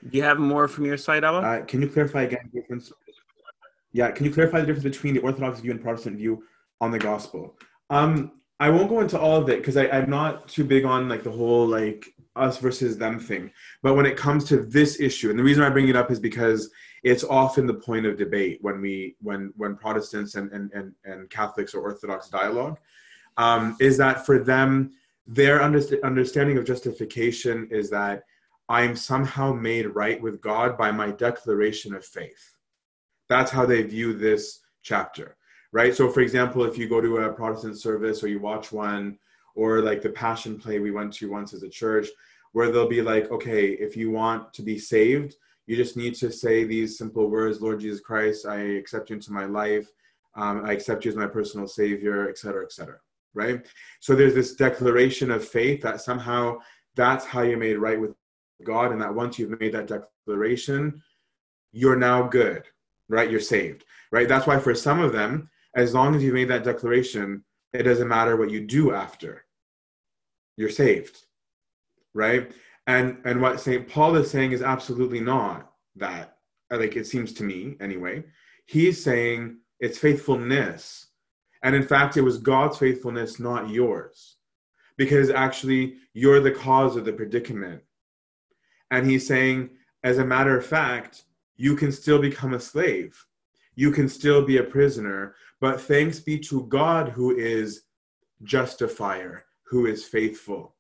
do 0.09 0.17
you 0.17 0.23
have 0.23 0.39
more 0.39 0.69
from 0.69 0.85
your 0.85 0.97
side 0.97 1.25
Ella? 1.25 1.41
Uh, 1.41 1.65
can 1.65 1.83
you 1.83 1.89
clarify 1.89 2.23
again 2.23 2.51
the 2.53 2.61
difference? 2.61 2.93
Yeah 3.93 4.11
can 4.11 4.27
you 4.27 4.33
clarify 4.33 4.61
the 4.61 4.67
difference 4.67 4.85
between 4.85 5.15
the 5.15 5.21
orthodox 5.21 5.61
view 5.61 5.71
and 5.71 5.83
protestant 5.83 6.17
view 6.19 6.45
on 6.81 6.91
the 6.91 6.99
gospel? 6.99 7.57
Um 7.91 8.33
i 8.59 8.71
won't 8.71 8.89
go 8.89 9.01
into 9.01 9.19
all 9.19 9.37
of 9.37 9.51
it 9.51 9.59
because 9.59 9.77
i'm 9.77 10.09
not 10.09 10.49
too 10.49 10.65
big 10.65 10.87
on 10.87 11.11
like 11.11 11.23
the 11.23 11.31
whole 11.31 11.67
like 11.67 12.07
us 12.37 12.59
versus 12.59 12.99
them 12.99 13.19
thing. 13.19 13.51
But 13.83 13.95
when 13.97 14.07
it 14.07 14.17
comes 14.17 14.45
to 14.45 14.59
this 14.59 15.01
issue 15.01 15.31
and 15.31 15.39
the 15.39 15.43
reason 15.43 15.63
i 15.63 15.71
bring 15.71 15.89
it 15.89 15.97
up 15.97 16.11
is 16.11 16.21
because 16.21 16.71
it's 17.07 17.23
often 17.23 17.67
the 17.67 17.75
point 17.75 18.05
of 18.05 18.17
debate 18.17 18.59
when 18.63 18.81
we 18.81 19.15
when 19.21 19.53
when 19.57 19.77
Protestants 19.77 20.35
and 20.35 20.51
and 20.53 20.73
and, 20.73 20.93
and 21.05 21.31
Catholics 21.31 21.73
or 21.73 21.81
Orthodox 21.81 22.29
dialogue 22.29 22.79
um, 23.37 23.77
is 23.81 23.97
that 23.99 24.27
for 24.27 24.39
them 24.39 24.91
their 25.27 25.63
understanding 25.63 26.59
of 26.59 26.65
justification 26.65 27.69
is 27.71 27.91
that 27.91 28.25
I'm 28.69 28.97
somehow 28.97 29.53
made 29.53 29.87
right 29.87 30.21
with 30.21 30.41
God 30.41 30.77
by 30.77 30.91
my 30.91 31.11
declaration 31.13 31.95
of 31.95 32.05
faith. 32.05 32.57
That's 33.29 33.51
how 33.51 33.67
they 33.67 33.83
view 33.83 34.13
this 34.13 34.61
chapter, 34.83 35.37
right? 35.73 35.95
So, 35.95 36.11
for 36.11 36.21
example, 36.21 36.65
if 36.65 36.77
you 36.77 36.89
go 36.89 37.01
to 37.01 37.19
a 37.19 37.33
Protestant 37.33 37.79
service 37.79 38.23
or 38.23 38.29
you 38.29 38.41
watch 38.41 38.73
one, 38.73 39.19
or 39.55 39.81
like 39.81 40.03
the 40.03 40.11
Passion 40.11 40.59
play 40.59 40.79
we 40.79 40.91
went 40.91 41.13
to 41.15 41.31
once 41.31 41.55
as 41.55 41.63
a 41.63 41.69
church, 41.69 42.09
where 42.53 42.71
they'll 42.71 42.89
be 42.89 43.03
like, 43.03 43.31
okay, 43.31 43.69
if 43.71 43.97
you 43.97 44.11
want 44.11 44.53
to 44.55 44.63
be 44.63 44.79
saved, 44.79 45.37
you 45.67 45.77
just 45.77 45.97
need 45.97 46.15
to 46.17 46.31
say 46.31 46.65
these 46.65 46.97
simple 46.97 47.29
words 47.29 47.61
Lord 47.61 47.81
Jesus 47.81 48.01
Christ, 48.01 48.47
I 48.47 48.57
accept 48.57 49.11
you 49.11 49.17
into 49.17 49.33
my 49.33 49.47
life. 49.47 49.89
Um, 50.35 50.65
I 50.65 50.73
accept 50.73 51.05
you 51.05 51.11
as 51.11 51.17
my 51.17 51.27
personal 51.27 51.67
savior, 51.67 52.29
et 52.29 52.39
cetera, 52.39 52.65
et 52.65 52.73
cetera. 52.73 52.99
Right? 53.35 53.67
So 54.01 54.15
there's 54.15 54.35
this 54.35 54.55
declaration 54.55 55.31
of 55.31 55.47
faith 55.47 55.83
that 55.83 56.01
somehow 56.01 56.59
that's 56.95 57.25
how 57.25 57.43
you're 57.43 57.59
made 57.59 57.77
right 57.77 58.01
with 58.01 58.15
God, 58.65 58.93
and 58.93 59.01
that 59.01 59.15
once 59.15 59.39
you've 59.39 59.59
made 59.61 59.73
that 59.73 59.87
declaration, 59.87 61.03
you're 61.73 61.97
now 61.97 62.23
good, 62.23 62.65
right? 63.09 63.31
You're 63.31 63.41
saved, 63.41 63.85
right? 64.13 64.29
That's 64.29 64.47
why 64.47 64.59
for 64.59 64.75
some 64.75 65.01
of 65.01 65.13
them, 65.13 65.51
as 65.75 65.95
long 65.95 66.15
as 66.15 66.23
you've 66.23 66.35
made 66.35 66.49
that 66.49 66.65
declaration, 66.65 67.45
it 67.73 67.83
doesn't 67.83 68.09
matter 68.09 68.37
what 68.37 68.51
you 68.51 68.67
do 68.67 68.93
after. 68.93 69.45
You're 70.57 70.71
saved, 70.71 71.27
right? 72.15 72.51
and 72.87 73.19
and 73.25 73.41
what 73.41 73.61
st 73.61 73.89
paul 73.89 74.17
is 74.17 74.31
saying 74.31 74.53
is 74.53 74.63
absolutely 74.63 75.21
not 75.21 75.73
that 75.97 76.37
like 76.71 76.97
it 76.97 77.07
seems 77.07 77.33
to 77.33 77.45
me 77.45 77.77
anyway 77.81 78.23
he's 78.67 79.03
saying 79.03 79.57
it's 79.81 79.99
faithfulness 79.99 81.09
and 81.63 81.75
in 81.75 81.83
fact 81.83 82.17
it 82.17 82.23
was 82.23 82.39
god's 82.39 82.79
faithfulness 82.79 83.39
not 83.39 83.69
yours 83.69 84.37
because 84.97 85.31
actually 85.31 85.97
you're 86.15 86.41
the 86.41 86.51
cause 86.51 86.97
of 86.97 87.05
the 87.05 87.13
predicament 87.13 87.83
and 88.91 89.09
he's 89.09 89.27
saying 89.27 89.71
as 90.05 90.19
a 90.19 90.25
matter 90.25 90.57
of 90.57 90.65
fact 90.65 91.25
you 91.57 91.77
can 91.77 91.91
still 91.91 92.21
become 92.21 92.55
a 92.55 92.61
slave 92.61 93.27
you 93.75 93.91
can 93.91 94.09
still 94.09 94.45
be 94.45 94.59
a 94.59 94.63
prisoner 94.63 95.35
but 95.61 95.81
thanks 95.81 96.21
be 96.21 96.39
to 96.39 96.65
god 96.67 97.09
who 97.09 97.37
is 97.37 97.83
justifier 98.43 99.45
who 99.65 99.87
is 99.87 100.05
faithful 100.05 100.77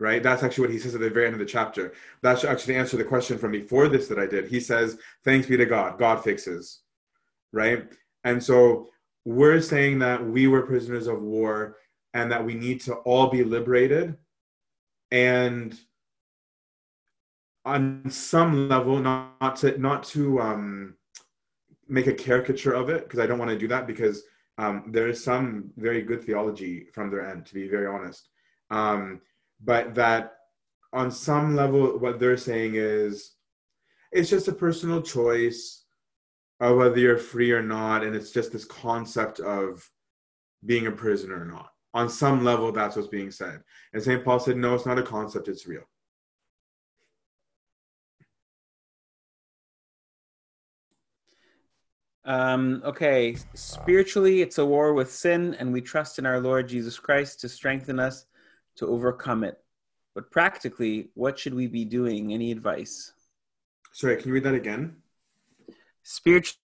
right? 0.00 0.22
That's 0.22 0.42
actually 0.42 0.62
what 0.62 0.72
he 0.72 0.78
says 0.78 0.94
at 0.94 1.00
the 1.00 1.10
very 1.10 1.26
end 1.26 1.34
of 1.34 1.40
the 1.40 1.44
chapter. 1.44 1.92
That's 2.22 2.44
actually 2.44 2.76
answer 2.76 2.96
the 2.96 3.04
question 3.04 3.38
from 3.38 3.52
before 3.52 3.88
this 3.88 4.08
that 4.08 4.18
I 4.18 4.26
did. 4.26 4.46
He 4.46 4.60
says, 4.60 4.98
Thanks 5.24 5.46
be 5.46 5.56
to 5.56 5.66
God, 5.66 5.98
God 5.98 6.22
fixes, 6.22 6.80
right? 7.52 7.84
And 8.24 8.42
so 8.42 8.88
we're 9.24 9.60
saying 9.60 9.98
that 10.00 10.24
we 10.24 10.46
were 10.46 10.62
prisoners 10.62 11.06
of 11.06 11.22
war 11.22 11.76
and 12.14 12.30
that 12.30 12.44
we 12.44 12.54
need 12.54 12.80
to 12.82 12.94
all 12.94 13.28
be 13.28 13.44
liberated. 13.44 14.16
And 15.10 15.78
on 17.68 18.10
some 18.10 18.68
level, 18.68 18.98
not, 18.98 19.40
not 19.40 19.56
to 19.56 19.78
not 19.78 20.02
to 20.04 20.40
um, 20.40 20.96
make 21.88 22.06
a 22.06 22.14
caricature 22.14 22.72
of 22.72 22.88
it, 22.88 23.04
because 23.04 23.20
I 23.20 23.26
don't 23.26 23.38
want 23.38 23.50
to 23.50 23.58
do 23.58 23.68
that 23.68 23.86
because 23.86 24.22
um, 24.56 24.84
there 24.88 25.08
is 25.08 25.22
some 25.22 25.70
very 25.76 26.02
good 26.02 26.24
theology 26.24 26.86
from 26.92 27.10
their 27.10 27.28
end, 27.28 27.46
to 27.46 27.54
be 27.54 27.68
very 27.68 27.86
honest. 27.86 28.28
Um, 28.70 29.20
but 29.62 29.94
that 29.94 30.34
on 30.92 31.10
some 31.10 31.54
level 31.54 31.98
what 31.98 32.18
they're 32.18 32.36
saying 32.36 32.72
is 32.74 33.32
it's 34.12 34.30
just 34.30 34.48
a 34.48 34.52
personal 34.52 35.02
choice 35.02 35.84
of 36.60 36.76
whether 36.76 36.98
you're 36.98 37.18
free 37.18 37.52
or 37.52 37.62
not 37.62 38.02
and 38.02 38.16
it's 38.16 38.30
just 38.30 38.52
this 38.52 38.64
concept 38.64 39.40
of 39.40 39.88
being 40.64 40.86
a 40.86 40.92
prisoner 40.92 41.40
or 41.40 41.44
not. 41.44 41.70
On 41.94 42.08
some 42.08 42.44
level 42.44 42.72
that's 42.72 42.96
what's 42.96 43.08
being 43.08 43.30
said. 43.30 43.62
And 43.92 44.02
st 44.02 44.24
paul 44.24 44.40
said 44.40 44.56
no 44.56 44.74
it's 44.74 44.86
not 44.86 44.98
a 44.98 45.02
concept 45.02 45.48
it's 45.48 45.66
real 45.66 45.84
Um, 52.28 52.82
okay, 52.84 53.38
spiritually, 53.54 54.42
it's 54.42 54.58
a 54.58 54.66
war 54.66 54.92
with 54.92 55.10
sin, 55.10 55.54
and 55.54 55.72
we 55.72 55.80
trust 55.80 56.18
in 56.18 56.26
our 56.26 56.40
Lord 56.40 56.68
Jesus 56.68 56.98
Christ 56.98 57.40
to 57.40 57.48
strengthen 57.48 57.98
us 57.98 58.26
to 58.76 58.86
overcome 58.86 59.44
it. 59.44 59.58
But 60.14 60.30
practically, 60.30 61.08
what 61.14 61.38
should 61.38 61.54
we 61.54 61.66
be 61.66 61.86
doing? 61.86 62.34
Any 62.34 62.52
advice? 62.52 63.14
Sorry, 63.92 64.16
can 64.16 64.28
you 64.28 64.34
read 64.34 64.44
that 64.44 64.52
again? 64.52 64.96
Spiritually, 66.02 66.58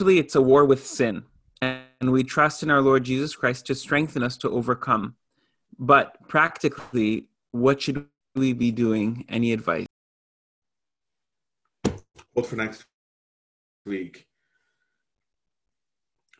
it's 0.00 0.36
a 0.36 0.40
war 0.40 0.64
with 0.64 0.86
sin, 0.86 1.24
and 1.60 2.10
we 2.10 2.24
trust 2.24 2.62
in 2.62 2.70
our 2.70 2.80
Lord 2.80 3.04
Jesus 3.04 3.36
Christ 3.36 3.66
to 3.66 3.74
strengthen 3.74 4.22
us 4.22 4.38
to 4.38 4.48
overcome. 4.48 5.16
But 5.78 6.16
practically, 6.28 7.26
what 7.50 7.82
should 7.82 8.06
we 8.34 8.54
be 8.54 8.70
doing? 8.70 9.26
Any 9.28 9.52
advice? 9.52 9.86
Hold 12.34 12.46
for 12.46 12.56
next 12.56 12.86
week. 13.84 14.29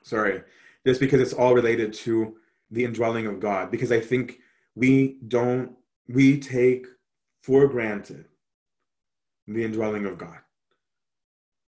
Sorry, 0.02 0.42
just 0.86 1.00
because 1.00 1.20
it's 1.20 1.32
all 1.32 1.54
related 1.54 1.92
to 1.92 2.36
the 2.70 2.84
indwelling 2.84 3.26
of 3.26 3.40
God, 3.40 3.70
because 3.70 3.92
I 3.92 4.00
think 4.00 4.38
we 4.74 5.18
don't 5.26 5.76
we 6.08 6.38
take 6.40 6.86
for 7.42 7.66
granted 7.66 8.26
the 9.46 9.64
indwelling 9.64 10.06
of 10.06 10.18
God. 10.18 10.38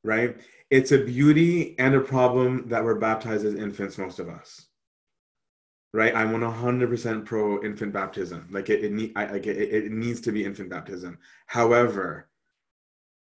Right? 0.04 0.38
It's 0.70 0.92
a 0.92 1.04
beauty 1.04 1.78
and 1.80 1.96
a 1.96 2.00
problem 2.00 2.68
that 2.70 2.84
we're 2.84 2.96
baptized 2.96 3.46
as 3.46 3.56
infants, 3.56 3.98
most 3.98 4.20
of 4.20 4.30
us. 4.30 4.68
Right? 5.94 6.16
I'm 6.16 6.32
100% 6.32 7.26
pro 7.26 7.64
infant 7.64 7.94
baptism. 7.94 8.48
Like 8.52 8.70
it, 8.70 8.84
it, 8.84 9.12
I, 9.16 9.26
it, 9.36 9.46
it 9.48 9.92
needs 9.92 10.22
to 10.22 10.32
be 10.32 10.46
infant 10.46 10.70
baptism. 10.70 11.18
However, 11.48 12.30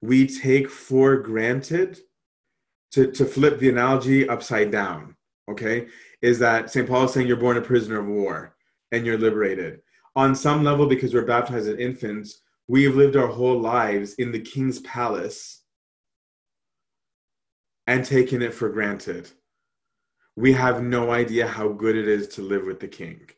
we 0.00 0.26
take 0.26 0.68
for 0.68 1.16
granted 1.16 2.00
to, 2.92 3.10
to 3.10 3.24
flip 3.24 3.58
the 3.58 3.70
analogy 3.70 4.28
upside 4.28 4.70
down, 4.70 5.16
okay, 5.50 5.86
is 6.20 6.38
that 6.38 6.70
St. 6.70 6.88
Paul 6.88 7.04
is 7.04 7.12
saying 7.12 7.26
you're 7.26 7.36
born 7.36 7.56
a 7.56 7.62
prisoner 7.62 8.00
of 8.00 8.06
war 8.06 8.54
and 8.92 9.04
you're 9.04 9.18
liberated. 9.18 9.80
On 10.14 10.34
some 10.34 10.62
level, 10.62 10.86
because 10.86 11.14
we're 11.14 11.24
baptized 11.24 11.68
as 11.68 11.78
infants, 11.78 12.42
we've 12.68 12.94
lived 12.94 13.16
our 13.16 13.26
whole 13.26 13.58
lives 13.58 14.14
in 14.14 14.30
the 14.30 14.40
king's 14.40 14.78
palace 14.80 15.62
and 17.86 18.04
taken 18.04 18.42
it 18.42 18.54
for 18.54 18.68
granted. 18.68 19.30
We 20.36 20.52
have 20.52 20.82
no 20.82 21.10
idea 21.10 21.46
how 21.46 21.68
good 21.68 21.96
it 21.96 22.08
is 22.08 22.28
to 22.28 22.42
live 22.42 22.64
with 22.66 22.78
the 22.78 22.88
king, 22.88 23.28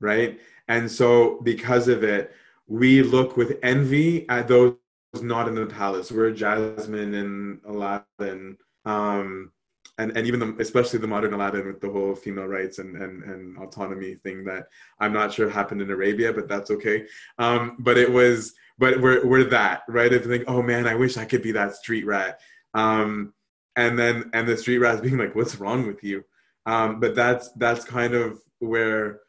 right? 0.00 0.40
And 0.68 0.90
so, 0.90 1.40
because 1.42 1.88
of 1.88 2.02
it, 2.02 2.34
we 2.66 3.02
look 3.02 3.36
with 3.36 3.58
envy 3.62 4.28
at 4.28 4.48
those 4.48 4.74
not 5.14 5.48
in 5.48 5.54
the 5.54 5.66
palace. 5.66 6.12
We're 6.12 6.30
Jasmine 6.30 7.14
and 7.14 7.60
Aladdin, 7.64 8.56
um, 8.84 9.52
and 9.98 10.16
and 10.16 10.26
even 10.26 10.40
the, 10.40 10.56
especially 10.58 10.98
the 10.98 11.06
modern 11.06 11.34
Aladdin 11.34 11.66
with 11.66 11.80
the 11.80 11.90
whole 11.90 12.14
female 12.14 12.46
rights 12.46 12.78
and 12.78 12.96
and 12.96 13.22
and 13.24 13.58
autonomy 13.58 14.14
thing 14.16 14.44
that 14.44 14.68
I'm 15.00 15.12
not 15.12 15.32
sure 15.32 15.48
happened 15.48 15.82
in 15.82 15.90
Arabia, 15.90 16.32
but 16.32 16.48
that's 16.48 16.70
okay. 16.70 17.06
Um, 17.38 17.76
but 17.78 17.96
it 17.98 18.10
was, 18.10 18.54
but 18.78 19.00
we're 19.00 19.26
we're 19.26 19.44
that 19.44 19.82
right. 19.88 20.12
If 20.12 20.24
you 20.24 20.30
think, 20.30 20.44
oh 20.46 20.62
man, 20.62 20.86
I 20.86 20.94
wish 20.94 21.16
I 21.16 21.24
could 21.24 21.42
be 21.42 21.52
that 21.52 21.74
street 21.74 22.06
rat. 22.06 22.40
Um, 22.74 23.32
and 23.76 23.98
then 23.98 24.30
and 24.34 24.46
the 24.46 24.56
street 24.56 24.78
rats 24.78 25.00
being 25.00 25.18
like, 25.18 25.34
what's 25.34 25.56
wrong 25.56 25.86
with 25.86 26.04
you? 26.04 26.24
Um, 26.66 27.00
but 27.00 27.14
that's 27.14 27.50
that's 27.52 27.84
kind 27.84 28.14
of 28.14 28.40
where 28.58 29.20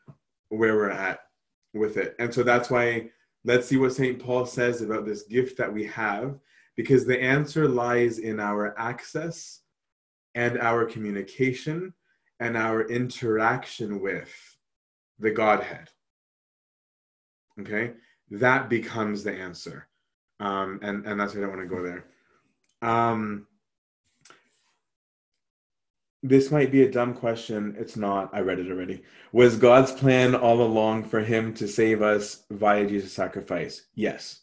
where 0.49 0.76
we're 0.76 0.89
at 0.89 1.22
with 1.73 1.97
it, 1.97 2.15
and 2.19 2.34
so 2.34 2.43
that's 2.43 2.69
why 2.69 3.11
Let's 3.49 3.67
see 3.67 3.77
what 3.77 3.93
St. 3.93 4.19
Paul 4.19 4.45
says 4.45 4.84
about 4.84 5.07
this 5.07 5.23
gift 5.23 5.57
that 5.57 5.73
we 5.73 5.84
have, 5.85 6.38
because 6.76 7.07
the 7.07 7.19
answer 7.19 7.67
lies 7.67 8.19
in 8.19 8.39
our 8.39 8.80
access 8.80 9.61
and 10.35 10.59
our 10.59 10.85
communication 10.85 11.95
and 12.39 12.55
our 12.55 12.88
interaction 12.88 14.01
with 14.01 14.31
the 15.17 15.31
Godhead. 15.31 15.89
Okay? 17.59 17.93
That 18.30 18.69
becomes 18.69 19.23
the 19.23 19.34
answer. 19.34 19.88
Um, 20.39 20.80
and, 20.84 21.07
and 21.07 21.19
that's 21.19 21.34
why 21.34 21.39
I 21.39 21.45
don't 21.45 21.57
want 21.57 21.67
to 21.67 21.76
go 21.76 21.81
there. 21.81 22.05
Um, 22.84 23.47
this 26.22 26.52
might 26.52 26.72
be 26.72 26.84
a 26.84 26.91
dumb 26.91 27.14
question. 27.14 27.76
It's 27.78 27.96
not. 27.96 28.30
I 28.34 28.41
read 28.41 28.60
it 28.60 28.70
already. 28.70 29.04
Was 29.32 29.56
God's 29.56 29.91
plan 29.91 30.36
all 30.36 30.62
along 30.62 31.06
for 31.06 31.22
him 31.22 31.54
to 31.56 31.68
save 31.68 32.02
us 32.02 32.44
via 32.52 32.86
Jesus' 32.86 33.14
sacrifice? 33.14 33.86
Yes. 33.96 34.41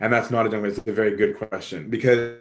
And 0.00 0.12
that's 0.12 0.30
not 0.30 0.46
a 0.46 0.48
dumb. 0.48 0.64
It's 0.64 0.78
a 0.78 0.92
very 0.92 1.16
good 1.16 1.36
question 1.36 1.90
because 1.90 2.38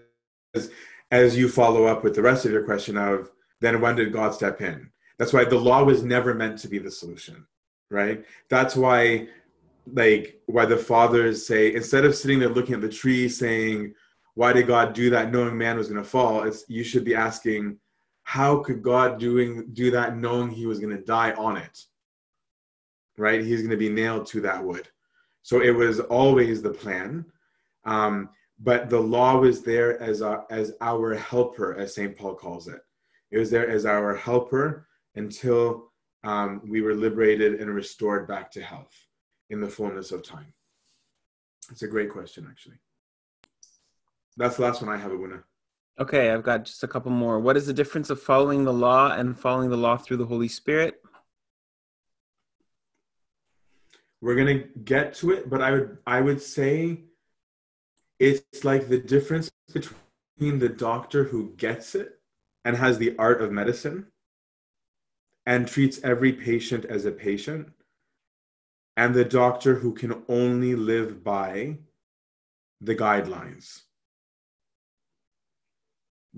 as 1.12 1.38
you 1.38 1.50
follow 1.50 1.86
up 1.86 2.04
with 2.04 2.16
the 2.16 2.22
rest 2.22 2.46
of 2.46 2.52
your 2.52 2.64
question 2.64 2.98
of 2.98 3.32
then 3.60 3.82
when 3.82 3.96
did 3.96 4.14
God 4.14 4.34
step 4.34 4.62
in? 4.62 4.90
That's 5.18 5.34
why 5.34 5.44
the 5.44 5.58
law 5.58 5.84
was 5.84 6.04
never 6.04 6.34
meant 6.34 6.60
to 6.60 6.70
be 6.70 6.80
the 6.80 6.92
solution, 6.92 7.46
right? 7.92 8.24
That's 8.50 8.76
why 8.78 9.28
like 9.94 10.40
why 10.46 10.66
the 10.66 10.78
fathers 10.78 11.46
say 11.46 11.74
instead 11.74 12.06
of 12.06 12.16
sitting 12.16 12.40
there 12.40 12.50
looking 12.50 12.76
at 12.76 12.82
the 12.82 12.90
tree 12.90 13.28
saying 13.28 13.94
why 14.36 14.54
did 14.54 14.68
God 14.68 14.94
do 14.94 15.10
that 15.10 15.32
knowing 15.32 15.58
man 15.58 15.78
was 15.78 15.88
going 15.88 16.02
to 16.02 16.10
fall? 16.10 16.44
It's 16.44 16.66
you 16.68 16.84
should 16.84 17.04
be 17.04 17.16
asking, 17.16 17.78
how 18.24 18.60
could 18.60 18.82
God 18.82 19.20
doing 19.20 19.66
do 19.74 19.92
that 19.92 20.18
knowing 20.18 20.50
he 20.50 20.66
was 20.66 20.80
going 20.80 20.96
to 20.96 21.04
die 21.04 21.34
on 21.34 21.58
it? 21.58 21.86
Right? 23.18 23.44
He's 23.44 23.62
going 23.62 23.72
to 23.72 23.78
be 23.78 23.90
nailed 23.90 24.28
to 24.28 24.42
that 24.42 24.64
wood. 24.64 24.88
So 25.42 25.62
it 25.62 25.72
was 25.72 26.00
always 26.00 26.62
the 26.62 26.70
plan. 26.70 27.26
Um, 27.86 28.30
but 28.60 28.90
the 28.90 29.00
law 29.00 29.38
was 29.38 29.62
there 29.64 30.02
as 30.02 30.22
our, 30.22 30.46
as 30.50 30.74
our 30.82 31.16
helper, 31.16 31.76
as 31.76 31.96
St. 31.96 32.16
Paul 32.16 32.36
calls 32.36 32.68
it. 32.68 32.82
It 33.32 33.38
was 33.38 33.50
there 33.50 33.70
as 33.70 33.86
our 33.86 34.16
helper 34.16 34.88
until 35.16 35.92
um, 36.24 36.62
we 36.68 36.82
were 36.82 36.94
liberated 36.94 37.62
and 37.62 37.74
restored 37.74 38.28
back 38.28 38.52
to 38.52 38.62
health 38.62 38.96
in 39.50 39.62
the 39.62 39.70
fullness 39.70 40.12
of 40.12 40.24
time. 40.24 40.54
It's 41.72 41.84
a 41.84 41.88
great 41.88 42.10
question, 42.10 42.48
actually. 42.50 42.80
That's 44.40 44.56
the 44.56 44.62
last 44.62 44.82
one 44.82 44.90
I 44.90 44.98
have, 44.98 45.12
Abuna. 45.12 45.44
Okay, 46.00 46.32
I've 46.32 46.44
got 46.44 46.64
just 46.64 46.82
a 46.82 46.88
couple 46.88 47.12
more. 47.12 47.42
What 47.42 47.58
is 47.58 47.68
the 47.68 47.74
difference 47.74 48.10
of 48.10 48.22
following 48.22 48.64
the 48.64 48.72
law 48.72 49.12
and 49.12 49.38
following 49.38 49.70
the 49.70 49.76
law 49.76 49.98
through 49.98 50.16
the 50.16 50.26
Holy 50.26 50.48
Spirit? 50.48 51.02
We're 54.22 54.38
gonna 54.38 54.64
get 54.86 55.14
to 55.16 55.32
it, 55.32 55.50
but 55.50 55.62
I 55.62 55.72
would 55.72 55.98
I 56.08 56.22
would 56.22 56.42
say 56.42 57.02
it's 58.18 58.64
like 58.64 58.88
the 58.88 59.00
difference 59.00 59.52
between 59.74 60.60
the 60.60 60.70
doctor 60.70 61.26
who 61.26 61.54
gets 61.58 61.94
it 61.94 62.22
and 62.64 62.78
has 62.78 62.98
the 62.98 63.18
art 63.18 63.42
of 63.42 63.52
medicine 63.52 64.08
and 65.46 65.68
treats 65.68 66.00
every 66.02 66.32
patient 66.32 66.86
as 66.86 67.04
a 67.04 67.12
patient 67.12 67.74
and 68.96 69.14
the 69.14 69.26
doctor 69.26 69.76
who 69.76 69.94
can 69.94 70.24
only 70.30 70.76
live 70.76 71.26
by 71.26 71.80
the 72.80 72.96
guidelines 72.96 73.82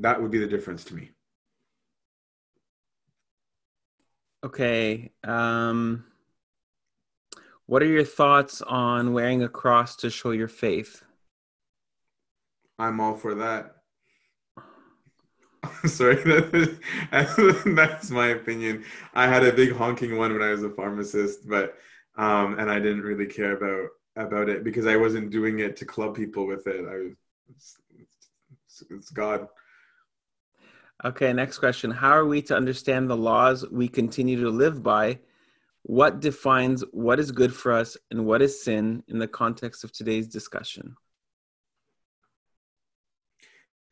that 0.01 0.21
would 0.21 0.31
be 0.31 0.39
the 0.39 0.47
difference 0.47 0.83
to 0.85 0.95
me. 0.95 1.11
Okay. 4.43 5.11
Um, 5.23 6.05
what 7.67 7.83
are 7.83 7.87
your 7.87 8.03
thoughts 8.03 8.61
on 8.61 9.13
wearing 9.13 9.43
a 9.43 9.49
cross 9.49 9.95
to 9.97 10.09
show 10.09 10.31
your 10.31 10.47
faith? 10.47 11.03
I'm 12.79 12.99
all 12.99 13.15
for 13.15 13.35
that. 13.35 13.75
Sorry, 15.85 16.15
that's 17.11 18.09
my 18.09 18.29
opinion. 18.29 18.83
I 19.13 19.27
had 19.27 19.43
a 19.43 19.53
big 19.53 19.73
honking 19.73 20.17
one 20.17 20.33
when 20.33 20.41
I 20.41 20.49
was 20.49 20.63
a 20.63 20.69
pharmacist, 20.69 21.47
but 21.47 21.77
um, 22.17 22.57
and 22.59 22.69
I 22.69 22.79
didn't 22.79 23.03
really 23.03 23.27
care 23.27 23.55
about 23.55 23.89
about 24.15 24.49
it 24.49 24.63
because 24.63 24.87
I 24.87 24.97
wasn't 24.97 25.29
doing 25.29 25.59
it 25.59 25.75
to 25.77 25.85
club 25.85 26.15
people 26.15 26.47
with 26.47 26.65
it. 26.67 26.85
I 26.85 26.95
was, 26.95 27.13
it's, 27.49 27.77
it's, 27.99 28.83
it's 28.89 29.09
God. 29.11 29.47
Okay, 31.03 31.33
next 31.33 31.57
question. 31.57 31.89
How 31.89 32.11
are 32.11 32.25
we 32.25 32.43
to 32.43 32.55
understand 32.55 33.09
the 33.09 33.17
laws 33.17 33.65
we 33.71 33.87
continue 33.87 34.39
to 34.41 34.51
live 34.51 34.83
by? 34.83 35.17
What 35.81 36.19
defines 36.19 36.83
what 36.91 37.19
is 37.19 37.31
good 37.31 37.55
for 37.55 37.71
us 37.71 37.97
and 38.11 38.23
what 38.27 38.43
is 38.43 38.63
sin 38.63 39.03
in 39.07 39.17
the 39.17 39.27
context 39.27 39.83
of 39.83 39.91
today's 39.91 40.27
discussion? 40.27 40.95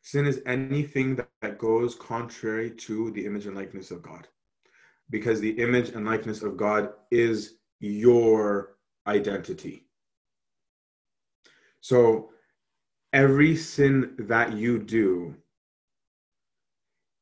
Sin 0.02 0.24
is 0.24 0.40
anything 0.46 1.16
that, 1.16 1.58
goes 1.58 1.94
contrary 1.94 2.70
to 2.70 3.10
the 3.10 3.26
image 3.26 3.46
and 3.46 3.56
likeness 3.56 3.90
of 3.90 4.02
God. 4.02 4.28
Because 5.10 5.40
the 5.40 5.50
image 5.50 5.90
and 5.90 6.06
likeness 6.06 6.42
of 6.42 6.56
God 6.56 6.90
is 7.10 7.56
your 7.80 8.76
identity. 9.06 9.86
So 11.80 12.30
every 13.12 13.56
sin 13.56 14.14
that 14.20 14.52
you 14.52 14.78
do 14.78 15.34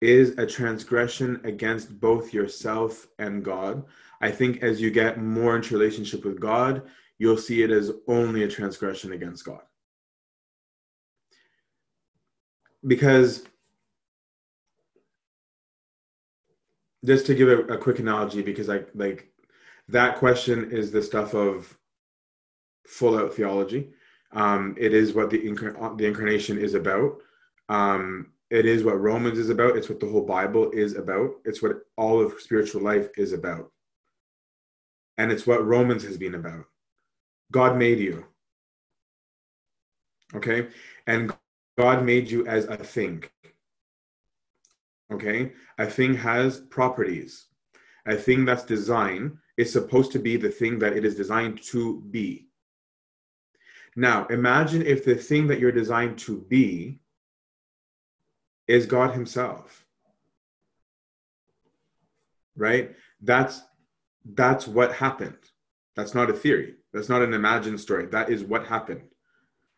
is 0.00 0.38
a 0.38 0.46
transgression 0.46 1.40
against 1.44 2.00
both 2.00 2.32
yourself 2.32 3.08
and 3.18 3.44
God. 3.44 3.84
I 4.20 4.30
think 4.30 4.62
as 4.62 4.80
you 4.80 4.90
get 4.90 5.20
more 5.20 5.56
into 5.56 5.76
relationship 5.76 6.24
with 6.24 6.40
God, 6.40 6.82
you'll 7.18 7.36
see 7.36 7.62
it 7.62 7.70
as 7.70 7.92
only 8.06 8.44
a 8.44 8.48
transgression 8.48 9.12
against 9.12 9.44
God. 9.44 9.62
Because 12.86 13.44
just 17.04 17.26
to 17.26 17.34
give 17.34 17.48
a, 17.48 17.58
a 17.74 17.78
quick 17.78 17.98
analogy, 17.98 18.42
because 18.42 18.68
I 18.68 18.82
like 18.94 19.32
that 19.88 20.16
question 20.16 20.70
is 20.70 20.90
the 20.90 21.02
stuff 21.02 21.34
of 21.34 21.76
full 22.86 23.18
out 23.18 23.34
theology. 23.34 23.90
Um, 24.32 24.74
it 24.78 24.92
is 24.92 25.14
what 25.14 25.30
the, 25.30 25.38
incar- 25.38 25.96
the 25.96 26.06
incarnation 26.06 26.58
is 26.58 26.74
about. 26.74 27.18
Um, 27.68 28.28
it 28.50 28.64
is 28.64 28.82
what 28.82 29.00
Romans 29.00 29.38
is 29.38 29.50
about. 29.50 29.76
It's 29.76 29.88
what 29.88 30.00
the 30.00 30.08
whole 30.08 30.24
Bible 30.24 30.70
is 30.70 30.96
about. 30.96 31.32
It's 31.44 31.62
what 31.62 31.76
all 31.96 32.20
of 32.20 32.40
spiritual 32.40 32.82
life 32.82 33.08
is 33.16 33.32
about. 33.32 33.70
And 35.18 35.30
it's 35.30 35.46
what 35.46 35.66
Romans 35.66 36.02
has 36.04 36.16
been 36.16 36.34
about. 36.34 36.64
God 37.52 37.76
made 37.76 37.98
you. 37.98 38.24
Okay? 40.34 40.68
And 41.06 41.34
God 41.76 42.04
made 42.04 42.30
you 42.30 42.46
as 42.46 42.64
a 42.66 42.76
thing. 42.76 43.24
Okay? 45.12 45.52
A 45.78 45.86
thing 45.86 46.14
has 46.14 46.60
properties. 46.60 47.46
A 48.06 48.16
thing 48.16 48.44
that's 48.44 48.64
designed 48.64 49.36
is 49.58 49.72
supposed 49.72 50.12
to 50.12 50.18
be 50.18 50.36
the 50.36 50.48
thing 50.48 50.78
that 50.78 50.96
it 50.96 51.04
is 51.04 51.14
designed 51.14 51.62
to 51.64 52.00
be. 52.10 52.48
Now, 53.96 54.26
imagine 54.26 54.86
if 54.86 55.04
the 55.04 55.16
thing 55.16 55.46
that 55.48 55.58
you're 55.58 55.72
designed 55.72 56.18
to 56.20 56.40
be 56.48 57.00
is 58.68 58.86
God 58.86 59.12
Himself. 59.12 59.84
Right? 62.56 62.94
That's 63.20 63.62
that's 64.34 64.68
what 64.68 64.92
happened. 64.92 65.38
That's 65.96 66.14
not 66.14 66.30
a 66.30 66.34
theory. 66.34 66.74
That's 66.92 67.08
not 67.08 67.22
an 67.22 67.34
imagined 67.34 67.80
story. 67.80 68.06
That 68.06 68.30
is 68.30 68.44
what 68.44 68.66
happened. 68.66 69.02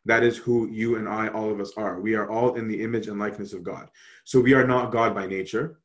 That 0.07 0.23
is 0.23 0.37
who 0.37 0.69
you 0.69 0.97
and 0.97 1.09
I, 1.09 1.29
all 1.29 1.51
of 1.51 1.61
us 1.61 1.73
are. 1.77 2.01
We 2.01 2.15
are 2.15 2.29
all 2.29 2.55
in 2.55 2.69
the 2.69 2.83
image 2.83 3.07
and 3.07 3.19
likeness 3.19 3.53
of 3.53 3.63
God. 3.63 3.89
So 4.25 4.41
we 4.41 4.55
are 4.55 4.67
not 4.67 4.93
God 4.93 5.15
by 5.15 5.27
nature, 5.27 5.81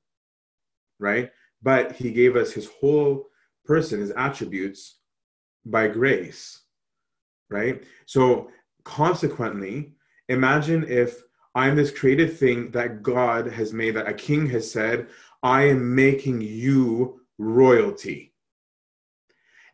right? 0.99 1.32
But 1.61 1.94
He 1.94 2.11
gave 2.11 2.36
us 2.36 2.52
His 2.52 2.69
whole 2.80 3.27
person, 3.65 3.99
His 3.99 4.11
attributes 4.11 4.99
by 5.65 5.88
grace, 5.88 6.61
right? 7.49 7.84
So 8.06 8.49
consequently, 8.84 9.95
imagine 10.30 10.86
if 10.88 11.22
I'm 11.56 11.77
this 11.77 11.91
created 11.91 12.38
thing 12.38 12.72
that 12.72 13.02
God 13.02 13.48
has 13.48 13.72
made, 13.72 13.95
that 13.95 14.10
a 14.10 14.14
king 14.14 14.49
has 14.49 14.69
said, 14.69 15.07
I 15.41 15.64
am 15.64 15.95
making 15.95 16.41
you 16.41 17.22
royalty. 17.38 18.34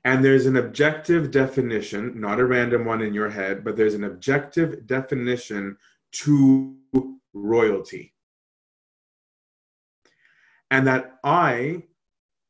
And 0.04 0.24
there's 0.24 0.46
an 0.46 0.58
objective 0.58 1.32
definition, 1.32 2.20
not 2.20 2.40
a 2.40 2.46
random 2.46 2.86
one 2.86 3.02
in 3.02 3.14
your 3.14 3.30
head, 3.30 3.64
but 3.64 3.76
there's 3.76 3.96
an 3.96 4.04
objective 4.04 4.86
definition 4.86 5.78
to 6.12 6.76
royalty. 7.34 8.14
And 10.70 10.88
that 10.88 11.20
I 11.24 11.84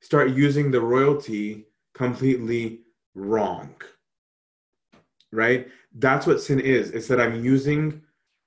start 0.01 0.31
using 0.31 0.71
the 0.71 0.81
royalty 0.81 1.67
completely 1.93 2.81
wrong. 3.15 3.75
Right? 5.31 5.67
That's 5.95 6.27
what 6.27 6.41
sin 6.41 6.59
is. 6.59 6.91
It's 6.91 7.07
that 7.07 7.21
I'm 7.21 7.43
using 7.43 8.01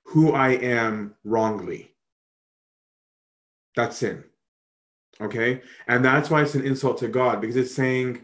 who 0.05 0.31
I 0.31 0.51
am 0.51 1.15
wrongly. 1.23 1.91
That's 3.75 3.97
sin. 3.97 4.23
Okay? 5.19 5.61
And 5.87 6.03
that's 6.03 6.29
why 6.29 6.41
it's 6.41 6.55
an 6.55 6.65
insult 6.65 6.99
to 6.99 7.07
God 7.07 7.41
because 7.41 7.55
it's 7.55 7.73
saying, 7.73 8.21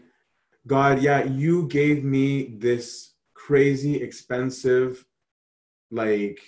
God, 0.66 1.02
yeah, 1.02 1.24
you 1.24 1.66
gave 1.68 2.04
me 2.04 2.54
this 2.58 3.12
crazy 3.34 3.96
expensive, 3.96 5.04
like 5.90 6.40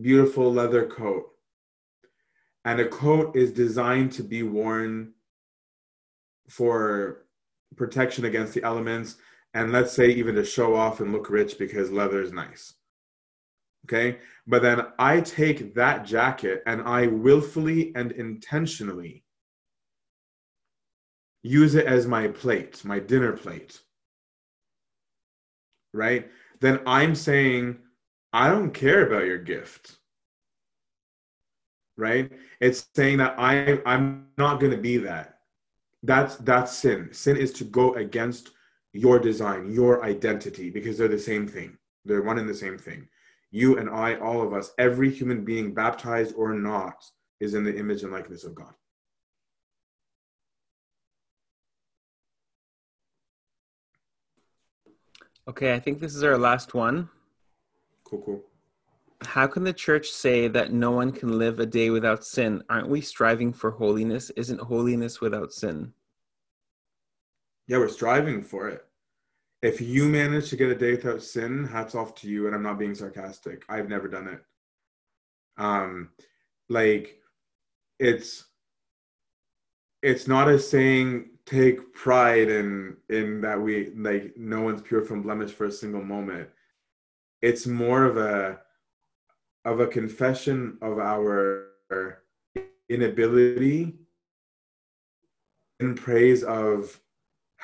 beautiful 0.00 0.52
leather 0.52 0.86
coat. 0.86 1.30
And 2.64 2.80
a 2.80 2.88
coat 2.88 3.36
is 3.36 3.52
designed 3.52 4.12
to 4.12 4.22
be 4.22 4.42
worn 4.42 5.12
for 6.48 7.24
protection 7.76 8.24
against 8.24 8.54
the 8.54 8.62
elements 8.62 9.16
and 9.54 9.72
let's 9.72 9.92
say 9.92 10.10
even 10.10 10.34
to 10.34 10.44
show 10.44 10.74
off 10.74 11.00
and 11.00 11.12
look 11.12 11.30
rich 11.30 11.58
because 11.58 11.90
leather 11.90 12.20
is 12.20 12.32
nice. 12.32 12.74
Okay? 13.84 14.18
But 14.46 14.62
then 14.62 14.86
I 14.98 15.20
take 15.20 15.74
that 15.74 16.04
jacket 16.04 16.62
and 16.66 16.82
I 16.82 17.06
willfully 17.06 17.92
and 17.94 18.12
intentionally 18.12 19.24
use 21.42 21.74
it 21.74 21.86
as 21.86 22.06
my 22.06 22.28
plate, 22.28 22.84
my 22.84 22.98
dinner 22.98 23.32
plate, 23.32 23.78
right? 25.92 26.30
Then 26.60 26.80
I'm 26.86 27.14
saying, 27.14 27.78
I 28.32 28.48
don't 28.48 28.72
care 28.72 29.06
about 29.06 29.26
your 29.26 29.38
gift, 29.38 29.98
right? 31.96 32.32
It's 32.60 32.88
saying 32.94 33.18
that 33.18 33.34
I, 33.38 33.78
I'm 33.84 34.26
not 34.38 34.58
going 34.58 34.72
to 34.72 34.78
be 34.78 34.96
that. 34.98 35.38
That's 36.02 36.36
that's 36.36 36.76
sin. 36.76 37.10
Sin 37.12 37.36
is 37.36 37.52
to 37.54 37.64
go 37.64 37.94
against 37.94 38.50
your 38.92 39.18
design, 39.18 39.72
your 39.72 40.04
identity, 40.04 40.70
because 40.70 40.98
they're 40.98 41.08
the 41.08 41.18
same 41.18 41.46
thing. 41.46 41.78
They're 42.04 42.22
one 42.22 42.38
and 42.38 42.48
the 42.48 42.54
same 42.54 42.78
thing. 42.78 43.08
You 43.54 43.78
and 43.78 43.88
I, 43.88 44.16
all 44.16 44.42
of 44.42 44.52
us, 44.52 44.72
every 44.78 45.08
human 45.08 45.44
being, 45.44 45.74
baptized 45.74 46.34
or 46.36 46.54
not, 46.54 47.04
is 47.38 47.54
in 47.54 47.62
the 47.62 47.72
image 47.72 48.02
and 48.02 48.10
likeness 48.10 48.42
of 48.42 48.52
God. 48.52 48.74
Okay, 55.46 55.72
I 55.72 55.78
think 55.78 56.00
this 56.00 56.16
is 56.16 56.24
our 56.24 56.36
last 56.36 56.74
one. 56.74 57.08
Cool, 58.02 58.22
cool. 58.26 58.44
How 59.22 59.46
can 59.46 59.62
the 59.62 59.72
church 59.72 60.08
say 60.10 60.48
that 60.48 60.72
no 60.72 60.90
one 60.90 61.12
can 61.12 61.38
live 61.38 61.60
a 61.60 61.66
day 61.66 61.90
without 61.90 62.24
sin? 62.24 62.60
Aren't 62.68 62.88
we 62.88 63.00
striving 63.00 63.52
for 63.52 63.70
holiness? 63.70 64.30
Isn't 64.30 64.62
holiness 64.62 65.20
without 65.20 65.52
sin? 65.52 65.92
Yeah, 67.68 67.78
we're 67.78 67.88
striving 67.88 68.42
for 68.42 68.68
it. 68.68 68.84
If 69.64 69.80
you 69.80 70.04
manage 70.04 70.50
to 70.50 70.56
get 70.56 70.68
a 70.68 70.74
day 70.74 70.90
without 70.90 71.22
sin, 71.22 71.64
hats 71.64 71.94
off 71.94 72.14
to 72.16 72.28
you. 72.28 72.46
And 72.46 72.54
I'm 72.54 72.62
not 72.62 72.78
being 72.78 72.94
sarcastic. 72.94 73.64
I've 73.66 73.88
never 73.88 74.08
done 74.08 74.28
it. 74.28 74.44
Um, 75.56 76.10
like 76.68 77.18
it's 77.98 78.44
it's 80.02 80.28
not 80.28 80.48
a 80.48 80.58
saying 80.58 81.30
take 81.46 81.94
pride 81.94 82.50
in 82.50 82.96
in 83.08 83.40
that 83.40 83.60
we 83.60 83.90
like 83.96 84.34
no 84.36 84.60
one's 84.60 84.82
pure 84.82 85.02
from 85.02 85.22
blemish 85.22 85.50
for 85.50 85.66
a 85.66 85.72
single 85.72 86.02
moment 86.02 86.48
it's 87.42 87.66
more 87.66 88.04
of 88.04 88.16
a 88.16 88.58
of 89.64 89.80
a 89.80 89.86
confession 89.86 90.78
of 90.80 90.98
our 90.98 91.68
inability 92.88 93.94
in 95.80 95.94
praise 95.94 96.42
of 96.42 96.98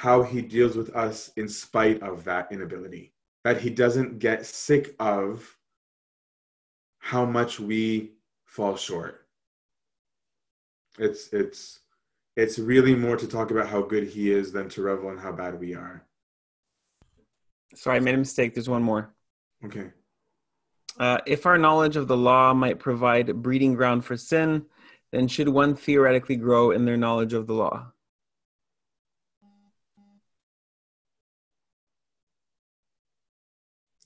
how 0.01 0.23
he 0.23 0.41
deals 0.41 0.77
with 0.77 0.89
us 0.97 1.31
in 1.37 1.47
spite 1.47 2.03
of 2.03 2.25
that 2.25 2.51
inability 2.51 3.13
that 3.45 3.61
he 3.61 3.69
doesn't 3.69 4.19
get 4.19 4.47
sick 4.47 4.95
of 4.99 5.57
how 6.99 7.25
much 7.25 7.61
we 7.61 8.13
fall 8.47 8.77
short 8.77 9.27
it's 10.99 11.33
it's 11.33 11.81
it's 12.37 12.59
really 12.59 12.95
more 12.95 13.17
to 13.17 13.27
talk 13.27 13.51
about 13.51 13.69
how 13.69 13.83
good 13.83 14.05
he 14.05 14.31
is 14.31 14.53
than 14.53 14.69
to 14.71 14.83
revel 14.83 15.11
in 15.11 15.19
how 15.19 15.33
bad 15.33 15.61
we 15.61 15.75
are. 15.75 16.07
Sorry, 17.75 17.97
I 17.97 18.01
made 18.01 18.15
a 18.15 18.19
mistake. 18.19 18.55
There's 18.55 18.69
one 18.69 18.83
more. 18.83 19.13
Okay. 19.65 19.91
Uh, 20.99 21.19
if 21.27 21.47
our 21.47 21.59
knowledge 21.59 21.97
of 21.97 22.09
the 22.09 22.17
law 22.17 22.55
might 22.55 22.79
provide 22.79 23.43
breeding 23.43 23.75
ground 23.75 24.05
for 24.05 24.17
sin, 24.17 24.65
then 25.13 25.29
should 25.29 25.49
one 25.49 25.75
theoretically 25.75 26.37
grow 26.37 26.71
in 26.71 26.85
their 26.85 26.97
knowledge 26.97 27.33
of 27.33 27.47
the 27.47 27.55
law? 27.55 27.93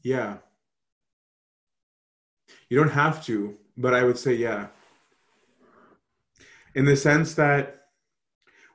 Yeah. 0.05 0.37
You 2.69 2.79
don't 2.79 2.91
have 2.93 3.25
to, 3.27 3.57
but 3.77 3.95
I 3.95 4.05
would 4.05 4.19
say 4.19 4.35
yeah. 4.35 4.69
In 6.75 6.85
the 6.85 6.95
sense 6.95 7.35
that 7.35 7.87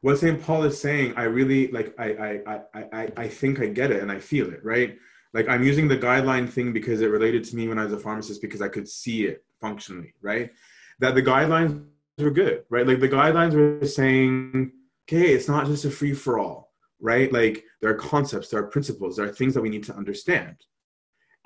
what 0.02 0.18
St. 0.18 0.42
Paul 0.42 0.64
is 0.64 0.80
saying, 0.80 1.14
I 1.16 1.24
really 1.24 1.72
like 1.72 1.94
I 2.00 2.10
I 2.48 2.62
I 2.74 2.84
I 2.92 3.12
I 3.18 3.28
think 3.28 3.60
I 3.60 3.68
get 3.68 3.92
it 3.92 4.02
and 4.02 4.12
I 4.12 4.20
feel 4.20 4.52
it, 4.52 4.64
right? 4.64 4.98
Like 5.34 5.48
I'm 5.48 5.64
using 5.64 5.88
the 5.88 5.98
guideline 5.98 6.50
thing 6.50 6.74
because 6.74 7.02
it 7.02 7.08
related 7.08 7.44
to 7.46 7.56
me 7.56 7.68
when 7.68 7.78
I 7.78 7.84
was 7.84 7.94
a 7.94 8.00
pharmacist 8.00 8.42
because 8.42 8.62
I 8.62 8.70
could 8.70 8.88
see 8.88 9.26
it 9.26 9.44
functionally, 9.62 10.16
right? 10.22 10.52
That 11.00 11.16
the 11.16 11.22
guidelines 11.22 11.86
were 12.18 12.32
good, 12.32 12.64
right? 12.70 12.88
Like 12.88 13.00
the 13.00 13.10
guidelines 13.10 13.54
were 13.54 13.86
saying, 13.86 14.72
okay, 15.08 15.34
it's 15.34 15.48
not 15.48 15.68
just 15.68 15.86
a 15.86 15.92
free 15.92 16.14
for 16.14 16.40
all, 16.40 16.74
right? 17.00 17.32
Like 17.32 17.64
there 17.82 17.92
are 17.92 17.96
concepts, 17.96 18.50
there 18.50 18.62
are 18.62 18.68
principles, 18.68 19.18
there 19.18 19.26
are 19.28 19.34
things 19.34 19.54
that 19.54 19.62
we 19.62 19.70
need 19.70 19.84
to 19.84 19.96
understand. 19.96 20.56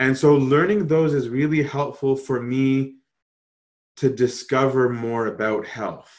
And 0.03 0.17
so 0.17 0.35
learning 0.35 0.87
those 0.87 1.13
is 1.13 1.29
really 1.29 1.63
helpful 1.63 2.15
for 2.15 2.41
me 2.41 2.95
to 3.97 4.09
discover 4.09 4.89
more 4.89 5.27
about 5.27 5.65
health 5.65 6.13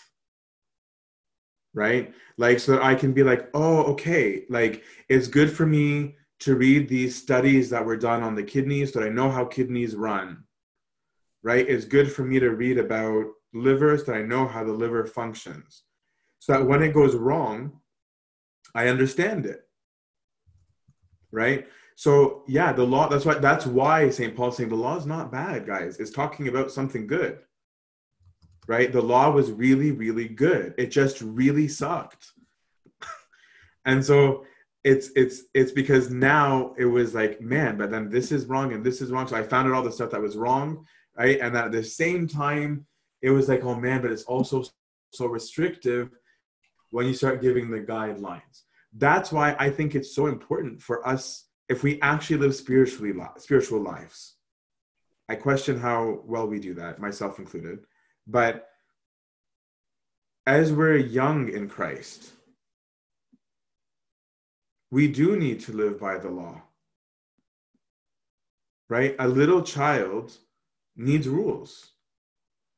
right? 1.75 2.15
Like, 2.39 2.61
so 2.61 2.73
that 2.73 2.83
I 2.83 2.95
can 2.95 3.13
be 3.13 3.23
like, 3.23 3.51
oh, 3.53 3.83
okay, 3.93 4.45
like 4.49 4.85
it's 5.09 5.27
good 5.27 5.51
for 5.51 5.67
me 5.67 6.17
to 6.41 6.57
read 6.57 6.89
these 6.89 7.17
studies 7.17 7.69
that 7.71 7.85
were 7.85 7.97
done 7.97 8.23
on 8.23 8.35
the 8.35 8.43
kidneys 8.43 8.93
so 8.93 9.01
that 9.01 9.07
I 9.07 9.11
know 9.11 9.31
how 9.31 9.45
kidneys 9.45 9.97
run, 9.97 10.45
right? 11.43 11.69
It's 11.69 11.85
good 11.85 12.11
for 12.11 12.25
me 12.25 12.39
to 12.39 12.51
read 12.51 12.79
about 12.79 13.25
livers 13.53 14.07
so 14.07 14.13
that 14.13 14.19
I 14.19 14.23
know 14.23 14.47
how 14.47 14.65
the 14.65 14.73
liver 14.73 15.05
functions. 15.05 15.83
So 16.39 16.53
that 16.53 16.65
when 16.65 16.83
it 16.83 16.95
goes 16.95 17.15
wrong, 17.15 17.81
I 18.75 18.89
understand 18.89 19.47
it, 19.47 19.63
right? 21.33 21.67
So 21.97 22.43
yeah, 22.49 22.73
the 22.73 22.85
law. 22.85 23.09
That's 23.09 23.25
why. 23.25 23.35
That's 23.35 23.67
why 23.67 24.11
Saint 24.11 24.37
Paul's 24.37 24.57
saying 24.57 24.69
the 24.69 24.75
law 24.75 24.97
is 24.97 25.07
not 25.07 25.31
bad, 25.31 25.67
guys. 25.67 25.99
It's 25.99 26.11
talking 26.11 26.49
about 26.49 26.73
something 26.73 27.07
good 27.07 27.39
right? 28.67 28.93
The 28.93 29.03
law 29.03 29.31
was 29.31 29.51
really, 29.53 29.93
really 29.93 30.29
good. 30.29 30.75
It 30.79 30.87
just 30.87 31.21
really 31.21 31.69
sucked. 31.69 32.33
and 33.85 34.05
so 34.05 34.45
it's 34.83 35.11
it's 35.17 35.43
it's 35.55 35.73
because 35.73 36.11
now 36.11 36.75
it 36.79 36.85
was 36.85 37.15
like, 37.15 37.41
man, 37.41 37.77
but 37.77 37.91
then 37.91 38.11
this 38.11 38.33
is 38.33 38.47
wrong 38.47 38.73
and 38.73 38.85
this 38.85 39.01
is 39.01 39.11
wrong. 39.11 39.27
So 39.27 39.37
I 39.37 39.43
found 39.43 39.69
out 39.69 39.75
all 39.75 39.83
the 39.83 39.93
stuff 39.93 40.11
that 40.11 40.21
was 40.21 40.37
wrong, 40.37 40.87
right? 41.17 41.41
And 41.41 41.57
at 41.57 41.73
the 41.73 41.83
same 41.83 42.29
time, 42.29 42.87
it 43.23 43.31
was 43.31 43.49
like, 43.49 43.65
oh 43.65 43.75
man, 43.75 44.03
but 44.03 44.13
it's 44.13 44.25
also 44.25 44.65
so 45.13 45.27
restrictive 45.27 46.11
when 46.91 47.07
you 47.07 47.15
start 47.15 47.43
giving 47.43 47.71
the 47.71 47.81
guidelines. 47.81 48.63
That's 48.97 49.33
why 49.33 49.57
I 49.59 49.71
think 49.71 49.95
it's 49.95 50.15
so 50.15 50.27
important 50.27 50.81
for 50.81 51.07
us 51.07 51.47
if 51.69 51.83
we 51.83 52.01
actually 52.03 52.37
live 52.39 52.55
spiritually 52.55 53.13
spiritual 53.39 53.81
lives. 53.81 54.35
I 55.29 55.37
question 55.37 55.81
how 55.81 56.21
well 56.25 56.47
we 56.47 56.59
do 56.61 56.75
that, 56.75 56.99
myself 57.01 57.39
included 57.39 57.87
but 58.27 58.69
as 60.47 60.73
we're 60.73 60.97
young 60.97 61.49
in 61.49 61.69
Christ, 61.69 62.33
we 64.91 65.09
do 65.09 65.37
need 65.37 65.61
to 65.61 65.73
live 65.73 66.01
by 66.01 66.19
the 66.19 66.31
law. 66.31 66.63
right? 68.89 69.17
A 69.19 69.29
little 69.29 69.63
child 69.63 70.37
needs 70.97 71.29
rules, 71.29 71.93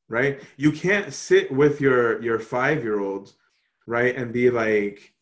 right? 0.08 0.40
You 0.56 0.72
can't 0.72 1.12
sit 1.12 1.50
with 1.52 1.80
your 1.80 2.22
your 2.22 2.38
five 2.38 2.82
year 2.84 3.00
old, 3.00 3.32
right, 3.86 4.14
and 4.16 4.32
be 4.32 4.50
like, 4.50 5.14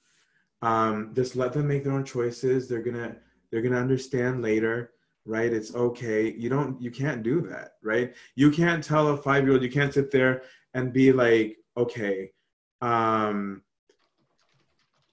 um, 0.63 1.13
just 1.15 1.37
let 1.37 1.53
them 1.53 1.69
make 1.69 1.85
their 1.85 1.93
own 1.93 2.05
choices. 2.05 2.69
They're 2.69 2.83
gonna 2.83 3.17
they're 3.55 3.63
gonna 3.63 3.81
understand 3.81 4.43
later, 4.43 4.91
right? 5.25 5.53
It's 5.53 5.77
okay. 5.77 6.33
You 6.33 6.49
don't 6.49 6.83
you 6.83 6.91
can't 6.91 7.23
do 7.23 7.41
that, 7.43 7.75
right? 7.85 8.13
You 8.35 8.51
can't 8.51 8.83
tell 8.83 9.07
a 9.07 9.17
five 9.17 9.45
year 9.45 9.53
old. 9.53 9.63
You 9.63 9.71
can't 9.71 9.95
sit 9.95 10.11
there 10.11 10.43
and 10.75 10.93
be 10.93 11.13
like, 11.13 11.59
okay, 11.77 12.33
um, 12.81 13.63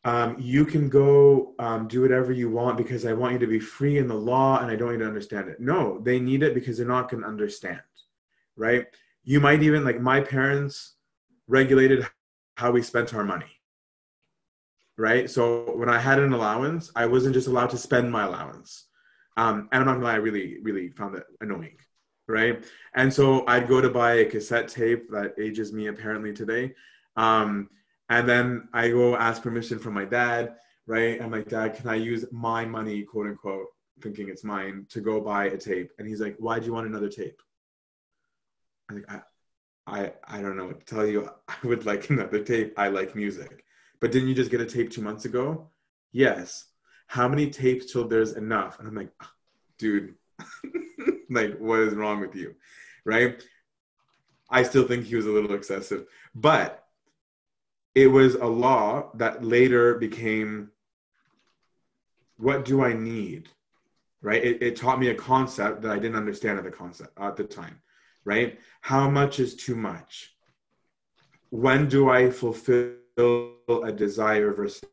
um, 0.04 0.38
you 0.40 0.66
can 0.66 0.90
go 0.90 1.54
um, 1.60 1.88
do 1.88 2.02
whatever 2.02 2.32
you 2.32 2.50
want 2.50 2.80
because 2.80 3.06
I 3.06 3.14
want 3.14 3.34
you 3.34 3.40
to 3.40 3.46
be 3.46 3.60
free 3.60 4.00
in 4.00 4.08
the 4.08 4.16
law 4.16 4.60
and 4.60 4.72
I 4.72 4.76
don't 4.76 4.92
need 4.92 5.00
to 5.00 5.08
understand 5.08 5.48
it. 5.48 5.60
No, 5.60 6.00
they 6.00 6.20
need 6.20 6.42
it 6.42 6.56
because 6.56 6.78
they're 6.78 6.88
not 6.88 7.12
going 7.12 7.22
to 7.22 7.30
understand, 7.30 7.82
right? 8.56 8.88
You 9.24 9.40
might 9.40 9.62
even, 9.62 9.86
like, 9.86 10.02
my 10.02 10.20
parents 10.20 10.96
regulated 11.48 12.08
how 12.58 12.72
we 12.72 12.82
spent 12.82 13.14
our 13.14 13.24
money, 13.24 13.61
right? 15.02 15.30
So 15.30 15.76
when 15.76 15.90
I 15.90 15.98
had 15.98 16.20
an 16.20 16.32
allowance, 16.32 16.92
I 16.96 17.08
wasn't 17.08 17.34
just 17.34 17.48
allowed 17.48 17.72
to 17.72 17.78
spend 17.78 18.12
my 18.12 18.24
allowance. 18.26 18.86
Um, 19.36 19.68
and 19.72 19.82
I'm 19.82 19.88
not 19.88 19.94
gonna 19.94 20.06
lie, 20.06 20.14
I 20.14 20.18
really, 20.18 20.60
really 20.62 20.90
found 20.90 21.16
that 21.16 21.24
annoying, 21.42 21.78
right? 22.28 22.64
And 22.94 23.12
so 23.12 23.44
I'd 23.48 23.68
go 23.68 23.82
to 23.82 23.90
buy 23.90 24.14
a 24.14 24.26
cassette 24.26 24.68
tape 24.68 25.10
that 25.10 25.34
ages 25.40 25.74
me 25.74 25.88
apparently 25.88 26.34
today. 26.34 26.76
Um, 27.18 27.68
and 28.10 28.30
then 28.30 28.68
I 28.74 28.90
go 28.90 29.16
ask 29.16 29.42
permission 29.42 29.80
from 29.80 29.96
my 29.96 30.06
dad, 30.06 30.56
right? 30.86 31.20
I'm 31.20 31.32
like, 31.32 31.50
Dad, 31.50 31.76
can 31.76 31.90
I 31.90 31.96
use 31.96 32.26
my 32.32 32.64
money, 32.66 33.02
quote 33.02 33.26
unquote, 33.26 33.68
thinking 34.02 34.30
it's 34.30 34.44
mine, 34.44 34.86
to 34.90 35.02
go 35.02 35.20
buy 35.20 35.46
a 35.46 35.58
tape? 35.58 35.92
And 35.98 36.08
he's 36.08 36.22
like, 36.22 36.36
Why 36.38 36.60
do 36.60 36.68
you 36.68 36.74
want 36.74 36.88
another 36.88 37.10
tape? 37.10 37.42
I'm 38.90 38.98
like, 38.98 39.12
I, 39.12 39.22
I, 39.88 40.14
I 40.28 40.42
don't 40.42 40.58
know 40.58 40.66
what 40.66 40.86
to 40.86 40.96
tell 40.96 41.08
you. 41.08 41.28
I 41.48 41.56
would 41.64 41.88
like 41.88 42.10
another 42.12 42.44
tape. 42.44 42.74
I 42.78 42.90
like 42.90 43.16
music. 43.16 43.64
But 44.02 44.12
didn't 44.12 44.30
you 44.30 44.36
just 44.36 44.52
get 44.52 44.60
a 44.60 44.66
tape 44.66 44.92
two 44.92 45.04
months 45.04 45.26
ago? 45.26 45.70
Yes. 46.12 46.66
How 47.06 47.28
many 47.28 47.50
tapes 47.50 47.92
till 47.92 48.08
there's 48.08 48.34
enough? 48.34 48.80
And 48.80 48.88
I'm 48.88 48.96
like, 48.96 49.12
ah, 49.22 49.32
dude, 49.78 50.16
like, 51.30 51.58
what 51.60 51.80
is 51.82 51.94
wrong 51.94 52.20
with 52.20 52.36
you? 52.36 52.56
Right? 53.06 53.42
I 54.50 54.64
still 54.64 54.88
think 54.88 55.06
he 55.06 55.16
was 55.16 55.28
a 55.28 55.32
little 55.32 55.54
excessive. 55.54 56.08
But 56.34 56.84
it 57.94 58.08
was 58.08 58.36
a 58.36 58.46
law 58.46 59.12
that 59.16 59.44
later 59.44 59.96
became 59.96 60.72
what 62.38 62.66
do 62.66 62.84
I 62.84 62.94
need? 62.94 63.50
Right? 64.22 64.44
It, 64.44 64.64
it 64.64 64.76
taught 64.76 65.00
me 65.00 65.10
a 65.10 65.16
concept 65.16 65.84
that 65.84 65.92
I 65.92 66.00
didn't 66.00 66.18
understand 66.18 66.58
at 66.58 66.64
the 66.64 66.72
concept 66.72 67.18
at 67.20 67.36
the 67.36 67.44
time. 67.44 67.82
Right? 68.26 68.60
How 68.82 69.10
much 69.10 69.40
is 69.40 69.56
too 69.56 69.76
much? 69.76 70.34
When 71.50 71.88
do 71.88 72.10
I 72.10 72.32
fulfill 72.32 72.96
a 73.18 73.92
desire 73.92 74.54
versus 74.54 74.84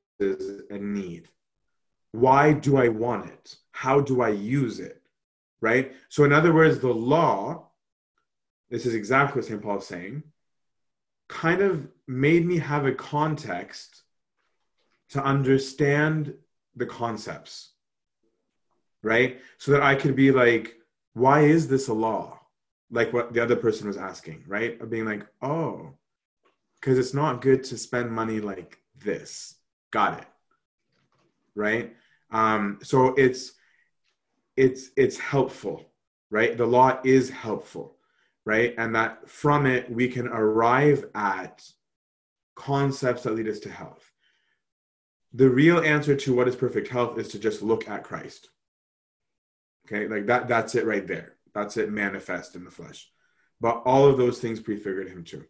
a 0.70 0.78
need? 0.78 1.28
Why 2.12 2.52
do 2.52 2.76
I 2.76 2.88
want 2.88 3.26
it? 3.30 3.56
How 3.72 4.00
do 4.00 4.22
I 4.22 4.30
use 4.30 4.80
it? 4.80 5.02
Right? 5.60 5.92
So, 6.08 6.24
in 6.24 6.32
other 6.32 6.54
words, 6.54 6.78
the 6.78 6.88
law, 6.92 7.68
this 8.70 8.86
is 8.86 8.94
exactly 8.94 9.40
what 9.40 9.48
St. 9.48 9.62
Paul 9.62 9.78
is 9.78 9.86
saying, 9.86 10.22
kind 11.28 11.60
of 11.60 11.86
made 12.06 12.46
me 12.46 12.58
have 12.58 12.86
a 12.86 12.92
context 12.92 14.02
to 15.10 15.22
understand 15.22 16.34
the 16.76 16.86
concepts, 16.86 17.70
right? 19.02 19.40
So 19.58 19.72
that 19.72 19.82
I 19.82 19.94
could 19.94 20.16
be 20.16 20.30
like, 20.30 20.76
why 21.14 21.40
is 21.40 21.68
this 21.68 21.88
a 21.88 21.94
law? 21.94 22.40
Like 22.90 23.12
what 23.12 23.32
the 23.32 23.42
other 23.42 23.56
person 23.56 23.86
was 23.86 23.96
asking, 23.96 24.44
right? 24.46 24.80
Of 24.80 24.90
being 24.90 25.04
like, 25.04 25.26
oh, 25.42 25.94
because 26.80 26.98
it's 26.98 27.14
not 27.14 27.40
good 27.40 27.64
to 27.64 27.78
spend 27.78 28.10
money 28.10 28.40
like 28.40 28.78
this. 28.96 29.54
Got 29.90 30.20
it. 30.20 30.26
Right? 31.54 31.94
Um, 32.30 32.78
so 32.82 33.14
it's 33.14 33.52
it's 34.56 34.90
it's 34.96 35.18
helpful, 35.18 35.90
right? 36.30 36.56
The 36.56 36.66
law 36.66 37.00
is 37.04 37.30
helpful 37.30 37.98
right? 38.48 38.74
And 38.78 38.94
that 38.94 39.28
from 39.28 39.66
it, 39.66 39.90
we 39.90 40.08
can 40.08 40.26
arrive 40.26 41.04
at 41.14 41.62
concepts 42.56 43.24
that 43.24 43.34
lead 43.34 43.46
us 43.46 43.58
to 43.60 43.70
health. 43.70 44.10
The 45.34 45.50
real 45.50 45.80
answer 45.80 46.16
to 46.16 46.34
what 46.34 46.48
is 46.48 46.56
perfect 46.56 46.88
health 46.88 47.18
is 47.18 47.28
to 47.28 47.38
just 47.38 47.60
look 47.60 47.90
at 47.90 48.04
Christ. 48.04 48.48
Okay, 49.86 50.08
like 50.08 50.24
that, 50.28 50.48
that's 50.48 50.74
it 50.76 50.86
right 50.86 51.06
there. 51.06 51.34
That's 51.52 51.76
it 51.76 51.92
manifest 51.92 52.56
in 52.56 52.64
the 52.64 52.70
flesh. 52.70 53.10
But 53.60 53.82
all 53.84 54.06
of 54.06 54.16
those 54.16 54.38
things 54.38 54.60
prefigured 54.60 55.10
him 55.10 55.24
too. 55.24 55.44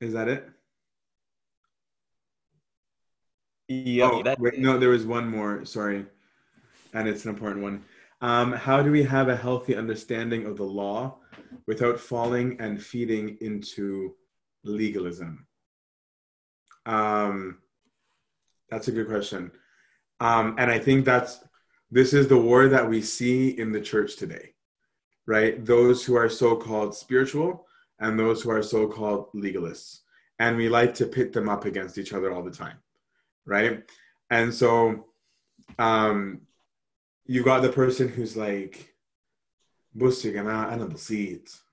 Is 0.00 0.14
that 0.14 0.28
it? 0.28 0.48
Yeah. 3.68 4.10
oh, 4.10 4.34
wait, 4.38 4.58
no, 4.58 4.78
there 4.78 4.88
was 4.88 5.06
one 5.06 5.28
more. 5.28 5.64
Sorry, 5.64 6.06
and 6.94 7.06
it's 7.06 7.24
an 7.24 7.30
important 7.30 7.62
one. 7.62 7.84
Um, 8.22 8.52
how 8.52 8.82
do 8.82 8.90
we 8.90 9.02
have 9.04 9.28
a 9.28 9.36
healthy 9.36 9.76
understanding 9.76 10.46
of 10.46 10.56
the 10.56 10.64
law 10.64 11.18
without 11.66 12.00
falling 12.00 12.60
and 12.60 12.82
feeding 12.82 13.36
into 13.40 14.14
legalism? 14.64 15.46
Um, 16.86 17.58
that's 18.70 18.88
a 18.88 18.92
good 18.92 19.06
question, 19.06 19.52
um, 20.18 20.56
and 20.58 20.70
I 20.70 20.78
think 20.78 21.04
that's 21.04 21.40
this 21.90 22.14
is 22.14 22.26
the 22.26 22.38
war 22.38 22.68
that 22.68 22.88
we 22.88 23.02
see 23.02 23.50
in 23.50 23.70
the 23.70 23.80
church 23.80 24.16
today, 24.16 24.54
right? 25.26 25.64
Those 25.64 26.04
who 26.04 26.16
are 26.16 26.28
so-called 26.28 26.94
spiritual 26.96 27.66
and 28.00 28.18
those 28.18 28.42
who 28.42 28.50
are 28.50 28.62
so-called 28.62 29.32
legalists. 29.34 30.00
And 30.38 30.56
we 30.56 30.68
like 30.68 30.94
to 30.94 31.06
pit 31.06 31.32
them 31.32 31.48
up 31.48 31.66
against 31.66 31.98
each 31.98 32.12
other 32.12 32.32
all 32.32 32.42
the 32.42 32.50
time 32.50 32.78
right? 33.46 33.82
And 34.30 34.52
so 34.54 35.06
um 35.78 36.40
you 37.26 37.42
got 37.42 37.60
the 37.60 37.68
person 37.68 38.08
who's 38.08 38.36
like 38.36 38.94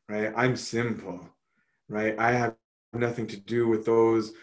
right? 0.09 0.33
I'm 0.35 0.55
simple 0.55 1.29
right? 1.89 2.17
I 2.19 2.31
have 2.31 2.55
nothing 2.93 3.27
to 3.27 3.37
do 3.37 3.67
with 3.67 3.85
those 3.85 4.33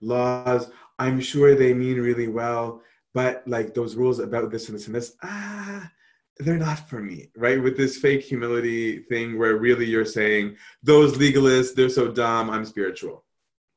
laws. 0.00 0.70
I'm 0.98 1.20
sure 1.20 1.54
they 1.54 1.72
mean 1.72 1.98
really 2.00 2.28
well 2.28 2.82
but 3.14 3.42
like 3.46 3.74
those 3.74 3.96
rules 3.96 4.18
about 4.18 4.50
this 4.50 4.68
and 4.68 4.76
this 4.76 4.86
and 4.86 4.94
this 4.94 5.16
ah 5.22 5.90
they're 6.40 6.58
not 6.58 6.88
for 6.88 7.00
me, 7.00 7.30
right? 7.36 7.62
With 7.62 7.76
this 7.76 7.98
fake 7.98 8.22
humility 8.22 9.00
thing 9.04 9.38
where 9.38 9.56
really 9.56 9.86
you're 9.86 10.04
saying, 10.04 10.56
those 10.82 11.18
legalists, 11.18 11.74
they're 11.74 11.88
so 11.88 12.10
dumb, 12.10 12.50
I'm 12.50 12.64
spiritual, 12.64 13.24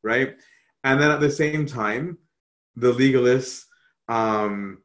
right? 0.04 0.36
And 0.84 1.00
then 1.00 1.12
at 1.12 1.20
the 1.20 1.32
same 1.32 1.66
time, 1.66 2.18
the 2.76 2.94
legalists 2.94 3.66
um, 4.08 4.80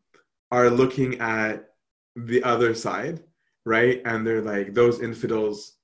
are 0.50 0.70
looking 0.70 1.20
at 1.20 1.70
the 2.16 2.42
other 2.42 2.74
side, 2.74 3.24
right? 3.64 4.02
And 4.04 4.26
they're 4.26 4.42
like, 4.42 4.74
those 4.74 5.00
infidels, 5.00 5.74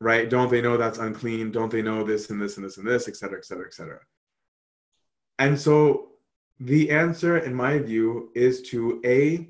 right? 0.00 0.28
Don't 0.28 0.50
they 0.50 0.60
know 0.60 0.76
that's 0.76 0.98
unclean? 0.98 1.50
Don't 1.50 1.70
they 1.70 1.82
know 1.82 2.04
this 2.04 2.30
and 2.30 2.40
this 2.40 2.56
and 2.56 2.64
this 2.64 2.76
and 2.76 2.86
this, 2.86 3.08
et 3.08 3.16
cetera, 3.16 3.38
et 3.38 3.44
cetera, 3.44 3.66
et 3.66 3.74
cetera. 3.74 4.00
And 5.38 5.58
so 5.58 6.12
the 6.60 6.90
answer, 6.90 7.38
in 7.38 7.54
my 7.54 7.78
view, 7.78 8.30
is 8.34 8.62
to 8.70 9.00
A, 9.04 9.48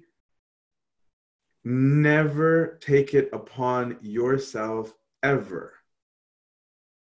never 1.69 2.79
take 2.81 3.13
it 3.13 3.29
upon 3.31 3.99
yourself 4.01 4.95
ever 5.23 5.75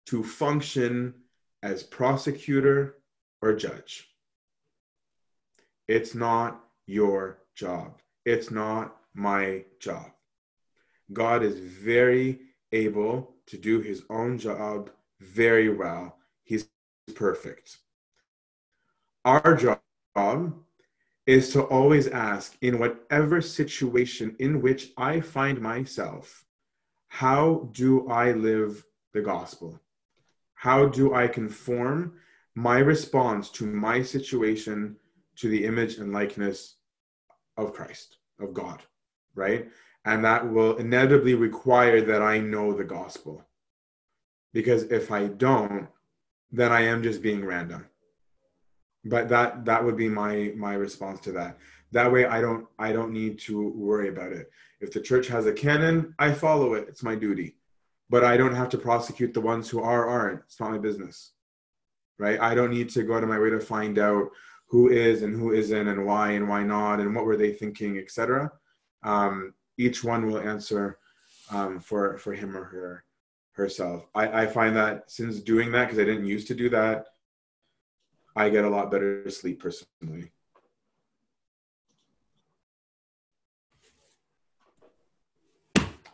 to 0.05 0.23
function 0.23 1.15
as 1.63 1.83
prosecutor 1.83 2.97
or 3.41 3.55
judge. 3.55 4.07
It's 5.89 6.15
not 6.15 6.63
your 6.87 7.39
job. 7.55 8.03
It's 8.27 8.51
not 8.51 8.97
my 9.15 9.65
job. 9.81 10.11
God 11.11 11.43
is 11.43 11.59
very 11.59 12.41
able 12.71 13.37
to 13.47 13.57
do 13.57 13.81
his 13.81 14.03
own 14.11 14.37
job 14.39 14.91
very 15.21 15.75
well. 15.75 16.19
He's 16.45 16.69
perfect. 17.15 17.79
Our 19.25 19.55
job 19.55 19.81
is 21.27 21.53
to 21.53 21.63
always 21.63 22.09
ask 22.09 22.57
in 22.61 22.79
whatever 22.79 23.41
situation 23.41 24.35
in 24.39 24.63
which 24.63 24.91
I 24.97 25.21
find 25.21 25.61
myself, 25.61 26.45
how 27.09 27.69
do 27.73 28.09
I 28.09 28.33
live 28.33 28.85
the 29.13 29.21
gospel? 29.21 29.81
How 30.55 30.87
do 30.87 31.15
I 31.15 31.27
conform 31.27 32.15
my 32.55 32.79
response 32.79 33.51
to 33.51 33.67
my 33.67 34.03
situation 34.03 34.97
to 35.37 35.49
the 35.49 35.65
image 35.65 35.99
and 35.99 36.13
likeness 36.13 36.77
of 37.57 37.73
Christ, 37.73 38.17
of 38.39 38.55
God, 38.55 38.83
right? 39.35 39.69
And 40.05 40.25
that 40.25 40.51
will 40.51 40.77
inevitably 40.77 41.35
require 41.35 42.01
that 42.03 42.23
I 42.23 42.39
know 42.39 42.73
the 42.73 42.85
gospel. 42.85 43.45
Because 44.53 44.85
if 44.85 45.11
I 45.11 45.29
don't, 45.29 45.89
then 46.51 46.73
I 46.73 46.83
am 46.83 47.03
just 47.03 47.23
being 47.23 47.45
random. 47.45 47.87
But 49.05 49.29
that 49.29 49.65
that 49.65 49.85
would 49.85 49.97
be 49.97 50.09
my 50.09 50.53
my 50.57 50.75
response 50.75 51.21
to 51.21 51.33
that. 51.33 51.59
That 51.93 52.13
way 52.13 52.27
I 52.27 52.41
don't 52.41 52.67
I 52.79 52.93
don't 52.93 53.13
need 53.13 53.39
to 53.41 53.71
worry 53.71 54.09
about 54.09 54.33
it. 54.33 54.51
If 54.81 54.93
the 54.93 55.01
church 55.01 55.27
has 55.29 55.47
a 55.47 55.53
canon, 55.53 56.15
I 56.19 56.33
follow 56.33 56.75
it. 56.75 56.87
It's 56.89 57.03
my 57.03 57.15
duty. 57.15 57.57
But 58.09 58.25
I 58.25 58.37
don't 58.37 58.55
have 58.55 58.69
to 58.71 58.79
prosecute 58.79 59.35
the 59.35 59.41
ones 59.41 59.69
who 59.69 59.81
are 59.81 60.07
aren't. 60.07 60.41
It's 60.41 60.61
not 60.61 60.73
my 60.73 60.79
business. 60.79 61.33
Right? 62.19 62.41
I 62.41 62.55
don't 62.55 62.71
need 62.71 62.91
to 62.91 63.03
go 63.03 63.17
out 63.17 63.23
of 63.23 63.29
my 63.29 63.39
way 63.39 63.51
to 63.51 63.61
find 63.61 63.99
out 63.99 64.29
who 64.69 64.89
is 64.89 65.23
and 65.23 65.35
who 65.35 65.53
isn't 65.53 65.89
and 65.89 66.05
why 66.05 66.33
and 66.33 66.49
why 66.49 66.63
not 66.63 67.01
and 67.01 67.15
what 67.15 67.25
were 67.25 67.37
they 67.37 67.53
thinking, 67.53 67.99
etc. 67.99 68.53
Um, 69.03 69.55
each 69.79 70.05
one 70.05 70.27
will 70.27 70.39
answer 70.39 70.99
um, 71.51 71.81
for 71.81 72.19
for 72.19 72.35
him 72.35 72.57
or 72.57 72.65
her 72.65 73.05
herself. 73.53 74.07
I, 74.15 74.43
I 74.43 74.47
find 74.47 74.77
that 74.77 75.11
since 75.11 75.41
doing 75.41 75.73
that, 75.73 75.87
because 75.87 75.99
I 75.99 76.05
didn't 76.05 76.27
used 76.27 76.47
to 76.49 76.55
do 76.55 76.69
that, 76.71 77.07
I 78.37 78.49
get 78.51 78.65
a 78.65 78.69
lot 78.69 78.91
better 78.91 79.29
sleep 79.31 79.61
personally. 79.61 80.33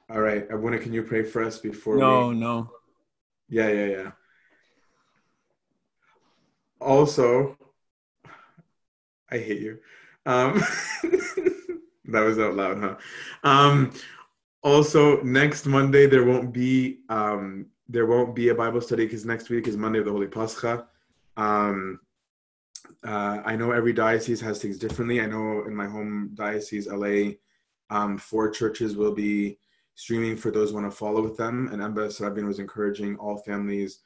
All 0.08 0.20
right, 0.20 0.48
Abuna, 0.50 0.78
can 0.78 0.92
you 0.92 1.02
pray 1.02 1.24
for 1.24 1.42
us 1.42 1.58
before? 1.58 1.96
No, 1.96 2.28
we... 2.28 2.36
no. 2.36 2.70
Yeah, 3.48 3.68
yeah, 3.68 3.86
yeah. 3.86 4.10
Also, 6.80 7.56
I 9.30 9.38
hate 9.38 9.60
you. 9.60 9.78
Um, 10.24 10.54
that 12.04 12.20
was 12.20 12.38
out 12.38 12.54
loud, 12.54 12.78
huh? 12.78 12.96
Um, 13.42 13.92
also, 14.62 15.20
next 15.22 15.66
Monday 15.66 16.06
there 16.06 16.24
won't 16.24 16.52
be 16.52 17.00
um, 17.08 17.66
there 17.88 18.06
won't 18.06 18.34
be 18.34 18.48
a 18.48 18.54
Bible 18.54 18.80
study 18.80 19.06
because 19.06 19.24
next 19.24 19.48
week 19.48 19.68
is 19.68 19.76
Monday 19.76 20.00
of 20.00 20.04
the 20.04 20.12
Holy 20.12 20.26
Pascha. 20.26 20.86
Um, 21.36 22.00
uh, 23.04 23.42
I 23.44 23.56
know 23.56 23.72
every 23.72 23.92
diocese 23.92 24.40
has 24.40 24.60
things 24.60 24.78
differently. 24.78 25.20
I 25.20 25.26
know 25.26 25.64
in 25.66 25.74
my 25.74 25.86
home 25.86 26.30
diocese, 26.34 26.88
LA, 26.88 27.32
um, 27.90 28.18
four 28.18 28.50
churches 28.50 28.96
will 28.96 29.14
be 29.14 29.58
streaming 29.94 30.36
for 30.36 30.50
those 30.50 30.70
who 30.70 30.76
want 30.76 30.90
to 30.90 30.96
follow 30.96 31.22
with 31.22 31.36
them. 31.36 31.68
And 31.72 31.80
Anba 31.80 32.08
Serapion 32.08 32.46
was 32.46 32.58
encouraging 32.58 33.16
all 33.16 33.38
families 33.38 34.00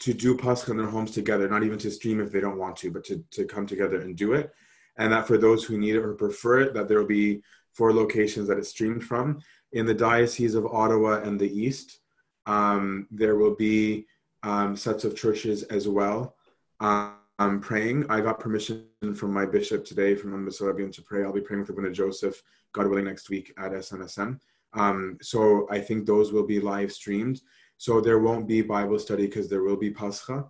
to 0.00 0.12
do 0.12 0.36
Pascha 0.36 0.70
in 0.70 0.76
their 0.76 0.86
homes 0.86 1.12
together, 1.12 1.48
not 1.48 1.62
even 1.62 1.78
to 1.78 1.90
stream 1.90 2.20
if 2.20 2.32
they 2.32 2.40
don't 2.40 2.58
want 2.58 2.76
to, 2.78 2.90
but 2.90 3.04
to, 3.04 3.24
to 3.30 3.44
come 3.44 3.66
together 3.66 4.00
and 4.00 4.16
do 4.16 4.32
it. 4.32 4.52
And 4.96 5.12
that 5.12 5.26
for 5.26 5.38
those 5.38 5.64
who 5.64 5.78
need 5.78 5.94
it 5.94 6.02
or 6.02 6.14
prefer 6.14 6.60
it, 6.60 6.74
that 6.74 6.88
there 6.88 6.98
will 6.98 7.06
be 7.06 7.42
four 7.72 7.92
locations 7.92 8.48
that 8.48 8.58
it's 8.58 8.68
streamed 8.68 9.04
from. 9.04 9.40
In 9.72 9.86
the 9.86 9.94
Diocese 9.94 10.54
of 10.54 10.66
Ottawa 10.66 11.22
and 11.22 11.40
the 11.40 11.50
East, 11.50 12.00
um, 12.46 13.06
there 13.10 13.36
will 13.36 13.54
be 13.54 14.06
um, 14.42 14.76
sets 14.76 15.04
of 15.04 15.16
churches 15.16 15.62
as 15.64 15.88
well 15.88 16.34
um, 16.80 17.14
praying. 17.60 18.06
I 18.08 18.20
got 18.20 18.40
permission 18.40 18.86
from 19.14 19.32
my 19.32 19.46
bishop 19.46 19.84
today, 19.84 20.14
from 20.14 20.34
Ambassador 20.34 20.88
to 20.88 21.02
pray. 21.02 21.24
I'll 21.24 21.32
be 21.32 21.40
praying 21.40 21.62
with 21.62 21.70
Abuna 21.70 21.90
Joseph, 21.90 22.42
God 22.72 22.86
willing, 22.86 23.04
next 23.04 23.30
week 23.30 23.52
at 23.58 23.72
SNSM. 23.72 24.38
Um, 24.74 25.18
so 25.20 25.66
I 25.70 25.80
think 25.80 26.06
those 26.06 26.32
will 26.32 26.46
be 26.46 26.60
live 26.60 26.92
streamed. 26.92 27.40
So 27.78 28.00
there 28.00 28.20
won't 28.20 28.46
be 28.46 28.62
Bible 28.62 28.98
study 28.98 29.26
because 29.26 29.48
there 29.48 29.62
will 29.62 29.76
be 29.76 29.90
Pascha. 29.90 30.46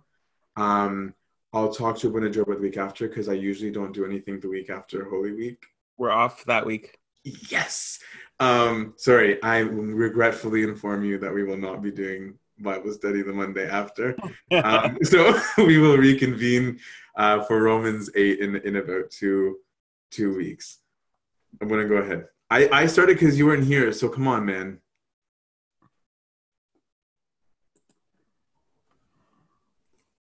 Um, 0.55 1.13
I'll 1.51 1.73
talk 1.73 1.97
to 1.99 2.07
Abuna 2.07 2.29
Joe 2.29 2.45
the 2.45 2.55
week 2.55 2.77
after 2.77 3.07
because 3.07 3.29
I 3.29 3.33
usually 3.33 3.71
don't 3.71 3.93
do 3.93 4.05
anything 4.05 4.39
the 4.39 4.49
week 4.49 4.69
after 4.69 5.09
Holy 5.09 5.33
Week. 5.33 5.63
We're 5.97 6.11
off 6.11 6.45
that 6.45 6.65
week. 6.65 6.99
Yes. 7.23 7.99
Um, 8.39 8.93
sorry, 8.97 9.41
I 9.41 9.59
regretfully 9.59 10.63
inform 10.63 11.05
you 11.05 11.17
that 11.19 11.33
we 11.33 11.43
will 11.43 11.57
not 11.57 11.81
be 11.81 11.91
doing 11.91 12.35
Bible 12.59 12.91
study 12.93 13.21
the 13.21 13.33
Monday 13.33 13.67
after. 13.69 14.15
um, 14.63 14.97
so 15.03 15.39
we 15.57 15.77
will 15.77 15.97
reconvene 15.97 16.79
uh, 17.15 17.43
for 17.43 17.61
Romans 17.61 18.09
8 18.15 18.39
in, 18.39 18.55
in 18.57 18.75
about 18.77 19.09
two 19.11 19.57
two 20.11 20.35
weeks. 20.35 20.79
I'm 21.61 21.67
gonna 21.67 21.87
go 21.87 21.95
ahead. 21.95 22.25
I, 22.49 22.69
I 22.71 22.85
started 22.85 23.17
because 23.17 23.37
you 23.37 23.47
weren't 23.47 23.63
here, 23.63 23.91
so 23.91 24.09
come 24.09 24.27
on, 24.27 24.45
man. 24.45 24.79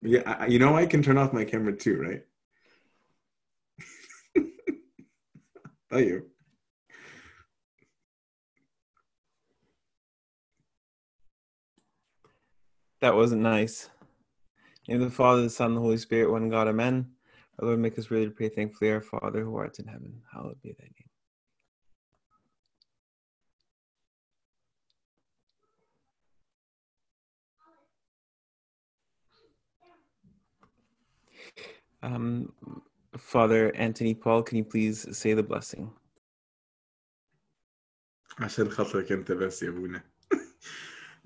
Yeah, 0.03 0.23
I, 0.25 0.47
you 0.47 0.59
know 0.59 0.77
I 0.77 0.87
can 0.87 1.03
turn 1.03 1.19
off 1.19 1.33
my 1.33 1.45
camera 1.45 1.77
too, 1.77 2.01
right? 2.01 2.23
oh, 5.93 5.99
you. 5.99 6.27
That 13.02 13.16
wasn't 13.16 13.42
nice. 13.42 13.90
In 14.88 15.00
the 15.00 15.10
Father, 15.10 15.42
the 15.44 15.50
Son, 15.50 15.76
the 15.76 15.82
Holy 15.82 15.98
Spirit, 15.98 16.32
one 16.32 16.50
God, 16.50 16.68
Amen. 16.68 17.12
Our 17.60 17.68
Lord, 17.68 17.80
make 17.80 17.98
us 17.98 18.12
really 18.12 18.26
to 18.26 18.32
pray 18.32 18.50
thankfully, 18.50 18.92
Our 18.92 19.02
Father 19.02 19.44
who 19.44 19.56
art 19.58 19.80
in 19.80 19.88
heaven, 19.88 20.22
hallowed 20.32 20.62
be 20.62 20.74
thy 20.78 20.86
name. 20.86 21.10
Um, 32.04 32.54
Father 33.18 33.76
Anthony 33.76 34.14
Paul, 34.14 34.44
can 34.44 34.58
you 34.58 34.64
please 34.64 35.08
say 35.18 35.34
the 35.34 35.44
blessing? 35.44 35.92
عشان 38.40 38.70
خاطرك 38.70 39.12
انت 39.12 39.32
بس 39.32 39.64
يا 39.64 39.70
ابونا. 39.70 40.04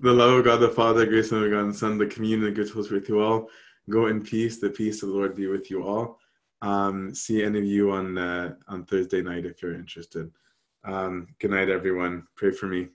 the 0.05 0.13
love 0.13 0.33
of 0.33 0.45
God 0.45 0.57
the 0.57 0.69
Father, 0.69 1.03
grace 1.07 1.31
of 1.31 1.49
God 1.49 1.67
the 1.67 1.73
Son, 1.73 1.97
the 1.97 2.05
communion 2.05 2.45
and 2.45 2.55
good 2.55 2.69
Holy 2.69 2.85
Spirit 2.85 3.07
to 3.07 3.23
all. 3.23 3.49
Go 3.89 4.05
in 4.05 4.21
peace. 4.21 4.59
The 4.59 4.69
peace 4.69 5.01
of 5.01 5.09
the 5.09 5.15
Lord 5.15 5.35
be 5.35 5.47
with 5.47 5.71
you 5.71 5.81
all. 5.81 6.19
Um, 6.61 7.15
see 7.15 7.43
any 7.43 7.57
of 7.57 7.65
you 7.65 7.89
on 7.89 8.15
uh, 8.15 8.53
on 8.67 8.85
Thursday 8.85 9.23
night 9.23 9.47
if 9.47 9.63
you're 9.63 9.73
interested. 9.73 10.31
Um, 10.83 11.29
good 11.39 11.49
night, 11.49 11.69
everyone. 11.69 12.27
Pray 12.35 12.51
for 12.51 12.67
me. 12.67 12.89